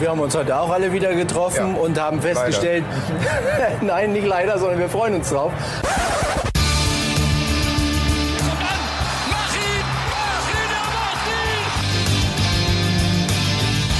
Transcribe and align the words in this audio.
Wir 0.00 0.08
haben 0.08 0.20
uns 0.20 0.34
heute 0.34 0.58
auch 0.58 0.70
alle 0.70 0.92
wieder 0.92 1.14
getroffen 1.14 1.74
Ja. 1.76 1.80
und 1.80 2.00
haben 2.00 2.22
festgestellt, 2.22 2.84
nein, 3.82 4.12
nicht 4.12 4.26
leider, 4.26 4.58
sondern 4.58 4.78
wir 4.78 4.88
freuen 4.88 5.14
uns 5.14 5.28
drauf. 5.28 5.52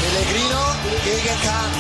Pellegrino 0.00 0.62
gegen 1.04 1.40
Kahn. 1.44 1.79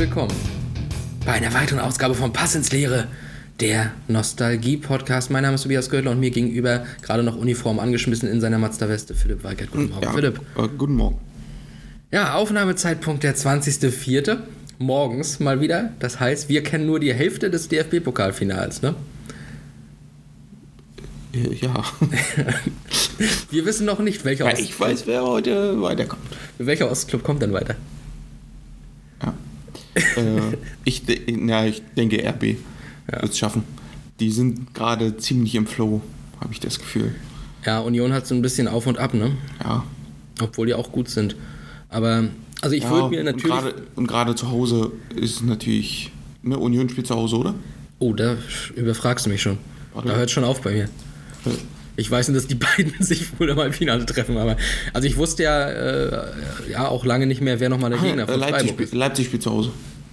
Willkommen 0.00 0.32
bei 1.26 1.32
einer 1.32 1.52
weiteren 1.52 1.78
Ausgabe 1.78 2.14
von 2.14 2.32
Pass 2.32 2.54
ins 2.54 2.72
Leere, 2.72 3.06
der 3.60 3.92
Nostalgie-Podcast. 4.08 5.30
Mein 5.30 5.42
Name 5.42 5.56
ist 5.56 5.62
Tobias 5.64 5.90
Göttler 5.90 6.12
und 6.12 6.20
mir 6.20 6.30
gegenüber, 6.30 6.86
gerade 7.02 7.22
noch 7.22 7.36
Uniform 7.36 7.78
angeschmissen 7.78 8.26
in 8.26 8.40
seiner 8.40 8.56
Mazda-Weste, 8.56 9.14
Philipp 9.14 9.44
Weigert. 9.44 9.70
Guten 9.70 9.90
Morgen, 9.90 10.02
Ja, 10.02 10.12
Philipp. 10.14 10.40
Äh, 10.56 10.68
guten 10.78 10.94
Morgen. 10.94 11.18
Ja, 12.10 12.32
Aufnahmezeitpunkt 12.32 13.24
der 13.24 13.36
20.04. 13.36 14.38
Morgens 14.78 15.38
mal 15.38 15.60
wieder. 15.60 15.92
Das 15.98 16.18
heißt, 16.18 16.48
wir 16.48 16.62
kennen 16.62 16.86
nur 16.86 16.98
die 16.98 17.12
Hälfte 17.12 17.50
des 17.50 17.68
DFB-Pokalfinals, 17.68 18.80
ne? 18.80 18.94
Äh, 21.34 21.56
Ja. 21.56 21.84
Wir 23.50 23.66
wissen 23.66 23.84
noch 23.84 23.98
nicht, 23.98 24.24
welcher, 24.24 24.46
Weil 24.46 24.54
Ost 24.54 24.62
ich 24.62 24.80
weiß, 24.80 25.06
wer 25.06 25.24
heute 25.24 25.82
weiterkommt. 25.82 26.22
welcher 26.56 26.90
Ostclub 26.90 27.22
kommt 27.22 27.42
dann 27.42 27.52
weiter. 27.52 27.74
Ja. 29.94 30.22
äh, 30.22 30.56
ich, 30.84 31.02
na, 31.28 31.66
ich 31.66 31.82
denke, 31.96 32.16
RB 32.26 32.56
Ja. 33.10 33.22
wird 33.22 33.32
es 33.32 33.38
schaffen. 33.38 33.64
Die 34.20 34.30
sind 34.30 34.74
gerade 34.74 35.16
ziemlich 35.16 35.54
im 35.54 35.66
Flow, 35.66 36.00
habe 36.40 36.52
ich 36.52 36.60
das 36.60 36.78
Gefühl. 36.78 37.14
Ja, 37.64 37.80
Union 37.80 38.12
hat 38.12 38.26
so 38.26 38.34
ein 38.34 38.42
bisschen 38.42 38.68
auf 38.68 38.86
und 38.86 38.98
ab, 38.98 39.14
ne? 39.14 39.32
Ja. 39.62 39.84
Obwohl 40.40 40.66
die 40.66 40.74
auch 40.74 40.92
gut 40.92 41.08
sind. 41.08 41.36
Aber, 41.88 42.28
also 42.60 42.74
ich 42.76 42.84
ja, 42.84 42.90
würde 42.90 43.10
mir 43.10 43.24
natürlich... 43.24 43.54
Und 43.96 44.06
gerade 44.06 44.34
zu 44.34 44.50
Hause 44.50 44.92
ist 45.14 45.36
es 45.36 45.42
natürlich. 45.42 46.10
Ne, 46.42 46.58
Union 46.58 46.88
spielt 46.88 47.06
zu 47.06 47.14
Hause, 47.16 47.36
oder? 47.36 47.54
Oh, 47.98 48.14
da 48.14 48.36
überfragst 48.76 49.26
du 49.26 49.30
mich 49.30 49.42
schon. 49.42 49.58
Warte. 49.92 50.08
Da 50.08 50.16
hört 50.16 50.30
schon 50.30 50.44
auf 50.44 50.62
bei 50.62 50.72
mir. 50.72 50.84
Äh, 50.84 51.50
Ich 52.00 52.10
weiß 52.10 52.28
nur, 52.28 52.34
dass 52.36 52.46
die 52.46 52.54
beiden 52.76 52.94
sich 53.00 53.38
wohl 53.38 53.50
im 53.50 53.72
Finale 53.72 54.06
treffen, 54.06 54.38
aber 54.38 54.56
also 54.94 55.06
ich 55.06 55.16
wusste 55.18 55.42
ja, 55.42 55.68
äh, 55.68 56.22
ja 56.72 56.88
auch 56.88 57.04
lange 57.04 57.26
nicht 57.26 57.42
mehr, 57.42 57.60
wer 57.60 57.68
nochmal 57.68 57.90
der 57.90 57.98
Gegner 57.98 58.22
äh, 58.22 58.26
von 58.26 58.40
Leipzig, 58.40 58.54
Freiburg 58.56 58.70
spielt, 58.74 58.88
ist. 58.88 58.94
Leipzig 58.94 59.26
spielt 59.26 59.42
zu 59.42 59.50
Hause. 59.50 59.70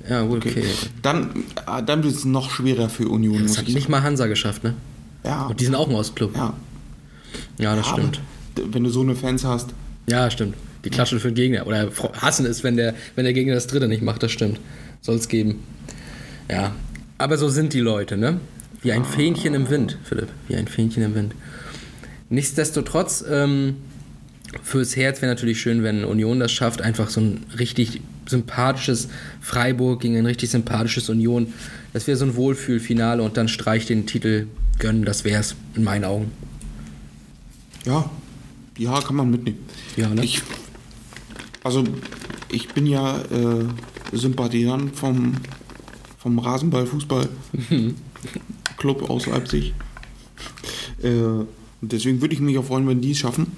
Ja, 0.10 0.22
gut, 0.24 0.46
okay. 0.46 0.60
Okay. 0.60 0.66
Dann, 1.02 1.30
äh, 1.66 1.84
dann 1.86 2.04
wird 2.04 2.14
es 2.14 2.26
noch 2.26 2.52
schwerer 2.52 2.90
für 2.90 3.08
Union, 3.08 3.42
Das 3.44 3.58
hat 3.58 3.70
ich 3.70 3.76
nicht 3.76 3.88
mal 3.88 4.04
Hansa 4.04 4.28
geschafft, 4.28 4.64
ne? 4.66 4.74
sagen. 5.24 5.40
Ja, 5.40 5.48
Und 5.48 5.60
die 5.60 5.66
sind 5.66 5.76
auch 5.76 5.88
ein 5.88 5.96
Ostclub. 5.96 6.36
ja. 6.36 6.54
Ja, 7.58 7.76
das 7.76 7.88
Aber 7.88 7.98
stimmt. 8.02 8.22
Wenn 8.56 8.84
du 8.84 8.90
so 8.90 9.02
eine 9.02 9.16
Fans 9.16 9.44
hast, 9.46 9.70
Ja, 10.10 10.30
stimmt. 10.30 10.56
Die 10.84 10.90
klatschen 10.90 11.20
für 11.20 11.30
den 11.30 11.36
Gegner. 11.36 11.68
Oder 11.68 11.90
hassen 12.22 12.46
es, 12.46 12.64
wenn 12.64 12.78
der, 12.78 12.94
wenn 13.16 13.24
der 13.26 13.34
Gegner 13.34 13.56
das 13.56 13.68
dritte 13.68 13.88
nicht 13.88 14.02
macht, 14.02 14.24
das 14.24 14.32
stimmt. 14.32 14.60
Soll 15.02 15.16
es 15.16 15.28
geben. 15.28 15.64
Ja. 16.50 16.74
Aber 17.18 17.38
so 17.38 17.50
sind 17.50 17.74
die 17.74 17.80
Leute, 17.80 18.16
ne? 18.18 18.40
Wie 18.82 18.92
ein 18.92 19.06
Fähnchen 19.06 19.54
im 19.54 19.70
Wind, 19.70 19.98
Philipp. 20.04 20.30
Wie 20.48 20.56
ein 20.56 20.68
Fähnchen 20.68 21.04
im 21.04 21.16
Wind. 21.16 21.34
Nichtsdestotrotz, 22.30 23.24
ähm, 23.30 23.78
fürs 24.64 24.96
Herz 24.96 25.22
wäre 25.22 25.32
natürlich 25.32 25.62
schön, 25.62 25.84
wenn 25.84 26.04
Union 26.04 26.40
das 26.40 26.52
schafft. 26.52 26.82
Einfach 26.82 27.10
so 27.10 27.22
ein 27.22 27.46
richtig 27.58 28.02
sympathisches 28.28 29.10
Freiburg 29.42 30.02
gegen 30.02 30.18
ein 30.18 30.26
richtig 30.26 30.50
sympathisches 30.50 31.10
Union. 31.10 31.54
Das 31.94 32.08
wäre 32.08 32.18
so 32.18 32.26
ein 32.26 32.36
Wohlfühlfinale 32.36 33.22
und 33.24 33.38
dann 33.38 33.48
Streich 33.48 33.86
den 33.86 34.06
Titel 34.06 34.48
gönnen. 34.80 35.06
Das 35.06 35.24
wäre 35.24 35.40
es 35.40 35.56
in 35.76 35.84
meinen 35.84 36.04
Augen. 36.04 36.32
ja, 37.86 38.10
ja, 38.78 39.02
kann 39.02 39.16
man 39.16 39.32
mitnehmen. 39.32 39.58
Ja, 39.96 40.10
ne? 40.10 40.24
Ich, 40.24 40.42
also, 41.64 41.84
ich 42.52 42.68
bin 42.70 42.86
ja 42.86 43.18
äh, 43.22 43.66
Sympathisant 44.12 44.96
vom, 44.96 45.34
vom 46.20 46.40
Rasenball-Fußball 46.40 47.28
Club 48.78 49.10
aus 49.10 49.26
Leipzig. 49.26 49.74
Äh, 51.02 51.46
und 51.82 51.92
deswegen 51.92 52.22
würde 52.22 52.34
ich 52.34 52.40
mich 52.42 52.58
auch 52.58 52.66
freuen, 52.66 52.88
wenn 52.88 53.02
die 53.02 53.12
es 53.12 53.20
schaffen. 53.20 53.52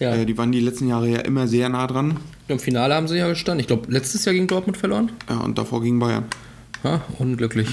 Ja. 0.00 0.14
Äh, 0.14 0.26
die 0.26 0.36
waren 0.36 0.52
die 0.52 0.60
letzten 0.60 0.88
Jahre 0.88 1.08
ja 1.08 1.20
immer 1.20 1.46
sehr 1.46 1.68
nah 1.68 1.86
dran. 1.86 2.18
Im 2.48 2.58
Finale 2.58 2.94
haben 2.94 3.08
sie 3.08 3.16
ja 3.16 3.28
gestanden. 3.28 3.60
Ich 3.60 3.66
glaube, 3.66 3.90
letztes 3.90 4.24
Jahr 4.24 4.34
gegen 4.34 4.46
Dortmund 4.48 4.76
verloren. 4.76 5.12
Ja, 5.28 5.38
und 5.38 5.56
davor 5.56 5.82
gegen 5.82 5.98
Bayern. 5.98 6.24
Ja, 6.82 7.02
unglücklich. 7.18 7.68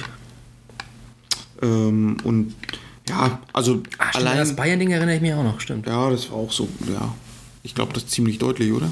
Ähm, 1.62 2.18
und 2.24 2.56
ja, 3.10 3.40
also 3.54 3.82
Ach, 3.98 4.16
allein. 4.16 4.38
das 4.38 4.56
Bayern-Ding 4.56 4.92
erinnere 4.92 5.16
ich 5.16 5.22
mich 5.22 5.34
auch 5.34 5.44
noch, 5.44 5.60
stimmt. 5.60 5.88
ja, 5.88 6.10
das 6.10 6.32
war 6.32 6.38
auch 6.38 6.52
so, 6.52 6.68
ja. 6.92 7.14
Ich 7.64 7.76
glaube, 7.76 7.94
das 7.94 8.04
ist 8.04 8.12
ziemlich 8.12 8.38
deutlich, 8.38 8.72
oder? 8.72 8.92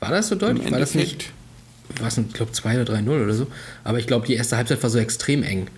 War 0.00 0.10
das 0.10 0.28
so 0.28 0.34
deutlich? 0.34 0.66
Im 0.66 0.72
War 0.72 0.80
das 0.80 0.94
nicht? 0.94 1.32
War 2.00 2.08
es, 2.08 2.18
ich 2.18 2.32
glaube, 2.32 2.52
2 2.52 2.80
oder 2.82 2.94
3-0 2.94 3.24
oder 3.24 3.34
so. 3.34 3.46
Aber 3.84 3.98
ich 3.98 4.06
glaube, 4.06 4.26
die 4.26 4.34
erste 4.34 4.56
Halbzeit 4.56 4.82
war 4.82 4.90
so 4.90 4.98
extrem 4.98 5.42
eng. 5.42 5.68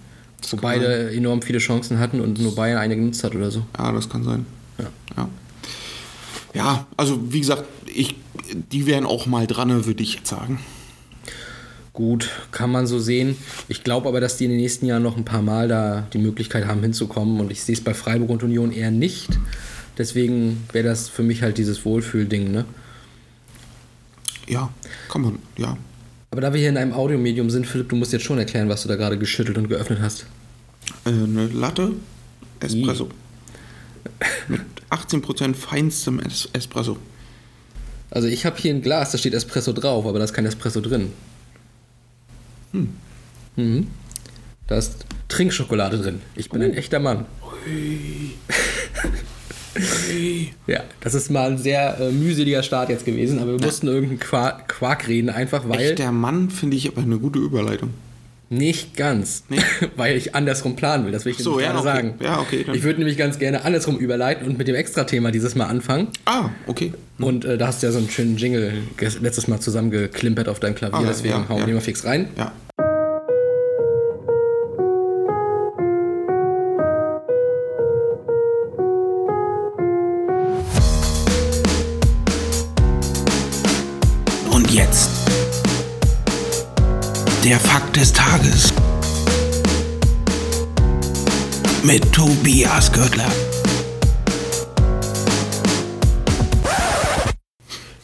Wo 0.43 0.57
kann 0.57 0.61
beide 0.61 1.11
enorm 1.13 1.43
viele 1.43 1.59
Chancen 1.59 1.99
hatten 1.99 2.21
und 2.21 2.41
nur 2.41 2.55
Bayern 2.55 2.79
eine 2.79 2.97
genutzt 2.97 3.25
hat 3.25 3.35
oder 3.35 3.51
so. 3.51 3.65
Ja, 3.77 3.93
das 3.93 4.09
kann 4.09 4.25
sein. 4.25 4.47
Ja. 4.79 4.87
Ja, 5.17 5.29
ja 6.55 6.87
also 6.97 7.33
wie 7.33 7.41
gesagt, 7.41 7.65
ich, 7.87 8.17
die 8.73 8.87
wären 8.87 9.07
auch 9.07 9.27
mal 9.27 9.47
dran, 9.47 9.87
würde 9.87 10.03
ich 10.03 10.15
jetzt 10.17 10.29
sagen. 10.29 10.61
Gut, 11.93 12.31
kann 12.53 12.71
man 12.71 12.87
so 12.87 12.99
sehen. 12.99 13.39
Ich 13.69 13.83
glaube 13.83 14.07
aber, 14.09 14.21
dass 14.21 14.37
die 14.37 14.45
in 14.45 14.51
den 14.51 14.61
nächsten 14.61 14.85
Jahren 14.85 15.03
noch 15.03 15.17
ein 15.17 15.25
paar 15.25 15.41
Mal 15.41 15.67
da 15.67 16.07
die 16.13 16.19
Möglichkeit 16.19 16.67
haben, 16.67 16.83
hinzukommen. 16.83 17.41
Und 17.41 17.51
ich 17.51 17.63
sehe 17.63 17.75
es 17.75 17.81
bei 17.83 17.95
Freiburg 17.95 18.29
und 18.29 18.43
Union 18.43 18.71
eher 18.71 18.91
nicht. 18.91 19.31
Deswegen 19.97 20.67
wäre 20.73 20.87
das 20.87 21.09
für 21.09 21.23
mich 21.23 21.43
halt 21.43 21.57
dieses 21.57 21.87
Wohlfühlding, 21.87 22.51
ne? 22.51 22.67
Ja, 24.47 24.69
kann 25.09 25.23
man, 25.23 25.39
ja. 25.57 25.79
Aber 26.37 26.43
da 26.43 26.53
wir 26.53 26.61
hier 26.61 26.69
in 26.69 26.77
einem 26.77 26.93
Audiomedium 26.93 27.49
sind, 27.49 27.67
Philipp, 27.67 27.89
du 27.89 27.97
musst 27.97 28.13
jetzt 28.13 28.27
schon 28.27 28.37
erklären, 28.39 28.69
was 28.69 28.83
du 28.83 28.89
da 28.89 28.97
gerade 28.97 29.17
geschüttelt 29.17 29.57
und 29.57 29.69
geöffnet 29.69 30.01
hast. 30.03 30.27
Äh, 31.07 31.09
eine 31.09 31.47
Latte, 31.47 31.93
Espresso. 32.61 33.09
Mit 34.47 34.61
18% 34.91 35.55
feinstem 35.55 36.19
es 36.19 36.47
Espresso. 36.53 36.99
Also 38.11 38.29
ich 38.29 38.45
habe 38.45 38.59
hier 38.59 38.75
ein 38.75 38.83
Glas, 38.83 39.13
da 39.13 39.17
steht 39.17 39.33
Espresso 39.33 39.73
drauf, 39.73 40.05
aber 40.05 40.19
da 40.19 40.27
ist 40.27 40.35
kein 40.35 40.45
Espresso 40.45 40.83
drin. 40.83 41.11
Hm. 42.73 42.91
Mhm. 43.57 43.87
Da 44.67 44.77
ist 44.77 45.07
Trinkschokolade 45.29 45.97
drin. 45.97 46.21
Ich 46.35 46.51
bin 46.51 46.61
ein 46.61 46.75
echter 46.75 46.99
Mann. 46.99 47.25
Ja, 50.67 50.81
das 51.01 51.15
ist 51.15 51.31
mal 51.31 51.51
ein 51.51 51.59
sehr 51.59 51.99
äh, 52.01 52.11
mühseliger 52.11 52.63
Start 52.63 52.89
jetzt 52.89 53.05
gewesen, 53.05 53.39
aber 53.39 53.59
wir 53.59 53.65
mussten 53.65 53.87
irgendeinen 53.87 54.19
Quark, 54.19 54.69
Quark 54.69 55.09
reden, 55.09 55.31
einfach 55.31 55.69
weil. 55.69 55.81
Echter 55.93 56.13
Mann 56.13 56.51
finde 56.51 56.77
ich 56.77 56.89
aber 56.89 57.03
eine 57.03 57.19
gute 57.19 57.39
Überleitung. 57.39 57.91
Nicht 58.49 58.97
ganz, 58.97 59.43
Nee. 59.49 59.59
weil 59.97 60.17
ich 60.17 60.37
andersrum 60.37 60.77
planen 60.77 61.05
will, 61.05 61.11
das 61.13 61.25
will 61.25 61.33
ich 61.33 61.39
so, 61.39 61.59
ja, 61.59 61.73
gerade 61.73 61.79
okay. 61.81 61.89
sagen. 61.89 62.15
Ja, 62.21 62.39
okay, 62.39 62.65
Ich 62.75 62.85
würde 62.85 63.01
nämlich 63.01 63.19
ganz 63.19 63.41
gerne 63.41 63.65
andersrum 63.65 63.99
überleiten 63.99 64.47
und 64.47 64.57
mit 64.57 64.69
dem 64.69 64.77
Extra-Thema 64.77 65.33
dieses 65.33 65.57
Mal 65.57 65.65
anfangen. 65.67 66.09
Ah, 66.27 66.51
okay. 66.69 66.93
Und 67.19 67.45
äh, 67.45 67.59
da 67.59 67.67
hast 67.67 67.83
du 67.83 67.87
ja 67.89 67.93
so 67.93 67.99
einen 67.99 68.09
schönen 68.09 68.37
Jingle 68.37 68.73
letztes 69.21 69.49
Mal 69.49 69.59
zusammengeklimpert 69.59 70.49
auf 70.49 70.61
deinem 70.61 70.77
Klavier, 70.77 70.99
Ah, 70.99 71.03
ja, 71.03 71.09
deswegen 71.09 71.35
ja, 71.35 71.49
hauen 71.49 71.57
wir 71.57 71.59
ja. 71.61 71.67
den 71.67 71.75
mal 71.75 71.81
fix 71.81 72.05
rein. 72.05 72.29
Ja. 72.37 72.53
Der 87.47 87.61
Fakt 87.61 87.95
des 87.95 88.13
Tages 88.13 88.73
mit 91.85 92.03
Tobias 92.13 92.91
Göttler. 92.91 93.31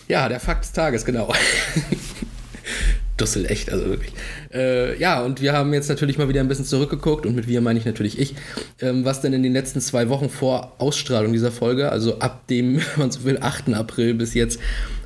Ja, 0.06 0.28
der 0.28 0.38
Fakt 0.38 0.62
des 0.62 0.70
Tages, 0.70 1.04
genau. 1.04 1.34
Dussel, 3.16 3.46
echt, 3.46 3.72
also 3.72 3.86
wirklich. 3.86 4.12
Äh, 4.54 4.96
ja, 5.00 5.20
und 5.22 5.42
wir 5.42 5.54
haben 5.54 5.74
jetzt 5.74 5.88
natürlich 5.88 6.18
mal 6.18 6.28
wieder 6.28 6.40
ein 6.40 6.46
bisschen 6.46 6.64
zurückgeguckt 6.64 7.26
und 7.26 7.34
mit 7.34 7.48
wir 7.48 7.60
meine 7.60 7.80
ich 7.80 7.84
natürlich 7.84 8.20
ich, 8.20 8.36
ähm, 8.80 9.04
was 9.04 9.22
denn 9.22 9.32
in 9.32 9.42
den 9.42 9.54
letzten 9.54 9.80
zwei 9.80 10.08
Wochen 10.08 10.30
vor 10.30 10.76
Ausstrahlung 10.78 11.32
dieser 11.32 11.50
Folge, 11.50 11.90
also 11.90 12.20
ab 12.20 12.46
dem, 12.46 12.76
wenn 12.76 12.84
man 12.96 13.10
so 13.10 13.24
will, 13.24 13.38
8. 13.40 13.74
April 13.74 14.14
bis 14.14 14.34
jetzt 14.34 14.60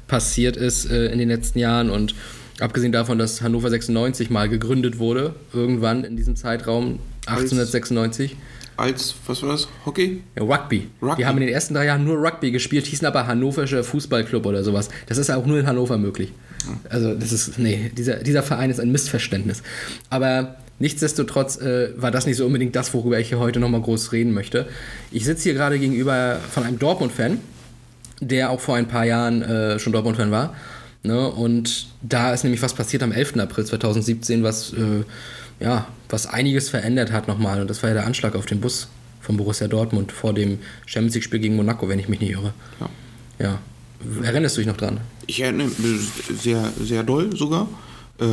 passiert 0.06 0.58
ist 0.58 0.90
äh, 0.90 1.06
in 1.06 1.18
den 1.18 1.30
letzten 1.30 1.58
Jahren 1.58 1.88
und 1.88 2.14
abgesehen 2.60 2.92
davon, 2.92 3.18
dass 3.18 3.42
Hannover 3.42 3.70
96 3.70 4.30
mal 4.30 4.48
gegründet 4.48 4.98
wurde, 4.98 5.34
irgendwann 5.52 6.04
in 6.04 6.16
diesem 6.16 6.36
Zeitraum, 6.36 6.98
1896. 7.26 8.36
als, 8.76 9.14
was 9.26 9.42
war 9.42 9.50
das? 9.50 9.68
Hockey? 9.84 10.22
Ja, 10.36 10.42
Rugby. 10.42 10.88
Rugby. 11.02 11.16
Die 11.18 11.26
haben 11.26 11.38
in 11.38 11.46
den 11.46 11.54
ersten 11.54 11.74
drei 11.74 11.86
Jahren 11.86 12.04
nur 12.04 12.16
Rugby 12.16 12.50
gespielt, 12.50 12.86
hießen 12.86 13.06
aber 13.06 13.26
Hannoversche 13.26 13.82
Fußballclub 13.82 14.46
oder 14.46 14.62
sowas. 14.62 14.90
Das 15.06 15.18
ist 15.18 15.30
auch 15.30 15.46
nur 15.46 15.58
in 15.58 15.66
Hannover 15.66 15.98
möglich. 15.98 16.32
Also, 16.88 17.14
das 17.14 17.32
ist, 17.32 17.58
nee, 17.58 17.90
dieser, 17.96 18.16
dieser 18.16 18.42
Verein 18.42 18.70
ist 18.70 18.80
ein 18.80 18.92
Missverständnis. 18.92 19.62
Aber 20.10 20.56
nichtsdestotrotz 20.78 21.58
äh, 21.58 21.90
war 21.96 22.10
das 22.10 22.26
nicht 22.26 22.36
so 22.36 22.46
unbedingt 22.46 22.76
das, 22.76 22.92
worüber 22.92 23.18
ich 23.18 23.28
hier 23.28 23.38
heute 23.38 23.60
nochmal 23.60 23.80
groß 23.80 24.12
reden 24.12 24.32
möchte. 24.32 24.66
Ich 25.10 25.24
sitze 25.24 25.44
hier 25.44 25.54
gerade 25.54 25.78
gegenüber 25.78 26.38
von 26.50 26.64
einem 26.64 26.78
Dortmund-Fan, 26.78 27.38
der 28.20 28.50
auch 28.50 28.60
vor 28.60 28.76
ein 28.76 28.88
paar 28.88 29.04
Jahren 29.04 29.42
äh, 29.42 29.78
schon 29.78 29.92
Dortmund-Fan 29.92 30.30
war. 30.30 30.54
Ne? 31.06 31.28
Und 31.28 31.88
da 32.02 32.32
ist 32.32 32.44
nämlich 32.44 32.62
was 32.62 32.74
passiert 32.74 33.02
am 33.02 33.12
11. 33.12 33.36
April 33.38 33.64
2017, 33.64 34.42
was, 34.42 34.72
äh, 34.72 35.04
ja, 35.60 35.86
was 36.08 36.26
einiges 36.26 36.68
verändert 36.68 37.12
hat 37.12 37.28
nochmal. 37.28 37.60
Und 37.60 37.68
das 37.70 37.82
war 37.82 37.90
ja 37.90 37.94
der 37.94 38.06
Anschlag 38.06 38.34
auf 38.34 38.46
den 38.46 38.60
Bus 38.60 38.88
von 39.20 39.36
Borussia 39.36 39.68
Dortmund 39.68 40.12
vor 40.12 40.32
dem 40.32 40.58
Champions 40.86 41.14
League-Spiel 41.14 41.40
gegen 41.40 41.56
Monaco, 41.56 41.88
wenn 41.88 41.98
ich 41.98 42.08
mich 42.08 42.20
nicht 42.20 42.30
irre. 42.30 42.52
Ja. 42.80 42.88
Ja. 43.38 43.58
Erinnerst 44.22 44.56
du 44.56 44.60
dich 44.60 44.68
noch 44.68 44.76
dran? 44.76 45.00
Ich 45.26 45.40
erinnere 45.40 45.68
mich 45.68 46.00
sehr, 46.40 46.70
sehr 46.80 47.02
doll 47.02 47.34
sogar. 47.36 47.68
Äh, 48.20 48.24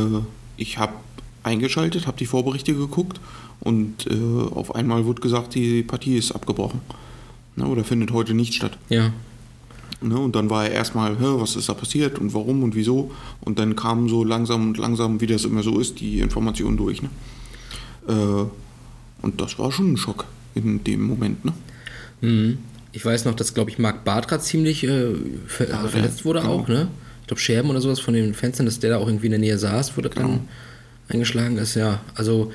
ich 0.56 0.78
habe 0.78 0.94
eingeschaltet, 1.42 2.06
habe 2.06 2.16
die 2.16 2.26
Vorberichte 2.26 2.74
geguckt 2.74 3.20
und 3.60 4.06
äh, 4.06 4.54
auf 4.54 4.74
einmal 4.74 5.04
wurde 5.04 5.20
gesagt, 5.20 5.54
die 5.54 5.82
Partie 5.82 6.16
ist 6.16 6.32
abgebrochen. 6.32 6.80
Ne, 7.56 7.66
oder 7.66 7.84
findet 7.84 8.12
heute 8.12 8.34
nicht 8.34 8.54
statt. 8.54 8.76
Ja. 8.88 9.12
Ne, 10.06 10.18
und 10.18 10.36
dann 10.36 10.50
war 10.50 10.66
er 10.66 10.72
erstmal, 10.72 11.12
"Hä, 11.18 11.24
was 11.40 11.56
ist 11.56 11.68
da 11.70 11.72
passiert 11.74 12.18
und 12.18 12.34
warum 12.34 12.62
und 12.62 12.74
wieso. 12.74 13.10
Und 13.40 13.58
dann 13.58 13.74
kamen 13.74 14.06
so 14.10 14.22
langsam 14.22 14.68
und 14.68 14.76
langsam, 14.76 15.18
wie 15.22 15.26
das 15.26 15.44
immer 15.46 15.62
so 15.62 15.80
ist, 15.80 15.98
die 16.00 16.20
Informationen 16.20 16.76
durch. 16.76 17.00
Ne? 17.02 17.08
Äh, 18.08 18.12
und 19.22 19.40
das 19.40 19.58
war 19.58 19.72
schon 19.72 19.92
ein 19.92 19.96
Schock 19.96 20.26
in 20.54 20.84
dem 20.84 21.02
Moment. 21.06 21.42
Ne? 21.46 21.52
Mhm. 22.20 22.58
Ich 22.92 23.02
weiß 23.04 23.24
noch, 23.24 23.34
dass, 23.34 23.54
glaube 23.54 23.70
ich, 23.70 23.78
Marc 23.78 24.04
Bartra 24.04 24.38
ziemlich 24.38 24.84
äh, 24.84 25.14
ver 25.46 25.70
Ja, 25.70 25.88
verletzt 25.88 26.24
wurde 26.26 26.40
genau. 26.40 26.52
auch, 26.52 26.68
ne? 26.68 26.88
Ich 27.22 27.26
glaube, 27.28 27.40
Scherben 27.40 27.70
oder 27.70 27.80
sowas 27.80 27.98
von 27.98 28.12
den 28.12 28.34
Fenstern, 28.34 28.66
dass 28.66 28.78
der 28.80 28.90
da 28.90 28.96
auch 28.98 29.06
irgendwie 29.06 29.26
in 29.26 29.32
der 29.32 29.40
Nähe 29.40 29.56
saß, 29.58 29.94
das 29.96 29.96
Genau. 29.96 30.28
dann 30.28 30.40
eingeschlagen 31.08 31.56
ist, 31.56 31.74
ja. 31.76 32.00
Also, 32.14 32.52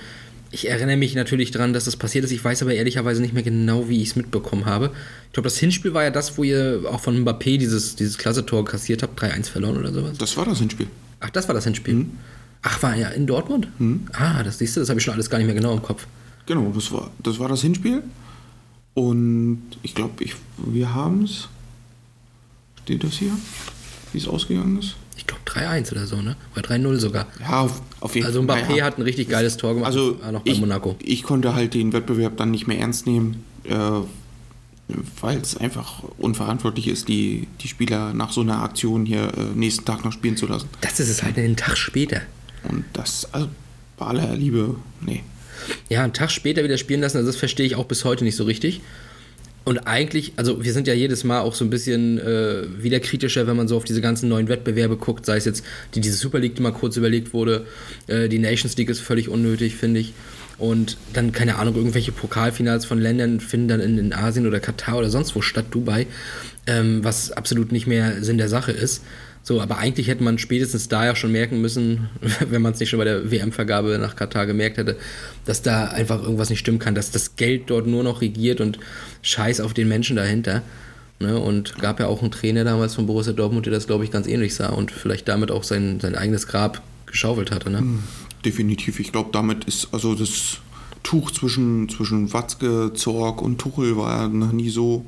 ich 0.51 0.67
erinnere 0.67 0.97
mich 0.97 1.15
natürlich 1.15 1.51
daran, 1.51 1.73
dass 1.73 1.85
das 1.85 1.95
passiert 1.95 2.25
ist. 2.25 2.31
Ich 2.31 2.43
weiß 2.43 2.61
aber 2.63 2.73
ehrlicherweise 2.73 3.21
nicht 3.21 3.33
mehr 3.33 3.43
genau, 3.43 3.87
wie 3.87 4.01
ich 4.01 4.09
es 4.09 4.15
mitbekommen 4.15 4.65
habe. 4.65 4.91
Ich 5.27 5.33
glaube, 5.33 5.47
das 5.47 5.57
Hinspiel 5.57 5.93
war 5.93 6.03
ja 6.03 6.09
das, 6.09 6.37
wo 6.37 6.43
ihr 6.43 6.83
auch 6.89 6.99
von 6.99 7.23
Mbappé 7.23 7.57
dieses, 7.57 7.95
dieses 7.95 8.17
Klasse-Tor 8.17 8.65
kassiert 8.65 9.03
habt, 9.03 9.21
3-1 9.21 9.49
verloren 9.49 9.77
oder 9.77 9.93
sowas. 9.93 10.17
Das 10.17 10.35
war 10.37 10.45
das 10.45 10.59
Hinspiel. 10.59 10.87
Ach, 11.19 11.29
das 11.29 11.47
war 11.47 11.55
das 11.55 11.65
Hinspiel. 11.65 11.93
Mhm. 11.95 12.11
Ach, 12.61 12.81
war 12.81 12.95
ja 12.95 13.09
in 13.09 13.27
Dortmund? 13.27 13.67
Ah, 14.13 14.43
das 14.43 14.57
siehst 14.57 14.75
du, 14.75 14.79
das 14.81 14.89
habe 14.89 14.99
ich 14.99 15.05
schon 15.05 15.13
alles 15.13 15.29
gar 15.29 15.37
nicht 15.37 15.47
mehr 15.47 15.55
genau 15.55 15.73
im 15.73 15.81
Kopf. 15.81 16.07
Genau, 16.45 16.71
das 16.73 16.91
war 16.91 17.11
das, 17.21 17.39
war 17.39 17.47
das 17.47 17.61
Hinspiel. 17.61 18.03
Und 18.95 19.61
ich 19.83 19.95
glaube, 19.95 20.23
ich, 20.23 20.35
wir 20.57 20.93
haben 20.93 21.23
es. 21.23 21.47
Steht 22.83 23.03
das 23.03 23.13
hier? 23.13 23.31
Wie 24.11 24.17
es 24.17 24.27
ausgegangen 24.27 24.79
ist? 24.79 24.95
Ich 25.19 25.27
glaube 25.27 25.41
3-1 25.45 25.91
oder 25.91 26.07
so, 26.07 26.15
ne? 26.21 26.35
Oder 26.55 26.69
3-0 26.69 26.95
sogar. 26.97 27.27
Ja, 27.41 27.59
auf, 27.61 27.81
auf 27.99 28.15
jeden 28.15 28.25
Also 28.25 28.41
Mbappé 28.41 28.69
naja. 28.69 28.85
hat 28.85 28.97
ein 28.97 29.01
richtig 29.01 29.27
geiles 29.29 29.57
Tor 29.57 29.73
gemacht, 29.73 29.87
Also 29.87 30.17
noch 30.31 30.41
bei 30.43 30.51
ich, 30.51 30.59
Monaco. 30.61 30.95
ich 31.03 31.23
konnte 31.23 31.53
halt 31.53 31.73
den 31.73 31.91
Wettbewerb 31.93 32.37
dann 32.37 32.51
nicht 32.51 32.67
mehr 32.67 32.79
ernst 32.79 33.05
nehmen, 33.05 33.43
äh, 33.65 33.75
weil 35.21 35.37
es 35.39 35.55
einfach 35.57 36.03
unverantwortlich 36.17 36.87
ist, 36.87 37.09
die, 37.09 37.47
die 37.61 37.67
Spieler 37.67 38.13
nach 38.13 38.31
so 38.31 38.41
einer 38.41 38.63
Aktion 38.63 39.05
hier 39.05 39.31
äh, 39.37 39.41
nächsten 39.55 39.85
Tag 39.85 40.03
noch 40.05 40.13
spielen 40.13 40.37
zu 40.37 40.47
lassen. 40.47 40.67
Das 40.81 40.99
ist 40.99 41.09
es 41.09 41.21
halt 41.21 41.37
einen 41.37 41.55
Tag 41.57 41.77
später. 41.77 42.21
Und 42.63 42.85
das, 42.93 43.27
also 43.33 43.49
bei 43.97 44.05
aller 44.07 44.35
Liebe, 44.35 44.75
nee. 45.01 45.21
Ja, 45.89 46.03
einen 46.03 46.13
Tag 46.13 46.31
später 46.31 46.63
wieder 46.63 46.77
spielen 46.77 47.01
lassen, 47.01 47.17
also 47.17 47.27
das 47.27 47.35
verstehe 47.35 47.65
ich 47.65 47.75
auch 47.75 47.85
bis 47.85 48.05
heute 48.05 48.23
nicht 48.23 48.35
so 48.37 48.45
richtig. 48.45 48.81
Und 49.65 49.79
eigentlich, 49.79 50.33
also 50.35 50.63
wir 50.63 50.73
sind 50.73 50.87
ja 50.87 50.93
jedes 50.93 51.23
Mal 51.23 51.41
auch 51.41 51.53
so 51.53 51.63
ein 51.63 51.69
bisschen 51.69 52.17
äh, 52.17 52.63
wieder 52.81 52.99
kritischer, 52.99 53.45
wenn 53.45 53.55
man 53.55 53.67
so 53.67 53.77
auf 53.77 53.83
diese 53.83 54.01
ganzen 54.01 54.29
neuen 54.29 54.47
Wettbewerbe 54.47 54.97
guckt, 54.97 55.25
sei 55.25 55.37
es 55.37 55.45
jetzt 55.45 55.63
die, 55.93 56.01
diese 56.01 56.15
Super 56.15 56.39
League, 56.39 56.55
die 56.55 56.61
mal 56.61 56.71
kurz 56.71 56.97
überlegt 56.97 57.33
wurde, 57.33 57.65
äh, 58.07 58.29
die 58.29 58.39
Nations 58.39 58.75
League 58.77 58.89
ist 58.89 58.99
völlig 58.99 59.29
unnötig, 59.29 59.75
finde 59.75 59.99
ich. 59.99 60.13
Und 60.57 60.97
dann, 61.13 61.31
keine 61.31 61.57
Ahnung, 61.57 61.75
irgendwelche 61.75 62.11
Pokalfinals 62.11 62.85
von 62.85 62.99
Ländern 62.99 63.39
finden 63.39 63.69
dann 63.69 63.79
in, 63.79 63.97
in 63.97 64.13
Asien 64.13 64.45
oder 64.45 64.59
Katar 64.59 64.97
oder 64.97 65.09
sonst 65.09 65.35
wo 65.35 65.41
statt, 65.41 65.65
Dubai, 65.71 66.05
ähm, 66.67 67.03
was 67.03 67.31
absolut 67.31 67.71
nicht 67.71 67.87
mehr 67.87 68.23
Sinn 68.23 68.37
der 68.37 68.49
Sache 68.49 68.71
ist. 68.71 69.03
So, 69.49 69.61
aber 69.61 69.79
eigentlich 69.79 70.07
hätte 70.07 70.23
man 70.23 70.37
spätestens 70.37 70.89
da 70.89 71.05
ja 71.05 71.15
schon 71.15 71.31
merken 71.31 71.59
müssen, 71.59 72.07
wenn 72.51 72.61
man 72.61 72.73
es 72.73 72.79
nicht 72.79 72.89
schon 72.89 72.99
bei 72.99 73.05
der 73.05 73.31
WM-Vergabe 73.31 73.97
nach 73.97 74.15
Katar 74.15 74.45
gemerkt 74.45 74.77
hätte, 74.77 74.95
dass 75.43 75.63
da 75.63 75.85
einfach 75.85 76.21
irgendwas 76.21 76.51
nicht 76.51 76.59
stimmen 76.59 76.77
kann, 76.77 76.93
dass 76.93 77.09
das 77.09 77.35
Geld 77.35 77.63
dort 77.71 77.87
nur 77.87 78.03
noch 78.03 78.21
regiert 78.21 78.61
und 78.61 78.77
Scheiß 79.23 79.59
auf 79.61 79.73
den 79.73 79.87
Menschen 79.87 80.17
dahinter. 80.17 80.61
Ne? 81.19 81.39
Und 81.39 81.79
gab 81.79 81.99
ja 81.99 82.05
auch 82.05 82.21
einen 82.21 82.29
Trainer 82.29 82.63
damals 82.63 82.93
von 82.93 83.07
Borussia 83.07 83.33
Dortmund, 83.33 83.65
der 83.65 83.73
das, 83.73 83.87
glaube 83.87 84.03
ich, 84.03 84.11
ganz 84.11 84.27
ähnlich 84.27 84.53
sah 84.53 84.69
und 84.69 84.91
vielleicht 84.91 85.27
damit 85.27 85.49
auch 85.49 85.63
sein, 85.63 85.99
sein 85.99 86.13
eigenes 86.13 86.45
Grab 86.45 86.83
geschaufelt 87.07 87.49
hatte. 87.49 87.71
Ne? 87.71 87.83
Definitiv. 88.45 88.99
Ich 88.99 89.11
glaube, 89.11 89.31
damit 89.33 89.63
ist 89.63 89.87
also 89.91 90.13
das 90.13 90.59
Tuch 91.01 91.31
zwischen, 91.31 91.89
zwischen 91.89 92.31
Watzke, 92.33 92.91
Zorg 92.93 93.41
und 93.41 93.57
Tuchel 93.57 93.97
war 93.97 94.27
noch 94.27 94.51
nie 94.51 94.69
so 94.69 95.07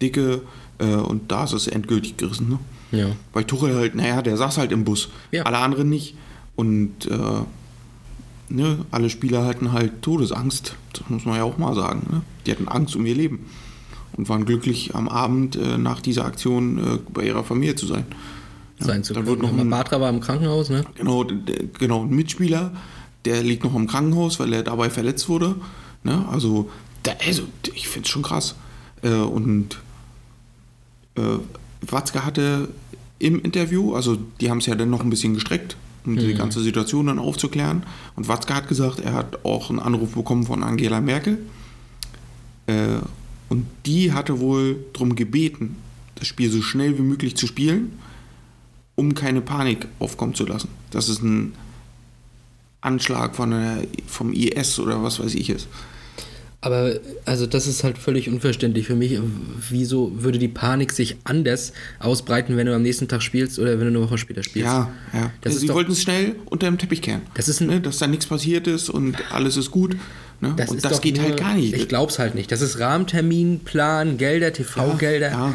dicke 0.00 0.40
äh, 0.78 0.86
und 0.86 1.30
da 1.30 1.44
ist 1.44 1.52
es 1.52 1.66
endgültig 1.66 2.16
gerissen. 2.16 2.48
Ne? 2.48 2.58
Ja. 2.94 3.06
Weil 3.32 3.44
Tuchel 3.44 3.74
halt, 3.74 3.94
naja, 3.94 4.22
der 4.22 4.36
saß 4.36 4.58
halt 4.58 4.72
im 4.72 4.84
Bus, 4.84 5.08
Ja. 5.30 5.42
alle 5.44 5.58
anderen 5.58 5.88
nicht. 5.88 6.14
Und 6.56 7.06
äh, 7.10 7.40
ne, 8.48 8.78
alle 8.90 9.10
Spieler 9.10 9.44
hatten 9.44 9.72
halt 9.72 10.02
Todesangst, 10.02 10.76
das 10.92 11.08
muss 11.08 11.24
man 11.24 11.36
ja 11.36 11.44
auch 11.44 11.58
mal 11.58 11.74
sagen. 11.74 12.06
Ne? 12.10 12.22
Die 12.46 12.50
hatten 12.52 12.68
Angst 12.68 12.94
um 12.96 13.04
ihr 13.06 13.14
Leben 13.14 13.46
und 14.16 14.28
waren 14.28 14.44
glücklich, 14.44 14.94
am 14.94 15.08
Abend 15.08 15.56
äh, 15.56 15.76
nach 15.78 16.00
dieser 16.00 16.24
Aktion 16.24 16.78
äh, 16.78 16.98
bei 17.12 17.24
ihrer 17.24 17.42
Familie 17.44 17.74
zu 17.74 17.86
sein. 17.86 18.04
Sein 18.78 19.02
zu 19.04 19.14
dann 19.14 19.24
können. 19.24 19.40
wird 19.42 19.52
noch 19.52 19.58
ein- 19.58 19.70
Batra 19.70 20.00
war 20.00 20.10
im 20.10 20.20
Krankenhaus, 20.20 20.68
ne? 20.70 20.84
Genau, 20.94 21.24
der, 21.24 21.64
genau, 21.78 22.02
ein 22.04 22.10
Mitspieler, 22.10 22.72
der 23.24 23.42
liegt 23.42 23.64
noch 23.64 23.74
im 23.74 23.86
Krankenhaus, 23.86 24.38
weil 24.40 24.52
er 24.52 24.62
dabei 24.62 24.90
verletzt 24.90 25.28
wurde. 25.28 25.54
Ne? 26.02 26.24
Also, 26.30 26.70
da, 27.02 27.12
also, 27.26 27.42
ich 27.74 27.88
finde 27.88 28.06
es 28.06 28.10
schon 28.10 28.22
krass. 28.22 28.54
Äh, 29.02 29.08
und 29.14 29.78
äh, 31.16 31.22
Watzke 31.92 32.24
hatte 32.24 32.68
im 33.18 33.40
Interview, 33.40 33.94
also 33.94 34.16
die 34.40 34.50
haben 34.50 34.58
es 34.58 34.66
ja 34.66 34.74
dann 34.74 34.90
noch 34.90 35.02
ein 35.02 35.10
bisschen 35.10 35.34
gestreckt, 35.34 35.76
um 36.04 36.16
die 36.16 36.34
ganze 36.34 36.60
Situation 36.60 37.06
dann 37.06 37.18
aufzuklären. 37.18 37.84
Und 38.16 38.28
Watzke 38.28 38.54
hat 38.54 38.68
gesagt, 38.68 39.00
er 39.00 39.14
hat 39.14 39.44
auch 39.44 39.70
einen 39.70 39.78
Anruf 39.78 40.14
bekommen 40.14 40.44
von 40.44 40.62
Angela 40.62 41.00
Merkel. 41.00 41.38
Äh, 42.66 42.98
und 43.48 43.66
die 43.86 44.12
hatte 44.12 44.40
wohl 44.40 44.84
darum 44.92 45.14
gebeten, 45.14 45.76
das 46.16 46.28
Spiel 46.28 46.50
so 46.50 46.62
schnell 46.62 46.98
wie 46.98 47.02
möglich 47.02 47.36
zu 47.36 47.46
spielen, 47.46 47.98
um 48.94 49.14
keine 49.14 49.40
Panik 49.40 49.88
aufkommen 49.98 50.34
zu 50.34 50.46
lassen. 50.46 50.68
Dass 50.90 51.08
es 51.08 51.22
ein 51.22 51.54
Anschlag 52.80 53.34
von 53.34 53.50
der, 53.50 53.86
vom 54.06 54.32
IS 54.32 54.78
oder 54.78 55.02
was 55.02 55.18
weiß 55.18 55.34
ich 55.34 55.50
ist. 55.50 55.68
Aber 56.64 56.94
also 57.26 57.44
das 57.46 57.66
ist 57.66 57.84
halt 57.84 57.98
völlig 57.98 58.26
unverständlich 58.30 58.86
für 58.86 58.94
mich. 58.94 59.18
Wieso 59.68 60.12
würde 60.22 60.38
die 60.38 60.48
Panik 60.48 60.92
sich 60.92 61.16
anders 61.24 61.74
ausbreiten, 62.00 62.56
wenn 62.56 62.66
du 62.66 62.74
am 62.74 62.80
nächsten 62.80 63.06
Tag 63.06 63.22
spielst 63.22 63.58
oder 63.58 63.72
wenn 63.78 63.92
du 63.92 63.98
eine 63.98 64.00
Woche 64.00 64.16
später 64.16 64.42
spielst? 64.42 64.64
Ja, 64.66 64.90
ja. 65.12 65.30
Das 65.42 65.56
ist 65.56 65.60
Sie 65.60 65.68
wollten 65.68 65.92
es 65.92 66.00
schnell 66.00 66.36
unter 66.46 66.66
dem 66.66 66.78
Teppich 66.78 67.02
kehren. 67.02 67.20
Das 67.34 67.50
ist 67.50 67.60
ein- 67.60 67.66
ne, 67.66 67.82
dass 67.82 67.98
da 67.98 68.06
nichts 68.06 68.24
passiert 68.24 68.66
ist 68.66 68.88
und 68.88 69.16
alles 69.30 69.58
ist 69.58 69.70
gut. 69.72 69.94
Ne? 70.40 70.54
Das 70.56 70.70
und 70.70 70.76
ist 70.78 70.86
das 70.86 71.02
geht 71.02 71.16
nur, 71.16 71.26
halt 71.26 71.36
gar 71.38 71.52
nicht. 71.54 71.74
Ich 71.74 71.86
glaub's 71.86 72.18
halt 72.18 72.34
nicht. 72.34 72.50
Das 72.50 72.62
ist 72.62 72.78
Rahmentermin, 72.78 73.60
Plan, 73.60 74.16
Gelder, 74.16 74.50
TV-Gelder. 74.54 75.30
Ja, 75.32 75.48
ja. 75.48 75.54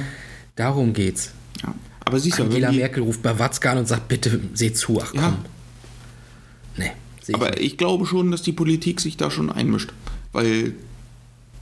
Darum 0.58 0.94
geht's. 0.94 1.32
ja. 1.64 1.74
Aber 2.06 2.20
siehst 2.20 2.38
du, 2.38 2.44
Angela 2.44 2.70
die, 2.70 2.78
Merkel 2.78 3.02
ruft 3.02 3.24
bei 3.24 3.40
Watzke 3.40 3.68
an 3.72 3.80
und 3.80 3.88
sagt, 3.88 4.08
bitte 4.10 4.40
seh 4.54 4.74
zu, 4.74 5.02
ach 5.02 5.10
komm. 5.12 5.20
Ja. 5.22 5.38
Nee, 6.78 6.92
ich 7.28 7.34
aber 7.34 7.50
nicht. 7.50 7.62
ich 7.62 7.78
glaube 7.78 8.06
schon, 8.06 8.30
dass 8.30 8.44
die 8.44 8.52
Politik 8.54 9.00
sich 9.02 9.18
da 9.18 9.32
schon 9.32 9.52
einmischt. 9.52 9.90
Weil 10.32 10.74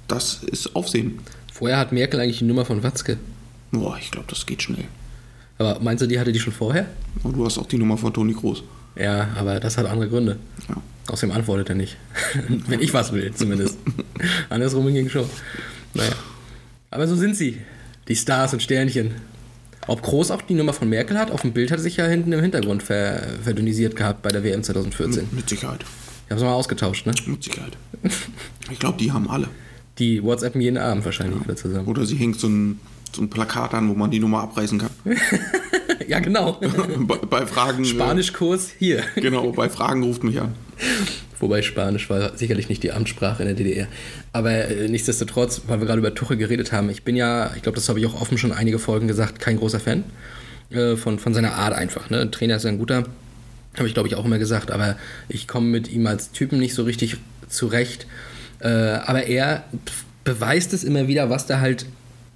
das 0.07 0.43
ist 0.43 0.75
Aufsehen. 0.75 1.19
Vorher 1.51 1.77
hat 1.77 1.91
Merkel 1.91 2.19
eigentlich 2.19 2.39
die 2.39 2.45
Nummer 2.45 2.65
von 2.65 2.83
Watzke. 2.83 3.17
Boah, 3.71 3.97
ich 3.99 4.11
glaube, 4.11 4.27
das 4.29 4.45
geht 4.45 4.61
schnell. 4.61 4.85
Aber 5.57 5.79
meinst 5.79 6.01
du, 6.03 6.07
die 6.07 6.19
hatte 6.19 6.31
die 6.31 6.39
schon 6.39 6.53
vorher? 6.53 6.85
Und 7.23 7.35
du 7.35 7.45
hast 7.45 7.57
auch 7.57 7.65
die 7.65 7.77
Nummer 7.77 7.97
von 7.97 8.13
Toni 8.13 8.33
Groß. 8.33 8.63
Ja, 8.95 9.29
aber 9.35 9.59
das 9.59 9.77
hat 9.77 9.85
andere 9.85 10.09
Gründe. 10.09 10.37
Ja. 10.69 10.75
Außerdem 11.07 11.35
antwortet 11.35 11.69
er 11.69 11.75
nicht. 11.75 11.97
Wenn 12.67 12.81
ich 12.81 12.93
was 12.93 13.11
will, 13.11 13.33
zumindest. 13.33 13.77
Andersrum 14.49 14.85
hingegen 14.85 15.09
schon. 15.09 15.25
Naja. 15.93 16.13
Aber 16.91 17.07
so 17.07 17.15
sind 17.15 17.35
sie. 17.35 17.57
Die 18.07 18.15
Stars 18.15 18.53
und 18.53 18.61
Sternchen. 18.61 19.11
Ob 19.87 20.01
Groß 20.01 20.31
auch 20.31 20.41
die 20.41 20.53
Nummer 20.53 20.73
von 20.73 20.89
Merkel 20.89 21.17
hat? 21.17 21.31
Auf 21.31 21.41
dem 21.41 21.53
Bild 21.53 21.71
hat 21.71 21.79
er 21.79 21.83
sich 21.83 21.97
ja 21.97 22.05
hinten 22.05 22.33
im 22.33 22.41
Hintergrund 22.41 22.83
ver 22.83 23.23
verdünnisiert 23.43 23.95
gehabt 23.95 24.21
bei 24.21 24.29
der 24.29 24.43
WM 24.43 24.63
2014. 24.63 25.29
Mit 25.31 25.49
Sicherheit. 25.49 25.85
Die 26.27 26.31
haben 26.33 26.39
sie 26.39 26.45
mal 26.45 26.53
ausgetauscht, 26.53 27.05
ne? 27.05 27.13
Mit 27.25 27.43
Sicherheit. 27.43 27.77
Ich 28.69 28.79
glaube, 28.79 28.97
die 28.97 29.11
haben 29.11 29.29
alle. 29.29 29.47
Die 29.99 30.23
WhatsAppen 30.23 30.61
jeden 30.61 30.77
Abend 30.77 31.05
wahrscheinlich 31.05 31.43
wieder 31.43 31.55
zusammen. 31.55 31.87
Oder 31.87 32.05
sie 32.05 32.15
hängt 32.15 32.39
so 32.39 32.47
ein, 32.47 32.79
so 33.15 33.21
ein 33.21 33.29
Plakat 33.29 33.73
an, 33.73 33.89
wo 33.89 33.93
man 33.93 34.11
die 34.11 34.19
Nummer 34.19 34.41
abreißen 34.41 34.79
kann. 34.79 34.89
Ja, 36.07 36.19
genau. 36.19 36.53
bei, 36.99 37.17
bei 37.17 37.45
Fragen. 37.45 37.83
äh, 37.83 37.85
Spanischkurs 37.87 38.69
hier. 38.79 39.03
Genau, 39.15 39.51
bei 39.51 39.69
Fragen 39.69 40.03
ruft 40.03 40.23
mich 40.23 40.39
an. 40.39 40.53
Wobei 41.39 41.61
Spanisch 41.61 42.09
war 42.09 42.35
sicherlich 42.37 42.69
nicht 42.69 42.81
die 42.83 42.91
Amtssprache 42.91 43.43
in 43.43 43.47
der 43.47 43.55
DDR. 43.55 43.87
Aber 44.33 44.51
äh, 44.51 44.87
nichtsdestotrotz, 44.87 45.63
weil 45.67 45.79
wir 45.79 45.85
gerade 45.85 45.99
über 45.99 46.15
Tuchel 46.15 46.37
geredet 46.37 46.71
haben, 46.71 46.89
ich 46.89 47.03
bin 47.03 47.15
ja, 47.15 47.51
ich 47.55 47.61
glaube, 47.61 47.75
das 47.75 47.89
habe 47.89 47.99
ich 47.99 48.05
auch 48.05 48.19
offen 48.19 48.37
schon 48.37 48.51
einige 48.51 48.79
Folgen 48.79 49.07
gesagt, 49.07 49.39
kein 49.39 49.57
großer 49.57 49.79
Fan 49.79 50.03
äh, 50.69 50.95
von, 50.95 51.19
von 51.19 51.33
seiner 51.33 51.53
Art 51.55 51.73
einfach. 51.73 52.09
Ne? 52.09 52.21
Ein 52.21 52.31
Trainer 52.31 52.55
ist 52.55 52.65
ein 52.65 52.79
guter, 52.79 53.03
habe 53.77 53.87
ich 53.87 53.93
glaube 53.93 54.07
ich 54.07 54.15
auch 54.15 54.25
immer 54.25 54.39
gesagt, 54.39 54.71
aber 54.71 54.95
ich 55.29 55.47
komme 55.47 55.67
mit 55.67 55.91
ihm 55.91 56.07
als 56.07 56.31
Typen 56.31 56.57
nicht 56.57 56.73
so 56.73 56.83
richtig 56.83 57.17
zurecht. 57.49 58.07
Äh, 58.59 58.69
aber 58.69 59.23
er 59.23 59.63
beweist 60.23 60.73
es 60.73 60.83
immer 60.83 61.07
wieder, 61.07 61.29
was 61.29 61.45
da 61.45 61.59
halt 61.59 61.85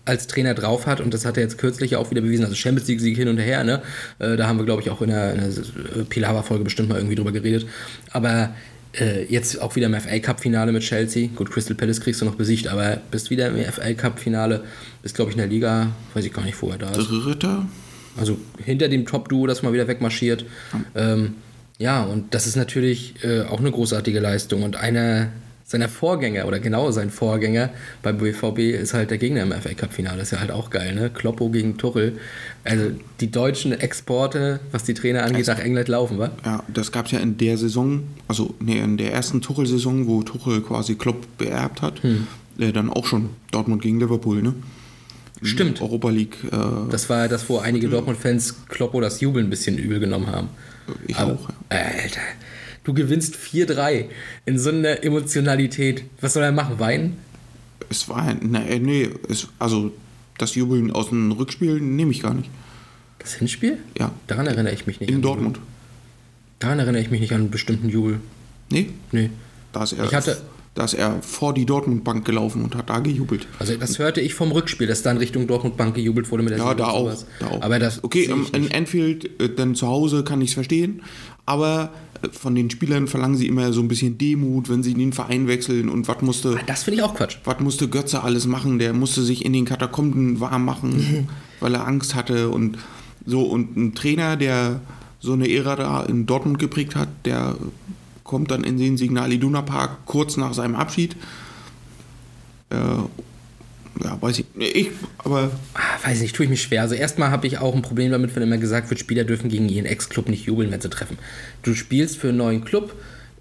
als 0.05 0.27
Trainer 0.27 0.53
drauf 0.53 0.87
hat 0.87 0.99
und 0.99 1.13
das 1.13 1.25
hat 1.25 1.37
er 1.37 1.43
jetzt 1.43 1.57
kürzlich 1.57 1.95
auch 1.95 2.09
wieder 2.09 2.21
bewiesen, 2.21 2.43
also 2.43 2.55
Champions 2.55 2.87
League 2.87 3.01
Sieg 3.01 3.17
hin 3.17 3.27
und 3.27 3.37
her, 3.37 3.63
ne? 3.63 3.81
Äh, 4.19 4.35
da 4.35 4.47
haben 4.47 4.57
wir 4.57 4.65
glaube 4.65 4.81
ich 4.81 4.89
auch 4.89 5.01
in 5.01 5.09
der, 5.09 5.33
in 5.35 5.41
der 5.41 6.03
Pilava 6.05 6.41
Folge 6.41 6.63
bestimmt 6.63 6.89
mal 6.89 6.95
irgendwie 6.95 7.15
drüber 7.15 7.31
geredet, 7.31 7.67
aber 8.11 8.55
äh, 8.99 9.23
jetzt 9.25 9.61
auch 9.61 9.75
wieder 9.75 9.87
im 9.87 9.93
FA 9.93 10.19
Cup 10.19 10.41
Finale 10.41 10.71
mit 10.71 10.83
Chelsea. 10.83 11.29
Gut, 11.35 11.51
Crystal 11.51 11.75
Palace 11.75 12.01
kriegst 12.01 12.19
du 12.21 12.25
noch 12.25 12.35
besiegt, 12.35 12.67
aber 12.67 12.97
bist 13.09 13.29
wieder 13.29 13.47
im 13.47 13.63
FA 13.71 13.93
Cup 13.93 14.19
Finale, 14.19 14.63
bist 15.01 15.15
glaube 15.15 15.31
ich 15.31 15.37
in 15.37 15.39
der 15.39 15.47
Liga, 15.47 15.91
weiß 16.13 16.25
ich 16.25 16.33
gar 16.33 16.43
nicht, 16.43 16.61
wo 16.61 16.71
er 16.71 16.77
da 16.77 16.89
ist. 16.89 17.07
Dritter? 17.07 17.65
Also 18.17 18.37
hinter 18.63 18.89
dem 18.89 19.05
Top-Duo, 19.05 19.47
das 19.47 19.63
mal 19.63 19.71
wieder 19.71 19.87
wegmarschiert. 19.87 20.45
Ähm, 20.95 21.35
ja, 21.77 22.03
und 22.03 22.33
das 22.33 22.45
ist 22.45 22.55
natürlich 22.55 23.15
äh, 23.23 23.41
auch 23.41 23.59
eine 23.59 23.71
großartige 23.71 24.19
Leistung. 24.19 24.63
Und 24.63 24.75
einer 24.75 25.29
seiner 25.71 25.89
Vorgänger, 25.89 26.45
oder 26.47 26.59
genau 26.59 26.91
sein 26.91 27.09
Vorgänger 27.09 27.69
beim 28.03 28.17
BVB 28.17 28.59
ist 28.79 28.93
halt 28.93 29.09
der 29.09 29.17
Gegner 29.17 29.41
im 29.43 29.51
FA 29.51 29.73
Cup-Finale. 29.73 30.17
Das 30.19 30.27
ist 30.27 30.31
ja 30.31 30.39
halt 30.39 30.51
auch 30.51 30.69
geil, 30.69 30.93
ne? 30.93 31.09
Kloppo 31.09 31.49
gegen 31.49 31.77
Tuchel. 31.77 32.19
Also 32.63 32.91
die 33.19 33.31
deutschen 33.31 33.71
Exporte, 33.71 34.59
was 34.71 34.83
die 34.83 34.93
Trainer 34.93 35.23
angeht, 35.23 35.47
nach 35.47 35.59
England 35.59 35.87
laufen, 35.87 36.19
wa? 36.19 36.29
Ja, 36.45 36.63
das 36.71 36.91
gab 36.91 37.07
es 37.07 37.11
ja 37.13 37.19
in 37.19 37.37
der 37.37 37.57
Saison, 37.57 38.03
also 38.27 38.53
nee, 38.59 38.79
in 38.79 38.97
der 38.97 39.13
ersten 39.13 39.41
Tuchel-Saison, 39.41 40.07
wo 40.07 40.21
Tuchel 40.23 40.61
quasi 40.61 40.95
Klopp 40.95 41.25
beerbt 41.37 41.81
hat, 41.81 42.01
äh, 42.59 42.71
dann 42.71 42.89
auch 42.89 43.05
schon 43.05 43.29
Dortmund 43.51 43.81
gegen 43.81 43.99
Liverpool, 43.99 44.41
ne? 44.43 44.53
Stimmt. 45.43 45.81
Europa 45.81 46.09
League. 46.09 46.37
Äh, 46.51 46.57
Das 46.91 47.09
war 47.09 47.27
das, 47.27 47.49
wo 47.49 47.57
einige 47.57 47.89
Dortmund-Fans 47.89 48.67
Kloppo 48.69 49.01
das 49.01 49.21
Jubeln 49.21 49.47
ein 49.47 49.49
bisschen 49.49 49.77
übel 49.77 49.99
genommen 49.99 50.27
haben. 50.27 50.49
ich 51.07 51.15
Aber- 51.17 51.33
auch. 51.33 51.49
Ja. 51.71 51.77
Alter, 51.77 52.19
du 52.83 52.93
gewinnst 52.93 53.35
4-3 53.35 54.05
in 54.45 54.57
so 54.59 54.69
einer 54.69 55.03
Emotionalität. 55.03 56.03
Was 56.21 56.33
soll 56.33 56.43
er 56.43 56.51
machen? 56.51 56.79
Weinen? 56.79 57.17
Es 57.89 58.07
war, 58.09 58.17
ein- 58.23 58.53
äh, 58.55 58.79
nee, 58.79 59.09
es, 59.29 59.47
also 59.59 59.91
das 60.37 60.55
Jubeln 60.55 60.91
aus 60.91 61.09
dem 61.09 61.31
Rückspiel 61.31 61.79
nehme 61.81 62.11
ich 62.11 62.21
gar 62.21 62.33
nicht. 62.33 62.49
Das 63.19 63.33
Hinspiel? 63.35 63.77
Ja. 63.99 64.11
Daran 64.27 64.47
erinnere 64.47 64.73
ich 64.73 64.87
mich 64.87 64.99
nicht. 64.99 65.09
In 65.09 65.17
an 65.17 65.21
Dortmund. 65.21 65.59
Daran 66.59 66.79
erinnere 66.79 67.01
ich 67.01 67.11
mich 67.11 67.21
nicht 67.21 67.33
an 67.33 67.41
einen 67.41 67.51
bestimmten 67.51 67.89
Jubel. 67.89 68.19
Nee, 68.69 68.89
Nee. 69.11 69.29
da 69.73 69.83
ist 69.83 69.93
er, 69.93 70.05
Ich 70.05 70.13
hatte- 70.15 70.41
da 70.73 70.85
ist 70.85 70.93
er 70.93 71.21
vor 71.21 71.53
die 71.53 71.65
Dortmund-Bank 71.65 72.23
gelaufen 72.23 72.63
und 72.63 72.75
hat 72.75 72.89
da 72.89 72.99
gejubelt. 72.99 73.45
Also 73.59 73.75
das 73.75 73.99
hörte 73.99 74.21
ich 74.21 74.33
vom 74.33 74.51
Rückspiel, 74.53 74.87
dass 74.87 75.01
dann 75.01 75.17
Richtung 75.17 75.45
Dortmund 75.45 75.75
Bank 75.75 75.95
gejubelt 75.95 76.31
wurde 76.31 76.43
mit 76.43 76.51
der 76.53 76.59
Ja, 76.59 76.73
da 76.73 76.87
auch, 76.87 77.13
da 77.39 77.47
auch. 77.47 77.61
Aber 77.61 77.77
das 77.77 78.03
okay, 78.03 78.23
ähm, 78.31 78.47
in. 78.53 78.71
Anfield, 78.71 79.41
äh, 79.41 79.49
dann 79.53 79.75
zu 79.75 79.87
Hause 79.87 80.23
kann 80.23 80.39
ich 80.41 80.49
es 80.51 80.53
verstehen, 80.53 81.01
aber 81.45 81.89
äh, 82.21 82.29
von 82.29 82.55
den 82.55 82.69
Spielern 82.69 83.07
verlangen 83.07 83.35
sie 83.37 83.47
immer 83.47 83.73
so 83.73 83.81
ein 83.81 83.87
bisschen 83.87 84.17
Demut, 84.17 84.69
wenn 84.69 84.83
sie 84.83 84.93
den 84.93 85.13
Verein 85.13 85.47
wechseln 85.47 85.89
und 85.89 86.07
was 86.07 86.21
musste, 86.21 86.57
Ah, 86.59 86.63
das 86.65 86.83
finde 86.83 86.99
ich 86.99 87.03
auch 87.03 87.15
Quatsch. 87.15 87.37
was 87.43 87.59
musste 87.59 87.87
Götze 87.87 88.23
alles 88.23 88.45
machen? 88.47 88.79
Der 88.79 88.93
musste 88.93 89.21
sich 89.23 89.43
in 89.45 89.53
den 89.53 89.65
Katakomben 89.65 90.39
warm 90.39 90.65
machen, 90.65 91.27
weil 91.59 91.73
er 91.75 91.87
Angst 91.87 92.15
hatte 92.15 92.49
und 92.49 92.77
so 93.25 93.43
und 93.43 93.75
ein 93.77 93.93
Trainer, 93.95 94.35
der 94.37 94.81
so 95.19 95.33
eine 95.33 95.49
Ära 95.49 95.75
da 95.75 96.03
in 96.03 96.25
Dortmund 96.25 96.57
geprägt 96.57 96.95
hat, 96.95 97.09
der 97.25 97.55
kommt 98.23 98.49
dann 98.49 98.63
in 98.63 98.77
den 98.77 98.97
Signal 98.97 99.31
Iduna 99.31 99.61
Park 99.61 100.05
kurz 100.05 100.37
nach 100.37 100.53
seinem 100.53 100.75
Abschied. 100.75 101.15
Äh, 102.69 102.75
ja, 104.03 104.21
weiß 104.21 104.39
ich. 104.39 104.45
Ich, 104.57 104.89
aber 105.17 105.51
Ah, 105.73 106.07
weiß 106.07 106.21
nicht, 106.21 106.35
tue 106.35 106.45
ich 106.45 106.49
mich 106.49 106.61
schwer. 106.61 106.81
Also 106.81 106.95
erstmal 106.95 107.31
habe 107.31 107.47
ich 107.47 107.57
auch 107.59 107.75
ein 107.75 107.81
Problem 107.81 108.11
damit, 108.11 108.35
wenn 108.35 108.43
immer 108.43 108.57
gesagt 108.57 108.89
wird, 108.89 108.99
Spieler 108.99 109.23
dürfen 109.23 109.49
gegen 109.49 109.69
ihren 109.69 109.85
Ex-Club 109.85 110.29
nicht 110.29 110.45
jubeln, 110.45 110.71
wenn 110.71 110.81
sie 110.81 110.89
treffen. 110.89 111.17
Du 111.63 111.73
spielst 111.73 112.17
für 112.17 112.29
einen 112.29 112.37
neuen 112.37 112.63
Club, 112.63 112.95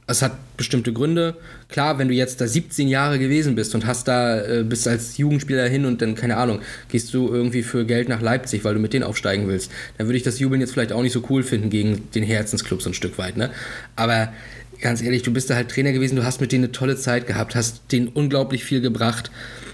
es 0.07 0.23
hat 0.23 0.57
bestimmte 0.57 0.93
Gründe. 0.93 1.37
Klar, 1.69 1.99
wenn 1.99 2.09
du 2.09 2.15
jetzt 2.15 2.41
da 2.41 2.49
17 2.49 2.89
Jahre 2.89 3.19
gewesen 3.21 3.55
bist 3.55 3.75
und 3.77 3.87
hast 3.87 4.09
da, 4.09 4.41
äh, 4.41 4.65
bist 4.65 4.89
als 4.89 5.17
Jugendspieler 5.19 5.69
hin 5.69 5.85
und 5.85 6.03
dann, 6.03 6.17
keine 6.17 6.37
Ahnung, 6.37 6.61
gehst 6.89 7.15
du 7.15 7.29
irgendwie 7.29 7.63
für 7.63 7.85
Geld 7.87 8.09
nach 8.09 8.21
Leipzig, 8.21 8.65
weil 8.65 8.75
du 8.75 8.81
mit 8.81 8.93
denen 8.93 9.05
aufsteigen 9.05 9.47
willst, 9.47 9.71
dann 9.99 10.09
würde 10.09 10.17
ich 10.17 10.25
das 10.25 10.41
Jubeln 10.41 10.61
jetzt 10.61 10.73
vielleicht 10.73 10.93
auch 10.93 11.03
nicht 11.03 11.13
so 11.13 11.23
cool 11.31 11.45
finden 11.45 11.71
gegen 11.71 12.11
den 12.11 12.25
Herzensclub 12.25 12.83
so 12.83 12.91
ein 12.91 12.95
Stück 12.95 13.19
weit, 13.19 13.37
ne? 13.37 13.51
Aber 13.95 14.33
ganz 14.81 15.03
ehrlich, 15.03 15.23
du 15.23 15.33
bist 15.33 15.51
da 15.51 15.55
halt 15.55 15.71
Trainer 15.71 15.93
gewesen, 15.93 16.17
du 16.17 16.25
hast 16.25 16.41
mit 16.41 16.53
denen 16.53 16.65
eine 16.65 16.73
tolle 16.73 16.97
Zeit 16.97 17.27
gehabt, 17.27 17.55
hast 17.55 17.93
denen 17.93 18.09
unglaublich 18.09 18.65
viel 18.65 18.81
gebracht. 18.81 19.31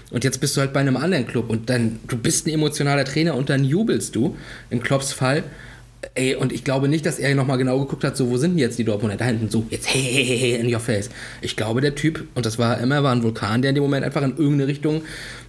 Und 0.09 0.23
jetzt 0.23 0.39
bist 0.39 0.55
du 0.55 0.61
halt 0.61 0.73
bei 0.73 0.79
einem 0.79 0.95
anderen 0.97 1.27
Club 1.27 1.49
und 1.49 1.69
dann, 1.69 1.99
du 2.07 2.17
bist 2.17 2.47
ein 2.47 2.53
emotionaler 2.53 3.03
Trainer 3.03 3.35
und 3.35 3.49
dann 3.49 3.63
jubelst 3.63 4.15
du, 4.15 4.37
in 4.69 4.81
Klopps 4.81 5.11
Fall. 5.11 5.43
Ey, 6.13 6.35
und 6.35 6.53
ich 6.53 6.63
glaube 6.63 6.87
nicht, 6.87 7.05
dass 7.05 7.19
er 7.19 7.35
nochmal 7.35 7.57
genau 7.57 7.79
geguckt 7.79 8.03
hat, 8.03 8.15
so, 8.15 8.29
wo 8.29 8.37
sind 8.37 8.51
denn 8.51 8.59
jetzt 8.59 8.79
die 8.79 8.85
Dortmunder? 8.85 9.17
Da 9.17 9.25
hinten, 9.25 9.49
so, 9.49 9.65
jetzt, 9.69 9.93
hey, 9.93 10.01
hey, 10.01 10.37
hey, 10.37 10.55
in 10.55 10.73
your 10.73 10.79
face. 10.79 11.09
Ich 11.41 11.57
glaube, 11.57 11.81
der 11.81 11.95
Typ, 11.95 12.25
und 12.35 12.45
das 12.45 12.57
war 12.57 12.79
immer, 12.79 13.03
war 13.03 13.13
ein 13.13 13.23
Vulkan, 13.23 13.61
der 13.61 13.69
in 13.69 13.75
dem 13.75 13.83
Moment 13.83 14.05
einfach 14.05 14.21
in 14.21 14.31
irgendeine 14.37 14.67
Richtung 14.67 15.01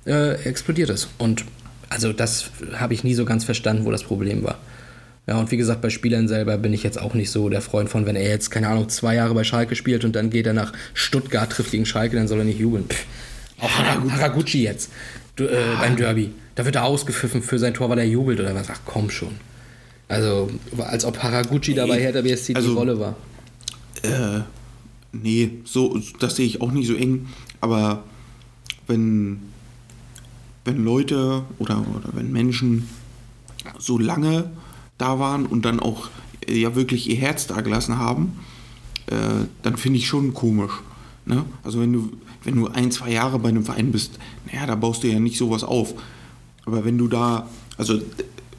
äh, 0.06 0.34
explodiert 0.42 0.90
ist. 0.90 1.08
Und 1.18 1.44
also 1.88 2.12
das 2.12 2.50
habe 2.74 2.94
ich 2.94 3.04
nie 3.04 3.14
so 3.14 3.24
ganz 3.24 3.44
verstanden, 3.44 3.84
wo 3.84 3.90
das 3.90 4.02
Problem 4.02 4.42
war. 4.42 4.58
Ja, 5.28 5.38
und 5.38 5.50
wie 5.50 5.58
gesagt, 5.58 5.82
bei 5.82 5.90
Spielern 5.90 6.26
selber 6.26 6.56
bin 6.56 6.72
ich 6.72 6.82
jetzt 6.82 6.98
auch 6.98 7.12
nicht 7.12 7.30
so 7.30 7.50
der 7.50 7.60
Freund 7.60 7.90
von, 7.90 8.06
wenn 8.06 8.16
er 8.16 8.26
jetzt, 8.28 8.50
keine 8.50 8.68
Ahnung, 8.68 8.88
zwei 8.88 9.14
Jahre 9.14 9.34
bei 9.34 9.44
Schalke 9.44 9.76
spielt 9.76 10.04
und 10.06 10.16
dann 10.16 10.30
geht 10.30 10.46
er 10.46 10.54
nach 10.54 10.72
Stuttgart, 10.94 11.50
trifft 11.52 11.70
gegen 11.70 11.84
Schalke, 11.84 12.16
dann 12.16 12.26
soll 12.28 12.38
er 12.38 12.44
nicht 12.46 12.58
jubeln. 12.58 12.86
Pff. 12.88 13.04
Auch 13.60 13.68
Hara- 13.70 14.10
Haraguchi 14.10 14.62
jetzt, 14.62 14.90
du, 15.36 15.44
äh, 15.44 15.76
beim 15.78 15.96
Derby. 15.96 16.30
Da 16.54 16.64
wird 16.64 16.76
er 16.76 16.84
ausgepfiffen 16.84 17.42
für 17.42 17.58
sein 17.58 17.74
Tor, 17.74 17.90
weil 17.90 17.98
er 17.98 18.06
jubelt 18.06 18.40
oder 18.40 18.54
was. 18.54 18.68
Ach 18.70 18.80
komm 18.86 19.10
schon. 19.10 19.32
Also, 20.08 20.48
als 20.78 21.04
ob 21.04 21.22
Haraguchi 21.22 21.74
dabei 21.74 22.00
Hertha 22.00 22.22
BSC 22.22 22.54
also- 22.54 22.70
die 22.70 22.74
Rolle 22.76 22.98
war. 22.98 23.14
Äh, 24.02 24.40
nee, 25.12 25.50
so, 25.64 26.00
das 26.20 26.36
sehe 26.36 26.46
ich 26.46 26.62
auch 26.62 26.72
nicht 26.72 26.86
so 26.88 26.94
eng. 26.94 27.26
Aber 27.60 28.04
wenn, 28.86 29.40
wenn 30.64 30.82
Leute 30.84 31.42
oder, 31.58 31.80
oder 31.94 32.08
wenn 32.14 32.32
Menschen 32.32 32.88
so 33.78 33.98
lange 33.98 34.50
da 34.98 35.18
waren 35.18 35.46
und 35.46 35.64
dann 35.64 35.80
auch 35.80 36.08
äh, 36.46 36.58
ja 36.58 36.74
wirklich 36.74 37.08
ihr 37.08 37.16
Herz 37.16 37.46
da 37.46 37.60
gelassen 37.60 37.98
haben, 37.98 38.38
äh, 39.06 39.14
dann 39.62 39.76
finde 39.76 39.98
ich 39.98 40.06
schon 40.06 40.34
komisch. 40.34 40.72
Ne? 41.24 41.44
Also 41.62 41.80
wenn 41.80 41.92
du, 41.92 42.12
wenn 42.44 42.56
du 42.56 42.68
ein, 42.68 42.90
zwei 42.90 43.10
Jahre 43.10 43.38
bei 43.38 43.48
einem 43.48 43.64
Verein 43.64 43.92
bist, 43.92 44.18
naja, 44.46 44.66
da 44.66 44.74
baust 44.74 45.02
du 45.02 45.08
ja 45.08 45.18
nicht 45.20 45.38
sowas 45.38 45.64
auf. 45.64 45.94
Aber 46.64 46.84
wenn 46.84 46.98
du 46.98 47.08
da, 47.08 47.48
also 47.76 48.00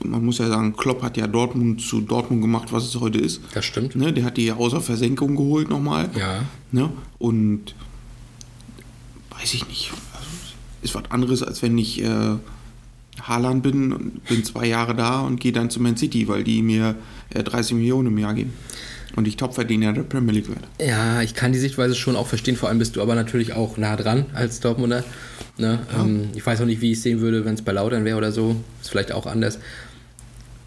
man 0.03 0.23
muss 0.23 0.37
ja 0.37 0.47
sagen, 0.47 0.75
Klopp 0.75 1.03
hat 1.03 1.17
ja 1.17 1.27
Dortmund 1.27 1.81
zu 1.81 2.01
Dortmund 2.01 2.41
gemacht, 2.41 2.71
was 2.71 2.85
es 2.85 2.99
heute 2.99 3.19
ist. 3.19 3.41
Das 3.53 3.65
stimmt. 3.65 3.95
Ne, 3.95 4.13
der 4.13 4.23
hat 4.23 4.37
die 4.37 4.45
ja 4.45 4.55
außer 4.55 4.81
Versenkung 4.81 5.35
geholt 5.35 5.69
nochmal. 5.69 6.09
Ja. 6.17 6.43
Ne? 6.71 6.89
Und 7.17 7.75
weiß 9.37 9.53
ich 9.53 9.67
nicht. 9.67 9.91
Also, 10.13 10.29
ist 10.81 10.95
was 10.95 11.11
anderes, 11.11 11.43
als 11.43 11.61
wenn 11.61 11.77
ich 11.77 12.01
äh, 12.01 12.35
Haaland 13.21 13.63
bin 13.63 13.91
und 13.91 14.23
bin 14.25 14.43
zwei 14.43 14.67
Jahre 14.67 14.95
da 14.95 15.21
und 15.21 15.39
gehe 15.39 15.51
dann 15.51 15.69
zu 15.69 15.81
Man 15.81 15.97
City, 15.97 16.27
weil 16.27 16.43
die 16.43 16.61
mir 16.61 16.95
äh, 17.33 17.43
30 17.43 17.75
Millionen 17.75 18.07
im 18.07 18.17
Jahr 18.17 18.33
geben. 18.33 18.53
Und 19.15 19.27
ich 19.27 19.37
Topverdiener 19.37 19.91
der 19.91 20.03
Premier 20.03 20.33
League 20.33 20.49
werde. 20.49 20.67
Ja, 20.79 21.21
ich 21.21 21.33
kann 21.33 21.51
die 21.51 21.59
Sichtweise 21.59 21.95
schon 21.95 22.15
auch 22.15 22.27
verstehen. 22.27 22.55
Vor 22.55 22.69
allem 22.69 22.79
bist 22.79 22.95
du 22.95 23.01
aber 23.01 23.15
natürlich 23.15 23.53
auch 23.53 23.77
nah 23.77 23.95
dran 23.95 24.27
als 24.33 24.59
Dortmunder. 24.59 25.03
Ne? 25.57 25.79
Ähm, 25.97 26.29
ich 26.35 26.45
weiß 26.45 26.61
auch 26.61 26.65
nicht, 26.65 26.79
wie 26.81 26.91
ich 26.91 26.99
es 26.99 27.03
sehen 27.03 27.19
würde, 27.19 27.43
wenn 27.43 27.55
es 27.55 27.61
bei 27.61 27.71
Lautern 27.71 28.05
wäre 28.05 28.17
oder 28.17 28.31
so. 28.31 28.55
Ist 28.81 28.91
vielleicht 28.91 29.11
auch 29.11 29.25
anders. 29.25 29.59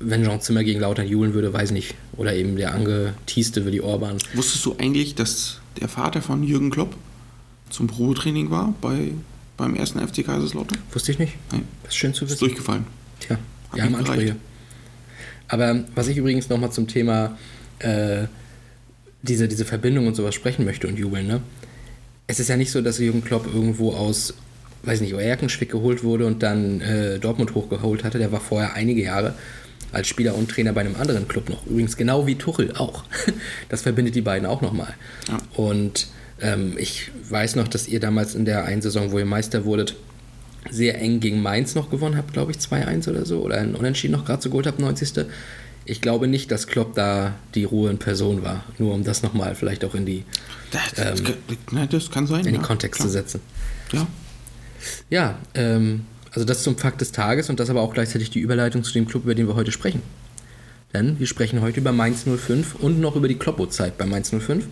Wenn 0.00 0.25
Jean 0.25 0.40
Zimmer 0.40 0.64
gegen 0.64 0.80
Lautern 0.80 1.06
jubeln 1.06 1.35
würde, 1.35 1.52
weiß 1.52 1.71
nicht. 1.71 1.94
Oder 2.16 2.35
eben 2.35 2.56
der 2.56 2.75
angeteaste 2.75 3.64
Willi 3.64 3.80
Orban. 3.80 4.18
Wusstest 4.35 4.66
du 4.66 4.75
eigentlich, 4.78 5.14
dass 5.14 5.61
der 5.80 5.88
Vater 5.88 6.21
von 6.21 6.42
Jürgen 6.42 6.71
Klopp 6.71 6.97
zum 7.71 7.87
Probetraining 7.87 8.50
war 8.50 8.75
bei, 8.80 9.12
beim 9.56 9.75
ersten 9.75 9.99
FC 10.06 10.25
Kaiserslautern? 10.25 10.78
Wusste 10.92 11.12
ich 11.12 11.18
nicht. 11.18 11.35
Nein. 11.50 11.64
Das 11.82 11.92
ist 11.92 11.97
schön 11.99 12.14
zu 12.14 12.25
Ist 12.25 12.32
wissen. 12.32 12.40
durchgefallen. 12.40 12.87
Tja, 13.21 13.37
Hat 13.37 13.40
wir 13.76 13.82
haben 13.85 13.90
nicht 13.92 13.99
Ansprüche. 14.00 14.25
gereicht. 14.25 14.40
Aber 15.49 15.85
was 15.94 16.09
ich 16.09 16.16
übrigens 16.16 16.49
nochmal 16.49 16.73
zum 16.73 16.88
Thema 16.88 17.37
äh, 17.80 18.25
diese, 19.23 19.49
diese 19.49 19.64
Verbindung 19.64 20.06
und 20.06 20.14
sowas 20.16 20.35
sprechen 20.35 20.64
möchte 20.64 20.88
und 20.88 20.99
jubeln, 20.99 21.26
ne? 21.26 21.40
Es 22.26 22.40
ist 22.40 22.49
ja 22.49 22.56
nicht 22.56 22.71
so, 22.71 22.80
dass 22.80 22.99
Jürgen 22.99 23.23
Klopp 23.23 23.47
irgendwo 23.52 23.92
aus, 23.92 24.32
weiß 24.85 25.00
nicht, 25.02 25.12
Erkenschwick 25.12 25.71
geholt 25.71 26.02
wurde 26.02 26.26
und 26.26 26.42
dann 26.42 26.80
äh, 26.80 27.18
Dortmund 27.18 27.54
hochgeholt 27.54 28.04
hatte. 28.04 28.18
Der 28.18 28.32
war 28.32 28.40
vorher 28.40 28.73
einige 28.75 29.02
Jahre 29.02 29.35
als 29.90 30.09
Spieler 30.09 30.35
und 30.35 30.50
Trainer 30.50 30.73
bei 30.73 30.80
einem 30.80 30.97
anderen 30.97 31.28
Club 31.28 31.50
noch. 31.50 31.66
Übrigens 31.66 31.97
genau 31.97 32.26
wie 32.26 32.37
Tuchel 32.37 32.75
auch. 32.76 33.04
Das 33.68 33.82
verbindet 33.82 34.14
die 34.14 34.23
beiden 34.23 34.47
auch 34.47 34.62
nochmal. 34.62 34.94
Ja. 35.28 35.38
Und 35.54 36.06
ähm, 36.42 36.75
ich 36.76 37.11
weiß 37.30 37.56
noch, 37.56 37.68
dass 37.68 37.88
ihr 37.88 38.00
damals 38.00 38.34
in 38.34 38.44
der 38.44 38.64
einen 38.64 38.82
Saison, 38.82 39.12
wo 39.12 39.18
ihr 39.18 39.25
Meister 39.25 39.64
wurdet, 39.64 39.94
sehr 40.70 41.00
eng 41.00 41.20
gegen 41.20 41.40
Mainz 41.42 41.75
noch 41.75 41.90
gewonnen 41.90 42.16
habt, 42.16 42.32
glaube 42.32 42.52
ich, 42.52 42.58
2-1 42.58 43.08
oder 43.08 43.25
so. 43.25 43.40
Oder 43.40 43.58
ein 43.58 43.75
Unentschieden 43.75 44.12
noch 44.12 44.25
gerade 44.25 44.42
so 44.42 44.50
geholt 44.50 44.66
habt, 44.66 44.78
90. 44.78 45.26
ich 45.84 46.00
glaube 46.00 46.28
nicht, 46.28 46.50
dass 46.50 46.66
Klopp 46.66 46.94
da 46.94 47.34
die 47.54 47.64
Ruhe 47.64 47.90
in 47.90 47.99
Person 47.99 48.42
war. 48.42 48.64
Nur 48.78 48.94
um 48.94 49.04
das 49.04 49.22
nochmal 49.22 49.54
vielleicht 49.54 49.84
auch 49.84 49.94
in 49.94 50.04
die, 50.04 50.25
Das, 50.70 50.94
das, 50.94 51.22
na, 51.70 51.87
das 51.87 52.11
kann 52.11 52.26
sein. 52.26 52.40
Ähm, 52.40 52.46
in 52.46 52.54
ja, 52.54 52.61
den 52.61 52.66
Kontext 52.66 52.99
klar. 52.99 53.08
zu 53.08 53.12
setzen. 53.12 53.40
Ja. 53.92 54.06
Ja, 55.11 55.38
ähm, 55.54 56.06
also 56.32 56.44
das 56.44 56.62
zum 56.62 56.76
Fakt 56.76 57.00
des 57.00 57.12
Tages 57.12 57.50
und 57.50 57.61
das 57.61 57.70
aber 57.70 57.82
auch 57.82 57.94
gleichzeitig 57.94 58.30
die 58.30 58.40
Überleitung 58.40 58.82
zu 58.82 58.92
dem 58.92 59.06
Club, 59.06 59.25
über 59.25 59.34
den 59.34 59.46
wir 59.46 59.54
heute 59.54 59.70
sprechen. 59.70 60.02
Denn 60.92 61.18
wir 61.18 61.26
sprechen 61.26 61.61
heute 61.61 61.80
über 61.80 61.92
Mainz 61.92 62.25
05 62.25 62.75
und 62.76 63.00
noch 63.00 63.16
über 63.16 63.28
die 63.28 63.37
Kloppo-Zeit 63.37 63.96
bei 63.96 64.06
Mainz 64.06 64.30
05. 64.30 64.66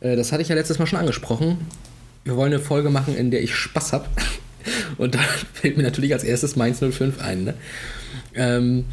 Äh, 0.00 0.16
das 0.16 0.32
hatte 0.32 0.42
ich 0.42 0.48
ja 0.48 0.54
letztes 0.54 0.78
Mal 0.78 0.86
schon 0.86 0.98
angesprochen. 0.98 1.58
Wir 2.24 2.36
wollen 2.36 2.52
eine 2.52 2.62
Folge 2.62 2.90
machen, 2.90 3.16
in 3.16 3.30
der 3.30 3.42
ich 3.42 3.54
Spaß 3.54 3.92
habe. 3.92 4.06
Und 4.98 5.14
da 5.14 5.20
fällt 5.52 5.76
mir 5.76 5.82
natürlich 5.82 6.12
als 6.12 6.24
erstes 6.24 6.56
Mainz 6.56 6.80
05 6.80 7.20
ein. 7.20 7.44
Ne? 7.44 7.54
Ähm, 8.34 8.84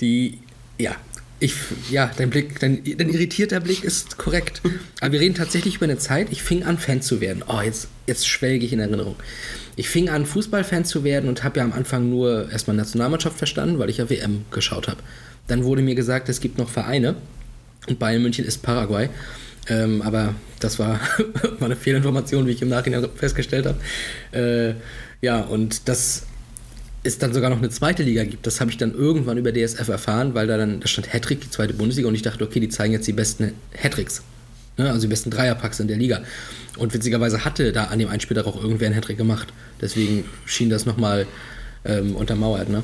die, 0.00 0.38
ja, 0.78 0.96
ich, 1.40 1.54
ja, 1.90 2.10
dein 2.16 2.30
Blick, 2.30 2.58
dein, 2.58 2.82
dein 2.84 3.08
irritierter 3.10 3.60
Blick 3.60 3.84
ist 3.84 4.18
korrekt. 4.18 4.60
Aber 5.00 5.12
wir 5.12 5.20
reden 5.20 5.34
tatsächlich 5.34 5.76
über 5.76 5.84
eine 5.84 5.98
Zeit, 5.98 6.28
ich 6.30 6.42
fing 6.42 6.64
an, 6.64 6.78
Fan 6.78 7.00
zu 7.00 7.20
werden. 7.20 7.44
Oh, 7.46 7.60
jetzt, 7.60 7.88
jetzt 8.06 8.26
schwelge 8.26 8.64
ich 8.66 8.72
in 8.72 8.80
Erinnerung. 8.80 9.16
Ich 9.76 9.88
fing 9.88 10.08
an, 10.08 10.26
Fußballfan 10.26 10.84
zu 10.84 11.04
werden 11.04 11.28
und 11.28 11.44
habe 11.44 11.60
ja 11.60 11.64
am 11.64 11.72
Anfang 11.72 12.10
nur 12.10 12.50
erstmal 12.50 12.76
Nationalmannschaft 12.76 13.38
verstanden, 13.38 13.78
weil 13.78 13.90
ich 13.90 13.98
ja 13.98 14.10
WM 14.10 14.44
geschaut 14.50 14.88
habe. 14.88 15.00
Dann 15.46 15.64
wurde 15.64 15.82
mir 15.82 15.94
gesagt, 15.94 16.28
es 16.28 16.40
gibt 16.40 16.58
noch 16.58 16.68
Vereine 16.68 17.14
und 17.86 18.00
Bayern 18.00 18.22
München 18.22 18.44
ist 18.44 18.62
Paraguay. 18.62 19.08
Ähm, 19.68 20.02
aber 20.02 20.34
das 20.60 20.78
war, 20.78 21.00
war 21.58 21.66
eine 21.66 21.76
Fehlinformation, 21.76 22.46
wie 22.46 22.52
ich 22.52 22.62
im 22.62 22.68
Nachhinein 22.68 23.06
festgestellt 23.14 23.66
habe. 23.66 23.78
Äh, 24.32 24.74
ja, 25.20 25.40
und 25.40 25.88
das 25.88 26.24
es 27.04 27.18
dann 27.18 27.32
sogar 27.32 27.50
noch 27.50 27.58
eine 27.58 27.70
zweite 27.70 28.02
Liga 28.02 28.24
gibt. 28.24 28.46
Das 28.46 28.60
habe 28.60 28.70
ich 28.70 28.76
dann 28.76 28.92
irgendwann 28.92 29.38
über 29.38 29.52
DSF 29.52 29.88
erfahren, 29.88 30.34
weil 30.34 30.46
da 30.46 30.56
dann, 30.56 30.80
da 30.80 30.88
stand 30.88 31.12
Hattrick, 31.12 31.40
die 31.40 31.50
zweite 31.50 31.74
Bundesliga, 31.74 32.08
und 32.08 32.14
ich 32.14 32.22
dachte, 32.22 32.44
okay, 32.44 32.60
die 32.60 32.68
zeigen 32.68 32.92
jetzt 32.92 33.06
die 33.06 33.12
besten 33.12 33.52
Hattricks. 33.80 34.22
Ne? 34.76 34.88
Also 34.88 35.02
die 35.02 35.06
besten 35.06 35.30
Dreierpacks 35.30 35.80
in 35.80 35.88
der 35.88 35.96
Liga. 35.96 36.22
Und 36.76 36.94
witzigerweise 36.94 37.44
hatte 37.44 37.72
da 37.72 37.84
an 37.84 37.98
dem 37.98 38.08
Einspieler 38.08 38.46
auch 38.46 38.62
irgendwer 38.62 38.86
einen 38.86 38.96
Hattrick 38.96 39.16
gemacht. 39.16 39.52
Deswegen 39.80 40.24
schien 40.44 40.70
das 40.70 40.86
nochmal 40.86 41.26
ähm, 41.84 42.16
untermauert. 42.16 42.68
Ne? 42.68 42.82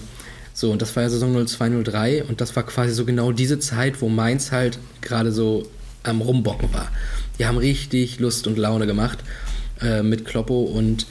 So, 0.53 0.71
und 0.71 0.81
das 0.81 0.95
war 0.95 1.03
ja 1.03 1.11
Saison 1.11 1.47
0203 1.47 2.25
und 2.25 2.41
das 2.41 2.55
war 2.57 2.65
quasi 2.65 2.93
so 2.93 3.05
genau 3.05 3.33
diese 3.33 3.59
Zeit, 3.59 4.01
wo 4.01 4.09
Mainz 4.09 4.53
halt 4.53 4.79
gerade 5.01 5.33
so 5.33 5.69
am 6.05 6.21
Rumbocken 6.21 6.73
war. 6.73 6.89
Die 7.39 7.47
haben 7.47 7.59
richtig 7.59 8.21
Lust 8.21 8.47
und 8.47 8.57
Laune 8.57 8.87
gemacht 8.87 9.19
äh, 9.81 10.03
mit 10.03 10.25
Kloppo 10.25 10.63
und 10.63 11.07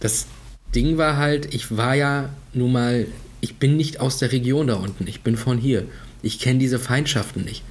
das 0.00 0.26
Ding 0.74 0.98
war 0.98 1.16
halt, 1.16 1.54
ich 1.54 1.76
war 1.76 1.94
ja 1.94 2.30
nun 2.52 2.72
mal, 2.72 3.06
ich 3.40 3.56
bin 3.56 3.76
nicht 3.76 4.00
aus 4.00 4.18
der 4.18 4.32
Region 4.32 4.66
da 4.66 4.74
unten, 4.74 5.06
ich 5.06 5.22
bin 5.22 5.36
von 5.36 5.58
hier. 5.58 5.84
Ich 6.22 6.38
kenne 6.38 6.58
diese 6.58 6.78
Feindschaften 6.78 7.44
nicht. 7.44 7.62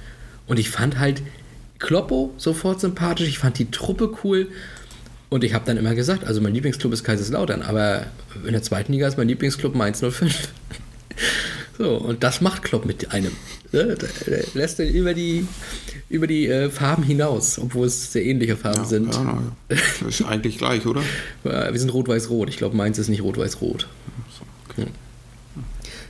Und 0.46 0.58
ich 0.58 0.70
fand 0.70 0.98
halt 0.98 1.22
Kloppo 1.78 2.32
sofort 2.36 2.80
sympathisch, 2.80 3.28
ich 3.28 3.38
fand 3.38 3.58
die 3.58 3.70
Truppe 3.70 4.14
cool. 4.22 4.48
Und 5.28 5.42
ich 5.42 5.54
habe 5.54 5.64
dann 5.66 5.76
immer 5.76 5.94
gesagt, 5.94 6.24
also 6.24 6.40
mein 6.40 6.54
Lieblingsclub 6.54 6.92
ist 6.92 7.02
Kaiserslautern, 7.02 7.62
aber 7.62 8.06
in 8.46 8.52
der 8.52 8.62
zweiten 8.62 8.92
Liga 8.92 9.08
ist 9.08 9.18
mein 9.18 9.28
Lieblingsclub 9.28 9.74
Mainz 9.74 10.00
05. 10.00 10.48
So, 11.76 11.96
und 11.96 12.22
das 12.22 12.40
macht 12.40 12.62
Klopp 12.62 12.84
mit 12.84 13.12
einem. 13.12 13.32
Ne? 13.72 13.96
Lässt 14.54 14.78
ihn 14.78 14.94
über 14.94 15.12
die, 15.12 15.46
über 16.08 16.26
die 16.28 16.46
äh, 16.46 16.70
Farben 16.70 17.02
hinaus, 17.02 17.58
obwohl 17.58 17.86
es 17.88 18.12
sehr 18.12 18.24
ähnliche 18.24 18.56
Farben 18.56 18.82
Ja, 18.82 18.84
sind. 18.84 19.12
ja, 19.12 19.42
das 19.68 19.80
ist 20.06 20.22
eigentlich 20.22 20.58
gleich, 20.58 20.86
oder? 20.86 21.02
Wir 21.42 21.78
sind 21.78 21.92
rot-weiß-rot. 21.92 22.48
Ich 22.48 22.56
glaube, 22.58 22.76
Mainz 22.76 22.98
ist 22.98 23.08
nicht 23.08 23.22
rot-weiß-rot. 23.22 23.88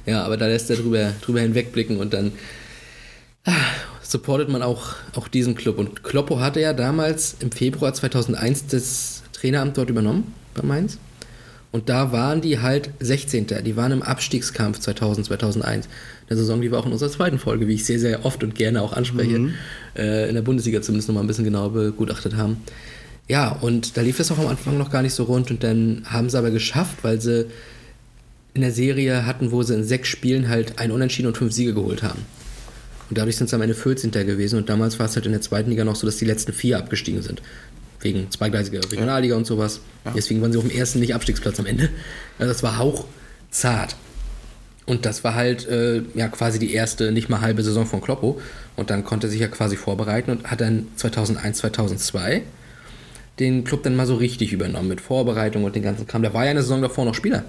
Ja, 0.06 0.22
aber 0.24 0.36
da 0.36 0.46
lässt 0.46 0.68
er 0.68 0.76
drüber, 0.76 1.12
drüber 1.22 1.40
hinwegblicken 1.40 1.96
und 1.96 2.12
dann 2.12 2.32
ah, 3.46 3.52
supportet 4.02 4.50
man 4.50 4.62
auch, 4.62 4.94
auch 5.14 5.28
diesen 5.28 5.54
Club. 5.54 5.78
Und 5.78 6.02
Kloppo 6.04 6.40
hatte 6.40 6.60
ja 6.60 6.74
damals 6.74 7.36
im 7.40 7.50
Februar 7.50 7.94
2001 7.94 8.66
das 8.66 9.22
Traineramt 9.32 9.78
dort 9.78 9.88
übernommen 9.88 10.34
bei 10.54 10.62
Mainz. 10.62 10.98
Und 11.74 11.88
da 11.88 12.12
waren 12.12 12.40
die 12.40 12.60
halt 12.60 12.90
16. 13.00 13.48
Die 13.64 13.74
waren 13.74 13.90
im 13.90 14.02
Abstiegskampf 14.02 14.78
2000, 14.78 15.26
2001. 15.26 15.88
Eine 16.28 16.38
Saison, 16.38 16.60
die 16.60 16.70
wir 16.70 16.78
auch 16.78 16.86
in 16.86 16.92
unserer 16.92 17.10
zweiten 17.10 17.40
Folge, 17.40 17.66
wie 17.66 17.74
ich 17.74 17.84
sehr, 17.84 17.98
sehr 17.98 18.24
oft 18.24 18.44
und 18.44 18.54
gerne 18.54 18.80
auch 18.80 18.92
anspreche, 18.92 19.50
äh, 19.96 20.28
in 20.28 20.36
der 20.36 20.42
Bundesliga 20.42 20.82
zumindest 20.82 21.08
nochmal 21.08 21.24
ein 21.24 21.26
bisschen 21.26 21.42
genauer 21.42 21.72
begutachtet 21.72 22.36
haben. 22.36 22.58
Ja, 23.26 23.50
und 23.50 23.96
da 23.96 24.02
lief 24.02 24.20
es 24.20 24.30
auch 24.30 24.38
am 24.38 24.46
Anfang 24.46 24.78
noch 24.78 24.92
gar 24.92 25.02
nicht 25.02 25.14
so 25.14 25.24
rund 25.24 25.50
und 25.50 25.64
dann 25.64 26.04
haben 26.04 26.30
sie 26.30 26.38
aber 26.38 26.52
geschafft, 26.52 26.98
weil 27.02 27.20
sie 27.20 27.46
in 28.54 28.60
der 28.60 28.70
Serie 28.70 29.26
hatten, 29.26 29.50
wo 29.50 29.64
sie 29.64 29.74
in 29.74 29.82
sechs 29.82 30.08
Spielen 30.08 30.48
halt 30.48 30.78
ein 30.78 30.92
Unentschieden 30.92 31.26
und 31.26 31.36
fünf 31.36 31.52
Siege 31.52 31.74
geholt 31.74 32.04
haben. 32.04 32.20
Und 33.10 33.18
dadurch 33.18 33.34
sind 33.34 33.50
sie 33.50 33.56
am 33.56 33.62
Ende 33.62 33.74
14. 33.74 34.12
gewesen 34.12 34.60
und 34.60 34.68
damals 34.68 35.00
war 35.00 35.06
es 35.06 35.16
halt 35.16 35.26
in 35.26 35.32
der 35.32 35.40
zweiten 35.40 35.70
Liga 35.70 35.82
noch 35.82 35.96
so, 35.96 36.06
dass 36.06 36.18
die 36.18 36.24
letzten 36.24 36.52
vier 36.52 36.78
abgestiegen 36.78 37.20
sind. 37.22 37.42
Wegen 38.04 38.30
zweigleisiger 38.30 38.80
Regionalliga 38.80 39.34
und 39.34 39.46
sowas. 39.46 39.80
Deswegen 40.14 40.40
waren 40.40 40.52
sie 40.52 40.58
auf 40.58 40.64
dem 40.68 40.76
ersten 40.76 41.00
nicht 41.00 41.14
Abstiegsplatz 41.14 41.58
am 41.58 41.66
Ende. 41.66 41.88
Also 42.38 42.52
das 42.52 42.62
war 42.62 42.78
hauchzart. 42.78 43.96
Und 44.86 45.06
das 45.06 45.24
war 45.24 45.34
halt 45.34 45.66
äh, 45.66 46.02
ja 46.14 46.28
quasi 46.28 46.58
die 46.58 46.74
erste, 46.74 47.10
nicht 47.10 47.28
mal 47.30 47.40
halbe 47.40 47.62
Saison 47.62 47.86
von 47.86 48.00
Kloppo. 48.00 48.40
Und 48.76 48.90
dann 48.90 49.02
konnte 49.04 49.26
er 49.26 49.30
sich 49.30 49.40
ja 49.40 49.48
quasi 49.48 49.76
vorbereiten 49.76 50.30
und 50.30 50.50
hat 50.50 50.60
dann 50.60 50.86
2001, 50.96 51.58
2002 51.58 52.42
den 53.40 53.64
Club 53.64 53.82
dann 53.82 53.96
mal 53.96 54.06
so 54.06 54.14
richtig 54.16 54.52
übernommen 54.52 54.88
mit 54.88 55.00
Vorbereitung 55.00 55.64
und 55.64 55.74
den 55.74 55.82
ganzen 55.82 56.06
Kram. 56.06 56.22
Der 56.22 56.34
war 56.34 56.44
ja 56.44 56.50
in 56.50 56.56
der 56.56 56.62
Saison 56.62 56.82
davor 56.82 57.04
noch 57.04 57.14
Spieler. 57.14 57.44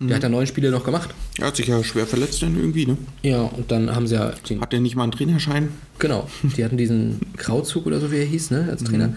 Der 0.00 0.16
hat 0.16 0.24
da 0.24 0.28
neun 0.28 0.46
Spiele 0.46 0.70
noch 0.70 0.84
gemacht. 0.84 1.10
Er 1.38 1.46
hat 1.46 1.56
sich 1.56 1.68
ja 1.68 1.82
schwer 1.84 2.04
verletzt 2.06 2.42
dann 2.42 2.56
irgendwie, 2.58 2.84
ne? 2.84 2.96
Ja, 3.22 3.42
und 3.42 3.70
dann 3.70 3.94
haben 3.94 4.08
sie 4.08 4.16
ja 4.16 4.32
den, 4.48 4.60
Hat 4.60 4.72
er 4.72 4.80
nicht 4.80 4.96
mal 4.96 5.04
einen 5.04 5.12
Trainerschein? 5.12 5.68
genau, 5.98 6.28
die 6.42 6.64
hatten 6.64 6.76
diesen 6.76 7.20
Krauzug 7.36 7.86
oder 7.86 8.00
so, 8.00 8.10
wie 8.10 8.16
er 8.18 8.24
hieß, 8.24 8.50
ne, 8.50 8.66
als 8.70 8.82
Trainer. 8.82 9.14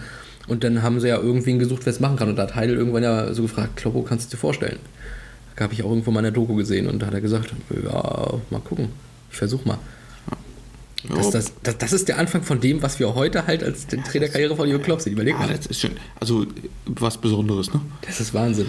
Und 0.48 0.64
dann 0.64 0.82
haben 0.82 0.98
sie 1.00 1.08
ja 1.08 1.18
irgendwen 1.18 1.58
gesucht, 1.58 1.84
wer 1.84 1.92
es 1.92 2.00
machen 2.00 2.16
kann. 2.16 2.28
Und 2.28 2.36
da 2.36 2.42
hat 2.44 2.54
Heidel 2.54 2.76
irgendwann 2.76 3.02
ja 3.02 3.32
so 3.34 3.42
gefragt, 3.42 3.76
Kloppo, 3.76 4.02
kannst 4.02 4.32
du 4.32 4.36
dir 4.36 4.40
vorstellen? 4.40 4.78
Da 5.56 5.64
habe 5.64 5.74
ich 5.74 5.82
auch 5.82 5.88
irgendwo 5.90 6.10
mal 6.10 6.20
eine 6.20 6.32
Doku 6.32 6.54
gesehen 6.54 6.86
und 6.86 7.00
da 7.00 7.06
hat 7.06 7.14
er 7.14 7.20
gesagt, 7.20 7.52
ja, 7.70 8.34
mal 8.50 8.60
gucken, 8.60 8.88
ich 9.30 9.36
versuch 9.36 9.64
mal. 9.64 9.78
Das, 11.08 11.26
Ja. 11.26 11.30
das, 11.32 11.52
das, 11.62 11.78
das 11.78 11.92
ist 11.92 12.08
der 12.08 12.18
Anfang 12.18 12.42
von 12.42 12.60
dem, 12.60 12.82
was 12.82 12.98
wir 12.98 13.14
heute 13.14 13.46
halt 13.46 13.62
als 13.62 13.86
Trainerkarriere 13.86 14.56
von 14.56 14.68
Jürgen 14.68 14.82
Klopp 14.84 15.00
sehen. 15.00 15.12
Überleg 15.12 15.34
Ja, 15.34 15.46
mal. 15.46 15.54
das 15.56 15.66
ist 15.66 15.80
schon, 15.80 15.92
also 16.20 16.46
was 16.86 17.18
Besonderes, 17.18 17.72
ne? 17.72 17.80
Das 18.02 18.20
ist 18.20 18.34
Wahnsinn. 18.34 18.68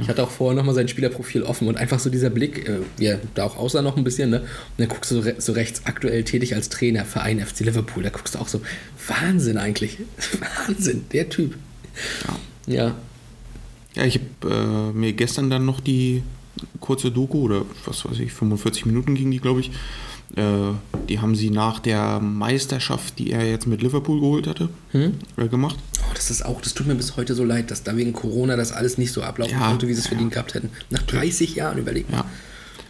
Ich 0.00 0.08
hatte 0.08 0.22
auch 0.22 0.30
vorher 0.30 0.56
nochmal 0.56 0.74
sein 0.74 0.88
Spielerprofil 0.88 1.42
offen 1.44 1.68
und 1.68 1.76
einfach 1.76 2.00
so 2.00 2.10
dieser 2.10 2.30
Blick, 2.30 2.68
äh, 2.68 2.78
wie 2.96 3.06
er 3.06 3.20
da 3.34 3.44
auch 3.44 3.56
aussah 3.56 3.82
noch 3.82 3.96
ein 3.96 4.04
bisschen, 4.04 4.30
ne? 4.30 4.40
Und 4.40 4.48
dann 4.78 4.88
guckst 4.88 5.10
du 5.10 5.16
so, 5.16 5.20
re 5.20 5.36
so 5.38 5.52
rechts 5.52 5.82
aktuell 5.84 6.24
tätig 6.24 6.54
als 6.54 6.68
Trainer, 6.68 7.04
Verein 7.04 7.38
FC 7.38 7.60
Liverpool, 7.60 8.02
da 8.02 8.10
guckst 8.10 8.34
du 8.34 8.38
auch 8.40 8.48
so, 8.48 8.60
Wahnsinn 9.06 9.58
eigentlich. 9.58 9.98
Wahnsinn, 10.66 11.04
der 11.12 11.28
Typ. 11.28 11.54
Ja. 12.66 12.96
Ja, 13.94 14.04
ich 14.04 14.20
habe 14.42 14.92
äh, 14.92 14.96
mir 14.96 15.12
gestern 15.12 15.50
dann 15.50 15.64
noch 15.64 15.80
die 15.80 16.22
kurze 16.80 17.10
Doku 17.10 17.42
oder 17.42 17.64
was 17.84 18.04
weiß 18.04 18.18
ich, 18.18 18.32
45 18.32 18.86
Minuten 18.86 19.14
ging 19.14 19.30
die, 19.30 19.38
glaube 19.38 19.60
ich. 19.60 19.70
Äh, 20.34 20.72
die 21.08 21.20
haben 21.20 21.36
sie 21.36 21.50
nach 21.50 21.78
der 21.78 22.20
Meisterschaft, 22.20 23.18
die 23.18 23.30
er 23.30 23.48
jetzt 23.48 23.66
mit 23.66 23.82
Liverpool 23.82 24.20
geholt 24.20 24.46
hatte, 24.46 24.68
äh, 24.92 25.48
gemacht. 25.48 25.76
Oh, 26.00 26.12
das 26.14 26.30
ist 26.30 26.44
auch, 26.44 26.60
das 26.60 26.74
tut 26.74 26.86
mir 26.86 26.94
bis 26.96 27.16
heute 27.16 27.34
so 27.34 27.44
leid, 27.44 27.70
dass 27.70 27.84
da 27.84 27.96
wegen 27.96 28.12
Corona 28.12 28.56
das 28.56 28.72
alles 28.72 28.98
nicht 28.98 29.12
so 29.12 29.22
ablaufen 29.22 29.52
Ja, 29.52 29.68
konnte, 29.68 29.86
wie 29.88 29.94
sie 29.94 30.00
es 30.00 30.06
ja. 30.06 30.10
verdient 30.10 30.32
gehabt 30.32 30.54
hätten. 30.54 30.70
Nach 30.90 31.02
30 31.02 31.54
Jahren 31.54 31.78
überlegt 31.78 32.10
mal. 32.10 32.18
Ja. 32.18 32.24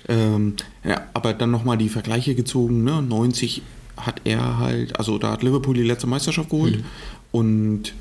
Ähm, 0.09 0.55
ja, 0.85 1.03
aber 1.15 1.35
dann 1.35 1.51
nochmal 1.51 1.77
die 1.77 1.89
Vergleiche 1.89 2.35
gezogen. 2.35 2.85
Ne? 2.85 3.03
90 3.03 3.63
hat 3.97 4.23
er 4.25 4.59
halt, 4.59 4.99
also 4.99 5.19
da 5.19 5.33
hat 5.33 5.43
Liverpool 5.43 5.75
die 5.75 5.83
letzte 5.83 6.07
Meisterschaft 6.07 6.51
geholt 6.51 6.85
und 7.33 7.95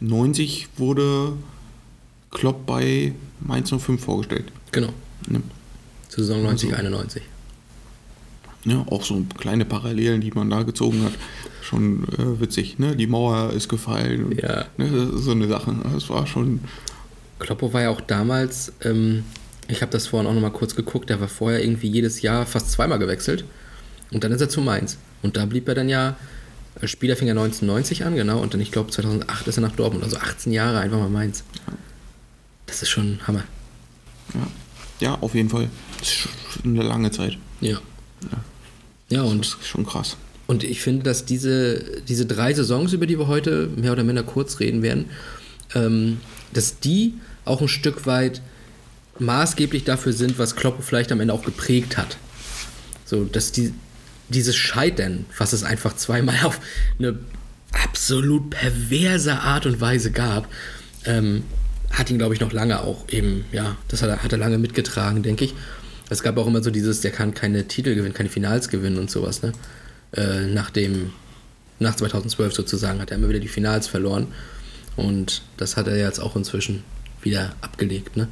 90 0.00 0.68
wurde 0.76 1.34
Klopp 2.30 2.66
bei 2.66 3.12
Mainz 3.40 3.70
05 3.70 4.02
vorgestellt. 4.02 4.46
Genau. 4.72 4.92
Ne? 5.28 5.42
Zur 6.08 6.24
Saison 6.24 6.42
90, 6.42 6.74
91. 6.74 7.22
Ja, 8.66 8.84
auch 8.90 9.04
so 9.04 9.24
kleine 9.38 9.64
Parallelen, 9.64 10.20
die 10.20 10.32
man 10.32 10.50
da 10.50 10.64
gezogen 10.64 11.04
hat. 11.04 11.12
Schon 11.62 12.04
äh, 12.18 12.40
witzig, 12.40 12.78
ne? 12.78 12.96
Die 12.96 13.06
Mauer 13.06 13.52
ist 13.52 13.68
gefallen. 13.68 14.24
Und, 14.24 14.42
Ja. 14.42 14.66
Ne? 14.76 14.90
Das 14.90 15.20
ist 15.20 15.24
so 15.24 15.30
eine 15.30 15.46
Sache. 15.46 15.74
Das 15.92 16.10
war 16.10 16.26
schon. 16.26 16.60
Kloppo 17.38 17.72
war 17.72 17.82
ja 17.82 17.90
auch 17.90 18.00
damals, 18.00 18.72
ähm, 18.82 19.24
ich 19.68 19.82
habe 19.82 19.92
das 19.92 20.08
vorhin 20.08 20.28
auch 20.28 20.34
nochmal 20.34 20.52
kurz 20.52 20.74
geguckt, 20.74 21.10
der 21.10 21.20
war 21.20 21.28
vorher 21.28 21.62
irgendwie 21.62 21.88
jedes 21.88 22.22
Jahr 22.22 22.44
fast 22.44 22.72
zweimal 22.72 22.98
gewechselt. 22.98 23.44
Und 24.10 24.24
dann 24.24 24.32
ist 24.32 24.40
er 24.40 24.48
zu 24.48 24.60
Mainz. 24.60 24.98
Und 25.22 25.36
da 25.36 25.44
blieb 25.46 25.68
er 25.68 25.74
dann 25.74 25.88
ja, 25.88 26.16
äh, 26.80 26.88
Spieler 26.88 27.16
fing 27.16 27.28
er 27.28 27.32
1990 27.32 28.04
an, 28.04 28.16
genau, 28.16 28.40
und 28.40 28.54
dann, 28.54 28.60
ich 28.60 28.72
glaube, 28.72 28.90
2008 28.90 29.46
ist 29.46 29.58
er 29.58 29.60
nach 29.60 29.76
Dortmund. 29.76 30.02
Also 30.02 30.16
18 30.16 30.52
Jahre 30.52 30.78
einfach 30.78 30.98
mal 30.98 31.08
Mainz. 31.08 31.44
Das 32.66 32.82
ist 32.82 32.88
schon 32.88 33.20
Hammer. 33.26 33.44
Ja, 34.34 35.08
ja 35.08 35.18
auf 35.20 35.34
jeden 35.34 35.50
Fall. 35.50 35.68
Das 35.98 36.08
ist 36.08 36.14
schon 36.14 36.32
eine 36.64 36.82
lange 36.82 37.10
Zeit. 37.10 37.38
Ja. 37.60 37.78
Ja, 38.22 38.38
und 39.22 39.44
Das 39.44 39.54
ist 39.60 39.66
schon 39.66 39.86
krass. 39.86 40.16
Und 40.46 40.62
ich 40.62 40.80
finde, 40.80 41.02
dass 41.02 41.24
diese, 41.24 42.02
diese 42.08 42.26
drei 42.26 42.54
Saisons, 42.54 42.92
über 42.92 43.06
die 43.06 43.18
wir 43.18 43.26
heute 43.26 43.68
mehr 43.76 43.92
oder 43.92 44.04
minder 44.04 44.22
kurz 44.22 44.60
reden 44.60 44.82
werden, 44.82 45.06
ähm, 45.74 46.18
dass 46.52 46.78
die 46.78 47.14
auch 47.44 47.60
ein 47.60 47.68
Stück 47.68 48.06
weit 48.06 48.42
maßgeblich 49.18 49.84
dafür 49.84 50.12
sind, 50.12 50.38
was 50.38 50.56
Klopp 50.56 50.82
vielleicht 50.82 51.10
am 51.10 51.20
Ende 51.20 51.34
auch 51.34 51.44
geprägt 51.44 51.96
hat. 51.96 52.16
So, 53.04 53.24
dass 53.24 53.52
die, 53.52 53.72
dieses 54.28 54.56
Scheitern, 54.56 55.26
was 55.36 55.52
es 55.52 55.64
einfach 55.64 55.96
zweimal 55.96 56.36
auf 56.44 56.60
eine 56.98 57.18
absolut 57.72 58.50
perverse 58.50 59.40
Art 59.40 59.66
und 59.66 59.80
Weise 59.80 60.10
gab, 60.10 60.48
ähm, 61.04 61.44
hat 61.90 62.10
ihn, 62.10 62.18
glaube 62.18 62.34
ich, 62.34 62.40
noch 62.40 62.52
lange 62.52 62.80
auch 62.80 63.08
eben, 63.08 63.44
ja, 63.52 63.76
das 63.88 64.02
hat 64.02 64.10
er, 64.10 64.22
hat 64.22 64.32
er 64.32 64.38
lange 64.38 64.58
mitgetragen, 64.58 65.22
denke 65.22 65.44
ich. 65.44 65.54
Es 66.08 66.22
gab 66.22 66.36
auch 66.38 66.46
immer 66.46 66.62
so 66.62 66.70
dieses, 66.70 67.00
der 67.00 67.10
kann 67.10 67.34
keine 67.34 67.66
Titel 67.66 67.94
gewinnen, 67.94 68.14
keine 68.14 68.28
Finals 68.28 68.68
gewinnen 68.68 68.98
und 68.98 69.10
sowas, 69.10 69.42
ne? 69.42 69.52
Äh, 70.12 70.46
nach 70.46 70.70
dem, 70.70 71.12
nach 71.78 71.96
2012 71.96 72.54
sozusagen, 72.54 73.00
hat 73.00 73.10
er 73.10 73.16
immer 73.16 73.28
wieder 73.28 73.40
die 73.40 73.48
Finals 73.48 73.88
verloren. 73.88 74.28
Und 74.96 75.42
das 75.56 75.76
hat 75.76 75.88
er 75.88 75.96
jetzt 75.96 76.20
auch 76.20 76.36
inzwischen 76.36 76.84
wieder 77.22 77.54
abgelegt, 77.60 78.16
ne? 78.16 78.28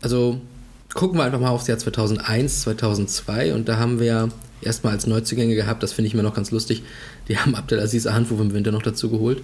Also 0.00 0.40
gucken 0.94 1.18
wir 1.18 1.24
einfach 1.24 1.40
mal 1.40 1.50
aufs 1.50 1.66
Jahr 1.66 1.78
2001, 1.78 2.62
2002 2.62 3.54
und 3.54 3.68
da 3.68 3.78
haben 3.78 3.98
wir 3.98 4.28
erstmal 4.62 4.92
als 4.92 5.06
Neuzugänge 5.06 5.54
gehabt, 5.54 5.82
das 5.82 5.92
finde 5.92 6.08
ich 6.08 6.14
immer 6.14 6.22
noch 6.22 6.34
ganz 6.34 6.50
lustig, 6.50 6.82
die 7.28 7.38
haben 7.38 7.54
Abdelaziz 7.54 8.06
Ahanfuf 8.06 8.40
im 8.40 8.52
Winter 8.52 8.72
noch 8.72 8.82
dazu 8.82 9.10
geholt. 9.10 9.42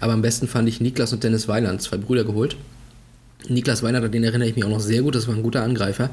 Aber 0.00 0.12
am 0.12 0.22
besten 0.22 0.46
fand 0.46 0.68
ich 0.68 0.80
Niklas 0.80 1.12
und 1.12 1.24
Dennis 1.24 1.48
Weiland, 1.48 1.82
zwei 1.82 1.96
Brüder 1.96 2.24
geholt. 2.24 2.56
Niklas 3.48 3.82
Weiland, 3.82 4.04
an 4.04 4.12
den 4.12 4.24
erinnere 4.24 4.48
ich 4.48 4.56
mich 4.56 4.64
auch 4.64 4.70
noch 4.70 4.80
sehr 4.80 5.02
gut, 5.02 5.14
das 5.14 5.26
war 5.26 5.34
ein 5.34 5.42
guter 5.42 5.62
Angreifer. 5.62 6.10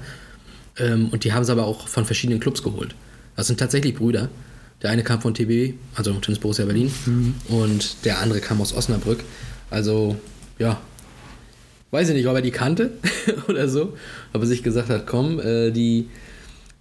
Ähm, 0.78 1.10
und 1.10 1.24
die 1.24 1.34
haben 1.34 1.44
sie 1.44 1.52
aber 1.52 1.66
auch 1.66 1.88
von 1.88 2.06
verschiedenen 2.06 2.40
Clubs 2.40 2.64
geholt. 2.64 2.96
Das 3.36 3.48
sind 3.48 3.60
tatsächlich 3.60 3.96
Brüder. 3.96 4.30
Der 4.82 4.90
eine 4.90 5.04
kam 5.04 5.22
von 5.22 5.34
TB, 5.34 5.74
also 5.96 6.14
Tennis 6.14 6.40
Borussia 6.40 6.66
Berlin, 6.66 6.92
und 7.48 8.06
der 8.06 8.20
andere 8.20 8.40
kam 8.40 8.62
aus 8.62 8.74
Osnabrück. 8.74 9.24
Also, 9.70 10.18
ja, 10.60 10.80
weiß 11.92 12.10
ich 12.10 12.16
nicht, 12.16 12.28
ob 12.28 12.36
er 12.36 12.42
die 12.42 12.52
kannte 12.52 12.92
oder 13.48 13.70
so, 13.70 13.94
ob 14.34 14.42
er 14.42 14.48
sich 14.48 14.64
gesagt 14.64 14.90
hat, 14.90 15.08
komm, 15.08 15.40
äh, 15.40 15.72
die, 15.72 16.10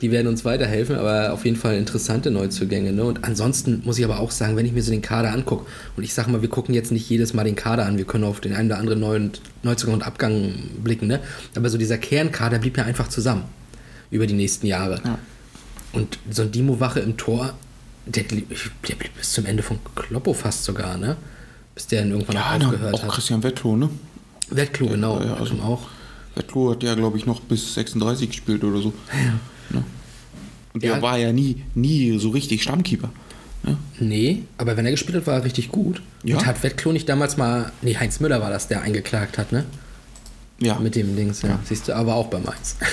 die 0.00 0.10
werden 0.10 0.26
uns 0.26 0.44
weiterhelfen, 0.44 0.96
aber 0.96 1.32
auf 1.32 1.44
jeden 1.44 1.56
Fall 1.56 1.76
interessante 1.76 2.32
Neuzugänge. 2.32 2.92
Ne? 2.92 3.04
Und 3.04 3.24
ansonsten 3.24 3.82
muss 3.84 3.98
ich 3.98 4.04
aber 4.04 4.18
auch 4.18 4.32
sagen, 4.32 4.56
wenn 4.56 4.66
ich 4.66 4.72
mir 4.72 4.82
so 4.82 4.90
den 4.90 5.00
Kader 5.00 5.32
angucke, 5.32 5.66
und 5.96 6.02
ich 6.02 6.12
sage 6.12 6.30
mal, 6.30 6.42
wir 6.42 6.50
gucken 6.50 6.74
jetzt 6.74 6.90
nicht 6.90 7.08
jedes 7.08 7.32
Mal 7.32 7.44
den 7.44 7.56
Kader 7.56 7.86
an, 7.86 7.96
wir 7.96 8.04
können 8.04 8.24
auf 8.24 8.40
den 8.40 8.54
einen 8.54 8.68
oder 8.68 8.80
anderen 8.80 9.00
neuen 9.00 9.30
Neuzugang 9.62 9.94
und 9.94 10.02
Abgang 10.06 10.54
blicken, 10.82 11.06
ne? 11.06 11.20
aber 11.54 11.70
so 11.70 11.78
dieser 11.78 11.96
Kernkader 11.96 12.58
blieb 12.58 12.76
ja 12.76 12.84
einfach 12.84 13.08
zusammen 13.08 13.44
über 14.14 14.26
die 14.26 14.34
nächsten 14.34 14.66
Jahre. 14.66 15.00
Und 15.92 16.18
so 16.30 16.42
ein 16.42 16.52
Dimo-Wache 16.52 17.00
im 17.00 17.16
Tor, 17.16 17.54
der, 18.06 18.22
blieb- 18.22 18.48
der 18.88 18.94
blieb 18.94 19.14
bis 19.16 19.32
zum 19.32 19.44
Ende 19.46 19.62
von 19.62 19.78
Kloppo 19.94 20.32
fast 20.34 20.64
sogar, 20.64 20.96
ne? 20.96 21.16
Bis 21.74 21.86
der 21.88 22.02
dann 22.02 22.12
irgendwann 22.12 22.36
Ja, 22.36 22.52
auch 22.54 22.58
na, 22.58 22.66
aufgehört 22.68 22.94
auch 22.94 23.02
hat. 23.02 23.10
Christian 23.10 23.42
Wettlo, 23.42 23.76
ne? 23.76 23.88
Wettklo, 24.50 24.86
genau. 24.88 25.20
ja, 25.20 25.34
also- 25.34 25.54
auch. 25.56 25.88
Wettlo 26.36 26.70
hat 26.72 26.82
ja, 26.82 26.94
glaube 26.94 27.16
ich, 27.18 27.26
noch 27.26 27.40
bis 27.40 27.74
36 27.74 28.28
gespielt 28.28 28.62
oder 28.64 28.80
so. 28.80 28.92
Ne? 29.70 29.84
Und 30.72 30.82
der 30.82 30.96
Ja. 30.96 31.02
war 31.02 31.16
ja 31.18 31.32
nie, 31.32 31.62
nie 31.74 32.18
so 32.18 32.30
richtig 32.30 32.62
Stammkeeper. 32.62 33.10
Ne? 33.62 33.76
Nee, 34.00 34.42
aber 34.58 34.76
wenn 34.76 34.84
er 34.84 34.90
gespielt 34.92 35.16
hat, 35.16 35.26
war 35.26 35.34
er 35.34 35.44
richtig 35.44 35.70
gut. 35.70 36.02
Ja. 36.24 36.36
Und 36.38 36.46
hat 36.46 36.62
Wettklo 36.62 36.92
nicht 36.92 37.08
damals 37.08 37.36
mal. 37.36 37.72
Nee, 37.82 37.96
Heinz 37.96 38.18
Müller 38.20 38.40
war 38.40 38.50
das, 38.50 38.66
der 38.68 38.82
eingeklagt 38.82 39.38
hat, 39.38 39.52
ne? 39.52 39.64
Ja. 40.60 40.78
Mit 40.78 40.94
dem 40.96 41.16
Dings, 41.16 41.42
ja. 41.42 41.50
Ja. 41.50 41.60
Siehst 41.64 41.88
du, 41.88 41.96
aber 41.96 42.14
auch 42.14 42.26
bei 42.28 42.38
Mainz. 42.40 42.76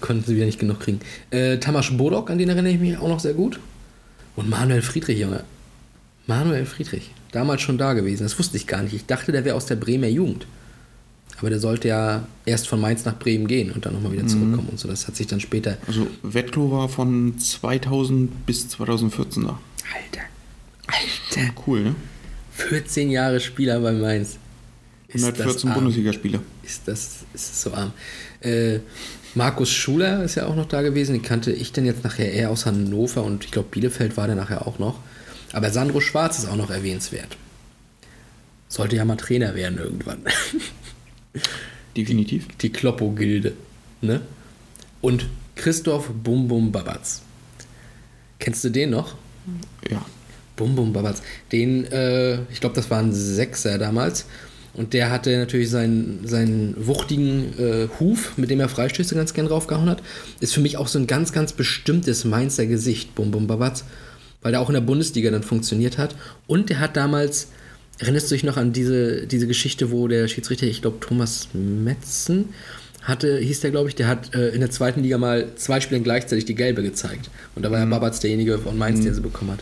Konnten 0.00 0.24
sie 0.24 0.36
wieder 0.36 0.46
nicht 0.46 0.58
genug 0.58 0.80
kriegen. 0.80 1.00
Äh, 1.30 1.58
Tamas 1.58 1.96
Bodok, 1.96 2.30
an 2.30 2.38
den 2.38 2.48
erinnere 2.48 2.72
ich 2.72 2.80
mich 2.80 2.96
auch 2.98 3.08
noch 3.08 3.20
sehr 3.20 3.34
gut. 3.34 3.60
Und 4.36 4.48
Manuel 4.48 4.82
Friedrich, 4.82 5.18
Junge. 5.18 5.44
Manuel 6.26 6.66
Friedrich. 6.66 7.10
Damals 7.32 7.62
schon 7.62 7.78
da 7.78 7.92
gewesen. 7.92 8.22
Das 8.22 8.38
wusste 8.38 8.56
ich 8.56 8.66
gar 8.66 8.82
nicht. 8.82 8.94
Ich 8.94 9.06
dachte, 9.06 9.32
der 9.32 9.44
wäre 9.44 9.56
aus 9.56 9.66
der 9.66 9.76
Bremer 9.76 10.08
Jugend. 10.08 10.46
Aber 11.38 11.48
der 11.48 11.58
sollte 11.58 11.88
ja 11.88 12.26
erst 12.44 12.68
von 12.68 12.80
Mainz 12.80 13.04
nach 13.04 13.18
Bremen 13.18 13.46
gehen 13.46 13.70
und 13.70 13.86
dann 13.86 13.94
nochmal 13.94 14.12
wieder 14.12 14.26
zurückkommen 14.26 14.68
und 14.70 14.78
so. 14.78 14.88
Das 14.88 15.06
hat 15.06 15.16
sich 15.16 15.26
dann 15.26 15.40
später. 15.40 15.78
Also 15.86 16.06
Wettlo 16.22 16.70
war 16.70 16.88
von 16.88 17.38
2000 17.38 18.44
bis 18.46 18.68
2014 18.68 19.44
da. 19.44 19.58
Alter. 19.94 20.26
Alter. 20.86 21.54
Cool, 21.66 21.80
ne? 21.82 21.94
14 22.52 23.10
Jahre 23.10 23.40
Spieler 23.40 23.80
bei 23.80 23.92
Mainz. 23.92 24.36
Ist 25.08 25.24
das 25.24 25.38
114 25.38 25.70
arm. 25.70 25.78
Bundesligaspieler. 25.78 26.40
Ist 26.62 26.82
das, 26.86 27.24
ist 27.32 27.50
das 27.50 27.62
so 27.62 27.72
arm. 27.72 27.92
Äh, 28.40 28.80
Markus 29.34 29.70
Schuler 29.70 30.24
ist 30.24 30.34
ja 30.34 30.46
auch 30.46 30.56
noch 30.56 30.66
da 30.66 30.82
gewesen. 30.82 31.12
Den 31.12 31.22
kannte 31.22 31.52
ich 31.52 31.72
dann 31.72 31.84
jetzt 31.86 32.04
nachher 32.04 32.32
eher 32.32 32.50
aus 32.50 32.66
Hannover 32.66 33.22
und 33.22 33.44
ich 33.44 33.50
glaube 33.50 33.68
Bielefeld 33.70 34.16
war 34.16 34.26
der 34.26 34.36
nachher 34.36 34.66
auch 34.66 34.78
noch. 34.78 34.98
Aber 35.52 35.70
Sandro 35.70 36.00
Schwarz 36.00 36.38
ist 36.38 36.48
auch 36.48 36.56
noch 36.56 36.70
erwähnenswert. 36.70 37.36
Sollte 38.68 38.96
ja 38.96 39.04
mal 39.04 39.16
Trainer 39.16 39.54
werden 39.54 39.78
irgendwann. 39.78 40.24
Definitiv. 41.96 42.46
Die 42.58 42.70
Kloppo-Gilde. 42.70 43.54
Ne? 44.00 44.20
Und 45.00 45.26
Christoph 45.56 46.08
Bum 46.08 46.48
Bum 46.48 46.70
Babatz. 46.70 47.22
Kennst 48.38 48.64
du 48.64 48.70
den 48.70 48.90
noch? 48.90 49.16
Ja. 49.90 50.04
Bum 50.56 50.76
Bum 50.76 50.92
Babatz. 50.92 51.22
Den, 51.52 51.84
äh, 51.86 52.42
ich 52.50 52.60
glaube, 52.60 52.74
das 52.76 52.90
war 52.90 53.00
ein 53.00 53.12
Sechser 53.12 53.78
damals. 53.78 54.26
Und 54.72 54.92
der 54.92 55.10
hatte 55.10 55.36
natürlich 55.36 55.70
seinen, 55.70 56.26
seinen 56.26 56.74
wuchtigen 56.86 57.58
äh, 57.58 57.88
Huf, 57.98 58.36
mit 58.36 58.50
dem 58.50 58.60
er 58.60 58.68
Freistöße 58.68 59.14
ganz 59.14 59.34
gern 59.34 59.46
draufgehauen 59.46 59.88
hat. 59.88 60.02
Ist 60.40 60.54
für 60.54 60.60
mich 60.60 60.76
auch 60.76 60.88
so 60.88 60.98
ein 60.98 61.06
ganz, 61.06 61.32
ganz 61.32 61.52
bestimmtes 61.52 62.24
Mainzer 62.24 62.66
Gesicht, 62.66 63.14
Bum 63.14 63.30
Bum 63.30 63.46
Babatz. 63.46 63.84
Weil 64.42 64.52
der 64.52 64.60
auch 64.60 64.68
in 64.68 64.74
der 64.74 64.80
Bundesliga 64.80 65.30
dann 65.30 65.42
funktioniert 65.42 65.98
hat. 65.98 66.14
Und 66.46 66.70
der 66.70 66.80
hat 66.80 66.96
damals, 66.96 67.48
erinnerst 67.98 68.30
du 68.30 68.34
dich 68.34 68.44
noch 68.44 68.56
an 68.56 68.72
diese, 68.72 69.26
diese 69.26 69.46
Geschichte, 69.46 69.90
wo 69.90 70.08
der 70.08 70.28
Schiedsrichter, 70.28 70.66
ich 70.66 70.80
glaube 70.80 70.98
Thomas 71.00 71.48
Metzen, 71.52 72.46
hatte, 73.02 73.38
hieß 73.38 73.60
der, 73.60 73.70
glaube 73.70 73.88
ich, 73.88 73.94
der 73.94 74.08
hat 74.08 74.34
äh, 74.34 74.50
in 74.50 74.60
der 74.60 74.70
zweiten 74.70 75.02
Liga 75.02 75.18
mal 75.18 75.48
zwei 75.56 75.80
Spielen 75.80 76.04
gleichzeitig 76.04 76.44
die 76.44 76.54
gelbe 76.54 76.82
gezeigt. 76.82 77.30
Und 77.54 77.64
da 77.64 77.70
war 77.70 77.78
ja 77.78 77.84
Babatz 77.86 78.20
derjenige 78.20 78.58
von 78.58 78.78
Mainz, 78.78 79.02
der 79.02 79.14
sie 79.14 79.20
bekommen 79.20 79.52
hat. 79.52 79.60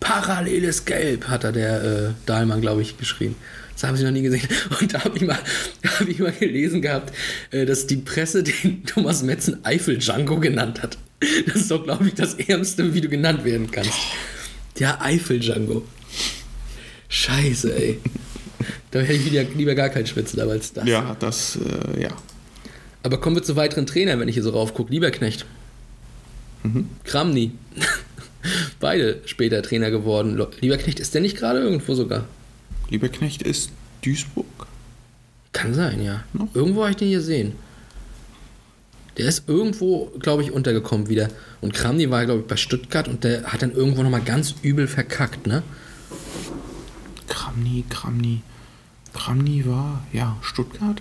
Paralleles 0.00 0.84
Gelb, 0.84 1.28
hat 1.28 1.44
da 1.44 1.52
der 1.52 1.82
äh, 1.82 2.10
Dahlmann, 2.26 2.60
glaube 2.60 2.82
ich, 2.82 2.98
geschrieben. 2.98 3.36
Das 3.74 3.84
habe 3.84 3.96
ich 3.98 4.02
noch 4.04 4.10
nie 4.10 4.22
gesehen. 4.22 4.48
Und 4.80 4.94
da 4.94 5.04
habe 5.04 5.16
ich, 5.16 5.24
mal- 5.24 5.38
hab 5.98 6.08
ich 6.08 6.18
mal 6.20 6.32
gelesen 6.32 6.80
gehabt, 6.82 7.12
äh, 7.50 7.66
dass 7.66 7.86
die 7.86 7.96
Presse 7.96 8.42
den 8.42 8.84
Thomas 8.86 9.22
Metzen 9.22 9.64
Eifel 9.64 9.98
Django 9.98 10.38
genannt 10.40 10.82
hat. 10.82 10.96
Das 11.46 11.56
ist 11.56 11.70
doch, 11.70 11.82
glaube 11.84 12.06
ich, 12.08 12.14
das 12.14 12.34
Ärmste, 12.34 12.94
wie 12.94 13.00
du 13.00 13.08
genannt 13.08 13.44
werden 13.44 13.70
kannst. 13.70 13.92
Der 14.78 15.02
Eifel 15.02 15.40
Django. 15.40 15.84
Scheiße, 17.08 17.74
ey. 17.76 18.00
Da 18.90 19.00
hätte 19.00 19.14
ich 19.14 19.24
wieder, 19.30 19.42
lieber 19.44 19.74
gar 19.74 19.88
keinen 19.88 20.06
Spitznamen 20.06 20.52
als 20.52 20.72
das. 20.72 20.86
Ja, 20.86 21.16
das, 21.18 21.56
äh, 21.96 22.02
ja. 22.02 22.08
Aber 23.02 23.18
kommen 23.20 23.36
wir 23.36 23.42
zu 23.42 23.56
weiteren 23.56 23.86
Trainern, 23.86 24.20
wenn 24.20 24.28
ich 24.28 24.34
hier 24.34 24.42
so 24.42 24.50
raufgucke. 24.50 24.92
Lieberknecht. 24.92 25.44
Kramny. 27.04 27.52
Beide 28.80 29.20
später 29.26 29.62
Trainer 29.62 29.90
geworden. 29.90 30.40
Lieberknecht, 30.60 31.00
ist 31.00 31.14
der 31.14 31.20
nicht 31.20 31.36
gerade 31.36 31.60
irgendwo 31.60 31.94
sogar? 31.94 32.26
Lieberknecht 32.88 33.42
ist 33.42 33.70
Duisburg. 34.04 34.66
Kann 35.52 35.74
sein, 35.74 36.02
ja. 36.02 36.24
Noch? 36.32 36.48
Irgendwo 36.54 36.82
habe 36.82 36.90
ich 36.90 36.96
den 36.96 37.08
hier 37.08 37.20
sehen. 37.20 37.52
Der 39.16 39.26
ist 39.26 39.48
irgendwo, 39.48 40.10
glaube 40.18 40.42
ich, 40.42 40.50
untergekommen 40.50 41.08
wieder. 41.08 41.28
Und 41.60 41.72
Kramny 41.72 42.10
war, 42.10 42.24
glaube 42.24 42.40
ich, 42.40 42.46
bei 42.46 42.56
Stuttgart 42.56 43.06
und 43.06 43.22
der 43.22 43.44
hat 43.44 43.62
dann 43.62 43.72
irgendwo 43.72 44.02
nochmal 44.02 44.22
ganz 44.22 44.56
übel 44.62 44.88
verkackt, 44.88 45.46
ne? 45.46 45.62
Kramny, 47.28 47.84
Kramny. 47.88 48.42
Kramny 49.12 49.64
war, 49.66 50.04
ja, 50.12 50.36
Stuttgart. 50.42 51.00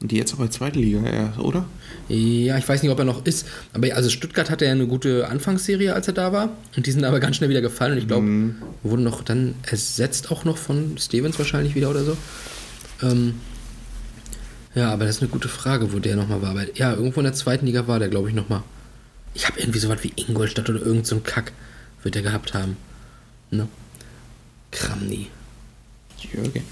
Und 0.00 0.12
die 0.12 0.16
jetzt 0.16 0.34
aber 0.34 0.50
zweite 0.50 0.78
Liga, 0.78 1.00
ja, 1.00 1.32
oder? 1.38 1.64
Ja, 2.08 2.58
ich 2.58 2.68
weiß 2.68 2.82
nicht, 2.82 2.92
ob 2.92 2.98
er 2.98 3.06
noch 3.06 3.24
ist. 3.24 3.46
Aber 3.72 3.92
also 3.94 4.10
Stuttgart 4.10 4.50
hatte 4.50 4.66
ja 4.66 4.72
eine 4.72 4.86
gute 4.86 5.26
Anfangsserie, 5.28 5.94
als 5.94 6.06
er 6.06 6.14
da 6.14 6.32
war. 6.32 6.50
Und 6.76 6.86
die 6.86 6.92
sind 6.92 7.04
aber 7.04 7.18
ganz 7.18 7.36
schnell 7.36 7.48
wieder 7.48 7.62
gefallen. 7.62 7.92
Und 7.92 7.98
ich 7.98 8.06
glaube, 8.06 8.54
wurden 8.82 9.04
noch 9.04 9.22
dann 9.22 9.54
ersetzt 9.62 10.30
auch 10.30 10.44
noch 10.44 10.58
von 10.58 10.98
Stevens 10.98 11.38
wahrscheinlich 11.38 11.74
wieder 11.74 11.90
oder 11.90 12.04
so. 12.04 12.16
Ähm, 13.02 13.34
ja, 14.74 14.92
aber 14.92 15.06
das 15.06 15.16
ist 15.16 15.22
eine 15.22 15.30
gute 15.30 15.48
Frage, 15.48 15.94
wo 15.94 15.98
der 15.98 16.16
nochmal 16.16 16.42
war. 16.42 16.50
Aber 16.50 16.76
ja, 16.76 16.92
irgendwo 16.92 17.20
in 17.20 17.24
der 17.24 17.32
zweiten 17.32 17.64
Liga 17.64 17.88
war 17.88 17.98
der, 17.98 18.08
glaube 18.08 18.28
ich, 18.28 18.34
nochmal. 18.34 18.62
Ich 19.32 19.46
habe 19.46 19.58
irgendwie 19.58 19.78
so 19.78 19.88
was 19.88 20.04
wie 20.04 20.12
Ingolstadt 20.16 20.68
oder 20.68 20.82
irgend 20.82 21.06
so 21.06 21.16
ein 21.16 21.24
Kack 21.24 21.52
wird 22.02 22.14
der 22.14 22.22
gehabt 22.22 22.52
haben. 22.52 22.76
Ne? 23.50 23.66
Kramny. 24.70 25.28
Jürgen. 26.20 26.62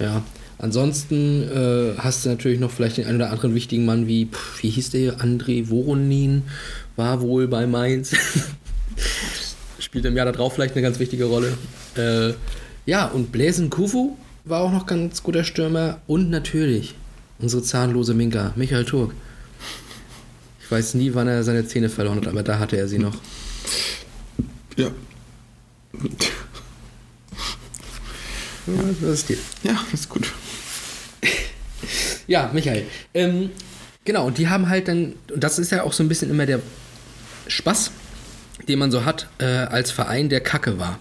Ja. 0.00 0.22
Ansonsten 0.60 1.42
äh, 1.48 1.94
hast 1.96 2.24
du 2.24 2.28
natürlich 2.28 2.60
noch 2.60 2.70
vielleicht 2.70 2.98
den 2.98 3.06
einen 3.06 3.16
oder 3.16 3.30
anderen 3.30 3.54
wichtigen 3.54 3.86
Mann 3.86 4.06
wie, 4.06 4.26
pf, 4.26 4.62
wie 4.62 4.68
hieß 4.68 4.90
der, 4.90 5.18
André 5.18 5.70
Voronin, 5.70 6.42
war 6.96 7.22
wohl 7.22 7.48
bei 7.48 7.66
Mainz. 7.66 8.14
Spielt 9.78 10.04
im 10.04 10.14
Jahr 10.16 10.30
darauf 10.30 10.54
vielleicht 10.54 10.74
eine 10.74 10.82
ganz 10.82 10.98
wichtige 10.98 11.24
Rolle. 11.24 11.56
Äh, 11.96 12.34
ja, 12.84 13.06
und 13.06 13.32
Bläsen 13.32 13.70
Kufu 13.70 14.18
war 14.44 14.60
auch 14.60 14.70
noch 14.70 14.84
ganz 14.84 15.22
guter 15.22 15.44
Stürmer. 15.44 16.02
Und 16.06 16.28
natürlich 16.28 16.94
unsere 17.38 17.62
zahnlose 17.62 18.12
Minka, 18.12 18.52
Michael 18.54 18.84
Turk. 18.84 19.14
Ich 20.62 20.70
weiß 20.70 20.92
nie, 20.92 21.14
wann 21.14 21.26
er 21.26 21.42
seine 21.42 21.66
Zähne 21.66 21.88
verloren 21.88 22.18
hat, 22.18 22.28
aber 22.28 22.42
da 22.42 22.58
hatte 22.58 22.76
er 22.76 22.86
sie 22.86 22.98
noch. 22.98 23.16
Ja. 24.76 24.90
Das 28.66 29.02
ist 29.02 29.28
die. 29.30 29.38
Ja, 29.62 29.80
ist 29.92 30.08
gut. 30.10 30.30
Ja, 32.30 32.50
Michael. 32.52 32.84
Ähm, 33.12 33.50
genau, 34.04 34.26
und 34.26 34.38
die 34.38 34.48
haben 34.48 34.68
halt 34.68 34.86
dann, 34.88 35.14
und 35.32 35.42
das 35.42 35.58
ist 35.58 35.72
ja 35.72 35.82
auch 35.82 35.92
so 35.92 36.02
ein 36.04 36.08
bisschen 36.08 36.30
immer 36.30 36.46
der 36.46 36.60
Spaß 37.48 37.90
den 38.68 38.78
man 38.78 38.90
so 38.90 39.04
hat 39.04 39.26
äh, 39.38 39.44
als 39.46 39.90
Verein, 39.90 40.28
der 40.28 40.40
Kacke 40.40 40.78
war. 40.78 40.98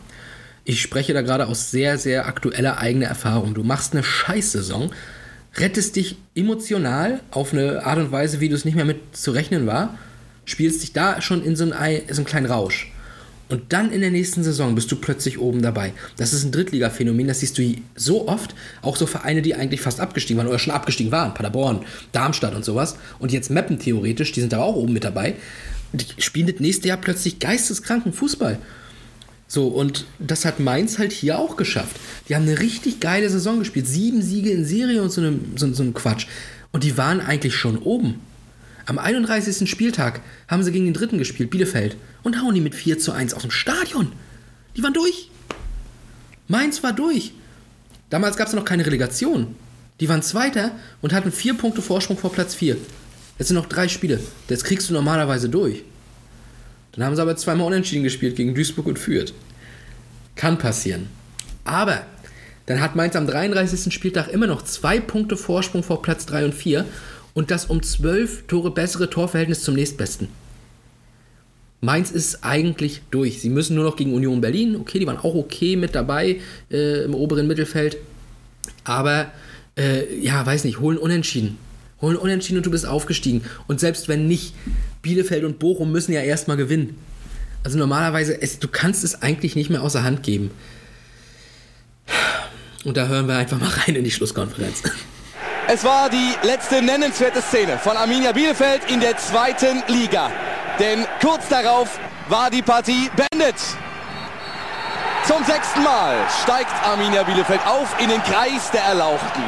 Ich 0.64 0.82
spreche 0.82 1.14
da 1.14 1.22
gerade 1.22 1.48
aus 1.48 1.72
sehr, 1.72 1.98
sehr 1.98 2.26
aktueller 2.26 2.78
eigener 2.78 3.08
Erfahrung. 3.08 3.54
Du 3.54 3.64
machst 3.64 3.94
eine 3.94 4.04
Scheißsaison, 4.04 4.92
rettest 5.58 5.96
dich 5.96 6.18
emotional 6.36 7.20
auf 7.32 7.54
eine 7.54 7.86
Art 7.86 7.98
und 8.00 8.12
Weise, 8.12 8.40
wie 8.40 8.50
du 8.50 8.56
es 8.56 8.66
nicht 8.66 8.76
mehr 8.76 8.86
mit 8.86 9.16
zu 9.16 9.32
rechnen 9.32 9.68
war, 9.68 9.98
spielst 10.46 10.82
dich 10.84 10.94
da 10.94 11.22
schon 11.22 11.44
in 11.44 11.56
so 11.56 11.64
einen, 11.64 11.74
Ei- 11.74 12.04
so 12.10 12.18
einen 12.18 12.26
kleinen 12.26 12.46
Rausch. 12.46 12.92
Und 13.50 13.74
dann 13.74 13.92
in 13.92 14.02
der 14.02 14.12
nächsten 14.12 14.44
Saison 14.44 14.76
bist 14.76 14.92
du 14.92 14.96
plötzlich 14.96 15.40
oben 15.40 15.64
dabei. 15.64 15.94
Das 16.18 16.34
ist 16.34 16.44
ein 16.44 16.52
Drittliga-Phänomen, 16.52 17.28
das 17.28 17.40
siehst 17.40 17.58
du 17.58 17.76
so 17.96 18.28
oft. 18.28 18.54
Auch 18.84 18.96
so 18.96 19.08
Vereine, 19.08 19.42
die 19.42 19.56
eigentlich 19.56 19.82
fast 19.82 20.00
abgestiegen 20.00 20.38
waren 20.38 20.48
oder 20.48 20.60
schon 20.60 20.74
abgestiegen 20.74 21.12
waren. 21.12 21.34
Paderborn, 21.34 21.82
Darmstadt 22.12 22.54
und 22.54 22.64
sowas. 22.64 22.96
Und 23.18 23.32
jetzt 23.32 23.50
Meppen 23.50 23.80
theoretisch, 23.80 24.32
die 24.32 24.42
sind 24.42 24.54
aber 24.54 24.66
auch 24.66 24.76
oben 24.76 24.94
mit 24.94 25.04
dabei. 25.04 25.36
Die 25.94 26.06
spielen 26.22 26.46
das 26.46 26.60
nächste 26.60 26.88
Jahr 26.88 26.98
plötzlich 26.98 27.40
geisteskranken 27.40 28.14
Fußball. 28.14 28.60
So, 29.48 29.68
und 29.68 30.06
das 30.20 30.46
hat 30.46 30.60
Mainz 30.60 31.00
halt 31.00 31.12
hier 31.12 31.40
auch 31.40 31.58
geschafft. 31.58 31.96
Die 32.28 32.36
haben 32.36 32.44
eine 32.44 32.60
richtig 32.60 33.00
geile 33.00 33.32
Saison 33.32 33.58
gespielt. 33.58 33.88
Sieben 33.88 34.22
Siege 34.22 34.52
in 34.52 34.64
Serie 34.64 35.02
und 35.02 35.10
so 35.10 35.22
einem 35.22 35.54
so, 35.56 35.74
so 35.74 35.82
einem 35.82 35.96
Quatsch. 35.96 36.28
Und 36.72 36.84
die 36.84 36.98
waren 36.98 37.20
eigentlich 37.20 37.56
schon 37.56 37.80
oben. 37.80 38.22
Am 38.90 38.98
31. 38.98 39.70
Spieltag 39.70 40.20
haben 40.48 40.64
sie 40.64 40.72
gegen 40.72 40.86
den 40.86 40.96
dritten 40.96 41.20
gespielt, 41.20 41.52
Bielefeld, 41.52 41.96
und 42.24 42.42
hauen 42.42 42.56
die 42.56 42.60
mit 42.60 42.74
4 42.74 42.98
zu 42.98 43.12
1 43.12 43.36
aus 43.36 43.44
dem 43.44 43.52
Stadion. 43.52 44.12
Die 44.76 44.82
waren 44.82 44.96
durch. 44.96 45.30
Mainz 46.48 46.82
war 46.82 46.92
durch. 46.92 47.34
Damals 48.10 48.36
gab 48.36 48.48
es 48.48 48.56
noch 48.56 48.66
keine 48.66 48.88
Relegation. 48.88 49.54
Die 50.00 50.10
waren 50.10 50.24
Zweiter 50.24 50.72
und 51.04 51.14
hatten 51.14 51.32
vier 51.32 51.54
Punkte 51.54 51.84
Vorsprung 51.84 52.18
vor 52.18 52.32
Platz 52.32 52.56
4. 52.56 52.78
Jetzt 53.38 53.50
sind 53.50 53.58
noch 53.58 53.68
drei 53.68 53.88
Spiele. 53.88 54.20
Das 54.48 54.64
kriegst 54.64 54.90
du 54.90 54.96
normalerweise 54.96 55.50
durch. 55.50 55.84
Dann 56.94 57.06
haben 57.06 57.16
sie 57.16 57.22
aber 57.22 57.38
zweimal 57.38 57.68
unentschieden 57.68 58.04
gespielt 58.04 58.38
gegen 58.38 58.56
Duisburg 58.56 58.88
und 58.88 58.98
Fürth. 58.98 59.34
Kann 60.36 60.58
passieren. 60.58 61.10
Aber 61.64 62.08
dann 62.66 62.82
hat 62.82 62.96
Mainz 62.96 63.16
am 63.16 63.28
33. 63.28 63.94
Spieltag 63.94 64.30
immer 64.30 64.48
noch 64.48 64.64
zwei 64.64 65.00
Punkte 65.00 65.38
Vorsprung 65.38 65.84
vor 65.84 66.02
Platz 66.02 66.26
3 66.26 66.46
und 66.46 66.56
4 66.56 66.86
und 67.40 67.52
das 67.52 67.68
um 67.68 67.82
12 67.82 68.48
Tore 68.48 68.70
bessere 68.70 69.10
Torverhältnis 69.10 69.64
zum 69.64 69.74
nächstbesten. 69.74 70.28
Mainz 71.80 72.12
ist 72.12 72.44
eigentlich 72.44 73.02
durch. 73.12 73.40
Sie 73.40 73.50
müssen 73.50 73.78
nur 73.78 73.86
noch 73.86 73.96
gegen 73.96 74.14
Union 74.14 74.42
Berlin. 74.42 74.76
Okay, 74.76 75.00
die 75.00 75.08
waren 75.08 75.20
auch 75.20 75.36
okay 75.36 75.78
mit 75.78 75.96
dabei 75.96 76.42
äh, 76.70 77.06
im 77.06 77.16
oberen 77.16 77.48
Mittelfeld. 77.48 77.96
Aber 78.84 79.32
äh, 79.78 80.20
ja, 80.20 80.46
weiß 80.46 80.66
nicht, 80.66 80.82
holen 80.82 80.98
unentschieden. 80.98 81.58
Holen 82.02 82.18
unentschieden 82.18 82.58
und 82.58 82.66
du 82.66 82.72
bist 82.72 82.86
aufgestiegen. 82.86 83.46
Und 83.68 83.80
selbst 83.80 84.10
wenn 84.10 84.28
nicht, 84.28 84.54
Bielefeld 85.02 85.46
und 85.46 85.60
Bochum 85.60 85.94
müssen 85.94 86.12
ja 86.12 86.20
erstmal 86.20 86.58
gewinnen. 86.58 86.98
Also 87.64 87.78
normalerweise, 87.78 88.42
es, 88.42 88.60
du 88.60 88.68
kannst 88.68 89.06
es 89.06 89.22
eigentlich 89.22 89.56
nicht 89.56 89.70
mehr 89.70 89.82
außer 89.82 90.04
Hand 90.04 90.24
geben. 90.24 90.52
Und 92.84 92.98
da 92.98 93.08
hören 93.08 93.30
wir 93.30 93.38
einfach 93.38 93.62
mal 93.62 93.70
rein 93.70 93.96
in 93.96 94.04
die 94.04 94.12
Schlusskonferenz. 94.12 94.84
Es 95.72 95.84
war 95.84 96.10
die 96.10 96.34
letzte 96.42 96.82
nennenswerte 96.82 97.44
Szene 97.44 97.78
von 97.78 97.96
Arminia 97.96 98.32
Bielefeld 98.32 98.90
in 98.90 99.00
der 99.00 99.16
zweiten 99.18 99.84
Liga. 99.86 100.32
Denn 100.80 101.06
kurz 101.22 101.48
darauf 101.48 102.00
war 102.28 102.50
die 102.50 102.64
Partie 102.64 103.12
beendet. 103.16 103.54
Zum 105.26 105.44
sechsten 105.44 105.84
Mal 105.84 106.16
steigt 106.42 106.74
Arminia 106.84 107.22
Bielefeld 107.22 107.60
auf 107.68 107.96
in 108.02 108.10
den 108.10 108.24
Kreis 108.24 108.72
der 108.72 108.82
Erlauchten. 108.82 109.44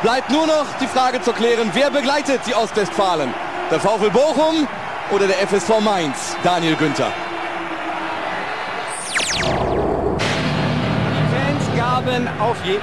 Bleibt 0.00 0.30
nur 0.30 0.46
noch 0.46 0.64
die 0.80 0.86
Frage 0.86 1.20
zu 1.20 1.34
klären, 1.34 1.70
wer 1.74 1.90
begleitet 1.90 2.40
die 2.46 2.54
Ostwestfalen? 2.54 3.34
Der 3.70 3.78
VfL 3.78 4.08
Bochum 4.08 4.66
oder 5.10 5.26
der 5.26 5.36
FSV 5.46 5.80
Mainz? 5.80 6.34
Daniel 6.42 6.76
Günther. 6.76 7.12
Die 9.34 9.42
Fans 11.34 11.76
gaben 11.76 12.26
auf 12.40 12.56
je 12.64 12.80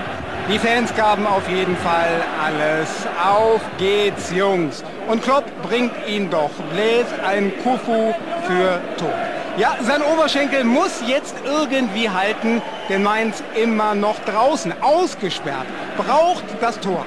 die 0.50 0.60
Fans 0.60 0.94
gaben 0.96 1.26
auf 1.26 1.48
jeden 1.50 1.76
Fall 1.78 2.24
alles. 2.44 2.90
Auf 3.24 3.62
geht's, 3.78 4.32
Jungs. 4.32 4.84
Und 5.08 5.24
Klopp 5.24 5.46
bringt 5.64 5.94
ihn 6.08 6.30
doch. 6.30 6.52
Bläst 6.72 7.14
ein 7.26 7.52
Kufu 7.64 8.14
für 8.46 8.82
Tor. 8.98 9.14
Ja, 9.58 9.76
sein 9.82 10.02
Oberschenkel 10.02 10.64
muss 10.64 11.02
jetzt 11.08 11.36
irgendwie 11.46 12.10
halten, 12.10 12.62
denn 12.90 13.04
Mainz 13.04 13.42
immer 13.56 13.96
noch 13.96 14.20
draußen, 14.26 14.74
ausgesperrt, 14.82 15.66
braucht 15.98 16.44
das 16.60 16.80
Tor. 16.80 17.06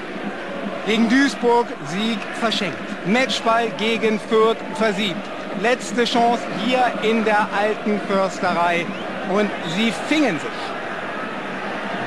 Gegen 0.87 1.09
Duisburg 1.09 1.67
Sieg 1.87 2.19
verschenkt. 2.41 2.79
Matchball 3.07 3.69
gegen 3.77 4.19
Fürth 4.19 4.57
versiebt. 4.75 5.21
Letzte 5.63 6.05
Chance 6.05 6.43
hier 6.65 6.91
in 7.03 7.25
der 7.25 7.49
alten 7.57 8.01
Försterei. 8.09 8.87
Und 9.31 9.51
sie 9.77 9.93
fingen 10.09 10.41
sich. 10.41 10.49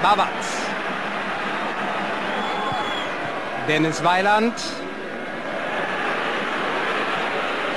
Babatz. 0.02 0.71
Dennis 3.68 4.04
Weiland. 4.04 4.54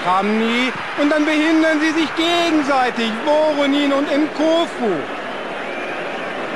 Kramny. 0.05 0.73
Und 1.01 1.11
dann 1.11 1.25
behindern 1.25 1.81
sie 1.81 1.91
sich 1.91 2.09
gegenseitig. 2.17 3.11
Voronin 3.25 3.93
und 3.93 4.07
Nkofu. 4.07 4.93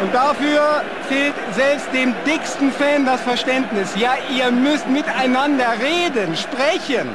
Und 0.02 0.14
dafür 0.14 0.82
fehlt 1.08 1.34
selbst 1.52 1.92
dem 1.92 2.14
dicksten 2.24 2.70
Fan 2.70 3.04
das 3.04 3.20
Verständnis. 3.20 3.94
Ja, 3.96 4.12
ihr 4.30 4.52
müsst 4.52 4.86
miteinander 4.88 5.72
reden, 5.80 6.36
sprechen. 6.36 7.08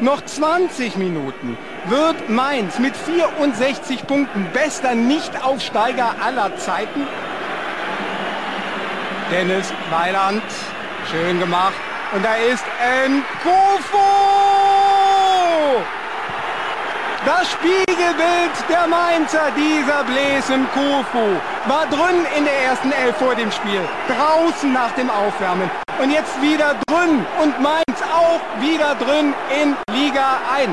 Noch 0.00 0.22
20 0.22 0.96
Minuten 0.96 1.56
wird 1.86 2.28
Mainz 2.28 2.78
mit 2.78 2.94
64 2.94 4.06
Punkten 4.06 4.46
bester 4.52 4.94
Nichtaufsteiger 4.94 6.16
aller 6.22 6.54
Zeiten. 6.58 7.06
Dennis 9.32 9.72
Weiland, 9.90 10.42
schön 11.10 11.38
gemacht. 11.40 11.74
Und 12.12 12.24
da 12.24 12.34
ist 12.34 12.64
Nkofu! 13.08 14.26
Das 17.26 17.50
Spiegelbild 17.50 18.54
der 18.68 18.86
Mainzer, 18.86 19.50
dieser 19.56 20.04
Bläsen 20.04 20.64
Kufu, 20.72 21.40
war 21.66 21.86
drin 21.86 22.24
in 22.38 22.44
der 22.44 22.62
ersten 22.62 22.92
Elf 22.92 23.16
vor 23.16 23.34
dem 23.34 23.50
Spiel, 23.50 23.80
draußen 24.06 24.72
nach 24.72 24.92
dem 24.92 25.10
Aufwärmen 25.10 25.68
und 26.00 26.12
jetzt 26.12 26.40
wieder 26.40 26.76
drin 26.86 27.26
und 27.42 27.60
Mainz 27.60 28.00
auch 28.14 28.40
wieder 28.60 28.94
drin 28.94 29.34
in 29.60 29.76
Liga 29.92 30.38
1. 30.54 30.70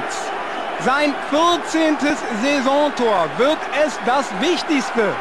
Sein 0.86 1.15
14. 1.32 1.98
Saisontor 2.43 3.30
wird 3.38 3.58
es 3.84 3.98
das 4.06 4.26
Wichtigste. 4.39 5.15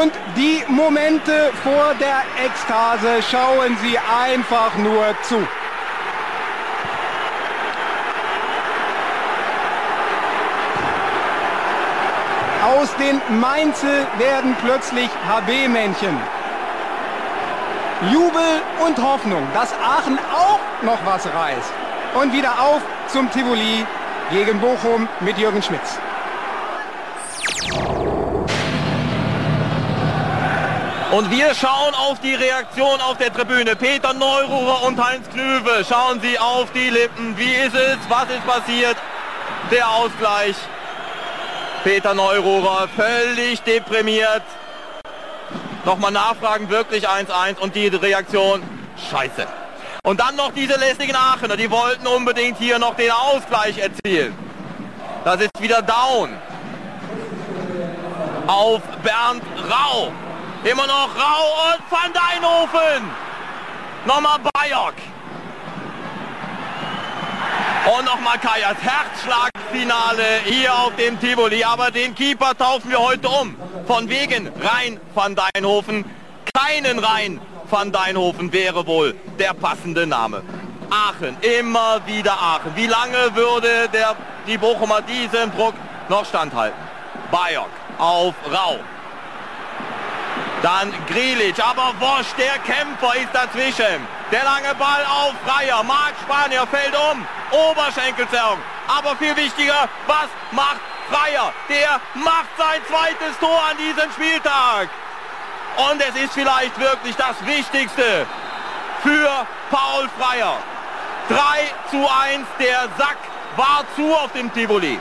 Und 0.00 0.12
die 0.36 0.64
Momente 0.66 1.52
vor 1.62 1.94
der 2.00 2.22
Ekstase 2.44 3.22
schauen 3.30 3.76
Sie 3.80 3.96
einfach 3.96 4.76
nur 4.78 5.14
zu. 5.22 5.36
Aus 12.64 12.88
den 12.96 13.20
Mainzel 13.40 14.06
werden 14.18 14.56
plötzlich 14.60 15.08
HB-Männchen. 15.28 16.18
Jubel 18.10 18.62
und 18.84 18.98
Hoffnung, 18.98 19.46
dass 19.54 19.72
Aachen 19.74 20.18
auch 20.18 20.58
noch 20.82 20.98
was 21.04 21.24
reißt. 21.26 21.72
Und 22.20 22.32
wieder 22.32 22.60
auf 22.60 22.82
zum 23.06 23.30
Tivoli 23.30 23.86
gegen 24.30 24.60
Bochum 24.60 25.08
mit 25.20 25.38
Jürgen 25.38 25.62
Schmitz. 25.62 25.98
Und 31.14 31.30
wir 31.30 31.54
schauen 31.54 31.94
auf 31.94 32.18
die 32.18 32.34
Reaktion 32.34 33.00
auf 33.00 33.18
der 33.18 33.32
Tribüne. 33.32 33.76
Peter 33.76 34.12
Neururer 34.12 34.82
und 34.82 35.00
Heinz 35.00 35.28
Klüve 35.30 35.84
schauen 35.88 36.20
sie 36.20 36.36
auf 36.40 36.72
die 36.72 36.90
Lippen. 36.90 37.38
Wie 37.38 37.54
ist 37.54 37.76
es? 37.76 37.98
Was 38.08 38.24
ist 38.24 38.44
passiert? 38.44 38.96
Der 39.70 39.88
Ausgleich. 39.88 40.56
Peter 41.84 42.14
Neururer 42.14 42.88
völlig 42.96 43.62
deprimiert. 43.62 44.42
Nochmal 45.84 46.10
nachfragen, 46.10 46.68
wirklich 46.68 47.08
1-1 47.08 47.60
und 47.60 47.76
die 47.76 47.86
Reaktion, 47.86 48.64
scheiße. 49.08 49.46
Und 50.02 50.18
dann 50.18 50.34
noch 50.34 50.50
diese 50.50 50.76
lästigen 50.76 51.14
Aachener, 51.14 51.56
die 51.56 51.70
wollten 51.70 52.08
unbedingt 52.08 52.58
hier 52.58 52.80
noch 52.80 52.96
den 52.96 53.12
Ausgleich 53.12 53.78
erzielen. 53.78 54.36
Das 55.24 55.40
ist 55.40 55.50
wieder 55.60 55.80
down. 55.80 56.36
Auf 58.48 58.82
Bernd 59.04 59.44
Rau. 59.70 60.10
Immer 60.64 60.86
noch 60.86 61.10
Rau 61.14 61.74
und 61.74 61.82
Van 61.90 62.10
Deinhofen. 62.14 63.10
Nochmal 64.06 64.38
Bayok. 64.38 64.94
Und 67.98 68.06
nochmal 68.06 68.38
Kajas 68.38 68.78
Herzschlagfinale 68.80 70.40
hier 70.46 70.74
auf 70.74 70.96
dem 70.96 71.20
Tivoli. 71.20 71.62
Aber 71.62 71.90
den 71.90 72.14
Keeper 72.14 72.56
taufen 72.56 72.90
wir 72.90 72.98
heute 72.98 73.28
um. 73.28 73.54
Von 73.86 74.08
wegen 74.08 74.50
Rhein 74.62 74.98
van 75.14 75.36
Deinhofen. 75.36 76.06
Keinen 76.54 76.98
Rhein 76.98 77.42
van 77.68 77.92
Deinhofen 77.92 78.50
wäre 78.50 78.86
wohl 78.86 79.14
der 79.38 79.52
passende 79.52 80.06
Name. 80.06 80.42
Aachen, 80.88 81.36
immer 81.42 82.06
wieder 82.06 82.40
Aachen. 82.40 82.74
Wie 82.74 82.86
lange 82.86 83.34
würde 83.34 83.90
der, 83.92 84.16
die 84.46 84.56
Bochumer 84.56 85.02
diesem 85.02 85.54
Druck 85.54 85.74
noch 86.08 86.24
standhalten? 86.24 86.78
Bayok 87.30 87.68
auf 87.98 88.34
Rau. 88.50 88.78
Dann 90.64 90.94
Grilic, 91.06 91.62
aber 91.62 91.92
Wosch, 92.00 92.32
der 92.38 92.58
Kämpfer 92.60 93.14
ist 93.16 93.28
dazwischen. 93.34 94.08
Der 94.32 94.44
lange 94.44 94.74
Ball 94.76 95.04
auf 95.04 95.34
Freier. 95.44 95.82
Marc 95.82 96.14
Spanier 96.22 96.66
fällt 96.66 96.96
um. 96.96 97.26
Oberschenkelzerrung. 97.50 98.58
Aber 98.88 99.14
viel 99.16 99.36
wichtiger, 99.36 99.86
was 100.06 100.28
macht 100.52 100.80
Freier? 101.10 101.52
Der 101.68 102.00
macht 102.14 102.48
sein 102.56 102.80
zweites 102.88 103.38
Tor 103.40 103.60
an 103.70 103.76
diesem 103.76 104.10
Spieltag. 104.12 104.88
Und 105.90 106.00
es 106.00 106.16
ist 106.16 106.32
vielleicht 106.32 106.80
wirklich 106.80 107.14
das 107.16 107.44
Wichtigste 107.44 108.26
für 109.02 109.46
Paul 109.70 110.08
Freier. 110.18 110.56
3 111.28 111.36
zu 111.90 111.98
1, 111.98 112.46
der 112.58 112.88
Sack 112.96 113.18
war 113.56 113.84
zu 113.96 114.14
auf 114.14 114.32
dem 114.32 114.50
Tivoli. 114.54 114.98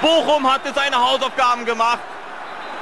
Bochum 0.00 0.48
hatte 0.48 0.72
seine 0.72 0.96
Hausaufgaben 0.96 1.64
gemacht, 1.64 1.98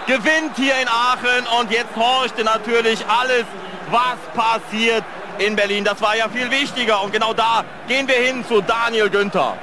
gewinnt 0.09 0.57
hier 0.57 0.73
in 0.81 0.89
Aachen 0.89 1.47
und 1.61 1.71
jetzt 1.71 1.95
horchte 1.95 2.43
natürlich 2.43 3.05
alles, 3.07 3.45
was 3.91 4.19
passiert 4.35 5.05
in 5.39 5.55
Berlin. 5.55 5.85
Das 5.85 6.01
war 6.01 6.17
ja 6.17 6.29
viel 6.31 6.51
wichtiger 6.51 7.03
und 7.03 7.13
genau 7.13 7.35
da 7.35 7.63
gehen 7.87 8.09
wir 8.09 8.17
hin 8.17 8.45
zu 8.49 8.63
Daniel 8.63 9.11
Günther. 9.11 9.55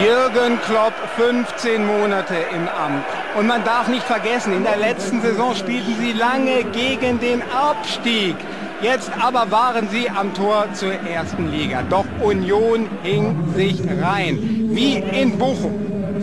Jürgen 0.00 0.58
Klopp 0.62 0.94
15 1.16 1.86
Monate 1.86 2.34
im 2.54 2.66
Amt. 2.66 3.04
Und 3.36 3.46
man 3.46 3.62
darf 3.62 3.88
nicht 3.88 4.04
vergessen, 4.04 4.54
in 4.54 4.64
der 4.64 4.78
letzten 4.78 5.20
Saison 5.20 5.54
spielten 5.54 5.94
sie 6.00 6.12
lange 6.12 6.64
gegen 6.64 7.20
den 7.20 7.42
Abstieg. 7.50 8.36
Jetzt 8.82 9.12
aber 9.16 9.48
waren 9.52 9.88
sie 9.90 10.10
am 10.10 10.34
Tor 10.34 10.66
zur 10.74 10.92
ersten 10.92 11.52
Liga. 11.52 11.82
Doch 11.88 12.04
Union 12.20 12.88
hing 13.04 13.54
sich 13.54 13.80
rein. 14.02 14.38
Wie 14.72 14.96
in 14.96 15.38
Bochum. 15.38 15.72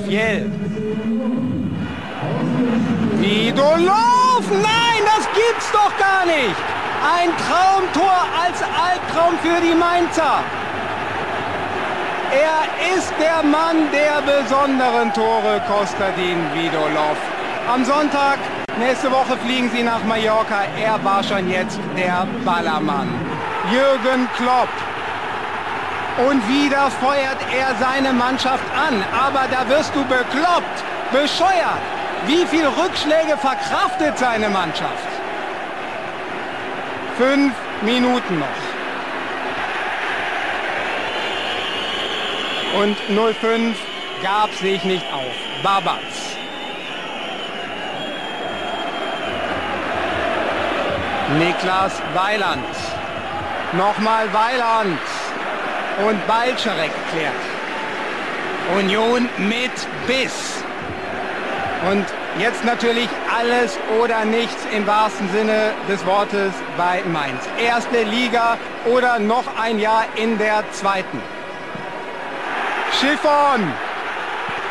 Fjell. 0.06 0.52
Vidolov! 3.22 4.44
Nein, 4.52 5.02
das 5.06 5.26
gibt's 5.34 5.72
doch 5.72 5.98
gar 5.98 6.26
nicht! 6.26 6.56
Ein 7.02 7.30
Traumtor 7.48 8.26
als 8.44 8.62
Albtraum 8.62 9.38
für 9.42 9.62
die 9.62 9.76
Mainzer. 9.76 10.44
Er 12.32 12.98
ist 12.98 13.14
der 13.22 13.42
Mann 13.42 13.90
der 13.94 14.22
besonderen 14.22 15.14
Tore, 15.14 15.62
Kostadin 15.66 16.40
Vidolov. 16.54 17.18
Am 17.74 17.86
Sonntag, 17.86 18.38
nächste 18.80 19.12
Woche 19.12 19.38
fliegen 19.46 19.70
sie 19.70 19.84
nach 19.84 20.04
Mallorca. 20.04 20.64
Er 20.82 21.04
war 21.04 21.24
schon 21.24 21.50
jetzt 21.50 21.80
der 21.98 22.26
Ballermann. 22.44 23.10
Jürgen 23.72 24.28
Klopp. 24.38 24.70
Und 26.28 26.48
wieder 26.50 26.90
feuert 26.92 27.38
er 27.56 27.76
seine 27.80 28.14
Mannschaft 28.14 28.64
an. 28.76 29.04
Aber 29.14 29.48
da 29.52 29.70
wirst 29.70 29.94
du 29.96 30.04
bekloppt, 30.06 30.84
bescheuert. 31.12 31.84
Wie 32.26 32.46
viele 32.46 32.68
Rückschläge 32.68 33.38
verkraftet 33.38 34.18
seine 34.18 34.50
Mannschaft? 34.50 35.08
Fünf 37.18 37.54
Minuten 37.82 38.40
noch. 38.40 38.48
Und 42.82 42.98
05 43.42 43.78
gab 44.22 44.54
sich 44.54 44.84
nicht 44.84 45.06
auf. 45.14 45.64
Babatz. 45.64 46.29
Niklas 51.38 52.02
Weiland. 52.16 52.66
Nochmal 53.74 54.26
Weiland. 54.34 55.00
Und 56.08 56.28
Balczarek 56.28 56.92
klärt. 57.12 57.34
Union 58.78 59.30
mit 59.38 59.72
Biss. 60.08 60.64
Und 61.90 62.06
jetzt 62.40 62.66
natürlich 62.66 63.10
alles 63.38 63.78
oder 64.02 64.26
nichts 64.26 64.66
im 64.76 64.88
wahrsten 64.88 65.30
Sinne 65.32 65.72
des 65.88 66.04
Wortes 66.06 66.54
bei 66.78 67.04
Mainz. 67.06 67.44
Erste 67.60 68.04
Liga 68.04 68.58
oder 68.86 69.20
noch 69.20 69.44
ein 69.62 69.78
Jahr 69.78 70.06
in 70.16 70.38
der 70.38 70.64
zweiten. 70.72 71.22
Schiffern! 73.00 73.72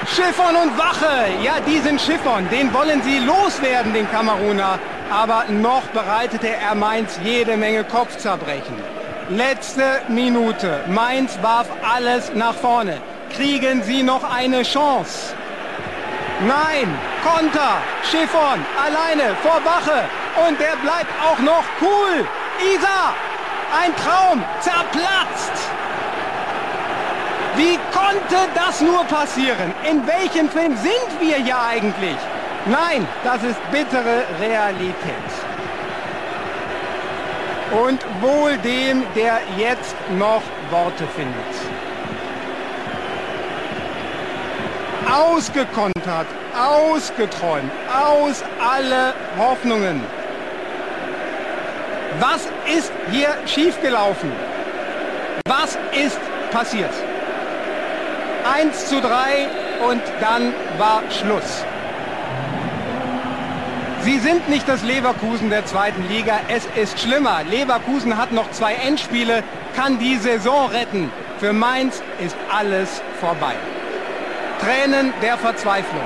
Schiffern 0.06 0.56
und 0.56 0.76
Wache! 0.76 1.28
Ja, 1.42 1.60
diesen 1.66 1.98
Schiffern, 1.98 2.48
den 2.50 2.72
wollen 2.74 3.02
sie 3.02 3.18
loswerden, 3.18 3.92
den 3.92 4.10
Kameruner. 4.10 4.78
Aber 5.10 5.44
noch 5.48 5.82
bereitete 5.94 6.48
er 6.48 6.74
Mainz 6.74 7.18
jede 7.24 7.56
Menge 7.56 7.84
Kopfzerbrechen. 7.84 8.76
Letzte 9.30 10.02
Minute. 10.08 10.80
Mainz 10.86 11.38
warf 11.42 11.68
alles 11.82 12.32
nach 12.34 12.54
vorne. 12.54 13.00
Kriegen 13.34 13.82
sie 13.82 14.02
noch 14.02 14.22
eine 14.24 14.62
Chance? 14.62 15.34
Nein, 16.46 16.88
Konter, 17.24 17.78
Schiffern, 18.02 18.64
alleine 18.76 19.34
vor 19.42 19.60
Wache. 19.64 20.04
Und 20.46 20.60
der 20.60 20.76
bleibt 20.76 21.10
auch 21.22 21.38
noch 21.40 21.64
cool. 21.80 22.26
Isa, 22.74 23.14
ein 23.82 23.94
Traum, 23.96 24.44
zerplatzt. 24.60 25.52
Wie 27.56 27.78
konnte 27.92 28.36
das 28.54 28.80
nur 28.80 29.04
passieren? 29.04 29.74
In 29.88 30.06
welchem 30.06 30.48
Film 30.48 30.76
sind 30.76 31.20
wir 31.20 31.36
hier 31.36 31.60
eigentlich? 31.60 32.16
Nein, 32.70 33.06
das 33.24 33.42
ist 33.44 33.58
bittere 33.70 34.24
Realität. 34.40 34.92
Und 37.72 38.04
wohl 38.20 38.58
dem, 38.58 39.04
der 39.14 39.40
jetzt 39.56 39.94
noch 40.18 40.42
Worte 40.70 41.06
findet. 41.16 41.34
Ausgekontert, 45.10 46.26
ausgeträumt, 46.54 47.70
aus 47.90 48.44
alle 48.60 49.14
Hoffnungen. 49.38 50.04
Was 52.20 52.48
ist 52.76 52.92
hier 53.10 53.34
schiefgelaufen? 53.46 54.30
Was 55.46 55.78
ist 55.92 56.20
passiert? 56.50 56.92
1 58.52 58.88
zu 58.88 59.00
3 59.00 59.46
und 59.88 60.02
dann 60.20 60.52
war 60.78 61.02
Schluss. 61.10 61.64
Sie 64.08 64.18
sind 64.20 64.48
nicht 64.48 64.66
das 64.66 64.82
Leverkusen 64.84 65.50
der 65.50 65.66
zweiten 65.66 66.02
Liga. 66.08 66.40
Es 66.48 66.66
ist 66.82 66.98
schlimmer. 66.98 67.42
Leverkusen 67.44 68.16
hat 68.16 68.32
noch 68.32 68.50
zwei 68.52 68.72
Endspiele, 68.72 69.42
kann 69.76 69.98
die 69.98 70.16
Saison 70.16 70.70
retten. 70.70 71.10
Für 71.38 71.52
Mainz 71.52 72.02
ist 72.24 72.34
alles 72.50 73.02
vorbei. 73.20 73.52
Tränen 74.60 75.12
der 75.20 75.36
Verzweiflung. 75.36 76.00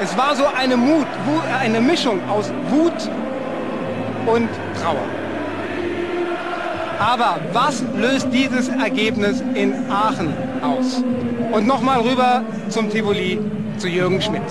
Es 0.00 0.18
war 0.18 0.34
so 0.34 0.46
eine, 0.46 0.76
Mut, 0.76 1.06
eine 1.60 1.80
Mischung 1.80 2.28
aus 2.28 2.52
Wut 2.70 3.08
und 4.26 4.48
Trauer. 4.82 5.06
Aber 6.98 7.38
was 7.52 7.84
löst 7.96 8.32
dieses 8.32 8.66
Ergebnis 8.66 9.44
in 9.54 9.88
Aachen 9.88 10.34
aus? 10.60 11.04
Und 11.52 11.68
nochmal 11.68 12.00
rüber 12.00 12.42
zum 12.68 12.90
Tivoli 12.90 13.38
zu 13.78 13.86
Jürgen 13.86 14.20
Schmidt. 14.20 14.42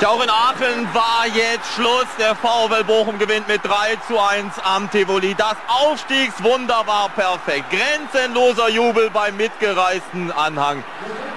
Ja, 0.00 0.08
auch 0.08 0.22
in 0.22 0.30
Aachen 0.30 0.88
war 0.94 1.26
jetzt 1.26 1.74
Schluss. 1.74 2.06
Der 2.18 2.34
VfL 2.34 2.84
Bochum 2.84 3.18
gewinnt 3.18 3.46
mit 3.48 3.62
3 3.62 3.96
zu 4.08 4.18
1 4.18 4.54
am 4.62 4.90
Tivoli. 4.90 5.34
Das 5.34 5.56
Aufstiegswunder 5.68 6.86
war 6.86 7.10
perfekt. 7.10 7.66
Grenzenloser 7.70 8.70
Jubel 8.70 9.10
beim 9.10 9.36
mitgereisten 9.36 10.32
Anhang. 10.32 10.82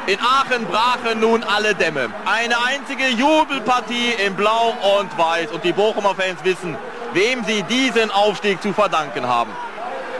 In 0.07 0.17
Aachen 0.21 0.65
brachen 0.65 1.19
nun 1.19 1.43
alle 1.43 1.75
Dämme. 1.75 2.09
Eine 2.23 2.55
einzige 2.63 3.07
Jubelpartie 3.09 4.13
in 4.25 4.33
Blau 4.35 4.73
und 4.99 5.17
Weiß. 5.17 5.51
Und 5.51 5.65
die 5.65 5.73
Bochumer 5.73 6.15
Fans 6.15 6.41
wissen, 6.45 6.77
wem 7.11 7.43
sie 7.43 7.63
diesen 7.63 8.11
Aufstieg 8.11 8.61
zu 8.61 8.71
verdanken 8.71 9.27
haben. 9.27 9.51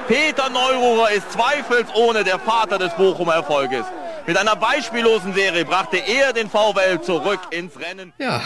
Peter 0.10 0.50
Neururer 0.50 1.12
ist 1.12 1.32
zweifelsohne 1.32 2.26
der 2.26 2.40
Vater 2.40 2.78
des 2.78 2.94
Bochumer 2.96 3.36
Erfolges. 3.36 3.86
Mit 4.26 4.38
einer 4.38 4.56
beispiellosen 4.56 5.34
Serie 5.34 5.66
brachte 5.66 5.98
er 5.98 6.32
den 6.32 6.50
VfL 6.50 7.02
zurück 7.02 7.40
ins 7.52 7.78
Rennen. 7.78 8.14
Ja, 8.20 8.42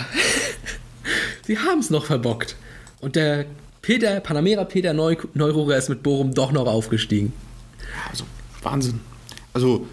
sie 1.46 1.60
haben 1.60 1.80
es 1.80 1.90
noch 1.90 2.06
verbockt. 2.06 2.56
Und 3.00 3.16
der 3.16 3.46
Peter, 3.82 4.20
Panamera 4.20 4.66
Peter 4.66 4.94
Neu 4.94 5.16
Neururer 5.34 5.78
ist 5.78 5.90
mit 5.90 6.02
Bochum 6.02 6.34
doch 6.34 6.52
noch 6.52 6.66
aufgestiegen. 6.66 7.32
Also, 8.10 8.26
Wahnsinn. 8.64 9.00
Also, 9.54 9.88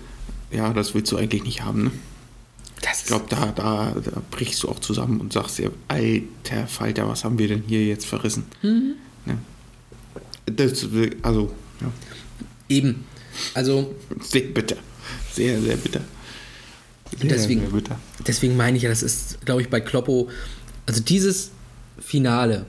ja, 0.50 0.72
das 0.72 0.94
willst 0.94 1.12
du 1.12 1.16
eigentlich 1.16 1.44
nicht 1.44 1.62
haben, 1.62 1.84
ne? 1.84 1.90
ich 2.92 3.06
glaube, 3.06 3.26
da, 3.28 3.46
da, 3.46 3.94
da, 3.94 4.22
brichst 4.30 4.62
du 4.62 4.68
auch 4.68 4.78
zusammen 4.78 5.20
und 5.20 5.32
sagst 5.32 5.58
dir, 5.58 5.70
alter 5.88 6.66
Falter, 6.66 7.08
was 7.08 7.24
haben 7.24 7.38
wir 7.38 7.48
denn 7.48 7.62
hier 7.66 7.84
jetzt 7.84 8.06
verrissen? 8.06 8.44
Mhm. 8.62 8.94
Ne? 9.24 9.38
Das, 10.46 10.86
also, 11.22 11.52
ja. 11.80 11.90
Eben. 12.68 13.04
Also. 13.54 13.94
Sehr 14.20 14.42
bitter. 14.42 14.76
Sehr, 15.34 15.60
sehr 15.60 15.76
bitter. 15.76 16.00
Deswegen, 17.22 17.60
sehr 17.60 17.70
bitter. 17.70 17.98
deswegen 18.26 18.56
meine 18.56 18.76
ich 18.76 18.82
ja, 18.82 18.88
das 18.88 19.02
ist, 19.02 19.44
glaube 19.44 19.62
ich, 19.62 19.68
bei 19.68 19.80
Kloppo, 19.80 20.28
also 20.86 21.00
dieses 21.00 21.50
Finale, 22.00 22.66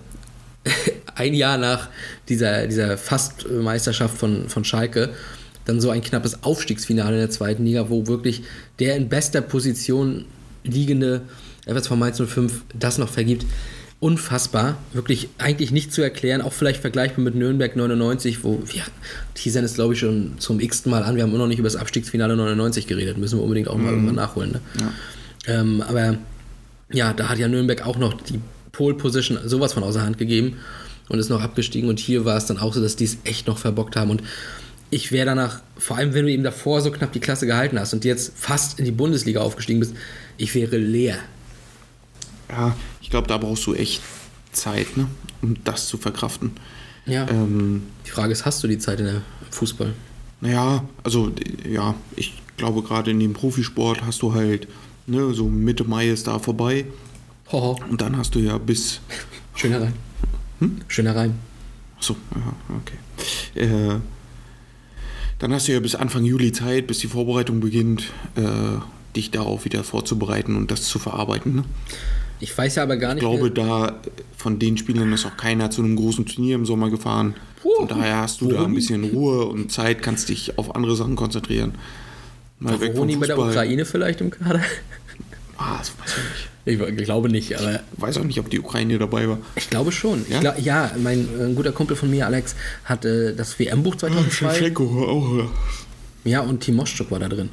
ein 1.16 1.34
Jahr 1.34 1.57
nach 1.57 1.89
dieser, 2.30 2.68
dieser 2.68 2.97
Fast-Meisterschaft 2.97 4.18
von, 4.18 4.49
von 4.49 4.63
Schalke, 4.63 5.13
dann 5.66 5.82
so 5.82 5.89
ein 5.89 6.01
knappes 6.01 6.43
Aufstiegsfinale 6.43 7.13
in 7.13 7.20
der 7.22 7.30
zweiten 7.30 7.66
Liga, 7.66 7.89
wo 7.89 8.07
wirklich 8.07 8.43
der 8.80 8.95
in 8.95 9.09
bester 9.09 9.41
Position 9.41 10.26
liegende 10.63 11.22
FSV 11.66 11.91
Mainz 11.91 12.22
05 12.22 12.63
das 12.74 12.97
noch 12.97 13.09
vergibt. 13.09 13.45
Unfassbar, 13.99 14.77
wirklich 14.93 15.29
eigentlich 15.37 15.71
nicht 15.71 15.93
zu 15.93 16.01
erklären, 16.01 16.41
auch 16.41 16.53
vielleicht 16.53 16.81
vergleichbar 16.81 17.23
mit 17.23 17.35
Nürnberg 17.35 17.75
99, 17.75 18.43
wo 18.43 18.61
wir 18.65 18.83
teasern 19.33 19.63
es 19.63 19.75
glaube 19.75 19.93
ich 19.93 19.99
schon 19.99 20.33
zum 20.37 20.59
x-ten 20.59 20.91
Mal 20.91 21.03
an, 21.03 21.15
wir 21.15 21.23
haben 21.23 21.29
immer 21.29 21.39
noch 21.39 21.47
nicht 21.47 21.59
über 21.59 21.67
das 21.67 21.77
Abstiegsfinale 21.77 22.35
99 22.35 22.87
geredet, 22.87 23.17
müssen 23.17 23.39
wir 23.39 23.43
unbedingt 23.43 23.67
auch 23.67 23.77
mal 23.77 23.91
irgendwann 23.93 24.15
nachholen. 24.15 24.51
Ne? 24.51 24.61
Ähm, 25.47 25.81
aber 25.81 26.17
ja, 26.91 27.13
da 27.13 27.29
hat 27.29 27.39
ja 27.39 27.47
Nürnberg 27.47 27.85
auch 27.85 27.97
noch 27.97 28.13
die 28.21 28.39
Pole 28.71 28.95
Position 28.95 29.39
sowas 29.45 29.73
von 29.73 29.83
außer 29.83 30.01
Hand 30.01 30.17
gegeben 30.17 30.57
und 31.09 31.19
ist 31.19 31.29
noch 31.29 31.41
abgestiegen. 31.41 31.89
Und 31.89 31.99
hier 31.99 32.25
war 32.25 32.37
es 32.37 32.45
dann 32.45 32.57
auch 32.57 32.73
so, 32.73 32.81
dass 32.81 32.95
die 32.95 33.05
es 33.05 33.17
echt 33.23 33.47
noch 33.47 33.57
verbockt 33.57 33.95
haben. 33.95 34.11
Und 34.11 34.23
ich 34.89 35.11
wäre 35.11 35.25
danach, 35.25 35.61
vor 35.77 35.97
allem 35.97 36.13
wenn 36.13 36.25
du 36.25 36.31
eben 36.31 36.43
davor 36.43 36.81
so 36.81 36.91
knapp 36.91 37.11
die 37.11 37.19
Klasse 37.19 37.47
gehalten 37.47 37.79
hast 37.79 37.93
und 37.93 38.05
jetzt 38.05 38.33
fast 38.35 38.79
in 38.79 38.85
die 38.85 38.91
Bundesliga 38.91 39.41
aufgestiegen 39.41 39.79
bist, 39.79 39.95
ich 40.37 40.53
wäre 40.55 40.77
leer. 40.77 41.17
Ja, 42.49 42.75
ich 43.01 43.09
glaube, 43.09 43.27
da 43.27 43.37
brauchst 43.37 43.65
du 43.67 43.73
echt 43.73 44.01
Zeit, 44.51 44.97
ne? 44.97 45.07
um 45.41 45.55
das 45.63 45.87
zu 45.87 45.97
verkraften. 45.97 46.51
Ja. 47.05 47.27
Ähm, 47.29 47.83
Die 48.05 48.11
Frage 48.11 48.31
ist, 48.31 48.45
hast 48.45 48.63
du 48.63 48.67
die 48.67 48.77
Zeit 48.79 48.99
in 48.99 49.05
der 49.05 49.21
Fußball? 49.51 49.93
naja, 50.41 50.83
also 51.03 51.31
ja, 51.67 51.95
ich 52.15 52.33
glaube 52.57 52.83
gerade 52.83 53.09
in 53.11 53.19
dem 53.19 53.33
Profisport 53.33 54.03
hast 54.05 54.21
du 54.21 54.33
halt, 54.33 54.67
ne, 55.07 55.33
so 55.33 55.47
Mitte 55.47 55.85
Mai 55.85 56.09
ist 56.09 56.27
da 56.27 56.37
vorbei 56.39 56.85
Hoho. 57.51 57.79
und 57.89 58.01
dann 58.01 58.17
hast 58.17 58.35
du 58.35 58.39
ja 58.39 58.57
bis, 58.57 58.99
Schöner 59.55 59.81
Reim. 59.81 59.93
Schöner 60.87 61.15
Reim. 61.15 61.33
achso, 61.97 62.15
ja, 62.35 62.75
okay. 62.81 63.59
Äh, 63.59 63.99
dann 65.39 65.53
hast 65.53 65.67
du 65.67 65.71
ja 65.73 65.79
bis 65.79 65.95
Anfang 65.95 66.23
Juli 66.25 66.51
Zeit, 66.51 66.85
bis 66.87 66.99
die 66.99 67.07
Vorbereitung 67.07 67.59
beginnt, 67.59 68.11
äh, 68.35 68.77
dich 69.15 69.31
darauf 69.31 69.65
wieder 69.65 69.83
vorzubereiten 69.83 70.55
und 70.57 70.69
das 70.69 70.83
zu 70.83 70.99
verarbeiten. 70.99 71.55
Ne? 71.55 71.63
Ich 72.39 72.55
weiß 72.57 72.75
ja 72.75 72.83
aber 72.83 72.97
gar 72.97 73.11
Ich 73.11 73.15
nicht. 73.15 73.21
glaube, 73.23 73.43
mehr- 73.43 73.49
da 73.51 74.01
von 74.38 74.59
den 74.59 74.77
Spielern 74.77 75.11
ist 75.13 75.25
auch 75.25 75.38
keiner 75.38 75.71
zu 75.71 75.81
einem 75.81 75.95
großen 75.95 76.25
Turnier 76.25 76.55
im 76.55 76.65
Sommer 76.65 76.89
gefahren. 76.89 77.36
Von 77.77 77.88
daher 77.88 78.17
hast 78.17 78.41
du 78.41 78.47
da 78.51 78.63
ein 78.63 78.75
bisschen 78.75 79.03
Ruhe 79.05 79.45
und 79.45 79.71
Zeit, 79.71 80.03
kannst 80.03 80.29
dich 80.29 80.57
auf 80.57 80.75
andere 80.75 80.95
Sachen 80.95 81.15
konzentrieren. 81.15 81.73
Mal 82.59 82.79
weg 82.79 82.95
vom 82.95 83.19
bei 83.19 83.25
der. 83.27 83.39
Ukraine 83.39 83.86
vielleicht 83.86 84.21
im 84.21 84.29
Kader? 84.29 84.61
Ah, 85.57 85.77
das 85.79 85.91
weiß 85.97 86.11
ich 86.17 86.23
nicht. 86.67 86.89
Ich 86.99 87.05
glaube 87.05 87.29
nicht, 87.29 87.57
aber 87.57 87.75
Ich 87.95 88.01
weiß 88.01 88.17
auch 88.17 88.23
nicht, 88.23 88.39
ob 88.39 88.49
die 88.49 88.59
Ukraine 88.59 88.97
dabei 88.97 89.27
war. 89.29 89.38
ich 89.55 89.69
glaube 89.69 89.91
schon. 89.91 90.25
Ja? 90.29 90.36
Ich 90.36 90.41
glaub, 90.41 90.59
ja, 90.59 90.91
mein 91.01 91.27
äh, 91.39 91.53
guter 91.53 91.71
Kumpel 91.71 91.95
von 91.95 92.09
mir, 92.09 92.25
Alex, 92.25 92.55
hat 92.83 93.05
äh, 93.05 93.33
das 93.36 93.57
WM-Buch 93.59 93.95
2002. 93.95 94.49
Shevchenko 94.53 94.83
auch. 95.05 95.38
ja. 95.38 95.49
Ja, 96.31 96.39
und 96.41 96.61
Timoschuk 96.61 97.09
war 97.11 97.19
da 97.19 97.29
drin. 97.29 97.49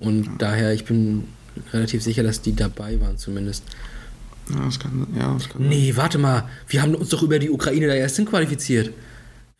Und 0.00 0.28
daher, 0.38 0.72
ich 0.72 0.84
bin 0.84 1.24
relativ 1.72 2.02
sicher, 2.02 2.22
dass 2.22 2.40
die 2.42 2.56
dabei 2.56 2.98
waren 3.00 3.18
zumindest. 3.18 3.64
Ja, 4.50 4.64
das 4.64 4.78
kann, 4.78 5.06
ja, 5.18 5.32
das 5.34 5.48
kann 5.48 5.68
Nee, 5.68 5.92
warte 5.96 6.18
mal. 6.18 6.48
Wir 6.68 6.82
haben 6.82 6.94
uns 6.94 7.08
doch 7.08 7.22
über 7.22 7.38
die 7.38 7.50
Ukraine 7.50 7.86
da 7.86 7.94
erst 7.94 8.16
hinqualifiziert. 8.16 8.90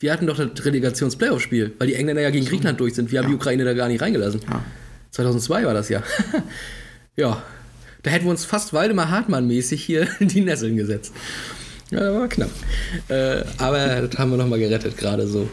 Wir 0.01 0.13
hatten 0.13 0.27
doch 0.27 0.37
das 0.37 0.65
Relegations-Playoff-Spiel, 0.65 1.73
weil 1.79 1.87
die 1.89 1.95
Engländer 1.95 2.23
ja 2.23 2.31
gegen 2.31 2.45
Griechenland 2.45 2.81
durch 2.81 2.95
sind. 2.95 3.11
Wir 3.11 3.21
haben 3.21 3.29
die 3.29 3.35
Ukraine 3.35 3.65
da 3.65 3.73
gar 3.73 3.89
nicht 3.89 4.03
reingelassen. 4.03 4.41
Ja. 4.49 4.63
2002 5.13 5.65
war 5.65 5.75
das 5.75 5.89
ja. 5.89 6.03
ja, 7.17 7.43
da 8.03 8.11
hätten 8.11 8.27
wir 8.27 8.31
uns 8.31 8.45
fast 8.45 8.73
Waldemar 8.73 9.11
Hartmann-mäßig 9.11 9.83
hier 9.83 10.09
in 10.21 10.29
die 10.29 10.43
Nesseln 10.43 10.77
gesetzt. 10.77 11.15
Ja, 11.91 12.13
war 12.13 12.29
knapp. 12.29 12.51
Äh, 13.09 13.45
aber 13.59 14.09
das 14.09 14.19
haben 14.19 14.31
wir 14.31 14.37
nochmal 14.37 14.59
gerettet, 14.59 14.97
gerade 14.97 15.27
so. 15.27 15.49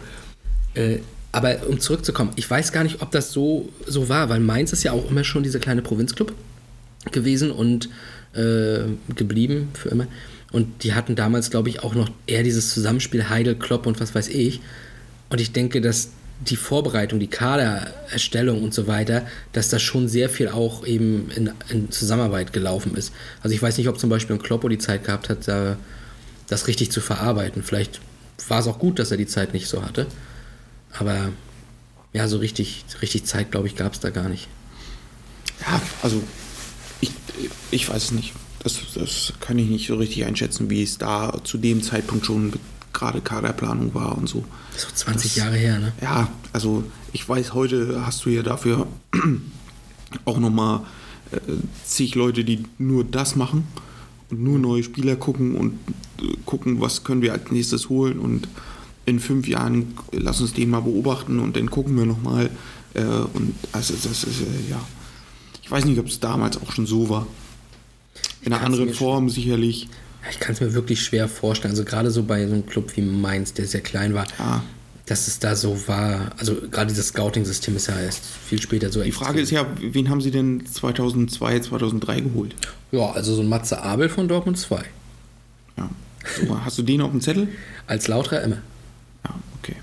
Äh, 0.74 0.98
aber 1.32 1.68
um 1.68 1.80
zurückzukommen, 1.80 2.32
ich 2.36 2.50
weiß 2.50 2.72
gar 2.72 2.84
nicht, 2.84 3.02
ob 3.02 3.12
das 3.12 3.32
so, 3.32 3.70
so 3.86 4.10
war, 4.10 4.30
weil 4.30 4.40
Mainz 4.42 4.74
ist 4.74 4.84
ja 4.84 4.92
auch 4.92 5.10
immer 5.10 5.24
schon 5.24 5.44
dieser 5.44 5.60
kleine 5.60 5.82
Provinzclub 5.82 6.34
gewesen 7.12 7.52
und 7.52 7.90
äh, 8.34 8.84
geblieben 9.16 9.70
für 9.74 9.90
immer. 9.90 10.08
Und 10.52 10.84
die 10.84 10.94
hatten 10.94 11.16
damals, 11.16 11.50
glaube 11.50 11.70
ich, 11.70 11.84
auch 11.84 11.96
noch 11.96 12.10
eher 12.28 12.44
dieses 12.44 12.74
Zusammenspiel 12.74 13.30
Heidel, 13.30 13.56
Klopp 13.56 13.86
und 13.86 14.00
was 14.02 14.14
weiß 14.14 14.28
ich. 14.30 14.60
Und 15.30 15.40
ich 15.40 15.54
denke, 15.54 15.80
dass 15.80 16.10
die 16.42 16.56
Vorbereitung, 16.56 17.20
die 17.20 17.28
Kadererstellung 17.28 18.64
und 18.64 18.74
so 18.74 18.88
weiter, 18.88 19.26
dass 19.54 19.70
das 19.70 19.82
schon 19.82 20.08
sehr 20.08 20.28
viel 20.28 20.50
auch 20.50 20.86
eben 20.86 21.30
in, 21.36 21.52
in 21.70 21.92
Zusammenarbeit 21.92 22.52
gelaufen 22.52 22.96
ist. 22.96 23.14
Also 23.44 23.56
ich 23.56 23.62
weiß 23.62 23.78
nicht, 23.78 23.88
ob 23.88 24.00
zum 24.00 24.10
Beispiel 24.10 24.36
ein 24.36 24.42
Kloppo 24.42 24.68
die 24.68 24.80
Zeit 24.80 25.06
gehabt 25.06 25.30
hat, 25.30 25.48
da, 25.48 25.78
das 26.48 26.68
richtig 26.68 26.92
zu 26.92 27.00
verarbeiten. 27.00 27.64
Vielleicht 27.64 28.02
war 28.48 28.60
es 28.60 28.68
auch 28.68 28.80
gut, 28.80 28.98
dass 28.98 29.12
er 29.12 29.18
die 29.18 29.28
Zeit 29.28 29.54
nicht 29.54 29.68
so 29.68 29.86
hatte. 29.86 30.08
Aber 30.98 31.30
ja, 32.12 32.28
so 32.28 32.38
richtig, 32.38 32.84
richtig 33.02 33.26
Zeit, 33.26 33.52
glaube 33.52 33.68
ich, 33.68 33.76
gab 33.76 33.94
es 33.94 34.00
da 34.00 34.10
gar 34.10 34.28
nicht. 34.28 34.48
Ja, 35.62 35.80
also 36.02 36.22
ich, 37.02 37.12
ich 37.72 37.90
weiß 37.90 38.04
es 38.06 38.12
nicht. 38.12 38.34
Das, 38.64 38.80
das 38.94 39.34
kann 39.40 39.58
ich 39.58 39.68
nicht 39.70 39.88
so 39.88 39.96
richtig 39.96 40.26
einschätzen, 40.26 40.70
wie 40.70 40.84
es 40.84 40.98
da 40.98 41.34
zu 41.44 41.58
dem 41.58 41.82
Zeitpunkt 41.82 42.26
schon 42.26 42.54
gerade 42.94 43.22
Kaderplanung 43.22 43.94
war 43.94 44.18
und 44.18 44.30
so. 44.30 44.44
So 44.78 44.88
20 44.94 45.32
Das- 45.32 45.36
Jahre 45.38 45.56
her, 45.58 45.80
ne? 45.80 45.94
Ja, 46.02 46.30
also 46.54 46.84
ich 47.14 47.28
weiß, 47.28 47.54
heute 47.54 48.04
hast 48.06 48.24
du 48.26 48.30
ja 48.30 48.44
dafür 48.44 48.88
auch 50.26 50.38
nochmal 50.40 50.82
äh, 51.32 51.38
zig 51.86 52.16
Leute, 52.16 52.44
die 52.44 52.66
nur 52.78 53.04
das 53.04 53.36
machen 53.36 53.64
und 54.30 54.44
nur 54.44 54.60
neue 54.60 54.84
Spieler 54.84 55.16
gucken 55.16 55.56
und 55.56 55.74
äh, 56.22 56.36
gucken, 56.46 56.80
was 56.82 57.04
können 57.04 57.22
wir 57.22 57.34
als 57.34 57.50
nächstes 57.52 57.90
holen 57.90 58.20
und 58.20 58.48
in 59.06 59.20
fünf 59.20 59.48
Jahren 59.48 59.96
lass 60.12 60.40
uns 60.42 60.54
den 60.54 60.70
mal 60.70 60.82
beobachten 60.82 61.40
und 61.40 61.56
dann 61.56 61.72
gucken 61.72 61.98
wir 61.98 62.06
nochmal. 62.06 62.50
Äh, 62.94 63.04
und 63.04 63.56
also 63.72 63.94
das 63.96 64.24
ist 64.24 64.42
äh, 64.42 64.70
ja. 64.70 64.80
Ich 65.72 65.78
weiß 65.78 65.86
nicht, 65.86 66.00
ob 66.00 66.08
es 66.08 66.20
damals 66.20 66.58
auch 66.62 66.70
schon 66.74 66.86
so 66.86 67.08
war. 67.08 67.26
In 68.42 68.52
einer 68.52 68.62
anderen 68.62 68.94
Form 68.94 69.30
sicherlich. 69.30 69.88
Ich 70.30 70.38
kann 70.38 70.52
es 70.54 70.60
mir 70.60 70.74
wirklich 70.74 71.02
schwer 71.02 71.30
vorstellen. 71.30 71.72
Also 71.72 71.86
gerade 71.86 72.12
so 72.12 72.24
bei 72.24 72.46
so 72.46 72.52
einem 72.52 72.66
Club 72.66 72.92
wie 72.98 73.02
Mainz, 73.02 73.54
der 73.54 73.66
sehr 73.68 73.80
klein 73.80 74.14
war, 74.14 74.26
Ja. 74.38 74.64
dass 75.06 75.30
es 75.30 75.40
da 75.40 75.56
so 75.56 75.88
war. 75.88 76.32
Also 76.38 76.56
gerade 76.70 76.88
dieses 76.88 77.08
Scouting-System 77.08 77.78
ist 77.78 77.88
ja 77.88 77.98
erst 77.98 78.22
viel 78.26 78.62
später 78.62 78.92
so 78.92 79.02
Die 79.02 79.14
Frage 79.14 79.40
ist 79.40 79.50
ja, 79.52 79.66
wen 79.80 80.10
haben 80.10 80.20
sie 80.20 80.32
denn 80.32 80.66
2002, 80.66 81.62
2003 81.62 82.20
geholt? 82.20 82.54
Ja, 82.92 83.10
also 83.14 83.34
so 83.34 83.42
ein 83.42 83.48
Matze 83.48 83.82
Abel 83.82 84.10
von 84.10 84.28
Dortmund 84.28 84.58
2. 84.58 84.84
Ja. 85.78 85.90
So, 86.46 86.66
hast 86.66 86.78
du 86.80 86.84
den 86.84 87.00
auf 87.00 87.12
dem 87.12 87.22
Zettel? 87.22 87.48
Als 87.88 88.10
Lauterer 88.10 88.42
immer. 88.44 88.58
Ja, 89.24 89.36
okay. 89.64 89.78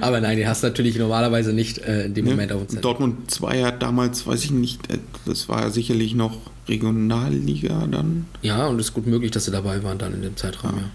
Aber 0.00 0.20
nein, 0.20 0.36
den 0.38 0.48
hast 0.48 0.62
du 0.62 0.68
natürlich 0.68 0.96
normalerweise 0.98 1.52
nicht 1.52 1.78
äh, 1.78 2.06
in 2.06 2.14
dem 2.14 2.24
Ne? 2.24 2.30
Moment 2.32 2.52
auf 2.52 2.60
dem 2.62 2.68
Zettel. 2.68 2.82
Dortmund 2.82 3.30
2 3.30 3.62
hat 3.64 3.82
damals, 3.82 4.26
weiß 4.26 4.44
ich 4.44 4.50
nicht, 4.50 4.90
äh, 4.90 4.98
das 5.26 5.48
war 5.48 5.70
sicherlich 5.70 6.14
noch 6.14 6.38
Regionalliga 6.68 7.86
dann. 7.90 8.26
Ja, 8.42 8.66
und 8.66 8.80
es 8.80 8.86
ist 8.88 8.94
gut 8.94 9.06
möglich, 9.06 9.30
dass 9.30 9.44
sie 9.44 9.50
dabei 9.50 9.82
waren 9.82 9.98
dann 9.98 10.14
in 10.14 10.22
dem 10.22 10.36
Zeitraum, 10.36 10.76
ja. 10.78 10.90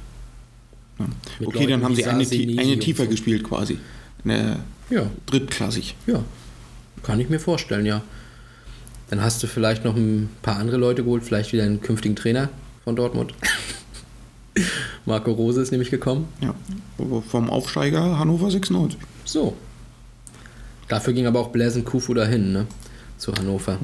Ja. 0.99 1.05
Mit 1.39 1.47
Okay, 1.47 1.57
Leuten 1.60 1.70
dann 1.72 1.84
haben 1.84 1.95
sie 1.95 2.05
eine, 2.05 2.26
eine 2.62 2.80
tiefer 2.80 3.03
so. 3.05 3.10
gespielt 3.12 3.43
quasi. 3.43 3.78
Eine 4.26 4.57
Ja, 4.89 5.10
drittklassig. 5.28 5.95
ja. 6.07 6.24
Kann 7.03 7.20
ich 7.20 7.30
mir 7.30 7.39
vorstellen, 7.39 7.86
ja. 7.86 8.01
Dann 9.10 9.22
hast 9.22 9.41
du 9.41 9.47
vielleicht 9.47 9.86
noch 9.86 9.95
ein 9.95 10.30
paar 10.41 10.57
andere 10.57 10.78
Leute 10.78 11.03
geholt, 11.03 11.24
vielleicht 11.24 11.53
wieder 11.53 11.64
einen 11.64 11.82
künftigen 11.82 12.16
Trainer 12.16 12.49
von 12.84 12.95
Dortmund. 12.95 13.34
Marco 15.06 15.32
Rose 15.32 15.62
ist 15.62 15.72
nämlich 15.72 15.91
gekommen. 15.91 16.28
Ja. 16.41 16.54
Vom 17.30 17.50
Aufsteiger 17.50 18.20
Hannover 18.20 18.52
96. 18.52 19.00
So. 19.26 19.56
Dafür 20.88 21.14
ging 21.14 21.28
aber 21.28 21.39
auch 21.39 21.50
Blaisen 21.50 21.86
Kufu 21.86 22.14
dahin, 22.14 22.52
ne? 22.52 22.66
Zu 23.18 23.34
Hannover. 23.34 23.78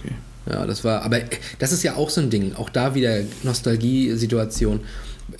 Okay. 0.00 0.14
Ja, 0.50 0.66
das 0.66 0.84
war, 0.84 1.02
aber 1.02 1.20
das 1.58 1.72
ist 1.72 1.82
ja 1.82 1.96
auch 1.96 2.10
so 2.10 2.20
ein 2.20 2.30
Ding. 2.30 2.54
Auch 2.54 2.70
da 2.70 2.94
wieder 2.94 3.20
Nostalgie-Situation. 3.42 4.80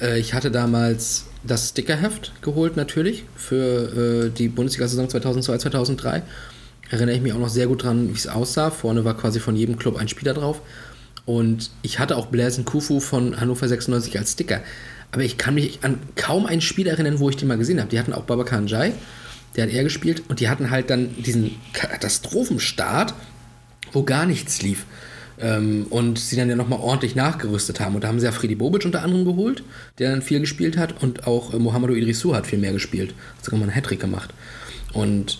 Äh, 0.01 0.19
Ich 0.19 0.35
hatte 0.35 0.51
damals 0.51 1.27
das 1.45 1.69
Stickerheft 1.71 2.33
geholt, 2.43 2.77
natürlich, 2.77 3.25
für 3.37 4.27
äh, 4.27 4.31
die 4.31 4.49
Bundesliga-Saison 4.49 5.09
2002, 5.09 5.59
2003. 5.59 6.23
Erinnere 6.91 7.17
ich 7.17 7.23
mich 7.23 7.33
auch 7.33 7.39
noch 7.39 7.49
sehr 7.49 7.67
gut 7.67 7.83
dran, 7.85 8.09
wie 8.09 8.17
es 8.17 8.27
aussah. 8.27 8.71
Vorne 8.71 9.05
war 9.05 9.17
quasi 9.17 9.41
von 9.41 9.57
jedem 9.57 9.77
Club 9.77 9.97
ein 9.97 10.09
Spieler 10.09 10.35
drauf. 10.35 10.61
Und 11.25 11.71
ich 11.83 11.99
hatte 11.99 12.17
auch 12.17 12.27
Blaisen 12.27 12.65
Kufu 12.65 13.01
von 13.01 13.41
Hannover 13.41 13.67
96 13.67 14.19
als 14.19 14.33
Sticker. 14.33 14.61
Aber 15.13 15.23
ich 15.23 15.39
kann 15.39 15.55
mich 15.55 15.79
an 15.83 15.99
kaum 16.15 16.47
ein 16.47 16.61
Spiel 16.61 16.87
erinnern, 16.87 17.21
wo 17.21 17.31
ich 17.31 17.37
den 17.37 17.49
mal 17.49 17.59
gesehen 17.59 17.79
habe. 17.79 17.89
Die 17.91 17.99
hatten 17.99 18.13
auch 18.13 18.25
Babacar 18.25 18.61
Njai, 18.61 18.93
der 19.55 19.65
hat 19.65 19.73
er 19.73 19.85
gespielt. 19.85 20.25
Und 20.29 20.41
die 20.41 20.49
hatten 20.49 20.71
halt 20.71 20.91
dann 20.91 21.15
diesen 21.23 21.53
Katastrophenstart, 21.73 23.15
wo 23.93 24.03
gar 24.03 24.27
nichts 24.27 24.63
lief. 24.63 24.85
Ähm, 25.39 25.87
und 25.91 26.19
sie 26.19 26.37
dann 26.37 26.49
ja 26.49 26.57
nochmal 26.57 26.81
ordentlich 26.81 27.15
nachgerüstet 27.15 27.81
haben. 27.81 27.95
Und 27.95 28.05
da 28.05 28.09
haben 28.09 28.21
sie 28.21 28.27
ja 28.27 28.33
Freddy 28.33 28.55
Bobic 28.55 28.85
unter 28.85 29.03
anderem 29.03 29.25
geholt, 29.25 29.63
der 29.99 30.11
dann 30.11 30.23
viel 30.23 30.41
gespielt 30.41 30.77
hat. 30.77 31.03
Und 31.03 31.27
auch 31.27 31.55
äh, 31.55 31.59
Mohamedou 31.59 31.95
Idrissou 31.95 32.35
hat 32.35 32.47
viel 32.47 32.59
mehr 32.59 32.73
gespielt. 32.73 33.15
Hat 33.37 33.45
sogar 33.45 33.59
mal 33.59 33.65
einen 33.65 33.75
Hattrick 33.75 34.01
gemacht. 34.01 34.33
Und 34.93 35.39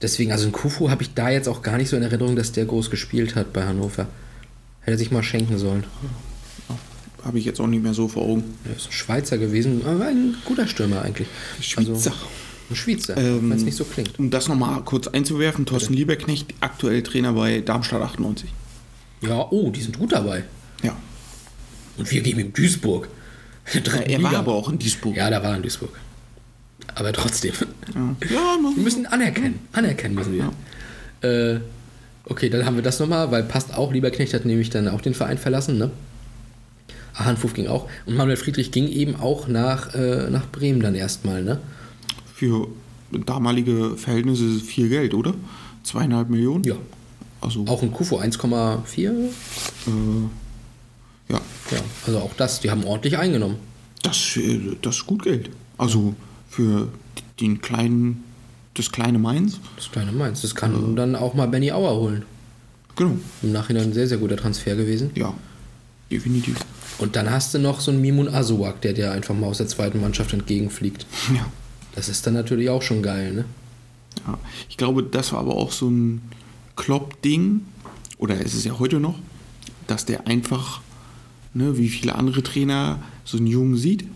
Deswegen, 0.00 0.30
also 0.30 0.46
ein 0.46 0.52
Kufu 0.52 0.90
habe 0.90 1.02
ich 1.02 1.14
da 1.14 1.28
jetzt 1.28 1.48
auch 1.48 1.62
gar 1.62 1.76
nicht 1.76 1.88
so 1.88 1.96
in 1.96 2.02
Erinnerung, 2.02 2.36
dass 2.36 2.52
der 2.52 2.66
groß 2.66 2.90
gespielt 2.90 3.34
hat 3.34 3.52
bei 3.52 3.64
Hannover. 3.64 4.06
Hätte 4.80 4.92
er 4.92 4.98
sich 4.98 5.10
mal 5.10 5.24
schenken 5.24 5.58
sollen. 5.58 5.84
Habe 7.24 7.38
ich 7.38 7.44
jetzt 7.44 7.60
auch 7.60 7.66
nicht 7.66 7.82
mehr 7.82 7.94
so 7.94 8.08
vor 8.08 8.22
Augen. 8.22 8.44
Er 8.64 8.76
ist 8.76 8.86
ein 8.86 8.92
Schweizer 8.92 9.38
gewesen, 9.38 9.82
aber 9.84 10.06
ein 10.06 10.36
guter 10.44 10.66
Stürmer 10.66 11.02
eigentlich. 11.02 11.28
Schweizer. 11.60 11.92
Also, 11.92 12.12
ein 12.70 12.76
Schweizer, 12.76 13.16
Ähm, 13.16 13.50
wenn 13.50 13.58
es 13.58 13.64
nicht 13.64 13.76
so 13.76 13.84
klingt. 13.84 14.18
Um 14.18 14.30
das 14.30 14.48
nochmal 14.48 14.82
kurz 14.82 15.08
einzuwerfen, 15.08 15.66
Thorsten 15.66 15.94
Lieberknecht, 15.94 16.54
aktuell 16.60 17.02
Trainer 17.02 17.32
bei 17.32 17.60
Darmstadt 17.60 18.02
98. 18.02 18.50
Ja, 19.22 19.46
oh, 19.50 19.70
die 19.70 19.80
sind 19.80 19.98
gut 19.98 20.12
dabei. 20.12 20.44
Ja. 20.82 20.96
Und 21.96 22.10
wir 22.10 22.22
gegen 22.22 22.52
Duisburg. 22.52 23.08
Dritten 23.72 24.10
Er 24.10 24.22
war 24.22 24.36
aber 24.36 24.54
auch 24.54 24.68
in 24.68 24.78
Duisburg. 24.78 25.16
Ja, 25.16 25.28
da 25.30 25.42
war 25.42 25.50
er 25.50 25.56
in 25.56 25.62
Duisburg. 25.62 25.90
Aber 26.94 27.12
trotzdem. 27.12 27.52
Ja, 27.94 28.00
ne? 28.00 28.72
Wir 28.74 28.82
müssen 28.82 29.06
anerkennen. 29.06 29.60
Anerkennen 29.72 30.14
müssen 30.14 30.32
wir. 30.32 30.52
Äh, 31.28 31.60
okay, 32.24 32.48
dann 32.48 32.64
haben 32.64 32.76
wir 32.76 32.82
das 32.82 33.00
nochmal, 33.00 33.30
weil 33.30 33.42
passt 33.42 33.74
auch. 33.74 33.92
Lieberknecht 33.92 34.34
hat 34.34 34.44
nämlich 34.44 34.70
dann 34.70 34.88
auch 34.88 35.00
den 35.00 35.14
Verein 35.14 35.38
verlassen, 35.38 35.78
ne? 35.78 35.90
Hanfuf 37.18 37.52
ging 37.54 37.66
auch. 37.66 37.88
Und 38.06 38.16
Manuel 38.16 38.36
Friedrich 38.36 38.70
ging 38.70 38.88
eben 38.88 39.16
auch 39.16 39.48
nach, 39.48 39.94
äh, 39.94 40.30
nach 40.30 40.46
Bremen 40.50 40.80
dann 40.80 40.94
erstmal, 40.94 41.42
ne? 41.42 41.60
Für 42.34 42.68
damalige 43.26 43.96
Verhältnisse 43.96 44.60
viel 44.60 44.88
Geld, 44.88 45.14
oder? 45.14 45.34
Zweieinhalb 45.82 46.28
Millionen? 46.30 46.64
Ja. 46.64 46.76
Also, 47.40 47.64
Auch 47.66 47.82
ein 47.82 47.92
Kufo 47.92 48.18
1,4. 48.18 49.12
ja, 51.28 51.40
Ja, 51.70 51.78
also 52.06 52.18
auch 52.18 52.32
das. 52.36 52.60
Die 52.60 52.70
haben 52.70 52.84
ordentlich 52.84 53.16
eingenommen. 53.18 53.56
das, 54.02 54.36
äh, 54.36 54.76
das 54.82 54.96
ist 54.96 55.06
gut 55.06 55.22
Geld. 55.22 55.50
Also 55.76 56.14
für 56.48 56.88
den 57.40 57.60
kleinen, 57.60 58.24
das 58.74 58.90
kleine 58.90 59.18
Mainz. 59.18 59.60
Das 59.76 59.90
kleine 59.90 60.12
Mainz. 60.12 60.42
Das 60.42 60.54
kann 60.54 60.96
dann 60.96 61.14
auch 61.14 61.34
mal 61.34 61.46
Benny 61.46 61.70
Auer 61.72 61.96
holen. 62.00 62.24
Genau. 62.96 63.16
Im 63.42 63.52
Nachhinein 63.52 63.84
ein 63.84 63.92
sehr, 63.92 64.08
sehr 64.08 64.18
guter 64.18 64.36
Transfer 64.36 64.74
gewesen. 64.74 65.10
Ja, 65.14 65.32
definitiv. 66.10 66.56
Und 66.98 67.16
dann 67.16 67.30
hast 67.30 67.54
du 67.54 67.58
noch 67.58 67.80
so 67.80 67.90
einen 67.90 68.00
Mimun 68.00 68.28
Asuak, 68.28 68.80
der 68.80 68.92
dir 68.92 69.12
einfach 69.12 69.34
mal 69.34 69.46
aus 69.46 69.58
der 69.58 69.68
zweiten 69.68 70.00
Mannschaft 70.00 70.32
entgegenfliegt. 70.32 71.06
Ja. 71.34 71.46
Das 71.94 72.08
ist 72.08 72.26
dann 72.26 72.34
natürlich 72.34 72.70
auch 72.70 72.82
schon 72.82 73.02
geil, 73.02 73.32
ne? 73.32 73.44
ja. 74.26 74.38
Ich 74.68 74.76
glaube, 74.76 75.02
das 75.02 75.32
war 75.32 75.40
aber 75.40 75.54
auch 75.54 75.72
so 75.72 75.88
ein 75.88 76.22
Klopp-Ding, 76.76 77.62
oder 78.18 78.40
ist 78.40 78.54
es 78.54 78.64
ja 78.64 78.78
heute 78.78 79.00
noch, 79.00 79.18
dass 79.86 80.04
der 80.04 80.26
einfach, 80.26 80.80
ne, 81.54 81.78
wie 81.78 81.88
viele 81.88 82.14
andere 82.14 82.42
Trainer, 82.42 83.00
so 83.24 83.36
einen 83.36 83.46
Jungen 83.46 83.76
sieht 83.76 84.06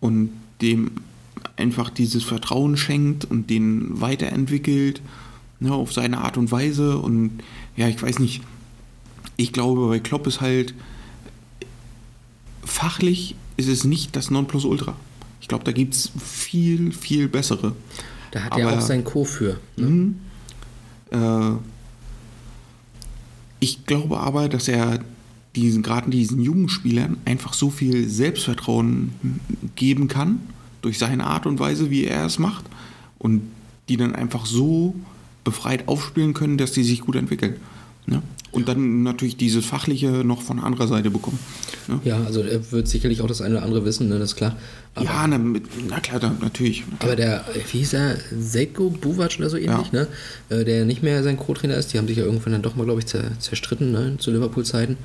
und 0.00 0.30
dem 0.60 0.90
einfach 1.56 1.90
dieses 1.90 2.24
Vertrauen 2.24 2.76
schenkt 2.76 3.24
und 3.24 3.50
den 3.50 4.00
weiterentwickelt, 4.00 5.00
ne, 5.60 5.72
auf 5.72 5.92
seine 5.92 6.18
Art 6.18 6.36
und 6.36 6.50
Weise. 6.52 6.98
Und 6.98 7.40
ja, 7.76 7.88
ich 7.88 8.00
weiß 8.00 8.18
nicht, 8.18 8.42
ich 9.36 9.52
glaube, 9.52 9.88
bei 9.88 9.98
Klopp 9.98 10.26
ist 10.26 10.40
halt 10.40 10.74
fachlich 12.66 13.34
ist 13.56 13.68
es 13.68 13.84
nicht 13.84 14.14
das 14.16 14.30
Nonplusultra. 14.30 14.94
Ich 15.40 15.48
glaube, 15.48 15.64
da 15.64 15.72
gibt 15.72 15.94
es 15.94 16.10
viel, 16.22 16.92
viel 16.92 17.28
bessere. 17.28 17.74
Da 18.32 18.42
hat 18.42 18.58
er 18.58 18.68
Aber- 18.68 18.78
auch 18.78 18.82
sein 18.82 19.04
Co. 19.04 19.24
für. 19.24 19.58
Ne? 19.76 20.14
Äh, 21.10 21.52
ich 23.60 23.86
glaube 23.86 24.18
aber, 24.20 24.48
dass 24.48 24.68
er 24.68 25.00
diesen, 25.54 25.82
gerade 25.82 26.10
diesen 26.10 26.42
jungen 26.42 26.68
Spielern 26.68 27.16
einfach 27.24 27.54
so 27.54 27.70
viel 27.70 28.08
Selbstvertrauen 28.08 29.12
geben 29.74 30.08
kann, 30.08 30.40
durch 30.82 30.98
seine 30.98 31.24
Art 31.26 31.46
und 31.46 31.58
Weise, 31.58 31.90
wie 31.90 32.04
er 32.04 32.26
es 32.26 32.38
macht, 32.38 32.64
und 33.18 33.42
die 33.88 33.96
dann 33.96 34.14
einfach 34.14 34.44
so 34.44 34.94
befreit 35.44 35.88
aufspielen 35.88 36.34
können, 36.34 36.58
dass 36.58 36.72
die 36.72 36.82
sich 36.84 37.00
gut 37.00 37.16
entwickeln. 37.16 37.56
Ne? 38.06 38.22
Und 38.52 38.68
dann 38.68 39.02
natürlich 39.02 39.36
dieses 39.36 39.64
Fachliche 39.66 40.06
noch 40.24 40.40
von 40.40 40.60
anderer 40.60 40.86
Seite 40.88 41.10
bekommen. 41.10 41.38
Ne? 41.88 42.00
Ja, 42.04 42.22
also 42.24 42.40
er 42.42 42.72
wird 42.72 42.88
sicherlich 42.88 43.20
auch 43.20 43.26
das 43.26 43.42
eine 43.42 43.56
oder 43.56 43.64
andere 43.64 43.84
wissen, 43.84 44.08
ne, 44.08 44.18
das 44.18 44.30
ist 44.30 44.36
klar. 44.36 44.56
Aber, 44.94 45.04
Ja, 45.04 45.26
na, 45.26 45.38
na 45.88 46.00
klar, 46.00 46.20
da, 46.20 46.32
natürlich. 46.40 46.84
aber 47.00 47.16
der, 47.16 47.44
wie 47.70 47.78
hieß 47.78 47.92
er, 47.94 48.16
Seiko 48.38 48.88
Buvac 48.90 49.36
oder 49.38 49.50
so 49.50 49.56
ähnlich, 49.56 49.92
Ja. 49.92 50.00
ne? 50.00 50.06
Äh, 50.48 50.64
Der 50.64 50.84
nicht 50.86 51.02
mehr 51.02 51.22
sein 51.22 51.36
Co-Trainer 51.36 51.74
ist, 51.76 51.92
die 51.92 51.98
haben 51.98 52.06
sich 52.08 52.16
ja 52.16 52.24
irgendwann 52.24 52.52
dann 52.52 52.62
doch 52.62 52.76
mal, 52.76 52.84
glaube 52.84 53.00
ich, 53.00 53.06
zer, 53.06 53.24
zerstritten, 53.38 53.92
ne? 53.92 54.16
Zu 54.18 54.30
Liverpool-Zeiten. 54.30 54.96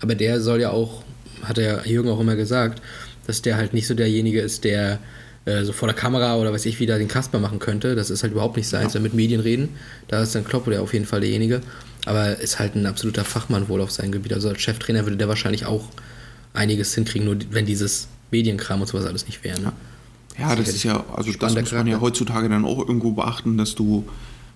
Aber 0.00 0.14
der 0.14 0.40
soll 0.40 0.60
ja 0.60 0.70
auch, 0.70 1.02
hat 1.42 1.56
der 1.56 1.82
Jürgen 1.86 2.08
auch 2.10 2.20
immer 2.20 2.36
gesagt, 2.36 2.80
dass 3.26 3.42
der 3.42 3.56
halt 3.56 3.74
nicht 3.74 3.86
so 3.88 3.94
derjenige 3.94 4.40
ist, 4.40 4.64
der 4.64 5.00
äh, 5.44 5.64
so 5.64 5.72
vor 5.72 5.88
der 5.88 5.96
Kamera 5.96 6.36
oder 6.36 6.52
weiß 6.52 6.66
ich 6.66 6.78
wieder 6.78 6.98
den 6.98 7.08
Kasper 7.08 7.40
machen 7.40 7.58
könnte. 7.58 7.96
Das 7.96 8.10
ist 8.10 8.22
halt 8.22 8.32
überhaupt 8.32 8.56
nicht 8.56 8.68
sein, 8.68 8.88
ja. 8.92 9.00
mit 9.00 9.14
Medien 9.14 9.40
reden. 9.40 9.70
Da 10.08 10.22
ist 10.22 10.34
dann 10.36 10.44
Klopp 10.44 10.66
der 10.66 10.82
auf 10.82 10.92
jeden 10.92 11.06
Fall 11.06 11.20
derjenige. 11.20 11.62
Aber 12.04 12.38
ist 12.38 12.58
halt 12.58 12.74
ein 12.74 12.86
absoluter 12.86 13.24
Fachmann 13.24 13.68
wohl 13.68 13.80
auf 13.80 13.90
seinem 13.90 14.12
Gebiet. 14.12 14.32
Also 14.32 14.48
als 14.48 14.60
Cheftrainer 14.60 15.04
würde 15.04 15.16
der 15.16 15.28
wahrscheinlich 15.28 15.66
auch 15.66 15.84
einiges 16.52 16.94
hinkriegen, 16.94 17.26
nur 17.26 17.36
wenn 17.50 17.66
dieses 17.66 18.08
Medienkram 18.30 18.80
und 18.80 18.88
sowas 18.88 19.06
alles 19.06 19.26
nicht 19.26 19.44
wäre. 19.44 19.60
Ne? 19.60 19.72
Ja, 20.38 20.56
das 20.56 20.68
ist 20.68 20.82
ja, 20.82 21.04
also 21.14 21.32
das 21.32 21.54
muss 21.54 21.72
man 21.72 21.86
ja 21.86 22.00
heutzutage 22.00 22.48
dann 22.48 22.64
auch 22.64 22.78
irgendwo 22.78 23.12
beachten, 23.12 23.58
dass 23.58 23.74
du 23.74 24.08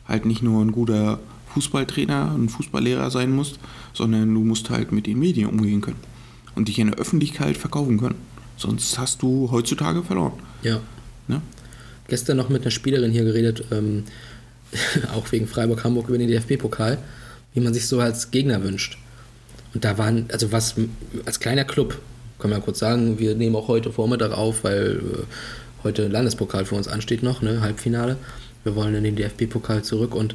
halt 0.09 0.25
nicht 0.25 0.43
nur 0.43 0.65
ein 0.65 0.73
guter 0.73 1.21
Fußballtrainer, 1.55 2.35
ein 2.37 2.49
Fußballlehrer 2.49 3.11
sein 3.11 3.31
musst, 3.33 3.59
sondern 3.93 4.33
du 4.35 4.41
musst 4.41 4.71
halt 4.71 4.93
mit 4.93 5.07
den 5.07 5.19
Medien 5.19 5.49
umgehen 5.49 5.81
können 5.81 6.01
und 6.55 6.69
dich 6.69 6.79
in 6.79 6.91
der 6.91 6.99
Öffentlichkeit 6.99 7.57
verkaufen 7.57 7.99
können. 7.99 8.17
Sonst 8.57 8.99
hast 8.99 9.23
du 9.23 9.51
heutzutage 9.51 10.03
verloren. 10.03 10.33
Ja. 10.63 10.81
Ne? 11.29 11.43
Gestern 12.09 12.37
noch 12.39 12.49
mit 12.49 12.63
einer 12.63 12.71
Spielerin 12.71 13.13
hier 13.13 13.25
geredet, 13.25 13.65
ähm, 13.71 14.05
auch 15.15 15.31
wegen 15.33 15.47
Freiburg-Hamburg 15.47 16.09
über 16.09 16.19
den 16.19 16.29
DFB-Pokal, 16.29 16.99
wie 17.57 17.61
man 17.61 17.75
sich 17.75 17.89
so 17.89 17.99
als 17.99 18.31
Gegner 18.31 18.63
wünscht. 18.63 18.99
Und 19.75 19.85
da 19.85 19.99
waren, 19.99 20.27
also 20.31 20.53
was 20.53 20.75
als 21.25 21.41
kleiner 21.41 21.65
Club, 21.65 21.99
kann 22.39 22.51
man 22.51 22.61
ja 22.61 22.65
kurz 22.65 22.79
sagen, 22.79 23.19
wir 23.19 23.35
nehmen 23.35 23.57
auch 23.57 23.67
heute 23.67 23.91
Vormittag 23.91 24.33
auf, 24.33 24.63
weil 24.63 25.01
äh, 25.03 25.83
heute 25.83 26.07
Landespokal 26.07 26.67
für 26.67 26.75
uns 26.75 26.87
ansteht 26.87 27.23
noch, 27.23 27.41
ne, 27.41 27.63
Halbfinale. 27.63 28.19
Wir 28.63 28.77
wollen 28.77 28.95
in 28.95 29.05
den 29.05 29.17
DFB-Pokal 29.17 29.83
zurück 29.83 30.15
und 30.15 30.35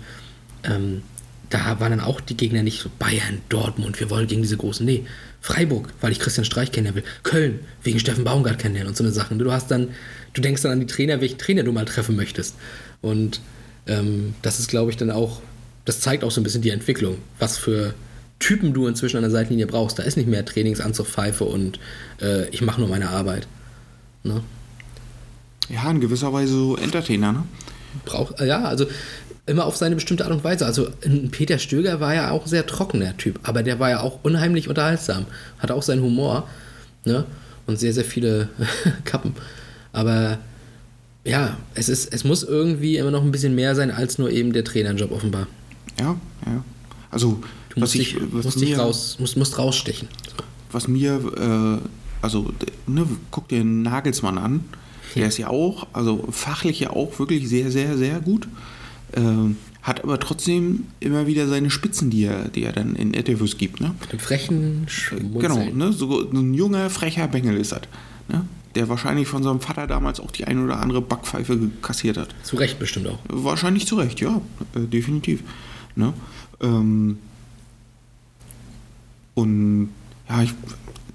ähm, 0.63 1.03
da 1.51 1.79
waren 1.79 1.91
dann 1.91 1.99
auch 1.99 2.21
die 2.21 2.35
Gegner 2.35 2.63
nicht 2.63 2.81
so 2.81 2.89
Bayern, 2.97 3.41
Dortmund, 3.49 3.99
wir 3.99 4.09
wollen 4.09 4.25
gegen 4.25 4.41
diese 4.41 4.57
großen. 4.57 4.85
Nee, 4.85 5.05
Freiburg, 5.41 5.89
weil 6.01 6.11
ich 6.11 6.19
Christian 6.19 6.45
Streich 6.45 6.71
kennenlernen 6.71 7.03
will. 7.03 7.11
Köln, 7.23 7.59
wegen 7.83 7.99
Steffen 7.99 8.23
Baumgart 8.23 8.57
kennenlernen 8.57 8.89
und 8.89 8.97
so 8.97 9.03
eine 9.03 9.13
Sachen. 9.13 9.37
Du 9.37 9.51
hast 9.51 9.69
dann, 9.69 9.89
du 10.33 10.41
denkst 10.41 10.63
dann 10.63 10.71
an 10.71 10.79
die 10.79 10.87
Trainer, 10.87 11.21
welchen 11.21 11.37
Trainer 11.37 11.63
du 11.63 11.71
mal 11.71 11.85
treffen 11.85 12.15
möchtest. 12.15 12.55
Und 13.01 13.41
ähm, 13.85 14.33
das 14.41 14.59
ist, 14.59 14.69
glaube 14.69 14.89
ich, 14.89 14.97
dann 14.97 15.11
auch, 15.11 15.41
das 15.85 15.99
zeigt 15.99 16.23
auch 16.23 16.31
so 16.31 16.41
ein 16.41 16.43
bisschen 16.43 16.61
die 16.61 16.69
Entwicklung, 16.69 17.17
was 17.39 17.57
für 17.57 17.93
Typen 18.39 18.73
du 18.73 18.87
inzwischen 18.87 19.17
an 19.17 19.23
der 19.23 19.31
Seitenlinie 19.31 19.67
brauchst. 19.67 19.99
Da 19.99 20.03
ist 20.03 20.17
nicht 20.17 20.27
mehr 20.27 20.43
Trainingsanzug, 20.45 21.07
Pfeife 21.07 21.45
und 21.45 21.79
äh, 22.21 22.49
ich 22.49 22.61
mache 22.61 22.81
nur 22.81 22.89
meine 22.89 23.09
Arbeit. 23.09 23.47
Ne? 24.23 24.41
Ja, 25.69 25.89
in 25.89 26.01
gewisser 26.01 26.33
Weise 26.33 26.53
so 26.53 26.75
Entertainer, 26.75 27.31
ne? 27.31 27.43
Brauch, 28.05 28.37
äh, 28.39 28.47
ja, 28.47 28.63
also 28.63 28.87
immer 29.45 29.65
auf 29.65 29.75
seine 29.75 29.95
bestimmte 29.95 30.23
Art 30.23 30.33
und 30.33 30.43
Weise. 30.43 30.65
Also 30.65 30.89
ein 31.05 31.29
Peter 31.31 31.59
Stöger 31.59 31.99
war 31.99 32.13
ja 32.13 32.31
auch 32.31 32.47
sehr 32.47 32.65
trockener 32.65 33.15
Typ, 33.17 33.39
aber 33.43 33.63
der 33.63 33.79
war 33.79 33.89
ja 33.89 34.01
auch 34.01 34.19
unheimlich 34.23 34.69
unterhaltsam, 34.69 35.25
hatte 35.59 35.75
auch 35.75 35.83
seinen 35.83 36.01
Humor 36.01 36.47
ne? 37.05 37.25
und 37.67 37.79
sehr, 37.79 37.93
sehr 37.93 38.05
viele 38.05 38.49
Kappen. 39.05 39.35
Aber 39.93 40.39
ja, 41.23 41.57
es, 41.75 41.89
ist, 41.89 42.13
es 42.13 42.23
muss 42.23 42.43
irgendwie 42.43 42.97
immer 42.97 43.11
noch 43.11 43.23
ein 43.23 43.31
bisschen 43.31 43.55
mehr 43.55 43.75
sein 43.75 43.91
als 43.91 44.17
nur 44.17 44.31
eben 44.31 44.53
der 44.53 44.63
Trainerjob 44.63 45.11
offenbar. 45.11 45.47
Ja, 45.99 46.15
ja. 46.45 46.63
Also, 47.09 47.41
Du 47.69 47.79
musst, 47.79 47.93
dich, 47.93 48.17
was 48.31 48.45
musst, 48.45 48.59
mir- 48.59 48.77
raus, 48.77 49.17
musst, 49.19 49.37
musst 49.37 49.57
rausstechen. 49.57 50.07
was 50.71 50.87
mir, 50.87 51.13
äh, 51.81 51.87
also, 52.21 52.51
ne, 52.87 53.05
guck 53.31 53.47
dir 53.47 53.63
Nagelsmann 53.63 54.37
an. 54.37 54.63
Der 55.15 55.27
ist 55.27 55.37
ja 55.37 55.47
auch, 55.49 55.87
also 55.93 56.27
fachlich 56.31 56.79
ja 56.79 56.91
auch 56.91 57.17
wirklich 57.19 57.49
sehr, 57.49 57.69
sehr, 57.71 57.97
sehr 57.97 58.19
gut. 58.21 58.47
Ähm, 59.13 59.57
hat 59.81 60.03
aber 60.03 60.19
trotzdem 60.19 60.85
immer 61.01 61.27
wieder 61.27 61.47
seine 61.47 61.69
Spitzen, 61.69 62.09
die 62.09 62.23
er, 62.25 62.47
die 62.49 62.63
er 62.63 62.71
dann 62.71 62.95
in 62.95 63.13
Interviews 63.13 63.57
gibt. 63.57 63.81
Ne? 63.81 63.93
Im 64.11 64.19
frechen 64.19 64.85
Genau, 64.85 65.55
Schmunzeln. 65.55 65.77
ne? 65.77 65.91
so, 65.91 66.21
so 66.31 66.39
ein 66.39 66.53
junger, 66.53 66.89
frecher 66.89 67.27
Bengel 67.27 67.57
ist 67.57 67.71
das. 67.73 67.81
Ne? 68.29 68.45
Der 68.75 68.87
wahrscheinlich 68.87 69.27
von 69.27 69.43
seinem 69.43 69.59
Vater 69.59 69.87
damals 69.87 70.19
auch 70.21 70.31
die 70.31 70.45
ein 70.45 70.63
oder 70.63 70.79
andere 70.79 71.01
Backpfeife 71.01 71.59
kassiert 71.81 72.17
hat. 72.17 72.29
Zu 72.43 72.55
Recht 72.57 72.79
bestimmt 72.79 73.07
auch. 73.07 73.19
Wahrscheinlich 73.27 73.87
zu 73.87 73.95
Recht, 73.95 74.21
ja, 74.21 74.39
äh, 74.75 74.81
definitiv. 74.81 75.41
Ne? 75.95 76.13
Ähm, 76.61 77.17
und 79.33 79.89
ja, 80.29 80.43
ich, 80.43 80.53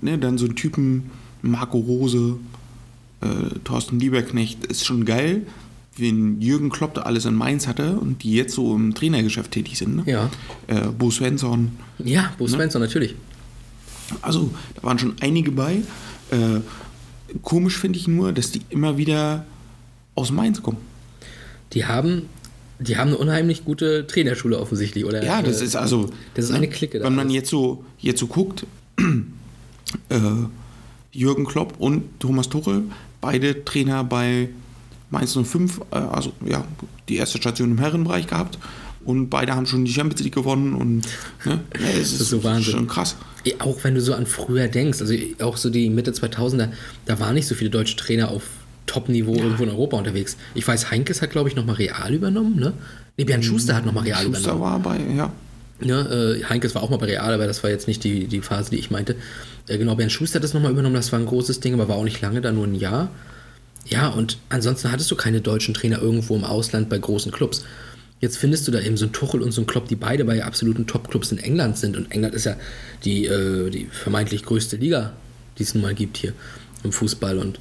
ne, 0.01 0.19
dann 0.19 0.39
so 0.39 0.47
ein 0.47 0.57
Typen, 0.57 1.11
Marco 1.43 1.79
Rose, 1.79 2.37
äh, 3.21 3.59
Thorsten 3.65 3.99
Lieberknecht, 4.01 4.65
ist 4.67 4.85
schon 4.85 5.05
geil, 5.05 5.47
wen 5.97 6.41
Jürgen 6.41 6.71
Klopp 6.71 6.95
da 6.95 7.03
alles 7.03 7.25
in 7.25 7.35
Mainz 7.35 7.67
hatte 7.67 7.99
und 7.99 8.23
die 8.23 8.33
jetzt 8.35 8.55
so 8.55 8.75
im 8.75 8.95
Trainergeschäft 8.95 9.51
tätig 9.51 9.79
sind. 9.79 9.97
Ne? 9.97 10.03
Ja. 10.07 10.31
Äh, 10.67 10.89
Bo 10.89 11.11
Svensson, 11.11 11.73
Ja, 11.99 12.33
Bo 12.39 12.47
Svensson, 12.47 12.81
natürlich. 12.83 13.15
also 14.23 14.51
da 14.75 14.83
waren 14.83 14.99
schon 14.99 15.15
einige 15.21 15.53
bei. 15.53 15.77
Äh, 16.31 16.61
komisch 17.43 17.79
finde 17.79 17.99
ich 17.99 18.09
nur, 18.09 18.33
dass 18.33 18.51
die 18.51 18.63
immer 18.71 18.97
wieder 18.99 19.47
aus 20.15 20.31
Mainz 20.33 20.63
kommen. 20.63 20.79
Die 21.73 21.85
haben 21.87 22.23
Die 22.79 22.97
haben 22.97 23.09
eine 23.09 23.19
unheimlich 23.19 23.65
gute 23.65 24.07
Trainerschule 24.07 24.59
offensichtlich, 24.59 25.05
oder? 25.05 25.25
Ja, 25.25 25.43
das 25.43 25.63
ist 25.63 25.77
also. 25.77 26.11
Das 26.35 26.47
ist 26.47 26.51
eine 26.51 26.69
Clique. 26.69 27.03
Wenn 27.03 27.15
man 27.15 27.31
jetzt 27.31 27.49
so, 27.49 27.85
jetzt 27.99 28.21
so 28.21 28.27
guckt, 28.27 28.67
äh, 30.09 30.21
Jürgen 31.13 31.47
Klopp 31.47 31.75
und 31.79 32.21
Thomas 32.21 32.49
Tuchel, 32.49 32.85
beide 33.21 33.65
Trainer 33.65 34.05
bei 34.05 34.51
Mainz 35.11 35.37
05, 35.37 35.81
äh, 35.91 35.97
also 35.97 36.33
ja, 36.45 36.65
die 37.09 37.17
erste 37.17 37.39
Station 37.39 37.71
im 37.71 37.79
Herrenbereich 37.79 38.27
gehabt 38.27 38.59
und 39.07 39.31
beide 39.31 39.55
haben 39.55 39.67
schon 39.67 39.85
die 39.85 39.93
Champions 39.93 40.23
League 40.23 40.35
gewonnen 40.35 40.75
und 40.75 41.07
ne, 41.45 41.61
ja, 41.81 41.89
es 41.99 42.13
ist, 42.13 42.21
ist 42.21 42.31
so 42.31 42.45
Wahnsinn. 42.45 42.73
schon 42.73 42.87
krass. 42.89 43.17
Auch 43.61 43.83
wenn 43.85 43.95
du 43.95 44.01
so 44.01 44.13
an 44.13 44.27
früher 44.27 44.67
denkst, 44.67 45.01
also 45.01 45.15
auch 45.41 45.57
so 45.57 45.71
die 45.71 45.89
Mitte 45.89 46.11
2000er, 46.11 46.71
da 47.05 47.21
waren 47.21 47.35
nicht 47.35 47.47
so 47.47 47.55
viele 47.55 47.71
deutsche 47.71 47.97
Trainer 47.97 48.31
auf 48.31 48.43
Top-Niveau 48.87 49.35
irgendwo 49.35 49.65
in 49.65 49.71
Europa 49.71 49.97
unterwegs. 49.97 50.37
Ich 50.55 50.67
weiß, 50.67 50.91
Heinkes 50.91 51.23
hat, 51.23 51.31
glaube 51.31 51.49
ich, 51.49 51.57
nochmal 51.57 51.77
Real 51.77 52.13
übernommen, 52.13 52.57
ne? 52.57 52.73
Ne, 53.19 53.25
Bernd 53.25 53.45
Schuster 53.45 53.75
hat 53.75 53.87
nochmal 53.87 54.05
Real 54.05 54.23
Schuster 54.23 54.53
übernommen. 54.53 54.61
war 54.61 54.79
bei, 54.81 54.99
ja. 55.17 55.33
Ne, 55.81 56.39
äh, 56.41 56.45
Heinkes 56.45 56.75
war 56.75 56.83
auch 56.83 56.91
mal 56.91 56.97
bei 56.97 57.07
Real, 57.07 57.35
aber 57.35 57.47
das 57.47 57.63
war 57.63 57.71
jetzt 57.71 57.87
nicht 57.87 58.03
die, 58.05 58.27
die 58.27 58.41
Phase, 58.41 58.71
die 58.71 58.79
ich 58.79 58.91
meinte. 58.91 59.17
Äh, 59.69 59.79
genau, 59.79 59.95
Bernd 59.95 60.13
Schuster 60.13 60.37
hat 60.37 60.45
das 60.45 60.55
nochmal 60.55 60.73
übernommen, 60.73 60.95
das 60.95 61.13
war 61.13 61.19
ein 61.19 61.27
großes 61.27 61.61
Ding, 61.61 61.75
aber 61.75 61.89
war 61.89 61.97
auch 61.97 62.05
nicht 62.05 62.21
lange, 62.21 62.41
da 62.41 62.53
nur 62.53 62.67
ein 62.67 62.75
Jahr. 62.75 63.11
Ja, 63.89 64.09
und 64.09 64.39
ansonsten 64.49 64.91
hattest 64.91 65.11
du 65.11 65.17
keine 65.17 65.41
deutschen 65.41 65.75
Trainer 65.75 66.01
irgendwo 66.01 66.35
im 66.35 66.45
Ausland 66.45 66.89
bei 66.89 66.99
großen 66.99 67.31
Clubs. 67.31 67.65
Jetzt 68.21 68.39
findest 68.39 68.67
du 68.67 68.73
da 68.73 68.81
eben 68.81 68.97
so 68.97 69.05
einen 69.05 69.13
Tuchel 69.13 69.43
und 69.43 69.53
so 69.53 69.61
einen 69.61 69.67
Klopp, 69.67 69.89
die 69.89 69.97
beide 69.97 70.25
bei 70.25 70.43
absoluten 70.43 70.87
Top-Clubs 70.87 71.33
in 71.33 71.39
England 71.39 71.77
sind. 71.77 71.97
Und 71.97 72.11
England 72.11 72.35
ist 72.35 72.47
ja 72.47 72.57
die, 73.05 73.27
äh, 73.27 73.71
die 73.71 73.87
vermeintlich 73.93 74.43
größte 74.45 74.77
Liga, 74.77 75.13
die 75.59 75.63
es 75.63 75.75
nun 75.75 75.83
mal 75.83 75.95
gibt 75.95 76.17
hier 76.17 76.33
im 76.83 76.93
Fußball. 76.93 77.39
Und 77.39 77.61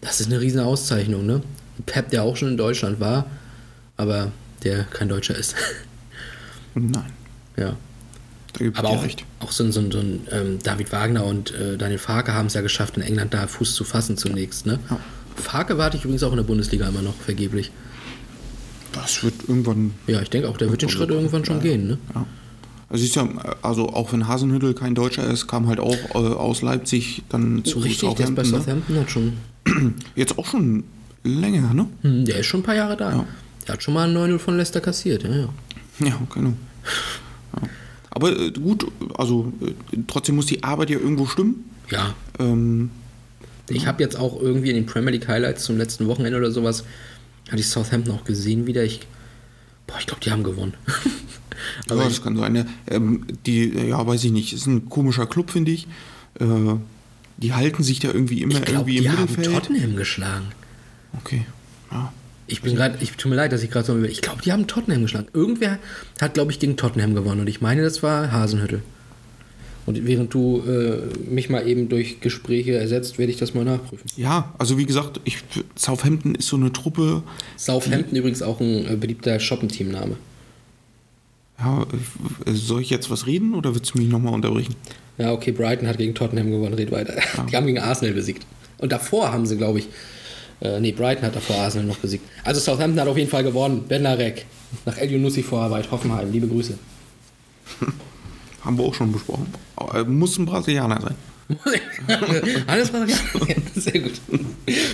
das 0.00 0.20
ist 0.20 0.26
eine 0.26 0.40
riesen 0.40 0.60
Auszeichnung, 0.60 1.26
ne? 1.26 1.42
Pep, 1.84 2.10
der 2.10 2.22
auch 2.22 2.36
schon 2.36 2.48
in 2.48 2.56
Deutschland 2.56 3.00
war, 3.00 3.26
aber 3.96 4.32
der 4.62 4.84
kein 4.84 5.08
Deutscher 5.08 5.36
ist. 5.36 5.54
Nein, 6.74 7.12
ja. 7.56 7.76
Aber 8.74 8.88
auch, 8.88 9.04
recht. 9.04 9.24
auch 9.40 9.52
so 9.52 9.64
ein, 9.64 9.72
so 9.72 9.80
ein, 9.80 9.90
so 9.92 9.98
ein 9.98 10.26
ähm, 10.30 10.58
David 10.62 10.90
Wagner 10.90 11.26
und 11.26 11.52
äh, 11.54 11.76
Daniel 11.76 11.98
Farke 11.98 12.32
haben 12.32 12.46
es 12.46 12.54
ja 12.54 12.62
geschafft, 12.62 12.96
in 12.96 13.02
England 13.02 13.34
da 13.34 13.46
Fuß 13.46 13.74
zu 13.74 13.84
fassen 13.84 14.16
zunächst. 14.16 14.64
Ne? 14.64 14.78
Ja. 14.88 14.98
Farke 15.36 15.76
warte 15.76 15.98
ich 15.98 16.04
übrigens 16.04 16.22
auch 16.22 16.30
in 16.30 16.38
der 16.38 16.44
Bundesliga 16.44 16.88
immer 16.88 17.02
noch 17.02 17.14
vergeblich. 17.14 17.70
Das 18.92 19.22
wird 19.22 19.34
irgendwann 19.46 19.92
Ja, 20.06 20.22
ich 20.22 20.30
denke 20.30 20.48
auch, 20.48 20.56
der 20.56 20.70
wird 20.70 20.80
den 20.80 20.88
Schritt 20.88 21.10
irgendwann 21.10 21.44
schon 21.44 21.60
gehen. 21.60 21.86
Ne? 21.86 21.98
Ja. 22.14 22.26
Also, 22.88 23.02
siehst 23.02 23.16
ja, 23.16 23.28
also 23.62 23.90
auch 23.90 24.12
wenn 24.12 24.26
Hasenhüttel 24.26 24.72
kein 24.72 24.94
Deutscher 24.94 25.28
ist, 25.28 25.48
kam 25.48 25.66
halt 25.66 25.80
auch 25.80 25.96
äh, 26.14 26.18
aus 26.18 26.62
Leipzig 26.62 27.24
dann 27.28 27.64
zu 27.64 27.80
Richtig, 27.80 28.14
der 28.14 28.28
ist 28.28 28.34
bei 28.34 28.44
Southampton. 28.44 28.52
Ne? 28.52 28.58
Southampton 28.58 29.00
hat 29.00 29.10
schon. 29.10 29.32
Jetzt 30.14 30.38
auch 30.38 30.46
schon 30.46 30.84
länger, 31.24 31.74
ne? 31.74 31.86
Hm, 32.02 32.24
der 32.24 32.38
ist 32.38 32.46
schon 32.46 32.60
ein 32.60 32.62
paar 32.64 32.74
Jahre 32.74 32.96
da. 32.96 33.12
Ja. 33.12 33.26
Der 33.66 33.74
hat 33.74 33.82
schon 33.82 33.94
mal 33.94 34.08
ein 34.08 34.16
9-0 34.16 34.38
von 34.38 34.56
Leicester 34.56 34.80
kassiert. 34.80 35.24
Ja, 35.24 35.30
ja. 35.34 35.48
Ja, 35.98 36.20
genau. 36.32 36.52
Ja. 37.54 37.68
Aber 38.10 38.38
äh, 38.38 38.50
gut, 38.50 38.86
also 39.16 39.52
äh, 39.60 39.98
trotzdem 40.06 40.36
muss 40.36 40.46
die 40.46 40.62
Arbeit 40.62 40.90
ja 40.90 40.98
irgendwo 40.98 41.26
stimmen. 41.26 41.64
ja 41.90 42.14
Ähm, 42.38 42.90
Ich 43.68 43.86
habe 43.86 44.02
jetzt 44.02 44.16
auch 44.16 44.40
irgendwie 44.40 44.70
in 44.70 44.76
den 44.76 44.86
Premier 44.86 45.10
League 45.12 45.28
Highlights 45.28 45.64
zum 45.64 45.76
letzten 45.76 46.06
Wochenende 46.06 46.38
oder 46.38 46.50
sowas, 46.50 46.84
hatte 47.48 47.60
ich 47.60 47.68
Southampton 47.68 48.14
auch 48.14 48.24
gesehen 48.24 48.66
wieder. 48.66 48.84
Ich, 48.84 49.00
boah, 49.86 49.96
ich 49.98 50.06
glaube, 50.06 50.20
die 50.22 50.30
haben 50.30 50.44
gewonnen. 50.44 50.74
aber 51.90 52.04
das 52.04 52.22
kann 52.22 52.36
sein. 52.36 52.54
Ja. 52.56 52.64
Ähm, 52.88 53.26
die, 53.46 53.68
ja, 53.88 54.06
weiß 54.06 54.24
ich 54.24 54.32
nicht, 54.32 54.52
ist 54.52 54.66
ein 54.66 54.88
komischer 54.88 55.26
Club, 55.26 55.50
finde 55.50 55.72
ich. 55.72 55.86
Äh, 56.38 56.44
die 57.38 57.52
halten 57.52 57.82
sich 57.82 58.00
da 58.00 58.08
irgendwie 58.08 58.42
immer 58.42 58.54
ich 58.54 58.62
glaube, 58.62 58.90
irgendwie 58.90 58.98
die 59.00 59.06
im 59.06 59.12
haben 59.12 59.30
Mittelfeld. 59.30 59.54
Tottenham 59.54 59.96
geschlagen. 59.96 60.46
Okay. 61.18 61.46
Ja. 61.90 62.12
Ich 62.48 62.62
bin 62.62 62.76
gerade, 62.76 62.98
ich 63.00 63.12
tut 63.12 63.30
mir 63.30 63.36
leid, 63.36 63.52
dass 63.52 63.62
ich 63.62 63.70
gerade 63.70 63.86
so 63.86 63.96
über. 63.96 64.08
Ich 64.08 64.22
glaube, 64.22 64.42
die 64.42 64.52
haben 64.52 64.66
Tottenham 64.66 65.02
geschlagen. 65.02 65.26
Irgendwer 65.32 65.78
hat, 66.20 66.34
glaube 66.34 66.52
ich, 66.52 66.58
gegen 66.60 66.76
Tottenham 66.76 67.14
gewonnen 67.14 67.40
und 67.40 67.48
ich 67.48 67.60
meine, 67.60 67.82
das 67.82 68.02
war 68.02 68.30
Hasenhüttel. 68.30 68.82
Und 69.84 70.04
während 70.04 70.34
du 70.34 70.62
äh, 70.66 71.30
mich 71.30 71.48
mal 71.48 71.66
eben 71.66 71.88
durch 71.88 72.20
Gespräche 72.20 72.72
ersetzt, 72.76 73.18
werde 73.18 73.30
ich 73.30 73.38
das 73.38 73.54
mal 73.54 73.64
nachprüfen. 73.64 74.10
ja, 74.16 74.52
also 74.58 74.78
wie 74.78 74.84
gesagt, 74.84 75.20
ich, 75.24 75.38
Southampton 75.76 76.34
ist 76.34 76.48
so 76.48 76.56
eine 76.56 76.72
Truppe. 76.72 77.22
Southampton 77.56 78.16
übrigens 78.16 78.42
auch 78.42 78.60
ein 78.60 78.84
äh, 78.86 78.96
beliebter 78.96 79.38
Shoppenteamname. 79.38 80.16
Ja, 81.58 81.86
soll 82.46 82.82
ich 82.82 82.90
jetzt 82.90 83.10
was 83.10 83.26
reden 83.26 83.54
oder 83.54 83.74
willst 83.74 83.94
du 83.94 83.98
mich 83.98 84.08
nochmal 84.08 84.34
unterbrechen? 84.34 84.74
Ja, 85.18 85.32
okay, 85.32 85.52
Brighton 85.52 85.88
hat 85.88 85.96
gegen 85.96 86.14
Tottenham 86.14 86.50
gewonnen, 86.50 86.74
red 86.74 86.90
weiter. 86.92 87.14
Die 87.50 87.56
haben 87.56 87.66
gegen 87.66 87.78
Arsenal 87.78 88.14
besiegt. 88.14 88.46
Und 88.78 88.92
davor 88.92 89.32
haben 89.32 89.46
sie, 89.46 89.56
glaube 89.56 89.78
ich, 89.78 89.88
äh, 90.60 90.80
nee, 90.80 90.92
Brighton 90.92 91.24
hat 91.24 91.34
davor 91.34 91.56
Arsenal 91.56 91.86
noch 91.86 91.96
besiegt. 91.96 92.24
Also 92.44 92.60
Southampton 92.60 93.00
hat 93.00 93.08
auf 93.08 93.16
jeden 93.16 93.30
Fall 93.30 93.42
gewonnen. 93.42 93.84
Benarek. 93.88 94.44
Nach 94.84 94.98
El 94.98 95.10
Yunussi 95.12 95.42
Vorarbeit, 95.42 95.90
Hoffenheim, 95.90 96.30
liebe 96.30 96.48
Grüße. 96.48 96.76
Haben 98.62 98.78
wir 98.78 98.84
auch 98.84 98.94
schon 98.94 99.12
besprochen. 99.12 99.46
Äh, 99.94 100.02
muss 100.04 100.36
ein 100.38 100.44
Brasilianer 100.44 101.00
sein. 101.00 101.14
Alles 102.66 102.90
ja, 102.90 103.54
sehr 103.74 104.00
gut. 104.00 104.14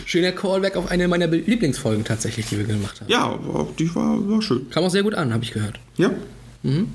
Schöner 0.05 0.33
Callback 0.33 0.77
auf 0.77 0.91
eine 0.91 1.09
meiner 1.09 1.27
Lieblingsfolgen 1.27 2.05
tatsächlich, 2.05 2.47
die 2.47 2.59
wir 2.59 2.65
gemacht 2.65 3.01
haben. 3.01 3.11
Ja, 3.11 3.39
die 3.79 3.95
war, 3.95 4.29
war 4.29 4.43
schön. 4.43 4.69
Kam 4.69 4.85
auch 4.85 4.91
sehr 4.91 5.03
gut 5.03 5.15
an, 5.15 5.33
habe 5.33 5.43
ich 5.45 5.53
gehört. 5.53 5.81
Ja. 5.97 6.11
Mhm. 6.63 6.89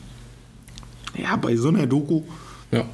Ja, 1.18 1.36
bei 1.36 1.56
so 1.56 1.70
einer 1.70 1.88
Doku, 1.88 2.22
Ja. 2.72 2.86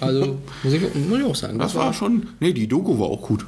Also, 0.00 0.38
muss 0.62 0.72
ich, 0.72 0.80
muss 0.94 1.18
ich 1.18 1.24
auch 1.24 1.34
sagen. 1.34 1.58
das 1.58 1.74
war 1.74 1.92
schon. 1.92 2.28
Nee, 2.40 2.52
die 2.52 2.66
Doku 2.66 2.98
war 2.98 3.06
auch 3.06 3.22
gut. 3.22 3.44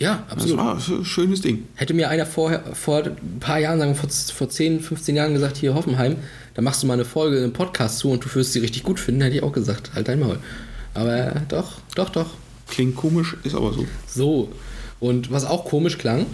Ja, 0.00 0.22
Das 0.28 0.38
absolut. 0.38 0.58
war 0.58 0.76
ein 0.76 1.04
schönes 1.04 1.40
Ding. 1.40 1.64
Hätte 1.74 1.92
mir 1.94 2.08
einer 2.08 2.26
vorher, 2.26 2.62
vor 2.74 3.02
ein 3.04 3.40
paar 3.40 3.58
Jahren, 3.58 3.78
sagen 3.78 3.92
wir 3.92 3.96
vor, 3.96 4.08
vor 4.10 4.48
10, 4.48 4.80
15 4.80 5.16
Jahren 5.16 5.34
gesagt, 5.34 5.56
hier 5.56 5.74
Hoffenheim, 5.74 6.16
da 6.54 6.62
machst 6.62 6.82
du 6.82 6.86
mal 6.86 6.94
eine 6.94 7.04
Folge, 7.04 7.38
einen 7.42 7.52
Podcast 7.52 7.98
zu 7.98 8.10
und 8.10 8.24
du 8.24 8.32
wirst 8.34 8.52
sie 8.52 8.60
richtig 8.60 8.82
gut 8.84 9.00
finden, 9.00 9.22
hätte 9.22 9.36
ich 9.36 9.42
auch 9.42 9.52
gesagt, 9.52 9.92
halt 9.94 10.06
dein 10.08 10.20
Maul. 10.20 10.38
Aber 10.94 11.42
doch, 11.48 11.80
doch, 11.96 12.10
doch. 12.10 12.30
Klingt 12.68 12.94
komisch, 12.96 13.36
ist 13.44 13.54
aber 13.56 13.72
so. 13.72 13.86
So. 14.06 14.52
Und 15.00 15.30
was 15.32 15.44
auch 15.44 15.64
komisch 15.64 15.98
klang, 15.98 16.26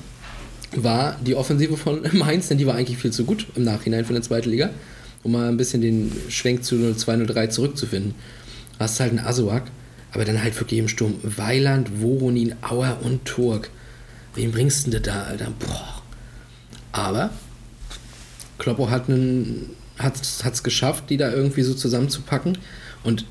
war 0.74 1.16
die 1.24 1.34
Offensive 1.34 1.76
von 1.76 2.00
Mainz, 2.12 2.48
denn 2.48 2.58
die 2.58 2.66
war 2.66 2.74
eigentlich 2.74 2.98
viel 2.98 3.12
zu 3.12 3.24
gut 3.24 3.46
im 3.54 3.64
Nachhinein 3.64 4.04
für 4.04 4.10
eine 4.10 4.22
zweite 4.22 4.50
Liga, 4.50 4.70
um 5.24 5.32
mal 5.32 5.48
ein 5.48 5.56
bisschen 5.56 5.80
den 5.82 6.12
Schwenk 6.28 6.64
zu 6.64 6.76
0-2-0-3 6.76 7.48
zurückzufinden. 7.48 8.14
Hast 8.78 9.00
halt 9.00 9.10
einen 9.10 9.26
Asuak, 9.26 9.64
aber 10.12 10.24
dann 10.24 10.42
halt 10.42 10.58
wirklich 10.60 10.78
im 10.78 10.88
Sturm 10.88 11.14
Weiland, 11.22 12.00
Voronin, 12.00 12.54
Auer 12.62 12.98
und 13.02 13.24
Turk. 13.24 13.70
Wen 14.34 14.52
bringst 14.52 14.86
du 14.86 14.90
denn 14.90 15.02
da, 15.02 15.24
Alter? 15.24 15.48
Boah. 15.58 16.02
Aber 16.92 17.30
Kloppo 18.58 18.88
hat 18.90 19.08
es 20.20 20.62
geschafft, 20.62 21.10
die 21.10 21.16
da 21.16 21.32
irgendwie 21.32 21.62
so 21.62 21.74
zusammenzupacken 21.74 22.58
und 23.02 23.24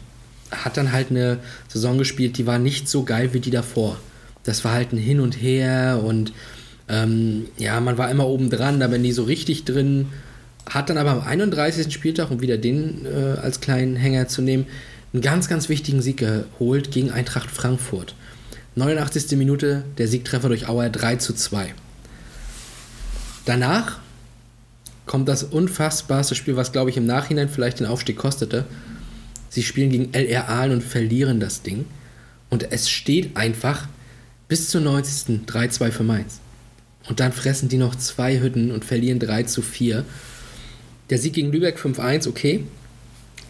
hat 0.51 0.77
dann 0.77 0.91
halt 0.91 1.09
eine 1.09 1.39
Saison 1.67 1.97
gespielt, 1.97 2.37
die 2.37 2.45
war 2.45 2.59
nicht 2.59 2.87
so 2.87 3.03
geil 3.03 3.33
wie 3.33 3.39
die 3.39 3.51
davor. 3.51 3.97
Das 4.43 4.63
war 4.65 4.73
halt 4.73 4.91
ein 4.91 4.97
Hin 4.97 5.19
und 5.19 5.41
Her 5.41 6.01
und 6.03 6.33
ähm, 6.89 7.45
ja, 7.57 7.79
man 7.79 7.97
war 7.97 8.11
immer 8.11 8.27
oben 8.27 8.49
dran, 8.49 8.81
aber 8.81 8.97
nie 8.97 9.13
so 9.13 9.23
richtig 9.23 9.63
drin. 9.63 10.07
Hat 10.69 10.89
dann 10.89 10.97
aber 10.97 11.11
am 11.11 11.21
31. 11.21 11.93
Spieltag, 11.93 12.31
um 12.31 12.41
wieder 12.41 12.57
den 12.57 13.05
äh, 13.05 13.39
als 13.39 13.59
kleinen 13.59 13.95
Hänger 13.95 14.27
zu 14.27 14.41
nehmen, 14.41 14.65
einen 15.13 15.21
ganz, 15.21 15.47
ganz 15.47 15.69
wichtigen 15.69 16.01
Sieg 16.01 16.17
geholt 16.17 16.91
gegen 16.91 17.11
Eintracht 17.11 17.51
Frankfurt. 17.51 18.15
89. 18.75 19.37
Minute, 19.37 19.83
der 19.97 20.07
Siegtreffer 20.07 20.47
durch 20.47 20.67
Auer 20.67 20.89
3 20.89 21.17
zu 21.17 21.33
2. 21.33 21.73
Danach 23.45 23.99
kommt 25.05 25.27
das 25.27 25.43
unfassbarste 25.43 26.33
Spiel, 26.33 26.55
was 26.55 26.71
glaube 26.71 26.89
ich 26.89 26.97
im 26.97 27.05
Nachhinein 27.05 27.49
vielleicht 27.49 27.79
den 27.79 27.87
Aufstieg 27.87 28.17
kostete. 28.17 28.65
Sie 29.49 29.61
spielen 29.61 29.91
gegen 29.91 30.13
LR 30.13 30.49
Aalen 30.49 30.71
und 30.71 30.83
verlieren 30.83 31.39
das 31.39 31.61
Ding. 31.61 31.85
Und 32.49 32.71
es 32.71 32.89
steht 32.89 33.35
einfach 33.37 33.87
bis 34.47 34.69
zur 34.69 34.81
90. 34.81 35.45
3-2 35.45 35.91
für 35.91 36.03
Mainz. 36.03 36.39
Und 37.07 37.19
dann 37.19 37.33
fressen 37.33 37.69
die 37.69 37.77
noch 37.77 37.95
zwei 37.95 38.39
Hütten 38.39 38.71
und 38.71 38.85
verlieren 38.85 39.19
3 39.19 39.43
zu 39.43 39.61
4. 39.61 40.05
Der 41.09 41.17
Sieg 41.17 41.33
gegen 41.33 41.51
Lübeck 41.51 41.77
5-1, 41.77 42.27
okay. 42.27 42.63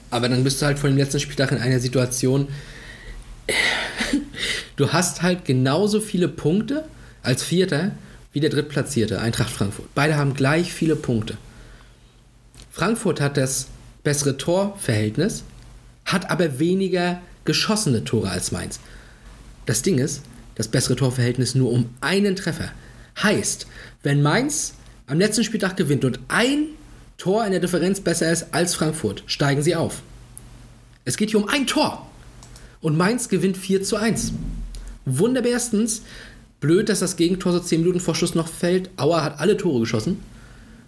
Aber 0.09 0.29
dann 0.29 0.43
bist 0.43 0.61
du 0.61 0.65
halt 0.65 0.79
vor 0.79 0.89
dem 0.89 0.97
letzten 0.97 1.19
Spieltag 1.19 1.51
in 1.51 1.57
einer 1.57 1.79
Situation, 1.79 2.47
du 4.75 4.91
hast 4.91 5.21
halt 5.21 5.45
genauso 5.45 5.99
viele 5.99 6.27
Punkte 6.27 6.85
als 7.23 7.43
Vierter 7.43 7.91
wie 8.31 8.39
der 8.39 8.49
Drittplatzierte, 8.49 9.19
Eintracht 9.19 9.51
Frankfurt. 9.51 9.93
Beide 9.95 10.15
haben 10.15 10.33
gleich 10.33 10.73
viele 10.73 10.95
Punkte. 10.95 11.37
Frankfurt 12.71 13.21
hat 13.21 13.37
das 13.37 13.67
bessere 14.03 14.37
Torverhältnis, 14.37 15.43
hat 16.05 16.29
aber 16.29 16.59
weniger 16.59 17.21
geschossene 17.45 18.03
Tore 18.03 18.29
als 18.29 18.51
Mainz. 18.51 18.79
Das 19.65 19.81
Ding 19.81 19.99
ist, 19.99 20.21
das 20.55 20.67
bessere 20.67 20.95
Torverhältnis 20.95 21.55
nur 21.55 21.71
um 21.71 21.89
einen 22.01 22.35
Treffer. 22.35 22.71
Heißt, 23.21 23.67
wenn 24.01 24.21
Mainz 24.21 24.73
am 25.07 25.19
letzten 25.19 25.43
Spieltag 25.43 25.77
gewinnt 25.77 26.05
und 26.05 26.19
ein 26.27 26.67
Tor 27.17 27.45
in 27.45 27.51
der 27.51 27.61
Differenz 27.61 28.01
besser 28.01 28.31
ist 28.31 28.47
als 28.51 28.75
Frankfurt, 28.75 29.23
steigen 29.27 29.61
sie 29.61 29.75
auf. 29.75 30.01
Es 31.05 31.17
geht 31.17 31.31
hier 31.31 31.39
um 31.39 31.49
ein 31.49 31.67
Tor. 31.67 32.07
Und 32.81 32.97
Mainz 32.97 33.29
gewinnt 33.29 33.57
4 33.57 33.83
zu 33.83 33.95
1. 33.95 34.33
Wunderbärstens. 35.05 36.03
Blöd, 36.59 36.89
dass 36.89 36.99
das 36.99 37.17
Gegentor 37.17 37.53
so 37.53 37.59
10 37.59 37.81
Minuten 37.81 37.99
vor 37.99 38.15
Schluss 38.15 38.35
noch 38.35 38.47
fällt. 38.47 38.89
Auer 38.97 39.23
hat 39.23 39.39
alle 39.39 39.57
Tore 39.57 39.81
geschossen. 39.81 40.19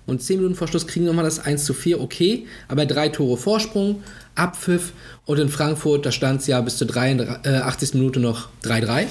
Und 0.06 0.22
10 0.22 0.38
Minuten 0.38 0.56
vor 0.56 0.68
Schluss 0.68 0.88
kriegen 0.88 1.06
nochmal 1.06 1.26
das 1.26 1.40
1 1.40 1.66
zu 1.66 1.74
4, 1.74 2.00
okay. 2.00 2.46
Aber 2.68 2.86
drei 2.86 3.10
Tore 3.10 3.38
Vorsprung, 3.38 4.04
Abpfiff. 4.36 4.94
Und 5.26 5.40
in 5.40 5.50
Frankfurt, 5.50 6.06
da 6.06 6.12
stand 6.12 6.42
es 6.42 6.48
ja 6.48 6.62
bis 6.62 6.78
zur 6.78 6.88
83. 6.88 7.96
Minute 7.96 8.20
noch 8.20 8.50
3-3 8.64 9.08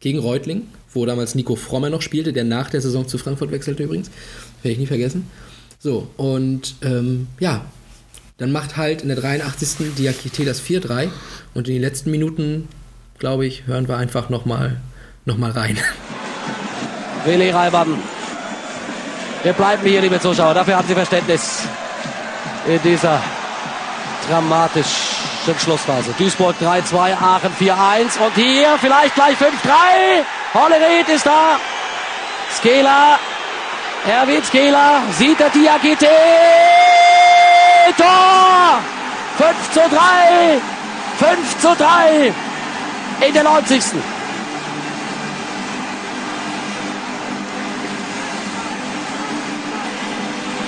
gegen 0.00 0.18
Reutling, 0.18 0.68
wo 0.92 1.06
damals 1.06 1.34
Nico 1.34 1.54
Frommer 1.54 1.90
noch 1.90 2.02
spielte, 2.02 2.32
der 2.32 2.44
nach 2.44 2.70
der 2.70 2.80
Saison 2.80 3.06
zu 3.06 3.18
Frankfurt 3.18 3.52
wechselte 3.52 3.84
übrigens. 3.84 4.10
Werde 4.62 4.72
ich 4.72 4.78
nie 4.78 4.86
vergessen. 4.86 5.28
So, 5.82 6.06
und 6.16 6.76
ähm, 6.82 7.26
ja, 7.40 7.62
dann 8.38 8.52
macht 8.52 8.76
halt 8.76 9.02
in 9.02 9.08
der 9.08 9.16
83. 9.16 9.96
Diakite 9.98 10.44
das 10.44 10.62
4-3 10.62 11.08
und 11.54 11.66
in 11.66 11.74
den 11.74 11.82
letzten 11.82 12.12
Minuten, 12.12 12.68
glaube 13.18 13.46
ich, 13.46 13.66
hören 13.66 13.88
wir 13.88 13.96
einfach 13.96 14.28
nochmal 14.28 14.80
noch 15.24 15.38
mal 15.38 15.50
rein. 15.50 15.76
Willi 17.24 17.50
Reimann. 17.50 17.98
Wir 19.42 19.54
bleiben 19.54 19.84
hier, 19.84 20.00
liebe 20.02 20.20
Zuschauer. 20.20 20.54
Dafür 20.54 20.76
haben 20.76 20.86
Sie 20.86 20.94
Verständnis 20.94 21.64
in 22.68 22.80
dieser 22.84 23.20
dramatischen 24.28 25.58
Schlussphase. 25.58 26.14
Duisburg 26.16 26.54
3-2, 26.60 27.14
Aachen 27.14 27.50
4-1 27.58 28.24
und 28.24 28.34
hier 28.36 28.78
vielleicht 28.80 29.16
gleich 29.16 29.36
5-3. 29.36 29.48
Hollerith 30.54 31.08
ist 31.08 31.26
da. 31.26 31.58
Skela. 32.56 33.18
Erwin 34.06 34.42
Skela 34.42 35.02
sieht 35.12 35.38
der 35.38 35.48
Diakite. 35.50 36.08
Tor! 37.96 38.80
5 39.38 39.72
zu 39.72 39.80
3. 39.80 40.60
5 41.18 41.58
zu 41.60 41.76
3 41.76 42.32
in 43.26 43.32
der 43.34 43.44
90. 43.44 43.82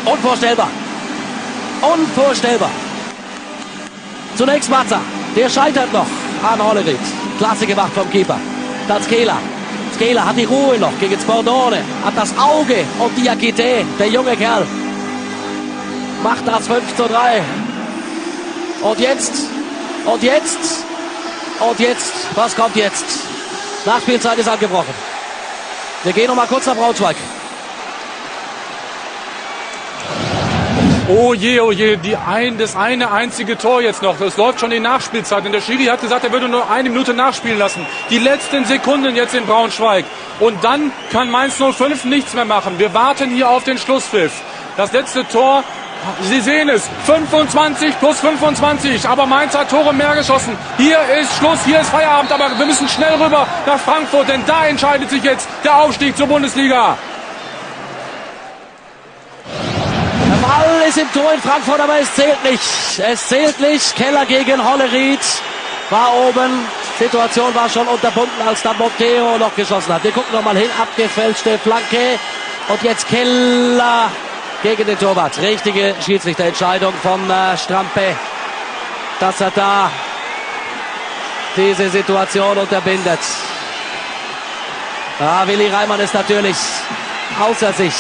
Unvorstellbar. 0.05 0.69
Unvorstellbar. 1.81 2.71
Zunächst 4.37 4.71
Matza. 4.71 5.01
Der 5.35 5.49
scheitert 5.49 5.93
noch 5.93 6.07
an 6.43 6.63
Hollerith. 6.63 6.99
Klasse 7.39 7.67
gemacht 7.67 7.93
vom 7.95 8.09
Keeper. 8.11 8.39
Dann 8.87 9.03
Skela. 9.03 9.39
Skela 9.95 10.27
hat 10.27 10.37
die 10.37 10.45
Ruhe 10.45 10.79
noch 10.79 10.99
gegen 10.99 11.19
Spordone. 11.21 11.79
Hat 12.05 12.17
das 12.17 12.37
Auge 12.39 12.85
und 12.99 13.17
Diakite. 13.17 13.85
Der 13.99 14.09
junge 14.09 14.37
Kerl. 14.37 14.67
Macht 16.23 16.47
das 16.47 16.67
5 16.67 16.97
zu 16.97 17.05
3. 17.05 17.43
Und 18.83 18.99
jetzt. 18.99 19.33
Und 20.05 20.23
jetzt. 20.23 20.85
Und 21.61 21.79
jetzt. 21.79 22.13
Was 22.35 22.57
kommt 22.57 22.77
jetzt? 22.77 23.05
Nachspielzeit 23.87 24.39
ist 24.39 24.49
angebrochen. 24.49 24.95
Wir 26.03 26.13
gehen 26.13 26.27
noch 26.27 26.35
mal 26.35 26.47
kurz 26.47 26.67
nach 26.67 26.77
Braunschweig. 26.77 27.17
Oh 31.07 31.35
je, 31.35 31.61
oh 31.61 31.71
je, 31.71 31.97
die 31.97 32.17
ein, 32.17 32.57
das 32.57 32.77
eine 32.77 33.13
einzige 33.13 33.59
Tor 33.59 33.83
jetzt 33.83 34.01
noch. 34.01 34.17
Das 34.19 34.39
läuft 34.39 34.61
schon 34.61 34.73
in 34.73 34.85
Nachspielzeit. 34.85 35.45
Und 35.45 35.53
der 35.53 35.61
Schiri 35.61 35.85
hat 35.85 36.01
gesagt, 36.01 36.25
er 36.25 36.33
würde 36.33 36.49
nur 36.49 36.71
eine 36.71 36.89
Minute 36.89 37.13
nachspielen 37.13 37.59
lassen. 37.59 37.85
Die 38.09 38.17
letzten 38.17 38.65
Sekunden 38.65 39.15
jetzt 39.15 39.35
in 39.35 39.45
Braunschweig. 39.45 40.07
Und 40.41 40.65
dann 40.65 40.93
kann 41.13 41.31
Mainz 41.31 41.57
05 41.57 42.05
nichts 42.05 42.33
mehr 42.33 42.47
machen. 42.47 42.79
Wir 42.79 42.95
warten 42.95 43.31
hier 43.31 43.51
auf 43.51 43.65
den 43.65 43.77
Schlusspfiff. 43.77 44.33
Das 44.79 44.93
letzte 44.93 45.29
Tor, 45.29 45.63
Sie 46.23 46.41
sehen 46.41 46.71
es, 46.71 46.89
25 47.05 47.99
plus 47.99 48.21
25. 48.21 49.07
Aber 49.07 49.27
Mainz 49.27 49.55
hat 49.55 49.69
Tore 49.69 49.93
mehr 49.93 50.15
geschossen. 50.15 50.57
Hier 50.79 51.01
ist 51.21 51.37
Schluss, 51.37 51.59
hier 51.67 51.81
ist 51.81 51.91
Feierabend. 51.91 52.33
Aber 52.33 52.59
wir 52.59 52.65
müssen 52.65 52.89
schnell 52.89 53.13
rüber 53.23 53.47
nach 53.67 53.79
Frankfurt, 53.79 54.31
denn 54.31 54.43
da 54.47 54.65
entscheidet 54.65 55.11
sich 55.11 55.23
jetzt 55.23 55.47
der 55.65 55.77
Aufstieg 55.77 56.17
zur 56.17 56.29
Bundesliga. 56.29 56.97
Ist 60.97 61.03
im 61.03 61.13
Tor 61.13 61.33
in 61.33 61.41
Frankfurt, 61.41 61.81
aber 61.81 61.99
es 61.99 62.15
zählt 62.15 62.43
nicht. 62.45 62.99
Es 62.99 63.29
zählt 63.29 63.59
nicht. 63.59 63.97
Keller 63.97 64.25
gegen 64.27 64.65
Holleried 64.65 65.21
war 65.91 66.15
oben. 66.15 66.67
Situation 66.99 67.55
war 67.55 67.69
schon 67.69 67.87
unterbunden, 67.89 68.47
als 68.47 68.63
dann 68.63 68.79
Monteo 68.79 69.37
noch 69.39 69.55
geschossen 69.57 69.93
hat. 69.93 70.05
Wir 70.05 70.13
gucken 70.13 70.33
noch 70.33 70.43
mal 70.43 70.57
hin. 70.57 70.71
Abgefälschte 70.81 71.59
Flanke. 71.59 72.19
Und 72.69 72.83
jetzt 72.83 73.09
Keller 73.09 74.11
gegen 74.63 74.87
den 74.87 74.99
Torwart. 74.99 75.37
Richtige 75.41 75.95
Schiedsrichterentscheidung 76.05 76.95
von 77.03 77.29
äh, 77.29 77.57
Strampe, 77.57 78.17
dass 79.19 79.41
er 79.41 79.51
da 79.51 79.91
diese 81.57 81.91
Situation 81.91 82.57
unterbindet. 82.57 83.21
Ah, 85.19 85.47
Willi 85.47 85.69
Reimann 85.69 86.01
ist 86.01 86.15
natürlich 86.15 86.57
außer 87.41 87.73
sich. 87.73 87.95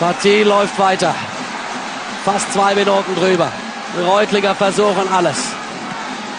Partie 0.00 0.42
läuft 0.42 0.78
weiter. 0.78 1.14
Fast 2.24 2.52
zwei 2.52 2.74
Minuten 2.74 3.14
drüber. 3.14 3.50
Reutlinger 4.06 4.54
versuchen 4.54 5.12
alles. 5.12 5.36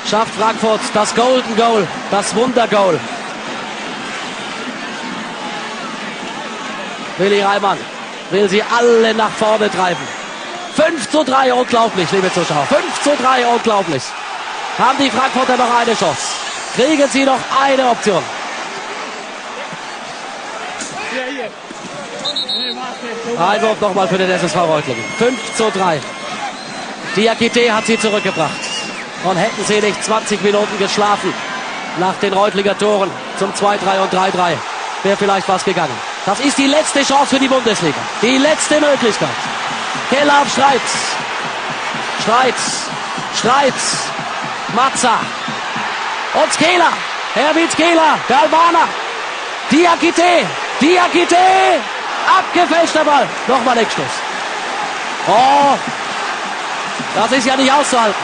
Schafft 0.09 0.35
Frankfurt 0.35 0.81
das 0.93 1.15
Golden 1.15 1.55
Goal, 1.55 1.87
das 2.11 2.35
Wundergoal. 2.35 2.99
Willi 7.17 7.41
Reimann 7.41 7.77
will 8.29 8.49
sie 8.49 8.61
alle 8.61 9.13
nach 9.13 9.31
vorne 9.31 9.69
treiben. 9.69 10.05
5 10.75 11.09
zu 11.09 11.23
3, 11.23 11.53
unglaublich, 11.53 12.11
liebe 12.11 12.31
Zuschauer. 12.33 12.65
5 12.65 13.01
zu 13.03 13.15
3, 13.15 13.47
unglaublich. 13.47 14.03
Haben 14.77 14.97
die 14.99 15.09
Frankfurter 15.09 15.55
noch 15.55 15.73
eine 15.79 15.95
Chance? 15.95 16.33
Kriegen 16.75 17.07
sie 17.09 17.23
noch 17.23 17.39
eine 17.63 17.89
Option? 17.89 18.21
Einwurf 23.37 23.81
nochmal 23.81 24.07
für 24.07 24.17
den 24.17 24.29
SSV 24.29 24.55
Reutlingen. 24.55 25.03
5 25.17 25.55
zu 25.55 25.71
3. 25.71 25.99
Diakite 27.15 27.73
hat 27.73 27.85
sie 27.85 27.99
zurückgebracht. 27.99 28.51
Und 29.23 29.37
hätten 29.37 29.63
sie 29.65 29.81
nicht 29.81 30.03
20 30.03 30.43
Minuten 30.43 30.77
geschlafen 30.77 31.33
nach 31.99 32.15
den 32.15 32.33
Reutlinger 32.33 32.77
Toren 32.77 33.09
zum 33.39 33.51
2-3 33.53 34.01
und 34.01 34.13
3-3, 34.13 34.53
wäre 35.03 35.17
vielleicht 35.17 35.47
was 35.47 35.63
gegangen. 35.63 35.95
Das 36.25 36.39
ist 36.39 36.57
die 36.57 36.67
letzte 36.67 37.03
Chance 37.03 37.35
für 37.35 37.39
die 37.39 37.47
Bundesliga. 37.47 37.97
Die 38.21 38.37
letzte 38.37 38.79
Möglichkeit. 38.79 39.29
Keller 40.09 40.41
auf 40.41 40.51
Streitz. 40.51 40.91
Streitz. 42.21 42.89
Streitz. 43.37 44.09
Matza. 44.75 45.19
Und 46.33 46.51
Skela. 46.51 46.89
Herbit 47.33 47.71
Skela. 47.71 48.17
Galvana. 48.27 48.87
Diakite. 49.71 50.47
Diakite. 50.81 51.35
Abgefälschter 52.28 53.03
Ball. 53.03 53.28
Nochmal 53.47 53.78
Eckstoß. 53.78 54.05
Oh, 55.28 55.76
das 57.15 57.32
ist 57.32 57.45
ja 57.45 57.55
nicht 57.55 57.71
auszuhalten. 57.71 58.15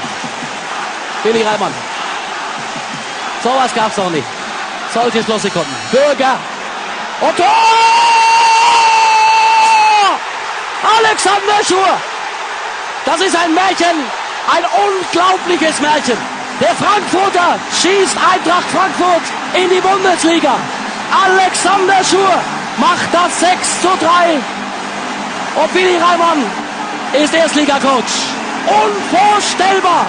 Billy 1.24 1.44
Reimann. 1.44 1.74
Sowas 3.44 3.74
gab 3.74 3.92
es 3.92 3.98
noch 3.98 4.10
nicht. 4.10 4.28
Solche 4.94 5.24
Schlusssekunden. 5.24 5.74
Bürger. 5.92 6.38
Und 7.22 7.38
Tor! 7.38 7.46
Alexander 10.98 11.66
Schur. 11.68 11.98
Das 13.06 13.22
ist 13.22 13.36
ein 13.36 13.54
Märchen. 13.54 14.06
Ein 14.54 14.66
unglaubliches 14.66 15.80
Märchen. 15.80 16.18
Der 16.60 16.76
Frankfurter 16.76 17.60
schießt 17.82 18.16
Eintracht 18.18 18.70
Frankfurt 18.72 19.24
in 19.54 19.70
die 19.70 19.82
Bundesliga. 19.82 20.56
Alexander 21.26 22.04
Schur 22.04 22.42
macht 22.82 23.14
das 23.14 23.40
6 23.40 23.82
zu 23.82 23.88
3. 23.88 24.42
Und 25.62 25.74
Willi 25.76 25.98
Reimann 25.98 26.44
ist 27.14 27.34
Erstliga-Coach. 27.34 28.14
Unvorstellbar! 28.66 30.08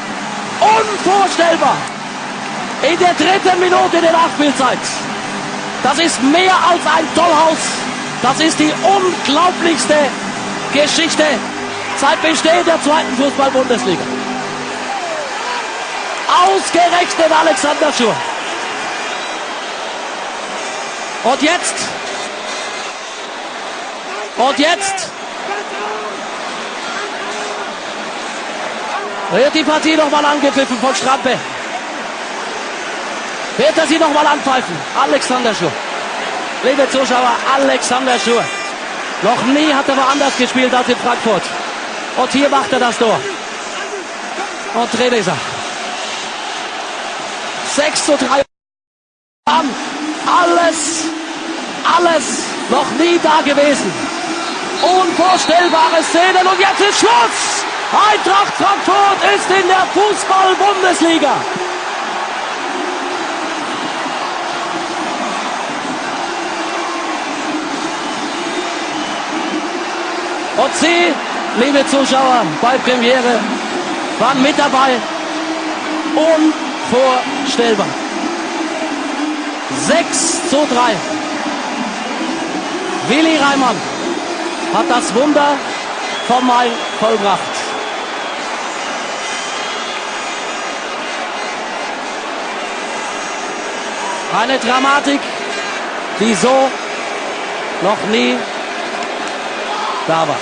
Unvorstellbar! 0.61 1.77
In 2.83 2.99
der 2.99 3.15
dritten 3.15 3.61
Minute 3.61 4.01
der 4.01 4.13
Nachspielzeit. 4.13 4.79
Das 5.83 5.99
ist 5.99 6.23
mehr 6.23 6.55
als 6.71 6.85
ein 6.97 7.07
Tollhaus. 7.15 7.63
Das 8.23 8.41
ist 8.41 8.59
die 8.59 8.73
unglaublichste 8.97 9.99
Geschichte 10.73 11.25
seit 11.97 12.21
Bestehen 12.23 12.65
der 12.65 12.81
zweiten 12.83 13.15
Fußball-Bundesliga. 13.17 14.03
Ausgerechnet 16.45 17.33
Alexander 17.45 17.93
Schur. 17.93 18.15
Und 21.25 21.43
jetzt 21.43 21.75
und 24.37 24.59
jetzt 24.59 25.09
wird 29.33 29.55
die 29.55 29.65
Partie 29.65 29.97
nochmal 29.97 30.25
angepfiffen 30.25 30.79
von 30.79 30.95
Strampe. 30.95 31.39
Wird 33.57 33.77
er 33.77 33.87
sie 33.87 33.99
nochmal 33.99 34.27
anpfeifen? 34.27 34.77
Alexander 35.01 35.55
Schur. 35.55 35.73
Liebe 36.65 36.89
Zuschauer, 36.91 37.33
Alexander 37.55 38.19
Schur. 38.19 38.45
Noch 39.23 39.43
nie 39.45 39.73
hat 39.73 39.89
er 39.89 39.97
woanders 39.97 40.37
gespielt 40.37 40.75
als 40.75 40.89
in 40.89 40.97
Frankfurt. 40.97 41.43
Und 42.17 42.33
hier 42.33 42.49
macht 42.49 42.73
er 42.73 42.81
das 42.81 42.99
Tor. 42.99 43.19
Und 44.75 44.99
drin 44.99 45.13
ist 45.13 45.29
er. 45.29 45.37
6 47.75 48.07
zu 48.07 48.17
3. 48.17 48.43
An. 49.45 49.69
alles, 50.27 51.05
alles 51.97 52.25
noch 52.71 52.91
nie 52.99 53.19
da 53.23 53.41
gewesen. 53.43 53.93
Unvorstellbare 54.81 56.03
Szenen 56.03 56.47
und 56.47 56.59
jetzt 56.59 56.81
ist 56.81 57.01
Schluss. 57.01 57.65
Eintracht 57.93 58.55
Frankfurt 58.55 59.19
ist 59.35 59.51
in 59.51 59.69
der 59.69 59.87
Fußball-Bundesliga. 59.93 61.35
Und 70.57 70.75
Sie, 70.77 71.13
liebe 71.61 71.87
Zuschauer 71.87 72.47
bei 72.61 72.79
Premiere, 72.79 73.41
waren 74.19 74.43
mit 74.43 74.59
dabei. 74.59 74.99
Unvorstellbar. 76.15 77.87
6 79.87 80.51
zu 80.51 80.57
3. 80.57 80.97
Willi 83.09 83.37
Reimann 83.37 83.92
hat 84.75 84.89
das 84.89 85.15
Wunder 85.15 85.57
vom 86.27 86.47
Main 86.47 86.73
vollbracht. 86.99 87.41
Eine 94.41 94.59
Dramatik, 94.59 95.21
die 96.21 96.35
so 96.35 96.71
noch 97.83 98.03
nie 98.11 98.39
da 100.07 100.27
war. 100.27 100.39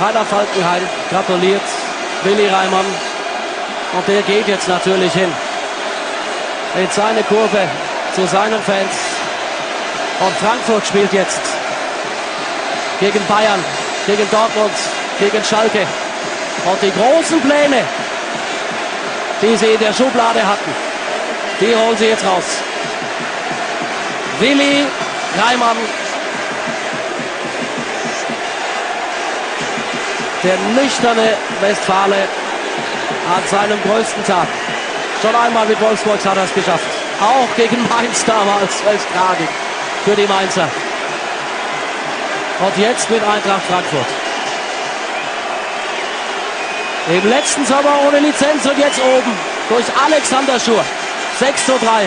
Rainer 0.00 0.24
Falkenhayn 0.24 0.82
gratuliert 1.10 1.62
Willi 2.22 2.46
Reimann 2.46 2.86
und 3.92 4.08
der 4.08 4.22
geht 4.22 4.46
jetzt 4.46 4.68
natürlich 4.68 5.12
hin 5.12 5.32
in 6.76 6.88
seine 6.90 7.22
Kurve 7.24 7.68
zu 8.14 8.26
seinen 8.26 8.62
Fans. 8.62 8.94
Und 10.20 10.36
Frankfurt 10.36 10.86
spielt 10.86 11.12
jetzt 11.12 11.40
gegen 13.00 13.26
Bayern, 13.26 13.64
gegen 14.06 14.28
Dortmund, 14.30 14.72
gegen 15.18 15.42
Schalke. 15.44 15.86
Und 16.66 16.82
die 16.82 16.92
großen 16.92 17.40
Pläne, 17.40 17.82
die 19.40 19.56
sie 19.56 19.72
in 19.72 19.80
der 19.80 19.92
Schublade 19.92 20.46
hatten, 20.46 20.70
die 21.60 21.74
holen 21.74 21.96
sie 21.96 22.06
jetzt 22.06 22.24
raus. 22.24 22.44
Willi 24.38 24.86
Reimann, 25.38 25.76
der 30.42 30.56
nüchterne 30.74 31.34
Westfale 31.60 32.16
an 33.34 33.42
seinem 33.50 33.78
größten 33.82 34.24
Tag. 34.24 34.46
Schon 35.22 35.34
einmal 35.34 35.66
mit 35.66 35.80
Wolfsburg 35.80 36.24
hat 36.24 36.36
er 36.36 36.44
es 36.44 36.54
geschafft. 36.54 36.84
Auch 37.20 37.54
gegen 37.56 37.76
Mainz 37.88 38.24
damals 38.24 38.82
als 38.86 39.02
Tragik 39.12 39.48
für 40.04 40.16
die 40.16 40.26
Mainzer. 40.26 40.68
Und 42.60 42.76
jetzt 42.76 43.08
mit 43.08 43.22
Eintracht 43.22 43.62
Frankfurt. 43.62 44.06
Im 47.08 47.30
letzten 47.30 47.64
Sommer 47.64 48.02
ohne 48.06 48.18
Lizenz 48.18 48.66
und 48.66 48.76
jetzt 48.76 49.00
oben 49.00 49.32
durch 49.70 49.84
Alexander 50.04 50.60
Schur. 50.60 50.84
6 51.38 51.66
zu 51.66 51.72
3. 51.78 52.06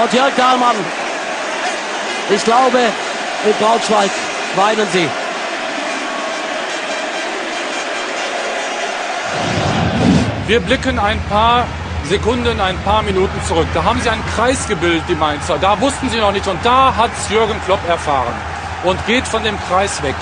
Und 0.00 0.12
Jörg 0.12 0.32
Dahlmann. 0.36 0.76
Ich 2.30 2.44
glaube, 2.44 2.78
in 3.44 3.52
Braunschweig 3.54 4.10
weinen 4.54 4.86
sie. 4.92 5.08
Wir 10.46 10.60
blicken 10.60 11.00
ein 11.00 11.20
paar 11.28 11.66
Sekunden, 12.08 12.60
ein 12.60 12.78
paar 12.84 13.02
Minuten 13.02 13.40
zurück. 13.48 13.66
Da 13.74 13.82
haben 13.82 14.00
sie 14.00 14.08
einen 14.08 14.24
Kreis 14.36 14.68
gebildet, 14.68 15.02
die 15.08 15.16
Mainzer. 15.16 15.58
Da 15.60 15.80
wussten 15.80 16.08
sie 16.10 16.18
noch 16.18 16.32
nicht. 16.32 16.46
Und 16.46 16.64
da 16.64 16.94
hat 16.96 17.10
Jürgen 17.28 17.60
Klopp 17.64 17.80
erfahren 17.88 18.51
und 18.84 19.04
geht 19.06 19.26
von 19.26 19.42
dem 19.42 19.58
Kreis 19.68 20.02
weg. 20.02 20.14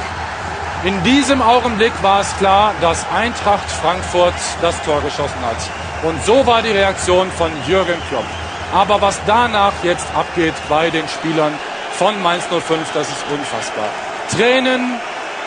In 0.83 1.03
diesem 1.03 1.43
Augenblick 1.43 1.93
war 2.03 2.21
es 2.21 2.37
klar, 2.39 2.73
dass 2.81 3.05
Eintracht 3.15 3.71
Frankfurt 3.71 4.35
das 4.63 4.81
Tor 4.83 5.01
geschossen 5.03 5.41
hat. 5.45 5.57
Und 6.03 6.25
so 6.25 6.47
war 6.47 6.63
die 6.63 6.71
Reaktion 6.71 7.31
von 7.33 7.51
Jürgen 7.67 8.01
Klopp. 8.09 8.25
Aber 8.73 9.01
was 9.03 9.21
danach 9.27 9.73
jetzt 9.83 10.07
abgeht 10.15 10.55
bei 10.69 10.91
den 10.91 11.07
Spielern 11.09 11.53
von 11.99 12.21
Mainz 12.23 12.45
05, 12.45 12.93
das 12.95 13.09
ist 13.09 13.25
unfassbar. 13.31 13.89
Tränen 14.35 14.99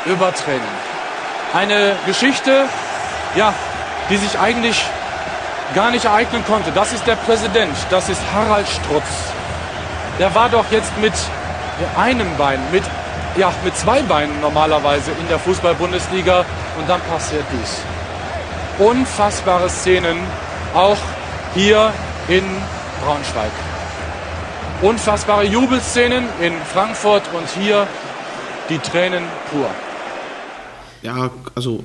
über 0.05 0.34
Tränen. 0.36 0.61
Eine 1.53 1.95
Geschichte, 2.05 2.66
ja, 3.36 3.53
die 4.09 4.18
sich 4.18 4.38
eigentlich 4.38 4.84
gar 5.74 5.89
nicht 5.89 6.05
ereignen 6.05 6.43
konnte. 6.45 6.72
Das 6.72 6.93
ist 6.93 7.07
der 7.07 7.16
Präsident, 7.16 7.76
das 7.89 8.09
ist 8.09 8.22
Harald 8.34 8.68
Strutz. 8.68 9.34
Der 10.20 10.36
war 10.36 10.49
doch 10.49 10.66
jetzt 10.70 10.95
mit 10.99 11.14
einem 11.97 12.38
Bein, 12.38 12.59
mit, 12.72 12.84
ja, 13.38 13.54
mit 13.64 13.76
zwei 13.76 14.02
Beinen 14.02 14.40
normalerweise 14.42 15.12
in 15.12 15.28
der 15.28 15.40
Fußball-Bundesliga 15.40 16.46
und 16.78 16.88
dann 16.88 17.02
passiert 17.02 17.46
dies. 17.52 17.82
Unfassbare 18.80 19.70
Szenen, 19.70 20.18
auch 20.74 20.98
hier 21.56 21.94
in 22.28 22.44
Braunschweig. 23.04 23.52
Unfassbare 24.82 25.46
Jubelszenen 25.46 26.26
in 26.42 26.54
Frankfurt 26.74 27.24
und 27.34 27.48
hier 27.50 27.88
die 28.70 28.78
Tränen 28.80 29.24
pur. 29.50 29.70
Ja, 31.02 31.32
also 31.56 31.84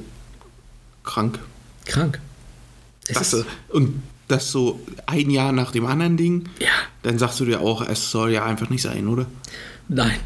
krank. 1.04 1.38
Krank. 1.86 2.20
Das, 3.12 3.32
ist, 3.32 3.46
und 3.70 4.02
das 4.28 4.50
so 4.50 4.80
ein 5.06 5.30
Jahr 5.30 5.52
nach 5.52 5.72
dem 5.72 5.86
anderen 5.86 6.16
Ding, 6.16 6.48
ja, 6.58 6.68
dann 7.02 7.18
sagst 7.18 7.40
du 7.40 7.44
dir 7.46 7.60
auch, 7.60 7.82
es 7.82 8.10
soll 8.10 8.32
ja 8.32 8.44
einfach 8.44 8.68
nicht 8.68 8.82
sein, 8.82 9.08
oder? 9.08 9.26
nein. 9.88 10.18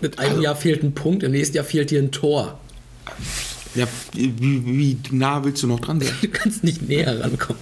Mit 0.00 0.18
einem 0.18 0.40
Jahr 0.40 0.56
fehlt 0.56 0.82
ein 0.82 0.92
Punkt, 0.92 1.22
im 1.22 1.32
nächsten 1.32 1.56
Jahr 1.56 1.64
fehlt 1.64 1.90
dir 1.90 2.00
ein 2.00 2.12
Tor. 2.12 2.58
Ja, 3.74 3.86
wie, 4.12 4.32
wie 4.38 4.98
nah 5.10 5.44
willst 5.44 5.62
du 5.62 5.66
noch 5.66 5.80
dran 5.80 6.00
sein? 6.00 6.12
Du 6.20 6.28
kannst 6.28 6.62
nicht 6.62 6.88
näher 6.88 7.20
rankommen. 7.20 7.60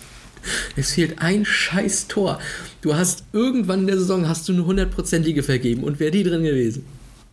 Es 0.77 0.93
fehlt 0.93 1.21
ein 1.21 1.45
scheiß 1.45 2.09
Tor. 2.09 2.39
Du 2.81 2.95
hast 2.95 3.25
irgendwann 3.33 3.81
in 3.81 3.87
der 3.87 3.99
Saison 3.99 4.29
hast 4.29 4.49
du 4.49 4.53
eine 4.53 4.65
hundertprozentige 4.65 5.43
vergeben 5.43 5.85
und 5.85 6.01
wäre 6.01 6.11
die 6.11 6.23
drin 6.23 6.43
gewesen, 6.43 6.85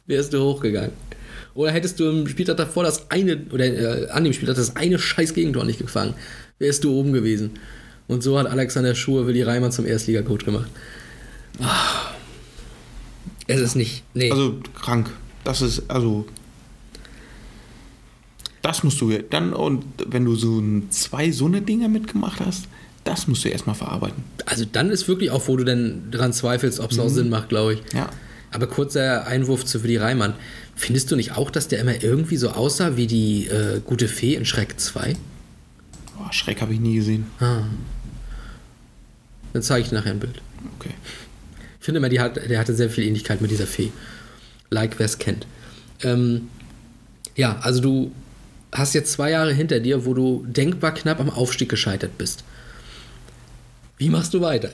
wärst 0.05 0.33
du 0.33 0.41
hochgegangen. 0.41 0.91
Oder 1.55 1.71
hättest 1.71 1.99
du 1.99 2.09
im 2.09 2.27
Spieltag 2.27 2.57
davor 2.57 2.83
das 2.83 3.09
eine, 3.09 3.41
oder 3.51 3.65
äh, 3.65 4.09
an 4.09 4.23
dem 4.23 4.33
Spieltag 4.33 4.57
das 4.57 4.75
eine 4.75 4.99
scheiß 4.99 5.33
Gegentor 5.33 5.63
nicht 5.65 5.79
gefangen, 5.79 6.13
wärst 6.59 6.83
du 6.83 6.93
oben 6.93 7.13
gewesen. 7.13 7.51
Und 8.07 8.23
so 8.23 8.37
hat 8.37 8.47
Alexander 8.47 8.93
Schur 8.93 9.25
Willi 9.25 9.41
Reimann 9.41 9.71
zum 9.71 9.85
Erstliga-Coach 9.85 10.45
gemacht. 10.45 10.69
Ah. 11.59 12.16
Es 13.47 13.61
ist 13.61 13.75
nicht. 13.75 14.03
Nee. 14.13 14.31
Also 14.31 14.57
krank. 14.75 15.09
Das 15.43 15.61
ist, 15.61 15.89
also. 15.89 16.25
Das 18.61 18.83
musst 18.83 18.99
du 18.99 19.11
dann, 19.29 19.53
und 19.53 19.85
wenn 20.07 20.25
du 20.25 20.35
so 20.35 20.59
ein, 20.59 20.91
zwei 20.91 21.31
so 21.31 21.45
eine 21.45 21.61
Dinger 21.61 21.87
mitgemacht 21.87 22.41
hast, 22.41 22.67
das 23.05 23.27
musst 23.27 23.45
du 23.45 23.49
erstmal 23.49 23.75
verarbeiten. 23.75 24.23
Also 24.45 24.65
dann 24.65 24.89
ist 24.89 25.07
wirklich 25.07 25.31
auch, 25.31 25.47
wo 25.47 25.55
du 25.55 25.63
dann 25.63 26.11
dran 26.11 26.33
zweifelst, 26.33 26.81
ob 26.81 26.91
es 26.91 26.99
auch 26.99 27.07
Sinn 27.07 27.29
macht, 27.29 27.47
glaube 27.47 27.75
ich. 27.75 27.93
Ja. 27.93 28.09
Aber 28.51 28.67
kurzer 28.67 29.25
Einwurf 29.25 29.63
zu 29.63 29.83
Willi 29.83 29.95
Reimann. 29.95 30.33
Findest 30.75 31.09
du 31.11 31.15
nicht 31.15 31.37
auch, 31.37 31.49
dass 31.49 31.69
der 31.69 31.79
immer 31.79 32.03
irgendwie 32.03 32.35
so 32.37 32.49
aussah 32.49 32.97
wie 32.97 33.07
die 33.07 33.47
äh, 33.47 33.79
gute 33.85 34.09
Fee 34.09 34.35
in 34.35 34.45
Schreck 34.45 34.79
2? 34.79 35.15
Boah, 36.17 36.33
Schreck 36.33 36.61
habe 36.61 36.73
ich 36.73 36.79
nie 36.79 36.95
gesehen. 36.95 37.25
Ah. 37.39 37.63
Dann 39.53 39.63
zeige 39.63 39.83
ich 39.83 39.89
dir 39.89 39.95
nachher 39.95 40.11
ein 40.11 40.19
Bild. 40.19 40.41
Okay. 40.77 40.93
Ich 41.87 41.89
finde 41.89 41.99
immer, 41.99 42.09
die 42.09 42.19
hat, 42.19 42.35
der 42.35 42.59
hatte 42.59 42.73
sehr 42.73 42.89
viel 42.89 43.05
Ähnlichkeit 43.05 43.39
mit 43.39 43.49
dieser 43.49 43.65
Fee. 43.65 43.93
Like, 44.69 44.99
wer 44.99 45.05
es 45.05 45.19
kennt. 45.19 45.47
Ähm, 46.03 46.49
ja, 47.37 47.59
also 47.61 47.79
du 47.79 48.11
hast 48.73 48.93
jetzt 48.93 49.13
zwei 49.13 49.31
Jahre 49.31 49.53
hinter 49.53 49.79
dir, 49.79 50.05
wo 50.05 50.13
du 50.13 50.45
denkbar 50.49 50.93
knapp 50.93 51.21
am 51.21 51.29
Aufstieg 51.29 51.69
gescheitert 51.69 52.17
bist. 52.17 52.43
Wie 53.97 54.09
machst 54.09 54.33
du 54.33 54.41
weiter? 54.41 54.71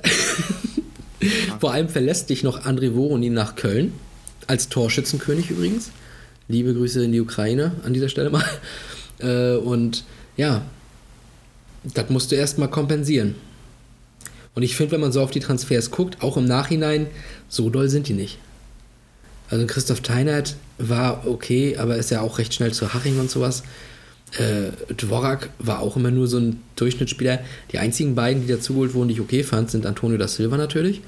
Vor 1.59 1.71
allem 1.71 1.87
verlässt 1.87 2.31
dich 2.31 2.41
noch 2.41 2.65
André 2.65 2.95
Voronin 2.95 3.35
nach 3.35 3.55
Köln, 3.55 3.93
als 4.47 4.69
Torschützenkönig 4.69 5.51
übrigens. 5.51 5.91
Liebe 6.47 6.73
Grüße 6.73 7.03
in 7.05 7.11
die 7.11 7.21
Ukraine 7.21 7.73
an 7.85 7.93
dieser 7.93 8.09
Stelle 8.09 8.31
mal. 8.31 8.43
Äh, 9.19 9.57
und 9.57 10.03
ja, 10.35 10.63
das 11.93 12.09
musst 12.09 12.31
du 12.31 12.35
erstmal 12.37 12.71
kompensieren. 12.71 13.35
Und 14.55 14.63
ich 14.63 14.75
finde, 14.75 14.93
wenn 14.93 15.01
man 15.01 15.11
so 15.11 15.21
auf 15.21 15.31
die 15.31 15.39
Transfers 15.39 15.91
guckt, 15.91 16.21
auch 16.21 16.37
im 16.37 16.45
Nachhinein, 16.45 17.07
so 17.49 17.69
doll 17.69 17.89
sind 17.89 18.07
die 18.07 18.13
nicht. 18.13 18.37
Also 19.49 19.65
Christoph 19.67 20.01
Teinert 20.01 20.55
war 20.77 21.27
okay, 21.27 21.77
aber 21.77 21.97
ist 21.97 22.11
ja 22.11 22.21
auch 22.21 22.37
recht 22.37 22.53
schnell 22.53 22.73
zu 22.73 22.93
Haching 22.93 23.19
und 23.19 23.29
sowas. 23.29 23.63
Äh, 24.37 24.71
Dvorak 24.93 25.49
war 25.59 25.79
auch 25.79 25.95
immer 25.95 26.11
nur 26.11 26.27
so 26.27 26.39
ein 26.39 26.61
Durchschnittsspieler. 26.75 27.39
Die 27.71 27.77
einzigen 27.77 28.15
beiden, 28.15 28.45
die 28.45 28.51
dazugeholt 28.51 28.93
wurden, 28.93 29.09
die 29.09 29.15
ich 29.15 29.21
okay 29.21 29.43
fand, 29.43 29.69
sind 29.69 29.85
Antonio 29.85 30.17
da 30.17 30.27
Silva 30.27 30.57
natürlich 30.57 31.01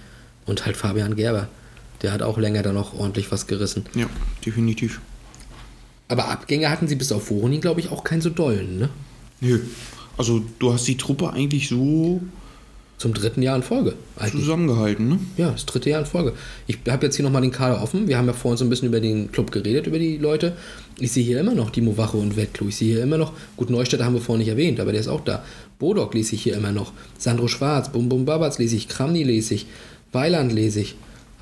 und 0.46 0.66
halt 0.66 0.78
Fabian 0.78 1.16
Gerber. 1.16 1.48
Der 2.02 2.12
hat 2.12 2.22
auch 2.22 2.38
länger 2.38 2.62
dann 2.62 2.76
noch 2.76 2.93
ordentlich 2.93 3.32
was 3.32 3.48
gerissen. 3.48 3.86
Ja, 3.96 4.08
definitiv. 4.46 5.02
Aber 6.08 6.30
Abgänge 6.30 6.70
hatten 6.70 6.88
sie 6.88 6.96
bis 6.96 7.12
auf 7.12 7.32
Voronin, 7.32 7.62
glaube 7.62 7.80
ich, 7.80 7.89
auch 7.89 8.04
keinen 8.04 8.22
so 8.22 8.30
dollen, 8.30 8.78
ne? 8.78 8.89
Nö. 9.41 9.62
Also 10.18 10.43
du 10.60 10.72
hast 10.72 10.88
die 10.88 10.98
Truppe 10.98 11.34
eigentlich 11.34 11.68
so 11.68 12.22
Zum 12.98 13.14
dritten 13.14 13.41
Jahr 13.41 13.58
in 13.58 13.64
Folge. 13.64 13.93
Eigentlich. 14.16 14.43
Zusammengehalten, 14.43 15.10
ne? 15.10 15.20
Ja, 15.36 15.52
das 15.52 15.66
dritte 15.66 15.89
Jahr 15.89 16.00
in 16.00 16.06
Folge. 16.06 16.32
Ich 16.66 16.80
habe 16.88 17.06
jetzt 17.06 17.18
hier 17.18 17.26
nochmal 17.26 17.41
den 17.41 17.52
Kader 17.52 17.82
offen. 17.82 18.08
Wir 18.08 18.18
haben 18.18 18.28
ja 18.28 18.34
vorhin 18.34 18.58
so 18.58 18.64
ein 18.64 18.70
bisschen 18.70 18.88
über 18.88 19.02
den 19.02 19.32
Club 19.34 19.52
geredet, 19.52 19.88
über 19.88 20.00
die 20.00 20.18
Leute. 20.18 20.56
Ich 20.98 21.12
sehe 21.12 21.24
hier 21.24 21.41
immer 21.41 21.54
noch 21.54 21.72
Dimo 21.72 21.98
Wache 21.98 22.16
und 22.16 22.38
Wettklo. 22.38 22.70
Ich 22.70 22.78
sehe 22.78 22.93
hier 22.93 23.04
immer 23.04 23.18
noch, 23.18 23.34
gut, 23.58 23.70
Neustädter 23.70 24.06
haben 24.06 24.14
wir 24.14 24.22
vorhin 24.22 24.39
nicht 24.39 24.50
erwähnt, 24.50 24.80
aber 24.80 24.93
der 24.93 25.02
ist 25.02 25.10
auch 25.10 25.22
da. 25.22 25.43
Bodok 25.78 26.14
lese 26.14 26.36
ich 26.36 26.43
hier 26.43 26.56
immer 26.56 26.72
noch. 26.72 26.93
Sandro 27.18 27.50
Schwarz, 27.50 27.91
Bum 27.91 28.08
Bum 28.08 28.24
Babatz 28.24 28.60
lese 28.60 28.78
ich. 28.78 28.88
Kramni 28.88 29.24
lese 29.24 29.56
ich. 29.56 29.66
Weiland 30.14 30.54
lese 30.54 30.80
ich. 30.80 30.96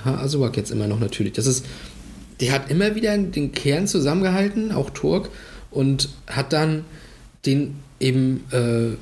Ha, 0.03 0.15
Asuak 0.15 0.57
jetzt 0.57 0.71
immer 0.71 0.87
noch 0.87 0.99
natürlich. 0.99 1.33
Das 1.33 1.45
ist, 1.45 1.65
der 2.41 2.51
hat 2.51 2.71
immer 2.71 2.95
wieder 2.95 3.15
den 3.15 3.51
Kern 3.51 3.87
zusammengehalten, 3.87 4.71
auch 4.71 4.89
Turk, 4.89 5.29
und 5.69 6.09
hat 6.25 6.51
dann 6.51 6.83
den 7.45 7.75
eben, 7.99 8.43
äh, 8.51 8.97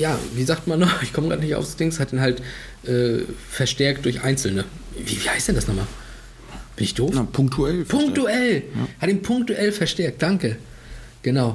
ja, 0.00 0.18
wie 0.34 0.44
sagt 0.44 0.66
man 0.66 0.80
noch, 0.80 1.02
ich 1.02 1.12
komme 1.12 1.28
gerade 1.28 1.42
nicht 1.42 1.54
aufs 1.54 1.76
Dings, 1.76 2.00
hat 2.00 2.12
den 2.12 2.20
halt 2.20 2.42
äh, 2.84 3.20
verstärkt 3.48 4.04
durch 4.04 4.22
Einzelne. 4.22 4.64
Wie, 4.98 5.22
wie 5.22 5.28
heißt 5.28 5.48
denn 5.48 5.54
das 5.54 5.68
nochmal? 5.68 5.86
Bin 6.76 6.84
ich 6.84 6.94
doof? 6.94 7.10
Na, 7.14 7.24
punktuell. 7.24 7.84
Punktuell! 7.84 8.62
Hat 9.00 9.10
ihn 9.10 9.22
punktuell 9.22 9.72
verstärkt, 9.72 10.22
danke. 10.22 10.56
Genau. 11.22 11.54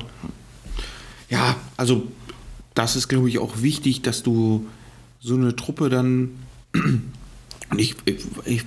Ja, 1.29 1.55
also 1.77 2.07
das 2.75 2.95
ist, 2.95 3.07
glaube 3.07 3.29
ich, 3.29 3.39
auch 3.39 3.61
wichtig, 3.61 4.03
dass 4.03 4.21
du 4.21 4.67
so 5.19 5.35
eine 5.35 5.55
Truppe 5.55 5.89
dann. 5.89 6.29
Und 7.71 7.79
ich, 7.79 7.95
ich, 8.05 8.17
ich 8.45 8.61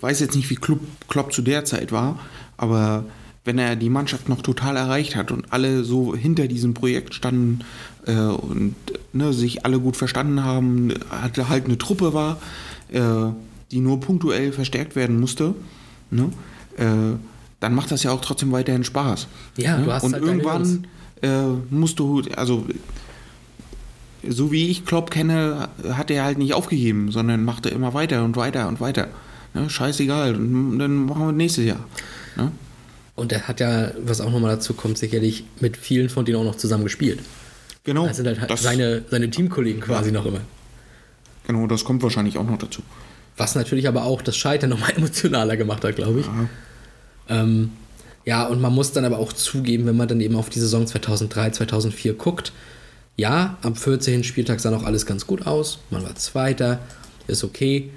weiß 0.00 0.18
jetzt 0.18 0.34
nicht, 0.34 0.50
wie 0.50 0.56
Klopp, 0.56 0.80
Klopp 1.08 1.32
zu 1.32 1.40
der 1.40 1.64
Zeit 1.64 1.92
war, 1.92 2.18
aber 2.56 3.04
wenn 3.44 3.58
er 3.58 3.76
die 3.76 3.90
Mannschaft 3.90 4.28
noch 4.28 4.42
total 4.42 4.76
erreicht 4.76 5.16
hat 5.16 5.30
und 5.30 5.52
alle 5.52 5.84
so 5.84 6.14
hinter 6.14 6.46
diesem 6.46 6.74
Projekt 6.74 7.14
standen 7.14 7.60
äh, 8.06 8.14
und 8.14 8.74
ne, 9.12 9.32
sich 9.32 9.64
alle 9.64 9.80
gut 9.80 9.96
verstanden 9.96 10.44
haben, 10.44 10.92
hatte 11.10 11.48
halt 11.48 11.64
eine 11.64 11.78
Truppe 11.78 12.12
war, 12.12 12.40
äh, 12.90 13.32
die 13.70 13.80
nur 13.80 14.00
punktuell 14.00 14.52
verstärkt 14.52 14.94
werden 14.94 15.18
musste, 15.18 15.54
ne, 16.10 16.30
äh, 16.76 17.16
dann 17.60 17.74
macht 17.74 17.90
das 17.90 18.02
ja 18.02 18.12
auch 18.12 18.20
trotzdem 18.20 18.52
weiterhin 18.52 18.84
Spaß. 18.84 19.26
Ja, 19.56 19.78
ne? 19.78 19.84
du 19.84 19.92
hast 19.92 20.04
Und 20.04 20.14
halt 20.14 20.24
irgendwann 20.24 20.86
äh, 21.22 21.46
musst 21.70 21.98
du, 21.98 22.22
also 22.36 22.66
so 24.26 24.52
wie 24.52 24.68
ich 24.68 24.84
Klopp 24.84 25.10
kenne, 25.10 25.68
hat 25.92 26.10
er 26.10 26.24
halt 26.24 26.38
nicht 26.38 26.54
aufgegeben, 26.54 27.10
sondern 27.10 27.44
machte 27.44 27.70
immer 27.70 27.94
weiter 27.94 28.24
und 28.24 28.36
weiter 28.36 28.68
und 28.68 28.80
weiter. 28.80 29.08
Ne? 29.54 29.70
Scheißegal, 29.70 30.36
und 30.36 30.78
dann 30.78 31.06
machen 31.06 31.26
wir 31.26 31.32
nächstes 31.32 31.64
Jahr. 31.64 31.84
Ne? 32.36 32.52
Und 33.20 33.32
er 33.32 33.46
hat 33.46 33.60
ja, 33.60 33.92
was 34.02 34.22
auch 34.22 34.30
nochmal 34.30 34.56
dazu 34.56 34.72
kommt, 34.72 34.96
sicherlich 34.96 35.44
mit 35.60 35.76
vielen 35.76 36.08
von 36.08 36.24
denen 36.24 36.38
auch 36.38 36.44
noch 36.44 36.56
zusammen 36.56 36.84
gespielt. 36.84 37.20
Genau. 37.84 38.06
Das 38.06 38.16
sind 38.16 38.26
halt 38.26 38.50
das, 38.50 38.62
seine, 38.62 39.04
seine 39.10 39.28
Teamkollegen 39.28 39.82
quasi 39.82 40.10
noch 40.10 40.24
immer. 40.24 40.40
genau, 41.46 41.66
das 41.66 41.84
kommt 41.84 42.02
wahrscheinlich 42.02 42.38
auch 42.38 42.46
noch 42.46 42.56
dazu. 42.56 42.82
Was 43.36 43.54
natürlich 43.54 43.88
aber 43.88 44.04
auch 44.04 44.22
das 44.22 44.38
Scheitern 44.38 44.70
nochmal 44.70 44.92
emotionaler 44.96 45.58
gemacht 45.58 45.84
hat, 45.84 45.96
glaube 45.96 46.20
ich. 46.20 46.26
Ähm, 47.28 47.72
ja, 48.24 48.46
und 48.46 48.58
man 48.58 48.74
muss 48.74 48.92
dann 48.92 49.04
aber 49.04 49.18
auch 49.18 49.34
zugeben, 49.34 49.84
wenn 49.84 49.98
man 49.98 50.08
dann 50.08 50.22
eben 50.22 50.34
auf 50.34 50.48
die 50.48 50.58
Saison 50.58 50.86
2003, 50.86 51.50
2004 51.50 52.14
guckt, 52.14 52.52
ja, 53.16 53.58
am 53.60 53.76
14. 53.76 54.24
Spieltag 54.24 54.60
sah 54.60 54.70
noch 54.70 54.84
alles 54.84 55.04
ganz 55.04 55.26
gut 55.26 55.46
aus, 55.46 55.80
man 55.90 56.04
war 56.04 56.14
Zweiter, 56.14 56.80
ist 57.26 57.44
okay, 57.44 57.90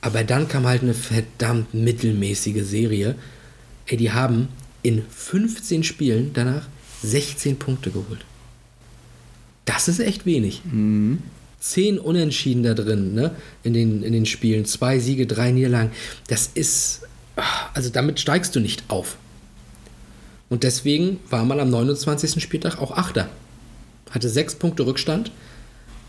aber 0.00 0.24
dann 0.24 0.48
kam 0.48 0.66
halt 0.66 0.82
eine 0.82 0.94
verdammt 0.94 1.72
mittelmäßige 1.72 2.64
Serie. 2.64 3.14
Ey, 3.86 3.96
die 3.96 4.12
haben 4.12 4.48
in 4.82 5.02
15 5.08 5.82
Spielen 5.84 6.30
danach 6.34 6.66
16 7.02 7.58
Punkte 7.58 7.90
geholt. 7.90 8.24
Das 9.64 9.88
ist 9.88 9.98
echt 10.00 10.26
wenig. 10.26 10.62
Zehn 11.60 11.98
Unentschieden 11.98 12.62
da 12.62 12.74
drin, 12.74 13.14
ne? 13.14 13.32
In 13.64 13.74
den, 13.74 14.02
in 14.02 14.12
den 14.12 14.26
Spielen. 14.26 14.64
Zwei 14.64 14.98
Siege, 14.98 15.26
drei 15.26 15.50
Niederlagen. 15.50 15.90
Das 16.28 16.50
ist. 16.54 17.00
ah, 17.36 17.42
Also 17.74 17.90
damit 17.90 18.20
steigst 18.20 18.54
du 18.54 18.60
nicht 18.60 18.84
auf. 18.88 19.16
Und 20.48 20.62
deswegen 20.62 21.18
war 21.28 21.44
man 21.44 21.58
am 21.58 21.70
29. 21.70 22.40
Spieltag 22.40 22.78
auch 22.80 22.92
Achter. 22.92 23.28
Hatte 24.10 24.28
sechs 24.28 24.54
Punkte 24.54 24.86
Rückstand. 24.86 25.32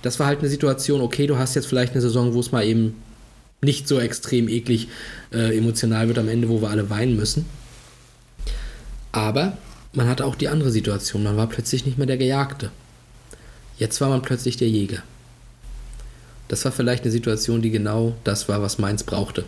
Das 0.03 0.19
war 0.19 0.27
halt 0.27 0.39
eine 0.39 0.49
Situation, 0.49 1.01
okay, 1.01 1.25
du 1.25 1.37
hast 1.39 1.55
jetzt 1.55 1.65
vielleicht 1.65 1.93
eine 1.93 2.01
Saison, 2.01 2.35
wo 2.35 2.39
es 2.39 2.51
mal 2.51 2.63
eben 2.63 2.95
nicht 3.63 3.87
so 3.87 3.99
extrem 3.99 4.47
eklig 4.47 4.87
äh, 5.33 5.57
emotional 5.57 6.07
wird 6.07 6.19
am 6.19 6.29
Ende, 6.29 6.49
wo 6.49 6.61
wir 6.61 6.69
alle 6.69 6.91
weinen 6.91 7.15
müssen. 7.15 7.45
Aber 9.11 9.57
man 9.93 10.07
hatte 10.07 10.25
auch 10.25 10.35
die 10.35 10.47
andere 10.47 10.71
Situation. 10.71 11.23
Man 11.23 11.37
war 11.37 11.47
plötzlich 11.47 11.85
nicht 11.85 11.97
mehr 11.97 12.07
der 12.07 12.17
Gejagte. 12.17 12.71
Jetzt 13.77 14.01
war 14.01 14.09
man 14.09 14.21
plötzlich 14.21 14.57
der 14.57 14.69
Jäger. 14.69 15.03
Das 16.47 16.63
war 16.65 16.71
vielleicht 16.71 17.03
eine 17.03 17.11
Situation, 17.11 17.61
die 17.61 17.71
genau 17.71 18.15
das 18.23 18.47
war, 18.47 18.61
was 18.61 18.77
Mainz 18.77 19.03
brauchte. 19.03 19.43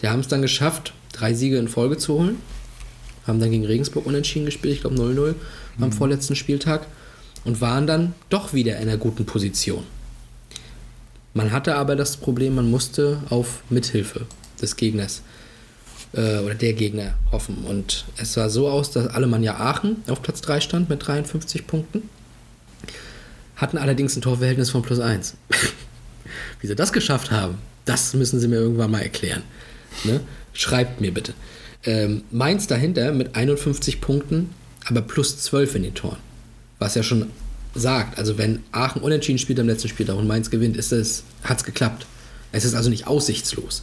Sie 0.00 0.08
haben 0.08 0.20
es 0.20 0.28
dann 0.28 0.42
geschafft, 0.42 0.94
drei 1.12 1.32
Siege 1.32 1.58
in 1.58 1.68
Folge 1.68 1.96
zu 1.96 2.14
holen. 2.14 2.38
Haben 3.26 3.40
dann 3.40 3.50
gegen 3.50 3.64
Regensburg 3.64 4.04
unentschieden 4.04 4.46
gespielt, 4.46 4.74
ich 4.74 4.80
glaube 4.80 4.96
0-0 4.96 5.34
am 5.80 5.92
vorletzten 5.92 6.34
Spieltag. 6.34 6.86
Und 7.44 7.60
waren 7.60 7.86
dann 7.86 8.14
doch 8.30 8.52
wieder 8.52 8.76
in 8.76 8.88
einer 8.88 8.98
guten 8.98 9.26
Position. 9.26 9.84
Man 11.34 11.50
hatte 11.50 11.74
aber 11.74 11.96
das 11.96 12.16
Problem, 12.16 12.54
man 12.54 12.70
musste 12.70 13.20
auf 13.30 13.62
Mithilfe 13.68 14.26
des 14.60 14.76
Gegners 14.76 15.22
äh, 16.12 16.38
oder 16.38 16.54
der 16.54 16.72
Gegner 16.72 17.14
hoffen. 17.30 17.64
Und 17.64 18.04
es 18.16 18.32
sah 18.34 18.48
so 18.48 18.68
aus, 18.68 18.90
dass 18.90 19.08
Alemannia 19.08 19.56
Aachen 19.58 19.96
auf 20.08 20.22
Platz 20.22 20.40
3 20.42 20.60
stand 20.60 20.88
mit 20.88 21.06
53 21.06 21.66
Punkten, 21.66 22.08
hatten 23.56 23.78
allerdings 23.78 24.16
ein 24.16 24.22
Torverhältnis 24.22 24.70
von 24.70 24.82
plus 24.82 25.00
1. 25.00 25.34
Wie 26.60 26.66
sie 26.66 26.76
das 26.76 26.92
geschafft 26.92 27.30
haben, 27.30 27.58
das 27.84 28.14
müssen 28.14 28.40
sie 28.40 28.48
mir 28.48 28.56
irgendwann 28.56 28.90
mal 28.90 29.02
erklären. 29.02 29.42
Ne? 30.04 30.20
Schreibt 30.52 31.00
mir 31.00 31.12
bitte. 31.12 31.34
Ähm, 31.84 32.22
Mainz 32.30 32.66
dahinter 32.66 33.12
mit 33.12 33.34
51 33.34 34.00
Punkten, 34.00 34.50
aber 34.86 35.02
plus 35.02 35.38
12 35.40 35.74
in 35.76 35.82
den 35.82 35.94
Toren. 35.94 36.18
Was 36.78 36.94
ja 36.94 37.02
schon 37.02 37.30
sagt, 37.74 38.18
also 38.18 38.38
wenn 38.38 38.60
Aachen 38.70 39.02
unentschieden 39.02 39.38
spielt 39.38 39.58
am 39.58 39.66
letzten 39.66 39.88
Spieltag 39.88 40.16
und 40.16 40.26
Mainz 40.26 40.50
gewinnt, 40.50 40.76
ist 40.76 40.92
es, 40.92 41.24
geklappt. 41.64 42.06
Es 42.52 42.64
ist 42.64 42.74
also 42.74 42.90
nicht 42.90 43.06
aussichtslos. 43.06 43.82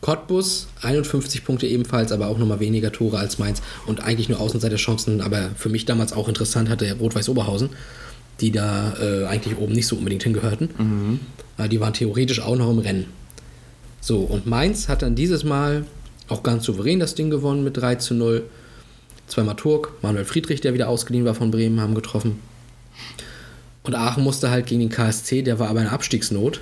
Cottbus 0.00 0.68
51 0.82 1.44
Punkte 1.44 1.66
ebenfalls, 1.66 2.12
aber 2.12 2.28
auch 2.28 2.38
nochmal 2.38 2.60
weniger 2.60 2.92
Tore 2.92 3.18
als 3.18 3.38
Mainz 3.38 3.62
und 3.86 4.00
eigentlich 4.02 4.28
nur 4.28 4.40
Außenseiterchancen, 4.40 5.20
aber 5.20 5.50
für 5.56 5.68
mich 5.68 5.86
damals 5.86 6.12
auch 6.12 6.28
interessant 6.28 6.68
hatte 6.68 6.96
Rot-Weiß 6.98 7.28
Oberhausen, 7.28 7.70
die 8.40 8.52
da 8.52 8.94
äh, 9.00 9.26
eigentlich 9.26 9.58
oben 9.58 9.72
nicht 9.72 9.88
so 9.88 9.96
unbedingt 9.96 10.22
hingehörten. 10.22 10.70
Äh, 11.58 11.68
die 11.68 11.80
waren 11.80 11.94
theoretisch 11.94 12.40
auch 12.40 12.56
noch 12.56 12.70
im 12.70 12.78
Rennen. 12.78 13.06
So, 14.00 14.20
und 14.20 14.46
Mainz 14.46 14.88
hat 14.88 15.02
dann 15.02 15.16
dieses 15.16 15.42
Mal 15.42 15.84
auch 16.28 16.44
ganz 16.44 16.64
souverän 16.64 17.00
das 17.00 17.16
Ding 17.16 17.30
gewonnen 17.30 17.64
mit 17.64 17.76
3 17.76 17.96
zu 17.96 18.14
0. 18.14 18.44
Zweimal 19.26 19.56
Turk, 19.56 19.92
Manuel 20.02 20.24
Friedrich, 20.24 20.60
der 20.60 20.74
wieder 20.74 20.88
ausgeliehen 20.88 21.24
war 21.26 21.34
von 21.34 21.50
Bremen, 21.50 21.80
haben 21.80 21.94
getroffen. 21.94 22.38
Und 23.82 23.94
Aachen 23.94 24.22
musste 24.22 24.50
halt 24.50 24.66
gegen 24.66 24.80
den 24.80 24.90
KSC, 24.90 25.42
der 25.42 25.58
war 25.58 25.68
aber 25.68 25.80
in 25.80 25.88
Abstiegsnot 25.88 26.60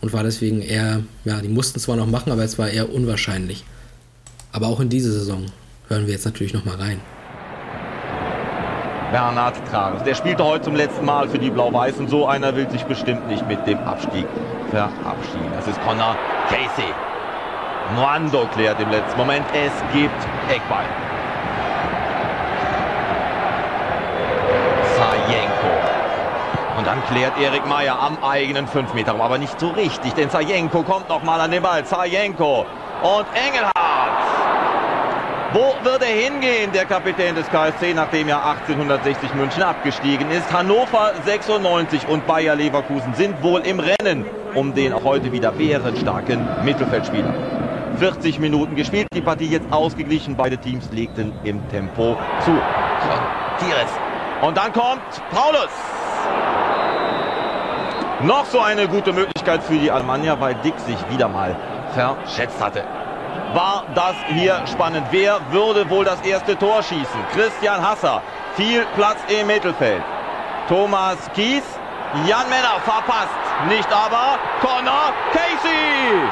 und 0.00 0.12
war 0.12 0.22
deswegen 0.22 0.62
eher, 0.62 1.02
ja, 1.24 1.40
die 1.40 1.48
mussten 1.48 1.80
zwar 1.80 1.96
noch 1.96 2.06
machen, 2.06 2.32
aber 2.32 2.44
es 2.44 2.58
war 2.58 2.68
eher 2.68 2.92
unwahrscheinlich. 2.92 3.64
Aber 4.52 4.68
auch 4.68 4.80
in 4.80 4.88
diese 4.88 5.12
Saison 5.12 5.46
hören 5.88 6.06
wir 6.06 6.14
jetzt 6.14 6.24
natürlich 6.24 6.54
nochmal 6.54 6.76
rein. 6.76 7.00
Bernhard 9.12 9.54
Trares. 9.70 10.02
Der 10.02 10.14
spielte 10.14 10.44
heute 10.44 10.64
zum 10.64 10.74
letzten 10.74 11.04
Mal 11.04 11.28
für 11.28 11.38
die 11.38 11.50
Blau-Weißen. 11.50 12.08
So 12.08 12.26
einer 12.26 12.56
will 12.56 12.68
sich 12.70 12.82
bestimmt 12.84 13.28
nicht 13.28 13.46
mit 13.46 13.64
dem 13.66 13.78
Abstieg 13.78 14.26
verabschieden. 14.70 15.50
Das 15.54 15.68
ist 15.68 15.80
Connor 15.82 16.16
Casey. 16.48 16.92
Moando 17.94 18.46
klärt 18.54 18.80
im 18.80 18.90
letzten 18.90 19.16
Moment. 19.16 19.46
Es 19.54 19.72
gibt 19.92 20.20
Eckball. 20.50 20.84
Sajenko. 24.96 25.72
Und 26.78 26.86
dann 26.86 26.95
klärt 27.08 27.38
Erik 27.40 27.66
Meyer 27.66 27.98
am 27.98 28.18
eigenen 28.22 28.66
5 28.66 28.94
Meter, 28.94 29.20
aber 29.20 29.38
nicht 29.38 29.58
so 29.58 29.68
richtig, 29.68 30.14
denn 30.14 30.30
Sajenko 30.30 30.82
kommt 30.82 31.08
noch 31.08 31.22
mal 31.22 31.40
an 31.40 31.50
den 31.50 31.62
Ball. 31.62 31.84
Sajenko 31.84 32.66
und 33.02 33.26
Engelhardt. 33.34 33.74
Wo 35.52 35.74
wird 35.84 36.02
er 36.02 36.08
hingehen, 36.08 36.72
der 36.72 36.84
Kapitän 36.84 37.34
des 37.34 37.48
KSC, 37.48 37.94
nachdem 37.94 38.28
er 38.28 38.44
1860 38.44 39.34
München 39.34 39.62
abgestiegen 39.62 40.30
ist? 40.30 40.52
Hannover 40.52 41.12
96 41.24 42.08
und 42.08 42.26
Bayer 42.26 42.56
Leverkusen 42.56 43.14
sind 43.14 43.42
wohl 43.42 43.60
im 43.60 43.80
Rennen 43.80 44.26
um 44.56 44.74
den 44.74 44.92
auch 44.92 45.04
heute 45.04 45.30
wieder 45.32 45.52
bärenstarken 45.52 46.46
Mittelfeldspieler. 46.64 47.32
40 47.98 48.38
Minuten 48.38 48.74
gespielt, 48.74 49.06
die 49.14 49.20
Partie 49.20 49.46
jetzt 49.46 49.70
ausgeglichen. 49.72 50.36
Beide 50.36 50.58
Teams 50.58 50.90
legten 50.92 51.32
im 51.44 51.66
Tempo 51.68 52.16
zu. 52.44 52.52
Tires. 53.58 53.90
Und 54.42 54.56
dann 54.56 54.72
kommt 54.72 55.02
Paulus. 55.30 55.70
Noch 58.22 58.46
so 58.46 58.60
eine 58.60 58.88
gute 58.88 59.12
Möglichkeit 59.12 59.62
für 59.62 59.74
die 59.74 59.90
Alemannia, 59.90 60.40
weil 60.40 60.54
Dick 60.56 60.78
sich 60.80 60.96
wieder 61.10 61.28
mal 61.28 61.54
verschätzt 61.92 62.62
hatte. 62.62 62.82
War 63.52 63.84
das 63.94 64.14
hier 64.28 64.62
spannend? 64.66 65.06
Wer 65.10 65.38
würde 65.50 65.88
wohl 65.90 66.04
das 66.04 66.20
erste 66.22 66.58
Tor 66.58 66.82
schießen? 66.82 67.20
Christian 67.34 67.86
Hasser. 67.86 68.22
Viel 68.54 68.86
Platz 68.96 69.18
im 69.28 69.46
Mittelfeld. 69.46 70.02
Thomas 70.66 71.18
Kies 71.34 71.62
Jan 72.26 72.48
Männer 72.48 72.80
verpasst. 72.84 73.36
Nicht 73.68 73.92
aber 73.92 74.38
Connor 74.62 75.12
Casey. 75.32 76.24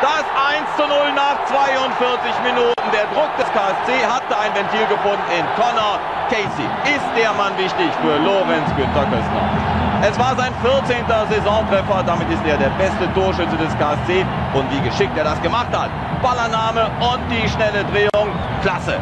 Das 0.00 0.24
1 0.48 0.76
zu 0.76 0.86
0 0.86 1.12
nach 1.12 1.44
42 1.46 2.30
Minuten. 2.44 2.86
Der 2.92 3.06
Druck 3.12 3.34
des 3.36 3.50
KSC 3.50 4.06
hatte 4.06 4.38
ein 4.38 4.54
Ventil 4.54 4.86
gefunden 4.86 5.26
in 5.36 5.44
Connor 5.56 5.98
Casey. 6.30 6.66
Ist 6.84 7.10
der 7.16 7.32
Mann 7.32 7.58
wichtig 7.58 7.90
für 8.00 8.16
Lorenz 8.18 8.70
Günther 8.76 9.06
Köstner. 9.10 9.59
Es 10.02 10.18
war 10.18 10.34
sein 10.34 10.52
14. 10.62 11.04
Saisontreffer. 11.06 12.02
Damit 12.06 12.30
ist 12.30 12.40
er 12.46 12.56
der 12.56 12.70
beste 12.70 13.12
Torschütze 13.12 13.56
des 13.56 13.76
KSC. 13.78 14.24
Und 14.54 14.64
wie 14.72 14.80
geschickt 14.80 15.16
er 15.16 15.24
das 15.24 15.40
gemacht 15.42 15.68
hat. 15.72 15.90
Ballername 16.22 16.86
und 17.00 17.20
die 17.30 17.46
schnelle 17.48 17.84
Drehung. 17.84 18.32
Klasse. 18.62 18.96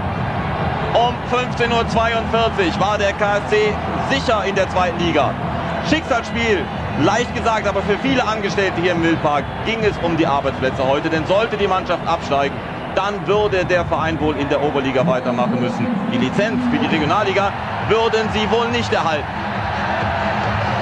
Um 0.94 1.14
15.42 1.30 1.70
Uhr 1.70 2.80
war 2.80 2.98
der 2.98 3.12
KSC 3.12 3.74
sicher 4.10 4.44
in 4.44 4.54
der 4.54 4.68
zweiten 4.70 4.98
Liga. 4.98 5.32
Schicksalsspiel, 5.88 6.64
leicht 7.02 7.34
gesagt, 7.34 7.68
aber 7.68 7.82
für 7.82 7.98
viele 7.98 8.26
Angestellte 8.26 8.80
hier 8.80 8.92
im 8.92 9.02
Wildpark 9.02 9.44
ging 9.66 9.78
es 9.84 9.96
um 10.02 10.16
die 10.16 10.26
Arbeitsplätze 10.26 10.84
heute. 10.84 11.08
Denn 11.10 11.26
sollte 11.26 11.56
die 11.56 11.68
Mannschaft 11.68 12.06
absteigen, 12.06 12.56
dann 12.94 13.26
würde 13.26 13.64
der 13.64 13.84
Verein 13.84 14.18
wohl 14.20 14.36
in 14.36 14.48
der 14.48 14.62
Oberliga 14.62 15.06
weitermachen 15.06 15.60
müssen. 15.60 15.86
Die 16.12 16.18
Lizenz 16.18 16.60
für 16.72 16.78
die 16.78 16.86
Regionalliga 16.86 17.52
würden 17.88 18.28
sie 18.32 18.50
wohl 18.50 18.68
nicht 18.68 18.92
erhalten. 18.92 19.26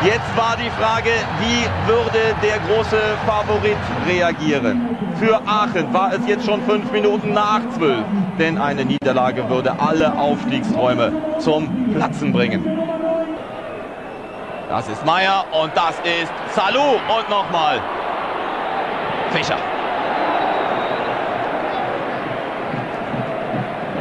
Jetzt 0.05 0.37
war 0.37 0.57
die 0.57 0.71
Frage, 0.71 1.11
wie 1.41 1.91
würde 1.91 2.37
der 2.43 2.59
große 2.69 3.01
Favorit 3.27 3.77
reagieren? 4.07 4.97
Für 5.19 5.41
Aachen 5.47 5.93
war 5.93 6.13
es 6.13 6.27
jetzt 6.27 6.45
schon 6.45 6.63
fünf 6.63 6.93
Minuten 6.93 7.33
nach 7.33 7.61
zwölf, 7.75 8.05
denn 8.39 8.59
eine 8.59 8.85
Niederlage 8.85 9.49
würde 9.49 9.75
alle 9.79 10.13
Aufstiegsträume 10.19 11.13
zum 11.39 11.95
Platzen 11.95 12.33
bringen. 12.33 12.63
Das 14.69 14.87
ist 14.89 15.05
Meier 15.07 15.45
und 15.53 15.73
das 15.75 15.95
ist 16.01 16.33
Salou 16.55 17.01
und 17.17 17.31
nochmal 17.31 17.81
Fischer. 19.33 19.57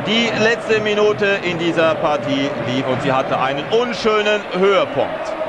Die 0.06 0.30
letzte 0.44 0.82
Minute 0.82 1.40
in 1.44 1.58
dieser 1.58 1.96
Partie 1.96 2.50
lief 2.68 2.86
und 2.88 3.02
sie 3.02 3.12
hatte 3.12 3.40
einen 3.40 3.64
unschönen 3.72 4.42
Höhepunkt. 4.54 5.45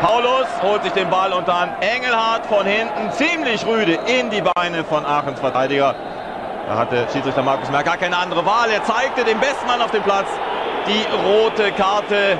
Paulus 0.00 0.46
holt 0.62 0.84
sich 0.84 0.92
den 0.92 1.10
Ball 1.10 1.32
und 1.32 1.48
dann 1.48 1.70
Engelhardt 1.80 2.46
von 2.46 2.64
hinten 2.64 3.10
ziemlich 3.12 3.66
rüde 3.66 3.98
in 4.06 4.30
die 4.30 4.40
Beine 4.40 4.84
von 4.84 5.04
Aachens 5.04 5.40
Verteidiger. 5.40 5.94
Da 6.68 6.76
hatte 6.76 7.08
Schiedsrichter 7.12 7.42
Markus 7.42 7.68
Merck 7.70 7.86
gar 7.86 7.96
keine 7.96 8.16
andere 8.16 8.46
Wahl. 8.46 8.70
Er 8.70 8.84
zeigte 8.84 9.24
dem 9.24 9.40
besten 9.40 9.66
Mann 9.66 9.82
auf 9.82 9.90
dem 9.90 10.02
Platz 10.04 10.28
die 10.86 11.04
rote 11.26 11.72
Karte. 11.72 12.38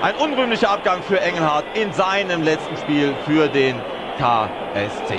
Ein 0.00 0.14
unrühmlicher 0.14 0.70
Abgang 0.70 1.02
für 1.02 1.20
Engelhardt 1.20 1.64
in 1.74 1.92
seinem 1.92 2.44
letzten 2.44 2.76
Spiel 2.76 3.16
für 3.24 3.48
den 3.48 3.80
KSC. 4.18 5.18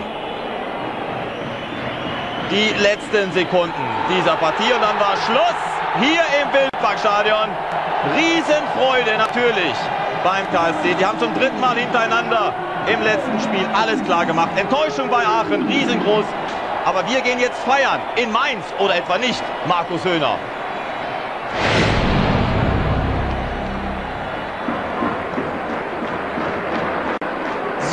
Die 2.49 2.81
letzten 2.81 3.29
Sekunden 3.33 3.85
dieser 4.15 4.37
Partie 4.37 4.71
und 4.71 4.81
dann 4.81 4.97
war 5.01 5.17
Schluss 5.25 5.59
hier 5.99 6.21
im 6.41 6.53
Wildparkstadion. 6.53 7.49
Riesenfreude 8.15 9.17
natürlich 9.17 9.75
beim 10.23 10.45
KSC. 10.51 10.95
Die 10.99 11.05
haben 11.05 11.19
zum 11.19 11.33
dritten 11.33 11.59
Mal 11.59 11.77
hintereinander 11.77 12.53
im 12.91 13.01
letzten 13.01 13.39
Spiel 13.39 13.67
alles 13.73 14.03
klar 14.03 14.25
gemacht. 14.25 14.49
Enttäuschung 14.55 15.09
bei 15.09 15.25
Aachen, 15.25 15.67
riesengroß. 15.67 16.25
Aber 16.85 17.07
wir 17.07 17.21
gehen 17.21 17.39
jetzt 17.39 17.59
feiern 17.63 17.99
in 18.15 18.31
Mainz 18.31 18.63
oder 18.79 18.95
etwa 18.95 19.17
nicht, 19.17 19.43
Markus 19.67 20.03
Höhner. 20.05 20.37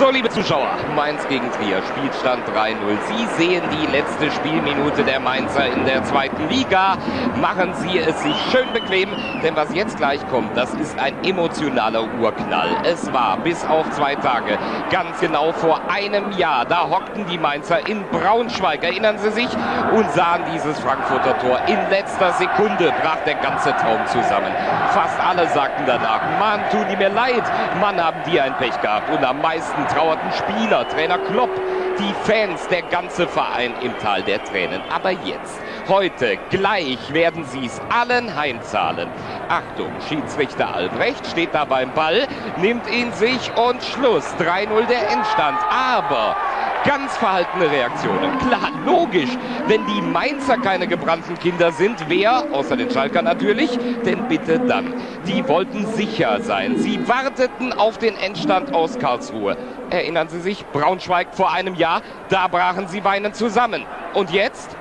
So, 0.04 0.10
liebe 0.10 0.28
Zuschauer, 0.28 0.68
Mainz 0.94 1.26
gegen 1.28 1.50
Trier, 1.52 1.80
Spielstand 1.80 2.46
3-0. 2.50 2.74
Sie 3.08 3.42
sehen 3.42 3.62
die 3.72 3.86
letzte 3.86 4.30
Spielminute 4.32 5.02
der 5.02 5.18
Mainzer 5.18 5.66
in 5.66 5.86
der 5.86 6.04
zweiten 6.04 6.46
Liga. 6.50 6.98
Machen 7.40 7.72
Sie 7.72 7.98
es 8.00 8.22
sich 8.22 8.36
schön 8.52 8.70
bequem, 8.74 9.08
denn 9.42 9.56
was 9.56 9.74
jetzt 9.74 9.96
gleich 9.96 10.20
kommt, 10.28 10.54
das 10.58 10.74
ist 10.74 10.98
ein 10.98 11.14
emotionaler 11.24 12.04
Urknall. 12.20 12.68
Es 12.84 13.10
war 13.14 13.38
bis 13.38 13.64
auf 13.64 13.90
zwei 13.92 14.14
Tage, 14.16 14.58
ganz 14.90 15.18
genau 15.20 15.52
vor 15.52 15.80
einem 15.88 16.32
Jahr, 16.32 16.66
da 16.66 16.90
hockten 16.90 17.24
die 17.24 17.38
Mainzer 17.38 17.88
in 17.88 18.04
Braunschweig, 18.10 18.84
erinnern 18.84 19.16
Sie 19.16 19.30
sich, 19.30 19.48
und 19.96 20.10
sahen 20.12 20.42
dieses 20.52 20.78
Frankfurter 20.80 21.38
Tor. 21.38 21.60
In 21.66 21.78
letzter 21.88 22.30
Sekunde 22.32 22.92
brach 23.00 23.24
der 23.24 23.36
ganze 23.36 23.70
Traum 23.76 24.04
zusammen. 24.08 24.52
Fast 24.90 25.18
alle 25.18 25.48
sagten 25.48 25.84
danach, 25.86 26.20
Mann, 26.38 26.60
tun 26.70 26.84
die 26.90 26.96
mir 26.96 27.08
leid, 27.08 27.44
Mann, 27.80 27.98
haben 27.98 28.20
die 28.30 28.38
ein 28.38 28.54
Pech 28.58 28.78
gehabt. 28.82 29.08
Und 29.10 29.24
am 29.24 29.40
meisten 29.40 29.82
trauerten 29.94 30.32
Spieler, 30.32 30.88
Trainer 30.88 31.18
Klopp, 31.18 31.50
die 31.98 32.14
Fans, 32.24 32.66
der 32.68 32.82
ganze 32.82 33.28
Verein 33.28 33.72
im 33.80 33.96
Tal 33.98 34.22
der 34.22 34.42
Tränen. 34.44 34.80
Aber 34.92 35.10
jetzt, 35.10 35.60
heute, 35.88 36.36
gleich 36.50 36.98
werden 37.12 37.44
sie 37.44 37.66
es 37.66 37.80
allen 37.90 38.34
heimzahlen. 38.34 39.08
Achtung, 39.48 39.92
Schiedsrichter 40.08 40.74
Albrecht 40.74 41.26
steht 41.28 41.54
da 41.54 41.64
beim 41.64 41.92
Ball, 41.92 42.26
nimmt 42.56 42.90
ihn 42.90 43.12
sich 43.12 43.52
und 43.56 43.82
Schluss. 43.82 44.26
3-0 44.38 44.86
der 44.86 45.10
Endstand. 45.10 45.58
Aber 45.70 46.36
ganz 46.84 47.16
verhaltene 47.16 47.70
Reaktionen. 47.70 48.38
Klar, 48.38 48.70
logisch. 48.84 49.30
Wenn 49.66 49.86
die 49.86 50.00
Mainzer 50.00 50.58
keine 50.58 50.86
gebrannten 50.86 51.38
Kinder 51.38 51.72
sind, 51.72 51.96
wer, 52.08 52.44
außer 52.52 52.76
den 52.76 52.90
Schalker 52.90 53.22
natürlich, 53.22 53.70
denn 54.04 54.28
bitte 54.28 54.58
dann. 54.60 54.94
Die 55.26 55.46
wollten 55.48 55.86
sicher 55.94 56.40
sein. 56.40 56.78
Sie 56.78 57.08
warteten 57.08 57.72
auf 57.72 57.98
den 57.98 58.16
Endstand 58.16 58.74
aus 58.74 58.98
Karlsruhe. 58.98 59.56
Erinnern 59.90 60.28
Sie 60.28 60.40
sich, 60.40 60.64
Braunschweig 60.66 61.28
vor 61.32 61.52
einem 61.52 61.74
Jahr, 61.74 62.02
da 62.28 62.48
brachen 62.48 62.88
sie 62.88 63.04
weinend 63.04 63.36
zusammen. 63.36 63.84
Und 64.12 64.30
jetzt? 64.30 64.76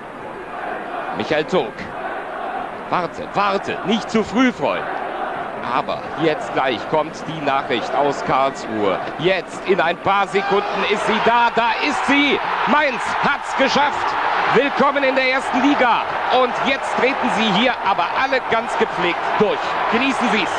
Michael 1.18 1.46
Tog. 1.46 1.74
Warte, 2.90 3.28
warte, 3.34 3.78
nicht 3.88 4.10
zu 4.10 4.24
früh, 4.24 4.52
Freund. 4.52 4.84
Aber 5.64 6.02
jetzt 6.22 6.54
gleich 6.54 6.80
kommt 6.90 7.16
die 7.28 7.46
Nachricht 7.46 7.94
aus 7.96 8.24
Karlsruhe. 8.26 9.00
Jetzt 9.20 9.68
in 9.68 9.80
ein 9.80 9.98
paar 9.98 10.28
Sekunden 10.28 10.84
ist 10.92 11.06
sie 11.08 11.20
da. 11.26 11.50
Da 11.56 11.72
ist 11.88 12.06
sie. 12.08 12.40
Mainz 12.68 13.02
hat's 13.24 13.56
geschafft. 13.58 14.08
Willkommen 14.54 15.04
in 15.04 15.16
der 15.16 15.32
ersten 15.32 15.62
Liga. 15.62 16.04
Und 16.42 16.54
jetzt 16.68 16.96
treten 16.98 17.30
sie 17.38 17.60
hier 17.60 17.74
aber 17.86 18.06
alle 18.22 18.42
ganz 18.52 18.78
gepflegt 18.78 19.20
durch. 19.40 19.60
Genießen 19.92 20.30
Sie 20.32 20.44
es. 20.44 20.52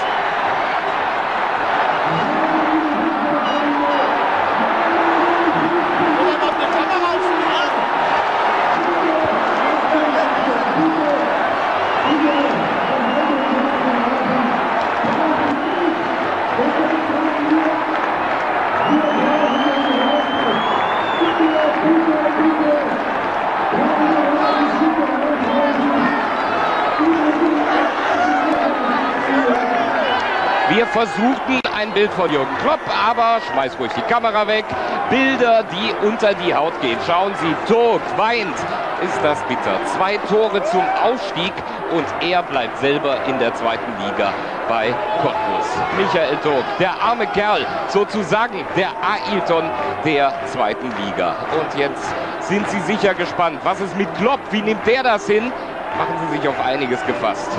Wir 30.71 30.87
versuchten 30.87 31.61
ein 31.85 31.93
Bild 31.93 32.13
von 32.15 32.33
Jürgen 32.33 32.57
Klopp, 32.63 32.81
aber 33.07 33.41
schmeiß 33.53 33.79
ruhig 33.79 33.93
die 33.93 34.13
Kamera 34.13 34.47
weg. 34.47 34.65
Bilder, 35.11 35.65
die 35.65 36.07
unter 36.07 36.33
die 36.33 36.55
Haut 36.55 36.73
gehen. 36.81 36.97
Schauen 37.07 37.35
Sie, 37.35 37.55
tot, 37.71 38.01
weint. 38.17 38.57
Ist 39.03 39.23
das 39.23 39.43
bitter. 39.43 39.79
Zwei 39.95 40.17
Tore 40.29 40.63
zum 40.65 40.83
Aufstieg 41.03 41.53
und 41.93 42.07
er 42.27 42.43
bleibt 42.43 42.79
selber 42.79 43.19
in 43.27 43.39
der 43.39 43.53
zweiten 43.53 43.93
Liga 44.03 44.33
bei 44.67 44.95
Cottbus. 45.21 45.67
Michael 45.99 46.37
Tog, 46.39 46.65
der 46.79 46.93
arme 47.03 47.27
Kerl, 47.27 47.67
sozusagen 47.89 48.65
der 48.77 48.89
Ailton 49.03 49.69
der 50.07 50.33
zweiten 50.47 50.91
Liga. 51.05 51.35
Und 51.59 51.79
jetzt 51.79 52.15
sind 52.41 52.67
Sie 52.71 52.81
sicher 52.81 53.13
gespannt. 53.13 53.61
Was 53.63 53.81
ist 53.81 53.95
mit 53.99 54.09
Klopp? 54.17 54.41
Wie 54.53 54.63
nimmt 54.63 54.87
der 54.87 55.03
das 55.03 55.27
hin? 55.27 55.53
Machen 55.99 56.17
Sie 56.23 56.39
sich 56.39 56.49
auf 56.49 56.65
einiges 56.65 57.05
gefasst. 57.05 57.51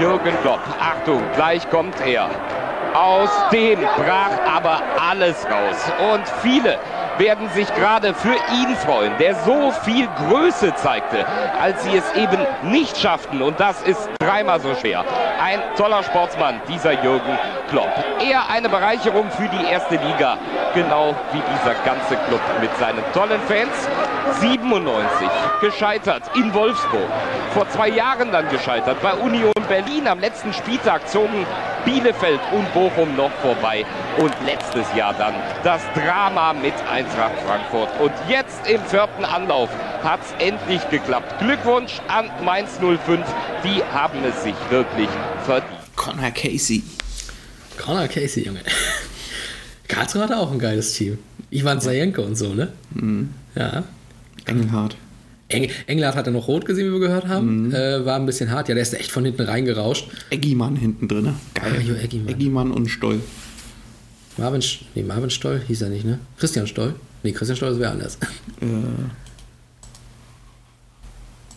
Jürgen 0.00 0.34
Klopp. 0.40 0.60
Achtung, 0.80 1.22
gleich 1.36 1.68
kommt 1.68 2.00
er. 2.06 2.30
Aus 2.94 3.28
dem 3.52 3.80
brach 3.80 4.38
aber 4.46 4.80
alles 5.10 5.36
raus. 5.46 5.76
Und 6.12 6.28
viele, 6.42 6.78
werden 7.18 7.48
sich 7.50 7.72
gerade 7.74 8.14
für 8.14 8.34
ihn 8.34 8.74
freuen, 8.76 9.12
der 9.18 9.34
so 9.36 9.70
viel 9.84 10.08
Größe 10.28 10.74
zeigte, 10.74 11.24
als 11.60 11.82
sie 11.84 11.96
es 11.96 12.12
eben 12.14 12.40
nicht 12.62 12.98
schafften. 12.98 13.42
Und 13.42 13.60
das 13.60 13.82
ist 13.82 14.08
dreimal 14.18 14.60
so 14.60 14.74
schwer. 14.74 15.04
Ein 15.42 15.60
toller 15.76 16.02
Sportsmann, 16.02 16.60
dieser 16.68 16.92
Jürgen 17.02 17.38
Klopp. 17.68 17.92
Er 18.20 18.48
eine 18.48 18.68
Bereicherung 18.68 19.30
für 19.30 19.48
die 19.48 19.64
erste 19.64 19.96
Liga, 19.96 20.38
genau 20.74 21.14
wie 21.32 21.40
dieser 21.40 21.74
ganze 21.84 22.16
Club 22.28 22.40
mit 22.60 22.70
seinen 22.78 23.02
tollen 23.12 23.40
Fans. 23.42 23.88
97 24.40 25.28
gescheitert 25.60 26.22
in 26.34 26.52
Wolfsburg. 26.52 27.08
Vor 27.52 27.68
zwei 27.68 27.88
Jahren 27.88 28.32
dann 28.32 28.48
gescheitert 28.48 29.00
bei 29.02 29.12
Union 29.14 29.52
Berlin. 29.68 30.08
Am 30.08 30.18
letzten 30.18 30.52
Spieltag 30.52 31.08
zogen 31.08 31.46
Bielefeld 31.84 32.40
und 32.52 32.72
Bochum 32.72 33.14
noch 33.16 33.30
vorbei. 33.42 33.84
Und 34.18 34.34
letztes 34.44 34.86
Jahr 34.94 35.14
dann 35.14 35.34
das 35.62 35.82
Drama 35.94 36.52
mit 36.52 36.74
Eintracht 37.04 37.34
Frankfurt. 37.46 37.88
Und 38.00 38.12
jetzt 38.28 38.66
im 38.68 38.80
vierten 38.82 39.24
Anlauf 39.24 39.68
hat 40.02 40.20
es 40.22 40.44
endlich 40.46 40.80
geklappt. 40.90 41.38
Glückwunsch 41.38 42.00
an 42.08 42.30
Mainz 42.44 42.78
05. 42.78 43.20
Die 43.62 43.82
haben 43.92 44.18
es 44.24 44.42
sich 44.42 44.54
wirklich 44.70 45.08
verdient. 45.44 45.70
Connor 45.96 46.30
Casey. 46.30 46.82
Connor 47.78 48.08
Casey, 48.08 48.44
Junge. 48.46 48.60
Karlsruhe 49.88 50.22
hatte 50.22 50.36
auch 50.38 50.50
ein 50.50 50.58
geiles 50.58 50.94
Team. 50.94 51.18
Ivan 51.50 51.80
Sajenko 51.80 52.22
und 52.22 52.36
so, 52.36 52.54
ne? 52.54 52.72
Ja. 53.54 53.84
Engelhardt. 54.46 54.96
Eng 55.48 55.70
Engelhardt 55.86 56.16
hatte 56.16 56.30
noch 56.30 56.48
rot 56.48 56.64
gesehen, 56.64 56.88
wie 56.88 56.92
wir 56.92 57.00
gehört 57.00 57.28
haben. 57.28 57.72
Äh, 57.72 58.04
war 58.04 58.16
ein 58.16 58.24
bisschen 58.26 58.50
hart. 58.50 58.68
Ja, 58.68 58.74
der 58.74 58.82
ist 58.82 58.94
echt 58.94 59.12
von 59.12 59.24
hinten 59.24 59.42
reingerauscht. 59.42 60.08
Eggimann 60.30 60.74
hinten 60.74 61.06
drin. 61.06 61.24
ne? 61.24 61.34
Geil. 61.52 61.98
Ah. 62.00 62.30
Eggimann 62.30 62.72
und 62.72 62.88
Stoll. 62.88 63.20
Marvin, 64.36 64.62
nee, 64.94 65.02
Marvin 65.02 65.30
Stoll 65.30 65.60
hieß 65.66 65.82
er 65.82 65.90
nicht, 65.90 66.04
ne? 66.04 66.18
Christian 66.38 66.66
Stoll? 66.66 66.94
Nee, 67.22 67.32
Christian 67.32 67.56
Stoll 67.56 67.72
ist 67.72 67.78
wer 67.78 67.90
anders. 67.92 68.16
Äh, 68.60 68.66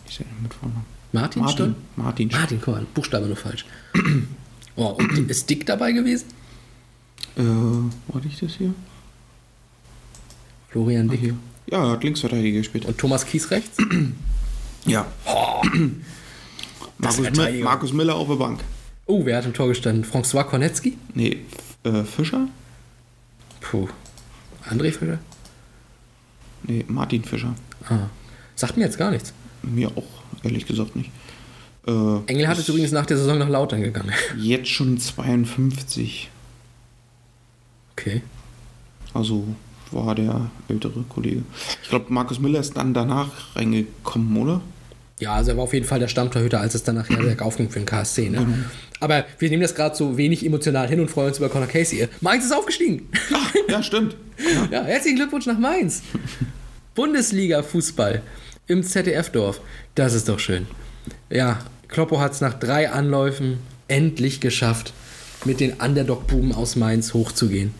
der 0.09 0.25
denn 0.25 0.43
mit 0.43 0.53
Vornamen? 0.53 0.85
Martin, 1.11 1.47
Stoll? 1.49 1.75
Martin. 1.95 2.27
Martin. 2.27 2.29
Martin, 2.31 2.61
guck 2.63 2.75
mal, 2.75 2.85
Buchstabe 2.93 3.25
nur 3.27 3.35
falsch. 3.37 3.65
Oh, 4.79 4.89
und 4.89 5.31
ist 5.31 5.49
Dick 5.49 5.65
dabei 5.65 5.91
gewesen? 5.91 6.25
Äh, 7.35 7.41
warte 8.13 8.27
ich 8.27 8.37
das 8.39 8.53
hier? 8.57 8.75
Florian 10.69 11.07
Ah, 11.09 11.11
Dick. 11.13 11.19
hier. 11.19 11.35
Ja, 11.71 11.83
er 11.83 11.91
hat 11.93 12.03
Linksverteidiger 12.03 12.59
gespielt. 12.59 12.85
Und 12.85 12.95
Thomas 12.95 13.25
Kies 13.25 13.49
rechts? 13.49 13.77
Ja. 14.85 15.07
das 16.99 17.19
Markus. 17.19 17.39
Markus 17.63 17.91
Miller 17.93 18.13
auf 18.15 18.27
der 18.27 18.35
Bank. 18.35 18.59
Oh, 19.07 19.25
wer 19.25 19.37
hat 19.37 19.45
im 19.45 19.53
Tor 19.53 19.67
gestanden? 19.67 20.05
François 20.05 20.43
Kornetzky? 20.43 20.95
Nee, 21.15 21.39
äh, 21.83 22.03
Fischer? 22.03 22.47
Puh. 23.61 23.87
André 24.69 24.91
Fischer? 24.91 25.19
Nee, 26.63 26.85
Martin 26.87 27.23
Fischer. 27.23 27.55
Ah. 27.87 28.07
Sagt 28.55 28.77
mir 28.77 28.83
jetzt 28.83 28.97
gar 28.97 29.11
nichts. 29.11 29.33
Mir 29.63 29.89
auch, 29.95 30.43
ehrlich 30.43 30.65
gesagt 30.65 30.95
nicht. 30.95 31.11
Äh, 31.87 32.19
Engel 32.27 32.47
hat 32.47 32.57
es 32.57 32.67
übrigens 32.67 32.91
nach 32.91 33.05
der 33.05 33.17
Saison 33.17 33.37
nach 33.37 33.49
Lautern 33.49 33.81
gegangen. 33.81 34.11
Jetzt 34.37 34.69
schon 34.69 34.97
52. 34.97 36.29
Okay. 37.93 38.21
Also 39.13 39.47
war 39.91 40.13
der 40.15 40.49
ältere 40.67 41.03
Kollege. 41.03 41.43
Ich 41.81 41.89
glaube, 41.89 42.07
Markus 42.09 42.39
Miller 42.39 42.59
ist 42.59 42.75
dann 42.75 42.93
danach 42.93 43.55
reingekommen, 43.55 44.35
oder? 44.37 44.61
Ja, 45.19 45.33
also 45.33 45.51
er 45.51 45.57
war 45.57 45.63
auf 45.63 45.73
jeden 45.73 45.85
Fall 45.85 45.99
der 45.99 46.09
Stammtorhüter, 46.09 46.59
als 46.59 46.75
es 46.75 46.83
dann 46.83 46.95
nachher 46.95 47.17
bergauf 47.17 47.57
ging 47.57 47.69
für 47.69 47.79
den 47.79 47.85
KSC. 47.85 48.29
Ne? 48.29 48.39
Genau. 48.39 48.53
Aber 48.99 49.25
wir 49.39 49.49
nehmen 49.49 49.61
das 49.61 49.75
gerade 49.75 49.95
so 49.95 50.17
wenig 50.17 50.45
emotional 50.45 50.87
hin 50.87 50.99
und 50.99 51.09
freuen 51.11 51.29
uns 51.29 51.37
über 51.37 51.49
Conor 51.49 51.67
Casey. 51.67 52.07
Mainz 52.21 52.45
ist 52.45 52.53
aufgestiegen. 52.53 53.09
Ja, 53.67 53.83
stimmt. 53.83 54.15
Ja, 54.71 54.83
herzlichen 54.83 55.17
Glückwunsch 55.17 55.47
nach 55.47 55.57
Mainz. 55.57 56.03
Bundesliga-Fußball 56.93 58.21
im 58.67 58.83
ZDF-Dorf. 58.83 59.61
Das 59.95 60.13
ist 60.13 60.29
doch 60.29 60.39
schön. 60.39 60.67
Ja, 61.29 61.59
Kloppo 61.87 62.19
hat 62.19 62.33
es 62.33 62.41
nach 62.41 62.53
drei 62.53 62.91
Anläufen 62.91 63.57
endlich 63.87 64.41
geschafft, 64.41 64.93
mit 65.45 65.59
den 65.59 65.73
Underdog-Buben 65.73 66.53
aus 66.53 66.75
Mainz 66.75 67.13
hochzugehen. 67.13 67.73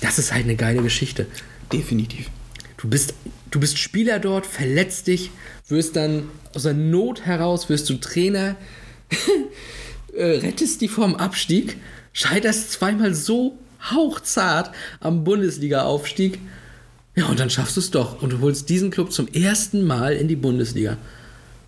Das 0.00 0.18
ist 0.18 0.32
halt 0.32 0.44
eine 0.44 0.56
geile 0.56 0.82
Geschichte. 0.82 1.26
Definitiv. 1.72 2.30
Du 2.76 2.88
bist, 2.88 3.14
du 3.50 3.60
bist 3.60 3.78
Spieler 3.78 4.18
dort, 4.18 4.46
verletzt 4.46 5.06
dich, 5.06 5.30
wirst 5.68 5.96
dann 5.96 6.28
aus 6.54 6.64
der 6.64 6.74
Not 6.74 7.24
heraus, 7.24 7.68
wirst 7.68 7.88
du 7.88 7.94
Trainer, 7.94 8.56
äh, 10.16 10.38
rettest 10.38 10.80
die 10.80 10.88
vom 10.88 11.14
Abstieg, 11.16 11.76
scheiterst 12.12 12.72
zweimal 12.72 13.14
so 13.14 13.58
hauchzart 13.90 14.70
am 15.00 15.24
Bundesliga-Aufstieg. 15.24 16.38
Ja, 17.16 17.26
und 17.26 17.38
dann 17.38 17.50
schaffst 17.50 17.76
du 17.76 17.80
es 17.80 17.90
doch 17.90 18.22
und 18.22 18.32
du 18.32 18.40
holst 18.40 18.68
diesen 18.68 18.90
Club 18.90 19.12
zum 19.12 19.28
ersten 19.28 19.86
Mal 19.86 20.14
in 20.14 20.28
die 20.28 20.36
Bundesliga. 20.36 20.96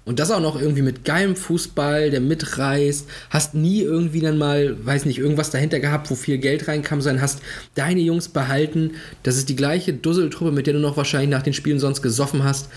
Und 0.07 0.21
das 0.21 0.31
auch 0.31 0.41
noch 0.41 0.61
irgendwie 0.61 0.83
mit 0.83 1.05
geilem 1.05 1.35
Fußball, 1.35 2.11
der 2.11 2.21
mitreißt. 2.21 3.09
Hast 3.29 3.55
nie 3.55 3.81
irgendwie 3.81 4.21
dann 4.21 4.39
mal, 4.39 4.77
weiß 4.87 5.05
nicht, 5.05 5.19
irgendwas 5.19 5.51
dahinter 5.51 5.81
gehabt, 5.81 6.09
wo 6.13 6.15
viel 6.15 6.39
Geld 6.39 6.69
reinkam, 6.69 7.01
sondern 7.01 7.23
hast 7.23 7.41
deine 7.75 8.01
Jungs 8.01 8.29
behalten. 8.29 8.93
Das 9.25 9.37
ist 9.37 9.49
die 9.49 9.57
gleiche 9.57 9.93
Dusseltruppe, 9.93 10.53
mit 10.53 10.69
der 10.69 10.75
du 10.75 10.81
noch 10.81 10.97
wahrscheinlich 10.97 11.31
nach 11.31 11.43
den 11.43 11.55
Spielen 11.55 11.81
sonst 11.81 12.03
gesoffen 12.03 12.45
hast. 12.45 12.69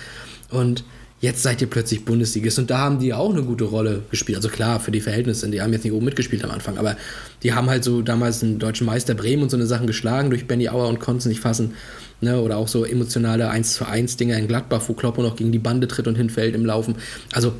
Und 0.49 0.83
jetzt 1.21 1.43
seid 1.43 1.61
ihr 1.61 1.67
plötzlich 1.69 2.05
Bundesligist. 2.05 2.59
Und 2.59 2.69
da 2.69 2.79
haben 2.79 2.99
die 2.99 3.13
auch 3.13 3.31
eine 3.31 3.43
gute 3.43 3.65
Rolle 3.65 4.03
gespielt. 4.09 4.37
Also 4.37 4.49
klar, 4.49 4.79
für 4.79 4.91
die 4.91 5.01
Verhältnisse, 5.01 5.49
die 5.49 5.61
haben 5.61 5.73
jetzt 5.73 5.83
nicht 5.83 5.93
oben 5.93 6.05
mitgespielt 6.05 6.43
am 6.43 6.51
Anfang, 6.51 6.77
aber 6.77 6.95
die 7.43 7.53
haben 7.53 7.69
halt 7.69 7.83
so 7.83 8.01
damals 8.01 8.43
einen 8.43 8.59
deutschen 8.59 8.85
Meister 8.85 9.13
Bremen 9.13 9.43
und 9.43 9.49
so 9.49 9.57
eine 9.57 9.65
Sachen 9.65 9.87
geschlagen 9.87 10.29
durch 10.29 10.47
Benny 10.47 10.69
Auer 10.69 10.87
und 10.87 10.99
konnten 10.99 11.19
es 11.19 11.25
nicht 11.25 11.41
fassen. 11.41 11.73
Ne, 12.21 12.37
oder 12.37 12.57
auch 12.57 12.67
so 12.67 12.83
emotionale 12.83 13.49
1 13.49 13.75
zu 13.75 13.87
1 13.87 14.17
Dinger 14.17 14.37
in 14.37 14.49
Gladbach, 14.49 14.81
wo 14.87 14.93
Kloppo 14.93 15.21
noch 15.21 15.37
gegen 15.37 15.53
die 15.53 15.59
Bande 15.59 15.87
tritt 15.87 16.05
und 16.05 16.15
hinfällt 16.15 16.53
im 16.53 16.65
Laufen. 16.65 16.95
Also 17.31 17.53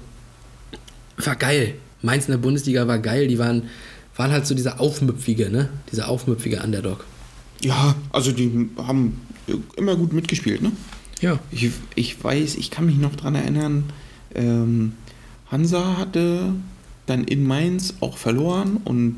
war 1.15 1.37
geil. 1.37 1.75
Mainz 2.01 2.25
in 2.25 2.31
der 2.31 2.39
Bundesliga 2.39 2.85
war 2.85 2.99
geil. 2.99 3.27
Die 3.27 3.39
waren, 3.39 3.69
waren 4.17 4.31
halt 4.31 4.45
so 4.45 4.55
dieser 4.55 4.81
aufmüpfige, 4.81 5.49
ne? 5.49 5.69
Dieser 5.91 6.09
aufmüpfige 6.09 6.61
Underdog. 6.61 7.05
Ja, 7.61 7.95
also 8.11 8.33
die 8.33 8.69
haben 8.77 9.21
immer 9.77 9.95
gut 9.95 10.11
mitgespielt, 10.11 10.61
ne? 10.61 10.71
Ja. 11.21 11.39
Ich, 11.51 11.71
ich 11.95 12.23
weiß, 12.23 12.55
ich 12.55 12.71
kann 12.71 12.85
mich 12.85 12.97
noch 12.97 13.15
dran 13.15 13.35
erinnern, 13.35 13.85
ähm, 14.35 14.93
Hansa 15.51 15.97
hatte 15.97 16.53
dann 17.05 17.23
in 17.23 17.43
Mainz 17.43 17.95
auch 18.01 18.17
verloren 18.17 18.77
und 18.85 19.15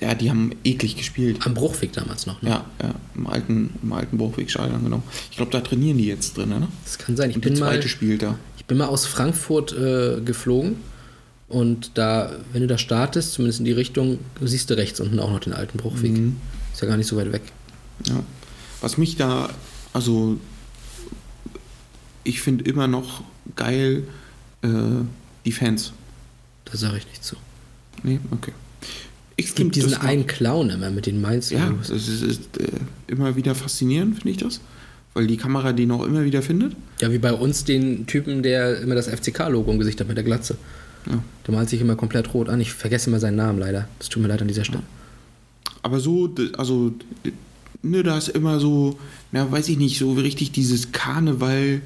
ja, 0.00 0.14
die 0.14 0.28
haben 0.28 0.52
eklig 0.64 0.96
gespielt. 0.96 1.38
Am 1.46 1.54
Bruchweg 1.54 1.94
damals 1.94 2.26
noch, 2.26 2.42
ne? 2.42 2.50
Ja, 2.50 2.64
ja 2.82 2.94
im 3.14 3.26
alten, 3.26 3.70
im 3.82 3.92
alten 3.94 4.18
Bruchwegstadion, 4.18 4.84
genau. 4.84 5.02
Ich 5.30 5.38
glaube, 5.38 5.50
da 5.50 5.60
trainieren 5.60 5.96
die 5.96 6.06
jetzt 6.06 6.36
drin, 6.36 6.50
ne? 6.50 6.68
Das 6.84 6.98
kann 6.98 7.16
sein. 7.16 7.30
Ich 7.30 7.36
Und 7.36 7.44
der 7.44 7.50
bin 7.50 7.58
zweite 7.58 7.78
mal, 7.78 7.88
spielt 7.88 8.22
da. 8.22 8.38
Ich 8.58 8.66
bin 8.66 8.76
mal 8.76 8.86
aus 8.86 9.06
Frankfurt 9.06 9.72
äh, 9.72 10.20
geflogen 10.20 10.76
und 11.48 11.92
da, 11.94 12.32
wenn 12.52 12.60
du 12.60 12.66
da 12.66 12.76
startest, 12.76 13.32
zumindest 13.32 13.60
in 13.60 13.64
die 13.64 13.72
Richtung, 13.72 14.18
siehst 14.42 14.68
du 14.68 14.74
rechts 14.76 15.00
unten 15.00 15.18
auch 15.18 15.30
noch 15.30 15.40
den 15.40 15.54
alten 15.54 15.78
Bruchweg. 15.78 16.12
Mhm. 16.12 16.36
Ist 16.74 16.82
ja 16.82 16.88
gar 16.88 16.98
nicht 16.98 17.06
so 17.06 17.16
weit 17.16 17.32
weg. 17.32 17.42
Ja. 18.06 18.22
Was 18.82 18.98
mich 18.98 19.16
da, 19.16 19.48
also 19.94 20.38
ich 22.24 22.40
finde 22.40 22.64
immer 22.64 22.86
noch 22.86 23.22
geil 23.56 24.04
äh, 24.62 24.68
die 25.44 25.52
Fans. 25.52 25.92
Da 26.64 26.76
sage 26.76 26.98
ich 26.98 27.06
nicht 27.06 27.24
zu. 27.24 27.36
Nee, 28.02 28.20
okay. 28.30 28.52
Ich 29.36 29.46
Es 29.46 29.54
gibt 29.54 29.76
diesen 29.76 29.94
einen 29.94 30.26
Clown 30.26 30.70
immer 30.70 30.90
mit 30.90 31.06
den 31.06 31.20
Mainz. 31.20 31.50
Ja, 31.50 31.72
es 31.80 31.90
ist, 31.90 32.22
ist 32.22 32.58
äh, 32.58 32.68
immer 33.06 33.36
wieder 33.36 33.54
faszinierend, 33.54 34.16
finde 34.16 34.30
ich 34.30 34.36
das. 34.36 34.60
Weil 35.14 35.26
die 35.26 35.36
Kamera 35.36 35.72
den 35.72 35.90
auch 35.90 36.04
immer 36.04 36.24
wieder 36.24 36.42
findet. 36.42 36.74
Ja, 37.00 37.12
wie 37.12 37.18
bei 37.18 37.32
uns 37.32 37.64
den 37.64 38.06
Typen, 38.06 38.42
der 38.42 38.80
immer 38.80 38.94
das 38.94 39.08
FCK-Logo 39.08 39.70
im 39.70 39.78
Gesicht 39.78 40.00
hat 40.00 40.08
mit 40.08 40.16
der 40.16 40.24
Glatze. 40.24 40.58
Ja. 41.06 41.22
Der 41.46 41.54
malt 41.54 41.68
sich 41.68 41.80
immer 41.80 41.96
komplett 41.96 42.34
rot 42.34 42.48
an. 42.48 42.60
Ich 42.60 42.72
vergesse 42.72 43.08
immer 43.08 43.20
seinen 43.20 43.36
Namen 43.36 43.58
leider. 43.58 43.88
Das 43.98 44.08
tut 44.08 44.22
mir 44.22 44.28
leid 44.28 44.42
an 44.42 44.48
dieser 44.48 44.64
Stelle. 44.64 44.82
Aber 45.82 46.00
so, 46.00 46.34
also, 46.56 46.92
ne, 47.82 48.02
da 48.02 48.18
ist 48.18 48.28
immer 48.28 48.60
so, 48.60 48.98
na, 49.32 49.50
weiß 49.50 49.68
ich 49.68 49.78
nicht, 49.78 49.98
so 49.98 50.12
richtig 50.12 50.52
dieses 50.52 50.92
Karneval, 50.92 51.80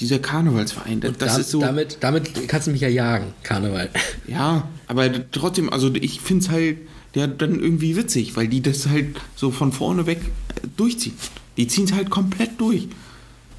dieser 0.00 0.18
Karnevalsverein. 0.18 1.00
Das, 1.00 1.16
da, 1.18 1.36
ist 1.36 1.50
so. 1.50 1.60
damit, 1.60 1.98
damit 2.00 2.48
kannst 2.48 2.66
du 2.66 2.72
mich 2.72 2.80
ja 2.80 2.88
jagen, 2.88 3.34
Karneval. 3.42 3.90
Ja, 4.26 4.68
aber 4.86 5.10
trotzdem, 5.30 5.70
also 5.70 5.92
ich 5.94 6.20
finde 6.20 6.44
es 6.44 6.50
halt 6.50 6.78
ja, 7.14 7.26
dann 7.26 7.60
irgendwie 7.60 7.96
witzig, 7.96 8.36
weil 8.36 8.48
die 8.48 8.62
das 8.62 8.88
halt 8.88 9.20
so 9.36 9.50
von 9.50 9.72
vorne 9.72 10.06
weg 10.06 10.20
äh, 10.22 10.66
durchziehen. 10.76 11.14
Die 11.56 11.66
ziehen 11.66 11.84
es 11.84 11.92
halt 11.92 12.08
komplett 12.10 12.58
durch. 12.58 12.88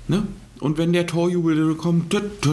Ne? 0.08 0.28
Und 0.60 0.78
wenn 0.78 0.94
der 0.94 1.06
Torjubel 1.06 1.56
dann 1.56 1.78
kommt, 1.78 2.14
la, 2.14 2.22
la, 2.22 2.48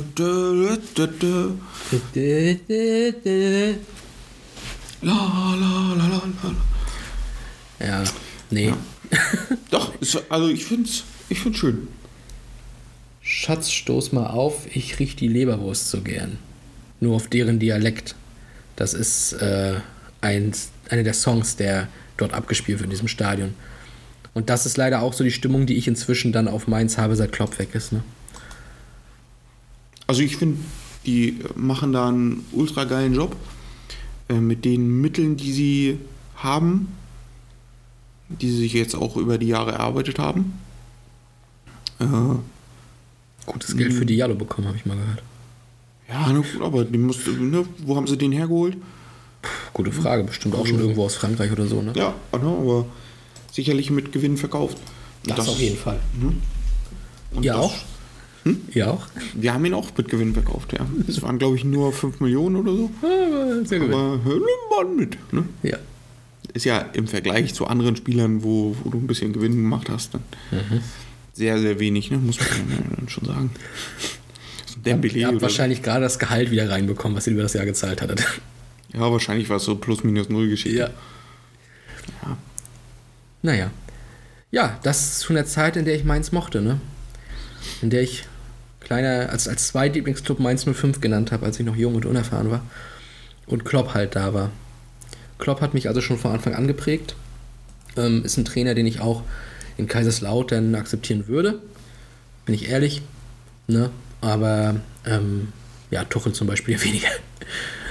la, 5.02 5.94
la, 5.96 6.06
la. 6.06 7.86
Ja, 7.86 8.04
nee. 8.50 8.74
Doch, 9.70 9.98
ist, 10.00 10.22
also 10.28 10.48
ich 10.48 10.64
finde 10.64 10.88
es 10.88 11.04
ich 11.30 11.38
find's 11.38 11.58
schön. 11.58 11.88
Schatz, 13.32 13.70
stoß 13.70 14.10
mal 14.10 14.26
auf, 14.26 14.66
ich 14.74 14.98
riech 14.98 15.14
die 15.14 15.28
Leberwurst 15.28 15.88
so 15.88 16.00
gern. 16.00 16.38
Nur 16.98 17.14
auf 17.14 17.28
deren 17.28 17.60
Dialekt. 17.60 18.16
Das 18.74 18.92
ist 18.92 19.34
äh, 19.34 19.76
ein, 20.20 20.50
einer 20.88 21.04
der 21.04 21.14
Songs, 21.14 21.54
der 21.54 21.86
dort 22.16 22.34
abgespielt 22.34 22.80
wird 22.80 22.86
in 22.86 22.90
diesem 22.90 23.06
Stadion. 23.06 23.54
Und 24.34 24.50
das 24.50 24.66
ist 24.66 24.76
leider 24.76 25.00
auch 25.00 25.12
so 25.12 25.22
die 25.22 25.30
Stimmung, 25.30 25.66
die 25.66 25.76
ich 25.76 25.86
inzwischen 25.86 26.32
dann 26.32 26.48
auf 26.48 26.66
Mainz 26.66 26.98
habe, 26.98 27.14
seit 27.14 27.30
Klopp 27.30 27.56
weg 27.60 27.68
ist. 27.72 27.92
Ne? 27.92 28.02
Also 30.08 30.22
ich 30.22 30.36
finde, 30.36 30.58
die 31.06 31.38
machen 31.54 31.92
da 31.92 32.08
einen 32.08 32.44
ultra 32.50 32.82
geilen 32.82 33.14
Job 33.14 33.36
äh, 34.28 34.40
mit 34.40 34.64
den 34.64 35.00
Mitteln, 35.00 35.36
die 35.36 35.52
sie 35.52 35.98
haben, 36.34 36.88
die 38.28 38.50
sie 38.50 38.58
sich 38.58 38.72
jetzt 38.72 38.96
auch 38.96 39.16
über 39.16 39.38
die 39.38 39.46
Jahre 39.46 39.70
erarbeitet 39.70 40.18
haben. 40.18 40.58
Äh, 42.00 42.06
Gutes 43.52 43.76
Geld 43.76 43.92
für 43.92 44.06
Diallo 44.06 44.34
bekommen, 44.34 44.68
habe 44.68 44.76
ich 44.76 44.86
mal 44.86 44.96
gehört. 44.96 45.22
ja, 46.08 46.26
na 46.32 46.38
gut, 46.38 46.62
aber 46.62 46.84
die 46.84 46.98
musste, 46.98 47.30
ne, 47.30 47.64
wo 47.84 47.96
haben 47.96 48.06
sie 48.06 48.16
den 48.16 48.32
hergeholt? 48.32 48.76
Gute 49.72 49.90
Frage, 49.92 50.24
bestimmt 50.24 50.54
auch 50.54 50.66
schon 50.66 50.78
irgendwo 50.78 51.04
aus 51.04 51.14
Frankreich 51.16 51.50
oder 51.50 51.66
so, 51.66 51.80
ne? 51.82 51.92
Ja, 51.96 52.14
ne, 52.32 52.38
aber 52.46 52.86
sicherlich 53.52 53.90
mit 53.90 54.12
Gewinn 54.12 54.36
verkauft. 54.36 54.76
Und 55.26 55.36
Das, 55.38 55.48
auf 55.48 55.58
jeden 55.58 55.76
Fall. 55.76 55.98
und 57.32 57.42
Ihr 57.44 57.52
das- 57.52 57.60
auch? 57.60 57.74
Ihr 58.72 58.90
auch? 58.90 59.06
Wir 59.34 59.52
haben 59.52 59.64
ihn 59.66 59.74
auch 59.74 59.88
mit 59.96 60.08
Gewinn 60.08 60.32
verkauft, 60.32 60.72
ja. 60.72 60.86
Das 61.06 61.20
waren, 61.22 61.38
glaube 61.38 61.56
ich, 61.56 61.64
nur 61.64 61.92
5 61.92 62.20
Millionen 62.20 62.56
oder 62.56 62.72
so. 62.74 62.90
Sehr 63.64 63.80
gut. 63.80 63.92
Aber 63.92 64.16
mal 64.16 64.84
mit. 64.96 65.18
Ne? 65.32 65.44
Ja. 65.62 65.76
Ist 66.54 66.64
ja 66.64 66.78
im 66.78 67.06
Vergleich 67.06 67.52
zu 67.54 67.66
anderen 67.66 67.96
Spielern, 67.96 68.42
wo, 68.42 68.74
wo 68.82 68.90
du 68.90 68.98
ein 68.98 69.06
bisschen 69.06 69.32
Gewinn 69.34 69.52
gemacht 69.56 69.88
hast, 69.90 70.14
dann 70.14 70.22
Mhm. 70.50 70.80
Sehr, 71.40 71.58
sehr 71.58 71.80
wenig, 71.80 72.10
ne? 72.10 72.18
muss 72.18 72.38
man 72.38 73.08
schon 73.08 73.24
sagen. 73.24 73.50
So 74.66 74.76
ein 74.76 74.82
Dembele 74.82 75.18
Ihr 75.18 75.26
habt 75.26 75.40
wahrscheinlich 75.40 75.82
gerade 75.82 76.02
das 76.02 76.18
Gehalt 76.18 76.50
wieder 76.50 76.68
reinbekommen, 76.68 77.16
was 77.16 77.26
ihr 77.26 77.32
über 77.32 77.42
das 77.42 77.54
Jahr 77.54 77.64
gezahlt 77.64 78.02
hattet. 78.02 78.22
Ja, 78.92 79.10
wahrscheinlich 79.10 79.48
war 79.48 79.56
es 79.56 79.64
so 79.64 79.76
plus 79.76 80.04
minus 80.04 80.28
null 80.28 80.50
Geschichte. 80.50 80.78
Ja. 80.78 82.36
Naja. 83.40 83.70
Ja, 84.50 84.78
das 84.82 85.16
ist 85.16 85.24
schon 85.24 85.36
der 85.36 85.46
Zeit, 85.46 85.76
in 85.76 85.86
der 85.86 85.94
ich 85.94 86.04
Mainz 86.04 86.30
mochte, 86.30 86.60
ne? 86.60 86.78
In 87.80 87.88
der 87.88 88.02
ich 88.02 88.24
kleiner, 88.80 89.30
als, 89.30 89.48
als 89.48 89.68
Zweitlieblingsclub 89.68 90.40
Mainz 90.40 90.64
05 90.64 91.00
genannt 91.00 91.32
habe, 91.32 91.46
als 91.46 91.58
ich 91.58 91.64
noch 91.64 91.76
jung 91.76 91.94
und 91.94 92.04
unerfahren 92.04 92.50
war. 92.50 92.62
Und 93.46 93.64
Klopp 93.64 93.94
halt 93.94 94.14
da 94.14 94.34
war. 94.34 94.50
Klopp 95.38 95.62
hat 95.62 95.72
mich 95.72 95.88
also 95.88 96.02
schon 96.02 96.18
von 96.18 96.32
Anfang 96.32 96.54
an 96.54 96.66
geprägt. 96.66 97.14
Ähm, 97.96 98.24
ist 98.24 98.36
ein 98.36 98.44
Trainer, 98.44 98.74
den 98.74 98.86
ich 98.86 99.00
auch 99.00 99.22
in 99.76 99.86
Kaiserslautern 99.86 100.74
akzeptieren 100.74 101.26
würde. 101.28 101.60
Bin 102.44 102.54
ich 102.54 102.68
ehrlich. 102.68 103.02
Ne? 103.66 103.90
Aber 104.20 104.76
ähm, 105.06 105.48
ja, 105.90 106.04
Tuchel 106.04 106.32
zum 106.32 106.46
Beispiel 106.46 106.80
weniger. 106.84 107.08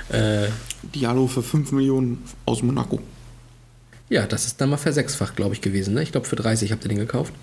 äh, 0.09 0.49
Diallo 0.95 1.27
für 1.27 1.43
5 1.43 1.71
Millionen 1.73 2.23
aus 2.45 2.61
Monaco. 2.63 2.99
ja, 4.09 4.25
das 4.25 4.45
ist 4.45 4.59
dann 4.61 4.69
mal 4.69 4.77
versechsfacht, 4.77 5.35
glaube 5.35 5.53
ich, 5.53 5.61
gewesen. 5.61 5.93
Ne? 5.93 6.03
Ich 6.03 6.11
glaube, 6.11 6.27
für 6.27 6.35
30 6.35 6.71
habt 6.71 6.83
ihr 6.85 6.89
den 6.89 6.97
gekauft. 6.97 7.33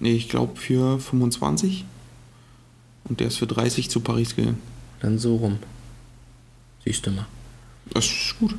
Nee, 0.00 0.14
ich 0.14 0.28
glaube 0.28 0.56
für 0.56 0.98
25. 0.98 1.84
Und 3.04 3.20
der 3.20 3.28
ist 3.28 3.36
für 3.36 3.46
30 3.46 3.90
zu 3.90 4.00
Paris 4.00 4.34
gegangen. 4.34 4.58
Dann 5.00 5.18
so 5.18 5.36
rum. 5.36 5.58
Siehst 6.84 7.06
du 7.06 7.10
mal. 7.10 7.26
Das 7.92 8.06
ist 8.06 8.36
gut. 8.38 8.54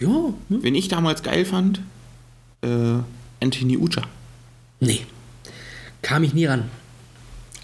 Ja, 0.00 0.08
ne? 0.08 0.58
Wen 0.62 0.74
ich 0.74 0.88
damals 0.88 1.22
geil 1.22 1.44
fand, 1.44 1.80
äh, 2.62 2.96
Anthony 3.40 3.76
Ucha. 3.76 4.02
Nee. 4.82 5.06
Kam 6.02 6.24
ich 6.24 6.34
nie 6.34 6.46
ran. 6.46 6.64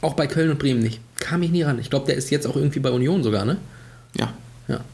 Auch 0.03 0.15
bei 0.15 0.29
Köln 0.29 0.51
und 0.51 0.61
Bremen 0.61 0.79
nicht. 0.81 1.01
Kam 1.17 1.43
ich 1.43 1.51
nie 1.51 1.63
ran. 1.63 1.81
Ich 1.81 1.91
glaube, 1.91 2.07
der 2.07 2.15
ist 2.15 2.31
jetzt 2.31 2.47
auch 2.47 2.55
irgendwie 2.55 2.79
bei 2.79 2.93
Union 2.93 3.25
sogar, 3.25 3.45
ne? 3.45 3.57
Ja. 4.17 4.33
Ja. 4.69 4.85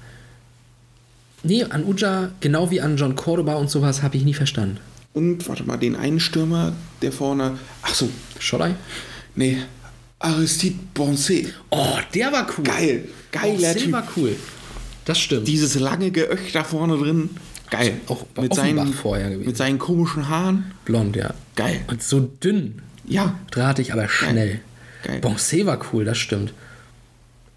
Nee, 1.43 1.65
an 1.65 1.85
Uja, 1.85 2.31
genau 2.41 2.71
wie 2.71 2.81
an 2.81 2.97
John 2.97 3.15
Cordoba 3.15 3.57
und 3.57 3.69
sowas, 3.69 4.03
habe 4.03 4.17
ich 4.17 4.25
nie 4.25 4.33
verstanden. 4.33 4.79
Und 5.13 5.47
warte 5.47 5.65
mal, 5.65 5.77
den 5.77 5.97
einen 5.97 6.19
Stürmer, 6.19 6.73
der 7.03 7.13
vorne. 7.13 7.59
Ach 7.83 7.95
so. 7.95 8.09
Schollei? 8.39 8.75
Nee. 9.35 9.59
Aristide 10.19 10.79
Bonset. 10.95 11.53
Oh, 11.69 11.99
der 12.15 12.33
war 12.33 12.47
cool. 12.57 12.65
Geil. 12.65 13.09
Geiler 13.33 13.53
Bonset 13.53 13.79
Typ. 13.83 13.93
war 13.93 14.09
cool. 14.17 14.35
Das 15.05 15.21
stimmt. 15.21 15.47
Dieses 15.47 15.75
lange 15.79 16.11
Geöch 16.11 16.53
da 16.55 16.65
vorne 16.65 16.97
drin. 16.97 17.29
Geil. 17.71 17.95
Auch 18.07 18.25
bei 18.35 18.43
mit 18.43 18.53
Offenbach 18.53 18.85
seinen, 18.85 18.93
vorher 18.95 19.31
gewesen. 19.31 19.47
mit 19.47 19.57
seinen 19.57 19.79
komischen 19.79 20.29
Haaren. 20.29 20.73
Blond, 20.85 21.17
ja. 21.17 21.35
Geil. 21.57 21.81
Und 21.89 22.03
so 22.03 22.21
dünn. 22.21 22.83
Ja. 23.07 23.35
Drahtig, 23.51 23.93
aber 23.93 24.09
schnell. 24.09 24.61
Geil. 25.03 25.21
Bonset 25.21 25.67
war 25.67 25.79
cool, 25.93 26.05
das 26.05 26.19
stimmt. 26.19 26.53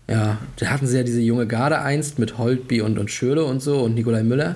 Ja, 0.10 0.38
da 0.58 0.68
hatten 0.68 0.88
sie 0.88 0.98
ja 0.98 1.04
diese 1.04 1.20
junge 1.22 1.48
Garde 1.48 1.80
einst 1.82 2.18
mit 2.18 2.38
Holtby 2.38 2.82
und, 2.82 2.98
und 2.98 3.12
Schürle 3.12 3.44
und 3.44 3.62
so 3.62 3.82
und 3.82 3.94
Nikolai 3.96 4.24
Müller. 4.24 4.56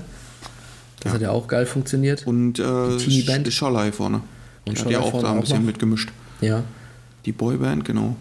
Das 1.01 1.13
hat 1.13 1.21
ja 1.21 1.31
auch 1.31 1.47
geil 1.47 1.65
funktioniert. 1.65 2.25
Und 2.27 2.59
äh, 2.59 2.63
Die 2.97 2.97
Teenie-Band. 3.03 3.51
Scholei 3.51 3.91
vorne. 3.91 4.21
Und 4.65 4.77
Und 4.77 4.79
hat 4.85 4.91
ja 4.91 4.99
auch 4.99 5.21
da 5.21 5.33
ein 5.33 5.41
bisschen 5.41 5.57
noch. 5.59 5.65
mitgemischt. 5.65 6.09
Ja. 6.41 6.63
Die 7.25 7.31
Boyband, 7.31 7.83
genau. 7.85 8.15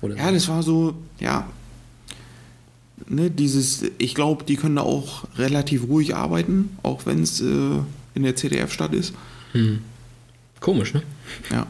Oder 0.00 0.16
Ja, 0.16 0.30
das 0.30 0.48
war 0.48 0.62
so, 0.62 0.94
ja. 1.18 1.46
Ne, 3.08 3.30
dieses, 3.30 3.82
ich 3.98 4.14
glaube, 4.14 4.44
die 4.44 4.56
können 4.56 4.76
da 4.76 4.82
auch 4.82 5.24
relativ 5.36 5.88
ruhig 5.88 6.14
arbeiten, 6.14 6.76
auch 6.82 7.04
wenn 7.06 7.22
es 7.22 7.40
äh, 7.40 7.44
in 8.14 8.22
der 8.22 8.36
CDF-Stadt 8.36 8.94
ist. 8.94 9.12
Komisch, 10.60 10.94
ne? 10.94 11.02
Ja. 11.50 11.66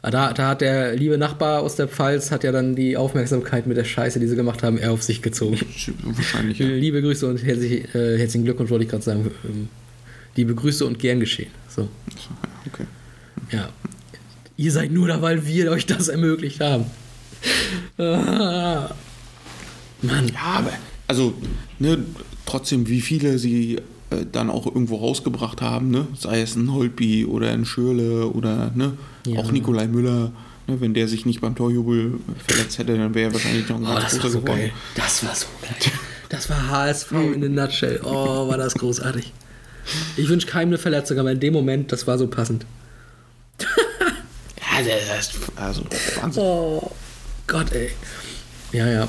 Ah, 0.00 0.10
Da, 0.10 0.32
da 0.32 0.48
hat 0.48 0.60
der 0.60 0.94
liebe 0.96 1.18
Nachbar 1.18 1.60
aus 1.62 1.74
der 1.76 1.88
Pfalz 1.88 2.30
hat 2.30 2.44
ja 2.44 2.52
dann 2.52 2.76
die 2.76 2.96
Aufmerksamkeit 2.96 3.66
mit 3.66 3.76
der 3.76 3.84
Scheiße, 3.84 4.20
die 4.20 4.26
sie 4.28 4.36
gemacht 4.36 4.62
haben, 4.62 4.78
eher 4.78 4.92
auf 4.92 5.02
sich 5.02 5.20
gezogen. 5.22 5.58
Wahrscheinlich. 6.04 6.58
Ja. 6.60 6.66
Liebe 6.68 7.02
Grüße 7.02 7.26
und 7.26 7.42
herzlich, 7.44 7.92
äh, 7.94 8.16
herzlichen 8.18 8.44
Glückwunsch, 8.44 8.70
wollte 8.70 8.84
ich 8.84 8.90
gerade 8.90 9.02
sagen. 9.02 9.30
Ähm, 9.44 9.68
liebe 10.36 10.54
Grüße 10.54 10.86
und 10.86 10.98
gern 10.98 11.18
geschehen. 11.20 11.50
So. 11.68 11.88
Okay. 12.72 12.84
Ja. 13.50 13.68
Ihr 14.56 14.72
seid 14.72 14.92
nur 14.92 15.08
da, 15.08 15.20
weil 15.20 15.46
wir 15.46 15.70
euch 15.72 15.86
das 15.86 16.08
ermöglicht 16.08 16.60
haben. 16.60 16.84
Mann. 20.02 20.28
Ja, 20.28 20.58
aber, 20.58 20.72
also, 21.06 21.34
ne, 21.78 21.98
trotzdem, 22.46 22.88
wie 22.88 23.00
viele 23.00 23.38
sie 23.38 23.76
äh, 24.10 24.24
dann 24.30 24.50
auch 24.50 24.66
irgendwo 24.66 24.96
rausgebracht 24.96 25.60
haben, 25.60 25.90
ne? 25.90 26.06
Sei 26.18 26.40
es 26.40 26.54
ein 26.56 26.72
Holtby 26.72 27.24
oder 27.26 27.50
ein 27.50 27.64
Schürle 27.64 28.28
oder 28.28 28.70
ne, 28.74 28.92
Ja. 29.26 29.40
auch 29.40 29.50
Nikolai 29.52 29.86
Müller. 29.86 30.32
Ne, 30.66 30.80
wenn 30.80 30.92
der 30.94 31.08
sich 31.08 31.24
nicht 31.26 31.40
beim 31.40 31.54
Torjubel 31.56 32.20
verletzt 32.46 32.78
hätte, 32.78 32.96
dann 32.98 33.14
wäre 33.14 33.30
er 33.30 33.32
wahrscheinlich 33.34 33.68
noch 33.68 33.76
ein 33.78 33.84
Oh, 33.84 33.94
ganz 33.94 34.02
das 34.04 34.12
war 34.14 34.20
großer 34.20 34.32
so 34.32 34.40
geworden. 34.40 34.58
geil. 34.60 34.72
Das 34.94 35.24
war 35.24 35.34
so 35.34 35.46
geil. 35.62 35.92
Das 36.30 36.50
war 36.50 36.68
HSV 36.68 37.12
in 37.12 37.42
a 37.42 37.48
nutshell. 37.48 38.02
Oh, 38.04 38.48
war 38.48 38.58
das 38.58 38.74
großartig. 38.74 39.32
Ich 40.18 40.28
wünsche 40.28 40.46
keinem 40.46 40.68
eine 40.68 40.76
Verletzung, 40.78 41.18
aber 41.18 41.32
in 41.32 41.40
dem 41.40 41.54
Moment, 41.54 41.90
das 41.90 42.06
war 42.06 42.18
so 42.18 42.26
passend. 42.26 42.66
Ja, 44.60 44.84
das 45.10 45.28
ist 45.28 45.38
also 45.56 45.82
Wahnsinn. 46.20 46.42
Oh 46.42 46.90
Gott, 47.46 47.72
ey. 47.72 47.90
Ja, 48.72 48.86
ja. 48.86 49.08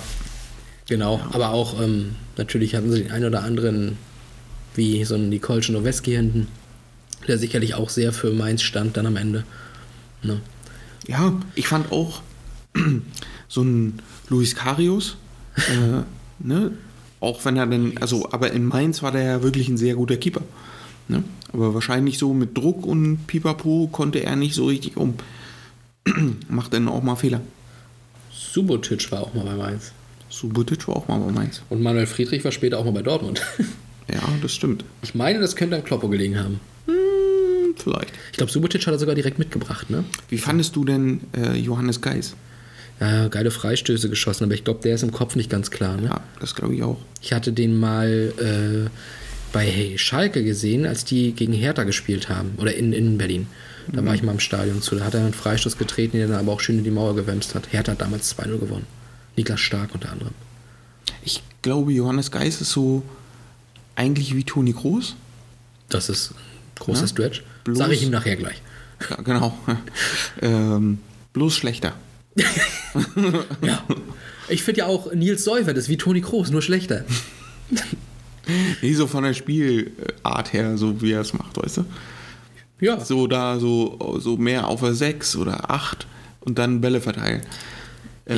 Genau. 0.89 1.21
Aber 1.31 1.51
auch, 1.51 1.79
ähm, 1.79 2.15
natürlich 2.35 2.73
hatten 2.75 2.91
sie 2.91 3.03
den 3.03 3.11
einen 3.11 3.25
oder 3.25 3.43
anderen, 3.43 3.95
wie 4.73 5.05
so 5.05 5.13
einen 5.13 5.29
Nikolschen 5.29 5.75
Noweski 5.75 6.11
hinten, 6.11 6.47
der 7.27 7.37
sicherlich 7.37 7.75
auch 7.75 7.89
sehr 7.89 8.11
für 8.11 8.33
Mainz 8.33 8.63
stand 8.63 8.97
dann 8.97 9.05
am 9.05 9.15
Ende. 9.15 9.43
Ne? 10.23 10.41
Ja, 11.07 11.39
ich 11.53 11.67
fand 11.67 11.91
auch 11.91 12.23
so 13.47 13.61
ein 13.61 13.99
Luis 14.29 14.55
Karius, 14.55 15.17
äh, 15.57 16.01
ne? 16.39 16.71
auch 17.19 17.45
wenn 17.45 17.55
er 17.57 17.67
dann, 17.67 17.97
also, 17.99 18.31
aber 18.31 18.51
in 18.51 18.65
Mainz 18.65 19.03
war 19.03 19.11
der 19.11 19.23
ja 19.23 19.43
wirklich 19.43 19.69
ein 19.69 19.77
sehr 19.77 19.93
guter 19.93 20.17
Keeper. 20.17 20.41
Ne? 21.07 21.23
Aber 21.53 21.75
wahrscheinlich 21.75 22.17
so 22.17 22.33
mit 22.33 22.57
Druck 22.57 22.83
und 22.83 23.27
Pipapo 23.27 23.89
konnte 23.91 24.23
er 24.23 24.35
nicht 24.35 24.55
so 24.55 24.65
richtig 24.65 24.97
um. 24.97 25.15
Macht 26.49 26.73
dann 26.73 26.87
auch 26.87 27.03
mal 27.03 27.15
Fehler. 27.15 27.41
Subotic 28.31 29.11
war 29.11 29.21
auch 29.21 29.35
mal 29.35 29.45
bei 29.45 29.55
Mainz. 29.55 29.91
Subotic 30.29 30.87
war 30.87 30.95
auch 30.95 31.07
mal 31.07 31.19
bei 31.19 31.31
Mainz. 31.31 31.61
Und 31.69 31.81
Manuel 31.81 32.05
Friedrich 32.05 32.43
war 32.43 32.51
später 32.51 32.77
auch 32.77 32.85
mal 32.85 32.93
bei 32.93 33.01
Dortmund. 33.01 33.41
Ja, 34.11 34.21
das 34.41 34.53
stimmt. 34.53 34.85
Ich 35.03 35.13
meine, 35.13 35.39
das 35.39 35.55
könnte 35.55 35.75
an 35.75 35.83
Kloppo 35.83 36.09
gelegen 36.09 36.39
haben. 36.39 36.59
Hm, 36.87 37.75
vielleicht. 37.75 38.11
Ich 38.31 38.37
glaube, 38.37 38.51
Subotic 38.51 38.87
hat 38.87 38.93
er 38.95 38.97
sogar 38.97 39.13
direkt 39.13 39.37
mitgebracht, 39.37 39.91
ne? 39.91 40.03
Wie 40.29 40.39
fandest 40.39 40.75
du 40.75 40.83
denn 40.83 41.21
äh, 41.37 41.55
Johannes 41.55 42.01
Geis? 42.01 42.35
Ja, 42.99 43.27
geile 43.27 43.51
Freistöße 43.51 44.09
geschossen, 44.09 44.45
aber 44.45 44.55
ich 44.55 44.63
glaube, 44.63 44.81
der 44.83 44.95
ist 44.95 45.03
im 45.03 45.11
Kopf 45.11 45.35
nicht 45.35 45.49
ganz 45.49 45.69
klar, 45.69 45.97
ne? 45.97 46.07
Ja, 46.07 46.21
das 46.39 46.55
glaube 46.55 46.73
ich 46.73 46.81
auch. 46.81 46.97
Ich 47.21 47.33
hatte 47.33 47.53
den 47.53 47.79
mal 47.79 48.33
äh, 48.39 48.89
bei 49.53 49.65
hey, 49.65 49.97
Schalke 49.97 50.43
gesehen, 50.43 50.85
als 50.85 51.05
die 51.05 51.33
gegen 51.33 51.53
Hertha 51.53 51.83
gespielt 51.83 52.29
haben. 52.29 52.53
Oder 52.57 52.73
in, 52.75 52.93
in 52.93 53.17
Berlin. 53.17 53.47
Da 53.91 54.05
war 54.05 54.13
ich 54.13 54.21
mal 54.21 54.33
im 54.33 54.39
Stadion 54.39 54.81
zu. 54.81 54.95
Da 54.95 55.05
hat 55.05 55.15
er 55.15 55.21
einen 55.21 55.33
Freistoß 55.33 55.77
getreten, 55.77 56.11
den 56.13 56.21
er 56.21 56.27
dann 56.27 56.39
aber 56.39 56.51
auch 56.51 56.59
schön 56.59 56.77
in 56.77 56.83
die 56.83 56.91
Mauer 56.91 57.15
gewämst 57.15 57.55
hat. 57.55 57.71
Hertha 57.71 57.93
hat 57.93 58.01
damals 58.01 58.37
2-0 58.37 58.59
gewonnen. 58.59 58.85
Niklas 59.39 59.61
Stark 59.61 59.93
unter 59.93 60.11
anderem. 60.11 60.33
Ich 61.23 61.41
glaube, 61.61 61.93
Johannes 61.93 62.29
Geis 62.29 62.59
ist 62.59 62.71
so 62.71 63.03
eigentlich 63.95 64.35
wie 64.35 64.43
Toni 64.43 64.73
Kroos. 64.73 65.15
Das 65.87 66.09
ist 66.09 66.31
ein 66.31 66.35
großer 66.79 67.01
Ja, 67.01 67.07
Stretch. 67.07 67.43
bloß- 67.65 67.75
Sag 67.77 67.91
ich 67.91 68.03
ihm 68.03 68.09
nachher 68.11 68.35
gleich. 68.35 68.61
Ja, 69.09 69.15
genau. 69.21 69.57
ähm, 70.41 70.99
bloß 71.33 71.55
schlechter. 71.55 71.93
Ja. 73.61 73.83
Ich 74.49 74.63
finde 74.63 74.79
ja 74.79 74.87
auch, 74.87 75.13
Nils 75.13 75.43
Seufert 75.43 75.77
ist 75.77 75.89
wie 75.89 75.97
Toni 75.97 76.21
Kroos, 76.21 76.49
nur 76.51 76.61
schlechter. 76.61 77.05
Nee, 78.81 78.93
so 78.95 79.05
von 79.05 79.23
der 79.23 79.35
Spielart 79.35 80.53
her, 80.53 80.75
so 80.75 80.99
wie 81.03 81.11
er 81.11 81.21
es 81.21 81.33
macht, 81.33 81.55
weißt 81.61 81.77
du? 81.77 81.85
Ja. 82.79 82.99
So 83.05 83.27
da 83.27 83.59
so, 83.59 84.17
so 84.19 84.37
mehr 84.37 84.67
auf 84.67 84.79
der 84.79 84.95
6 84.95 85.35
oder 85.35 85.69
8 85.69 86.07
und 86.39 86.57
dann 86.57 86.81
Bälle 86.81 86.99
verteilen. 86.99 87.43
Äh, 88.29 88.35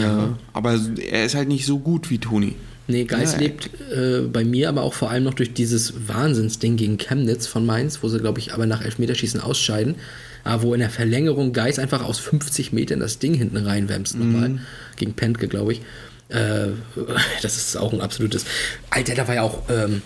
aber 0.54 0.80
er 0.98 1.26
ist 1.26 1.36
halt 1.36 1.50
nicht 1.50 1.66
so 1.66 1.80
gut 1.80 2.10
wie 2.10 2.18
Toni. 2.18 2.56
Nee, 2.88 3.06
Geis 3.06 3.34
Ja, 3.34 3.40
lebt 3.40 3.70
äh, 3.92 4.22
bei 4.22 4.44
mir 4.44 4.70
aber 4.70 4.82
auch 4.82 4.94
vor 4.94 5.12
allem 5.12 5.24
noch 5.24 5.34
durch 5.34 5.54
dieses 5.54 6.08
Wahnsinnsding 6.08 6.78
gegen 6.78 6.98
Chemnitz 6.98 7.46
von 7.48 7.66
Mainz, 7.66 8.02
wo 8.02 8.08
sie, 8.10 8.20
glaube 8.20 8.40
ich, 8.40 8.54
aber 8.54 8.66
nach 8.66 8.82
Elfmeterschießen 8.82 9.40
ausscheiden. 9.40 9.96
Aber 10.44 10.64
wo 10.64 10.74
in 10.74 10.80
der 10.80 10.90
Verlängerung 10.90 11.54
Geis 11.54 11.78
einfach 11.78 12.04
aus 12.04 12.18
50 12.20 12.74
Metern 12.74 13.00
das 13.00 13.20
Ding 13.20 13.34
hinten 13.34 13.58
reinwämst 13.58 14.18
nochmal. 14.18 14.60
Gegen 14.96 15.14
Pentke, 15.14 15.48
glaube 15.48 15.74
ich. 15.74 15.82
Äh, 16.30 16.70
das 17.42 17.58
ist 17.58 17.76
auch 17.78 17.94
ein 17.94 18.02
absolutes. 18.02 18.46
Alter, 18.90 19.14
da 19.14 19.28
war 19.28 19.36
ja 19.36 19.44
auch. 19.44 19.64
Ähm, 19.70 20.02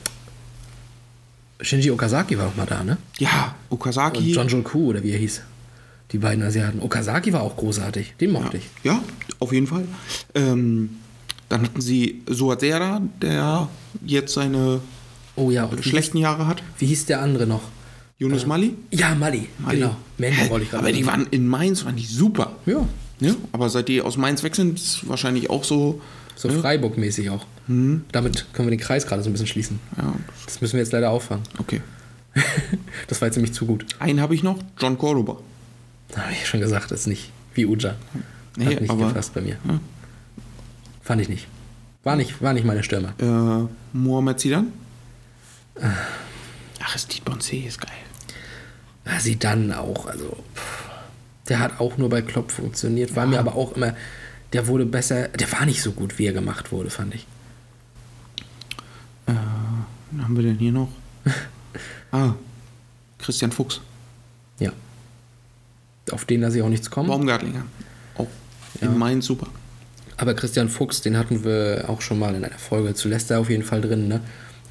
Shinji 1.61 1.89
Okazaki 1.91 2.37
war 2.37 2.47
auch 2.47 2.55
mal 2.55 2.65
da, 2.65 2.83
ne? 2.83 2.97
Ja, 3.17 3.55
Und 3.69 3.75
Okazaki. 3.75 4.33
John 4.33 4.49
Jonku, 4.49 4.87
oder 4.89 5.01
wie 5.03 5.11
er 5.11 5.17
hieß. 5.17 5.41
Die 6.11 6.17
beiden 6.19 6.43
Asiaten. 6.43 6.81
Okazaki 6.81 7.33
war 7.33 7.41
auch 7.41 7.57
großartig. 7.57 8.13
Den 8.21 8.31
mochte 8.31 8.57
ich. 8.57 8.69
Ja, 8.83 9.01
auf 9.39 9.51
jeden 9.51 9.67
Fall. 9.67 9.85
Ähm, 10.33 10.97
dann 11.49 11.63
hatten 11.63 11.81
sie 11.81 12.21
Suazera, 12.27 13.01
der 13.21 13.69
jetzt 14.05 14.33
seine 14.33 14.81
Oh 15.35 15.51
ja, 15.51 15.69
schlechten 15.81 16.17
Jahre 16.17 16.47
hat. 16.47 16.63
Wie 16.79 16.85
hieß 16.85 17.07
der 17.07 17.21
andere 17.21 17.45
noch? 17.45 17.61
Yunus 18.17 18.45
Mali. 18.45 18.75
Ja, 18.91 19.13
Mali. 19.13 19.49
Mali. 19.59 19.77
Genau. 19.79 19.97
Hä? 20.17 20.49
wollte 20.49 20.63
ich 20.63 20.71
gerade 20.71 20.83
Aber 20.83 20.91
die 20.93 21.05
waren 21.05 21.27
in 21.31 21.47
Mainz, 21.47 21.83
waren 21.83 21.97
die 21.97 22.05
super. 22.05 22.53
Ja. 22.65 22.87
Ja, 23.19 23.33
aber 23.51 23.69
seit 23.69 23.87
die 23.89 24.01
aus 24.01 24.17
Mainz 24.17 24.43
weg 24.43 24.55
sind, 24.55 24.77
ist 24.79 25.07
wahrscheinlich 25.07 25.49
auch 25.49 25.63
so. 25.63 26.01
So 26.37 26.49
ne? 26.49 26.59
Freiburg-mäßig 26.59 27.29
auch. 27.29 27.45
Damit 27.67 28.45
können 28.53 28.67
wir 28.67 28.71
den 28.71 28.79
Kreis 28.79 29.07
gerade 29.07 29.23
so 29.23 29.29
ein 29.29 29.33
bisschen 29.33 29.47
schließen. 29.47 29.79
Ja, 29.97 30.13
Das 30.45 30.61
müssen 30.61 30.73
wir 30.73 30.81
jetzt 30.81 30.91
leider 30.91 31.09
auffangen. 31.11 31.43
okay. 31.57 31.81
Das 33.07 33.21
war 33.21 33.27
jetzt 33.27 33.35
nämlich 33.35 33.53
zu 33.53 33.65
gut. 33.65 33.85
Einen 33.99 34.19
habe 34.19 34.35
ich 34.35 34.43
noch, 34.43 34.59
John 34.79 34.97
Cordoba. 34.97 35.37
Habe 36.15 36.31
ich 36.31 36.47
schon 36.47 36.59
gesagt, 36.59 36.91
das 36.91 37.01
ist 37.01 37.07
nicht 37.07 37.31
wie 37.53 37.65
Uja. 37.65 37.95
Nee, 38.57 38.65
Hat 38.75 38.81
nicht 38.81 38.89
aber- 38.89 39.07
gepasst 39.09 39.33
bei 39.33 39.41
mir. 39.41 39.57
Fand 41.01 41.21
ich 41.21 41.29
nicht. 41.29 41.47
War 42.03 42.15
nicht, 42.15 42.41
war 42.41 42.53
nicht 42.53 42.65
meine 42.65 42.83
Stürmer. 42.83 43.13
Äh, 43.19 43.67
Mohamed 43.93 44.39
Zidane. 44.39 44.67
Ach, 46.81 46.95
ist 46.95 47.13
Dietmar 47.13 47.39
C. 47.39 47.59
ist 47.59 47.81
geil. 47.81 47.91
Ja, 49.05 49.19
sie 49.19 49.37
dann 49.37 49.71
auch, 49.73 50.05
also 50.07 50.43
pff, 50.55 50.89
der 51.49 51.59
hat 51.59 51.79
auch 51.79 51.97
nur 51.97 52.09
bei 52.09 52.21
Klopp 52.21 52.51
funktioniert, 52.51 53.15
war 53.15 53.25
mir 53.27 53.39
aber 53.39 53.55
auch 53.55 53.73
immer, 53.73 53.95
der 54.53 54.67
wurde 54.67 54.85
besser, 54.85 55.27
der 55.29 55.51
war 55.51 55.65
nicht 55.65 55.81
so 55.81 55.91
gut, 55.91 56.17
wie 56.17 56.25
er 56.27 56.33
gemacht 56.33 56.71
wurde, 56.71 56.89
fand 56.89 57.13
ich. 57.15 57.27
Wen 59.27 60.23
haben 60.23 60.35
wir 60.35 60.43
denn 60.43 60.57
hier 60.57 60.71
noch? 60.71 60.89
ah, 62.11 62.33
Christian 63.19 63.51
Fuchs. 63.51 63.81
Ja. 64.59 64.71
Auf 66.11 66.25
den 66.25 66.41
lasse 66.41 66.57
ich 66.57 66.63
auch 66.63 66.69
nichts 66.69 66.89
kommen. 66.89 67.07
Baumgartlinger. 67.09 67.65
Auch 68.17 68.27
Ja. 68.81 68.87
in 68.87 68.97
Mainz 68.97 69.25
super. 69.25 69.47
Aber 70.17 70.33
Christian 70.33 70.69
Fuchs, 70.69 71.01
den 71.01 71.17
hatten 71.17 71.43
wir 71.43 71.85
auch 71.87 72.01
schon 72.01 72.19
mal 72.19 72.35
in 72.35 72.45
einer 72.45 72.57
Folge 72.57 72.93
zu 72.93 73.09
Leicester 73.09 73.39
auf 73.39 73.49
jeden 73.49 73.63
Fall 73.63 73.81
drin. 73.81 74.07
Ne? 74.07 74.21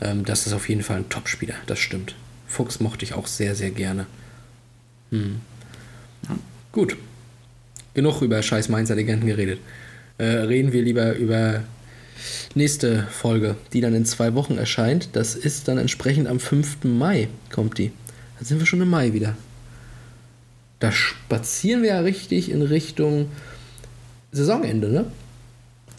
Ähm, 0.01 0.25
das 0.25 0.47
ist 0.47 0.53
auf 0.53 0.69
jeden 0.69 0.83
Fall 0.83 0.99
ein 0.99 1.09
Topspieler, 1.09 1.55
das 1.67 1.79
stimmt. 1.79 2.15
Fuchs 2.47 2.81
mochte 2.81 3.05
ich 3.05 3.15
auch 3.15 3.27
sehr, 3.27 3.55
sehr 3.55 3.71
gerne. 3.71 4.07
Hm. 5.11 5.41
Gut. 6.73 6.97
Genug 7.95 8.23
über 8.23 8.43
scheiß 8.43 8.69
Mainzer 8.69 8.95
Legenden 8.95 9.27
geredet. 9.29 9.61
Äh, 10.19 10.25
reden 10.25 10.73
wir 10.73 10.83
lieber 10.83 11.15
über 11.15 11.63
nächste 12.55 13.07
Folge, 13.11 13.57
die 13.73 13.81
dann 13.81 13.95
in 13.95 14.05
zwei 14.05 14.35
Wochen 14.35 14.57
erscheint. 14.57 15.11
Das 15.13 15.35
ist 15.35 15.69
dann 15.69 15.79
entsprechend 15.79 16.27
am 16.29 16.41
5. 16.41 16.85
Mai 16.85 17.29
kommt 17.53 17.79
die. 17.79 17.93
Da 18.39 18.45
sind 18.45 18.59
wir 18.61 18.67
schon 18.67 18.81
im 18.81 18.89
Mai 18.91 19.13
wieder. 19.13 19.37
Da 20.85 20.93
spazieren 20.93 21.81
wir 21.81 21.89
ja 21.89 22.01
richtig 22.01 22.51
in 22.51 22.61
Richtung 22.61 23.31
Saisonende, 24.33 24.91
ne? 24.91 25.07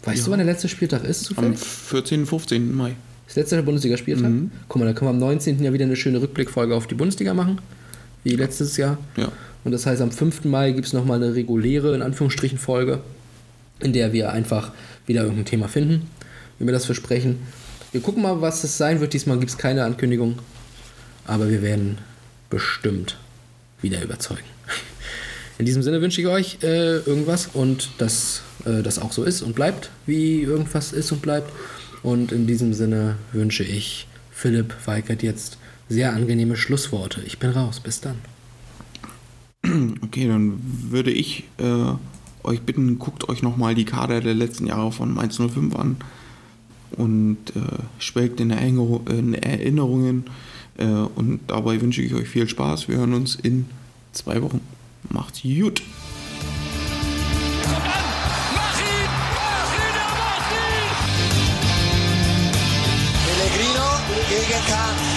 Weißt 0.04 0.24
du, 0.24 0.30
wann 0.30 0.38
der 0.38 0.46
letzte 0.46 0.68
Spieltag 0.68 1.02
ist? 1.02 1.28
Am 1.30 1.34
Zufällig? 1.34 1.58
14., 1.58 2.24
15. 2.24 2.72
Mai. 2.72 2.94
Das 3.26 3.34
letzte 3.34 3.60
Bundesligaspieltag? 3.64 4.30
Guck 4.68 4.80
mal, 4.80 4.86
da 4.86 4.92
können 4.92 5.08
wir 5.08 5.14
am 5.14 5.18
19. 5.18 5.60
ja 5.60 5.72
wieder 5.72 5.86
eine 5.86 5.96
schöne 5.96 6.22
Rückblickfolge 6.22 6.72
auf 6.72 6.86
die 6.86 6.94
Bundesliga 6.94 7.34
machen, 7.34 7.60
wie 8.22 8.36
letztes 8.36 8.76
Jahr. 8.76 8.96
Ja. 9.16 9.32
Und 9.64 9.72
das 9.72 9.86
heißt, 9.86 10.00
am 10.00 10.12
5. 10.12 10.44
Mai 10.44 10.70
gibt 10.70 10.86
es 10.86 10.92
nochmal 10.92 11.20
eine 11.20 11.34
reguläre, 11.34 11.92
in 11.92 12.02
Anführungsstrichen, 12.02 12.56
Folge, 12.56 13.00
in 13.80 13.92
der 13.92 14.12
wir 14.12 14.30
einfach 14.30 14.70
wieder 15.04 15.22
irgendein 15.22 15.46
Thema 15.46 15.66
finden, 15.66 16.08
wie 16.60 16.66
wir 16.66 16.72
das 16.72 16.86
versprechen. 16.86 17.38
Wir 17.90 18.02
gucken 18.02 18.22
mal, 18.22 18.40
was 18.40 18.62
es 18.62 18.78
sein 18.78 19.00
wird. 19.00 19.14
Diesmal 19.14 19.40
gibt 19.40 19.50
es 19.50 19.58
keine 19.58 19.82
Ankündigung, 19.82 20.38
aber 21.26 21.50
wir 21.50 21.62
werden 21.62 21.98
bestimmt 22.50 23.18
wieder 23.82 24.00
überzeugen. 24.00 24.55
In 25.58 25.64
diesem 25.64 25.82
Sinne 25.82 26.02
wünsche 26.02 26.20
ich 26.20 26.26
euch 26.26 26.58
äh, 26.62 26.98
irgendwas 26.98 27.48
und 27.52 27.90
dass 27.98 28.42
äh, 28.64 28.82
das 28.82 28.98
auch 28.98 29.12
so 29.12 29.24
ist 29.24 29.42
und 29.42 29.54
bleibt, 29.54 29.90
wie 30.04 30.42
irgendwas 30.42 30.92
ist 30.92 31.12
und 31.12 31.22
bleibt. 31.22 31.50
Und 32.02 32.30
in 32.30 32.46
diesem 32.46 32.74
Sinne 32.74 33.16
wünsche 33.32 33.64
ich 33.64 34.06
Philipp 34.30 34.74
Weigert 34.86 35.22
jetzt 35.22 35.58
sehr 35.88 36.12
angenehme 36.12 36.56
Schlussworte. 36.56 37.22
Ich 37.24 37.38
bin 37.38 37.50
raus. 37.50 37.80
Bis 37.80 38.00
dann. 38.00 38.16
Okay, 40.02 40.28
dann 40.28 40.60
würde 40.90 41.10
ich 41.10 41.44
äh, 41.58 41.92
euch 42.44 42.60
bitten, 42.60 42.98
guckt 42.98 43.28
euch 43.28 43.42
nochmal 43.42 43.74
die 43.74 43.84
Kader 43.84 44.20
der 44.20 44.34
letzten 44.34 44.66
Jahre 44.66 44.92
von 44.92 45.12
Mainz 45.12 45.38
05 45.38 45.74
an 45.74 45.96
und 46.92 47.38
äh, 47.56 47.60
schwelgt 47.98 48.40
in, 48.40 48.50
Erinner 48.50 49.00
in 49.08 49.34
Erinnerungen. 49.34 50.24
Äh, 50.76 50.84
und 50.84 51.40
dabei 51.48 51.80
wünsche 51.80 52.02
ich 52.02 52.14
euch 52.14 52.28
viel 52.28 52.48
Spaß. 52.48 52.88
Wir 52.88 52.98
hören 52.98 53.14
uns 53.14 53.34
in 53.34 53.66
zwei 54.12 54.40
Wochen. 54.42 54.60
Macht's 55.10 55.42
gut. 55.42 55.82
Pellegrino 63.24 63.88
gegen 64.28 64.66
Kahn. 64.66 65.15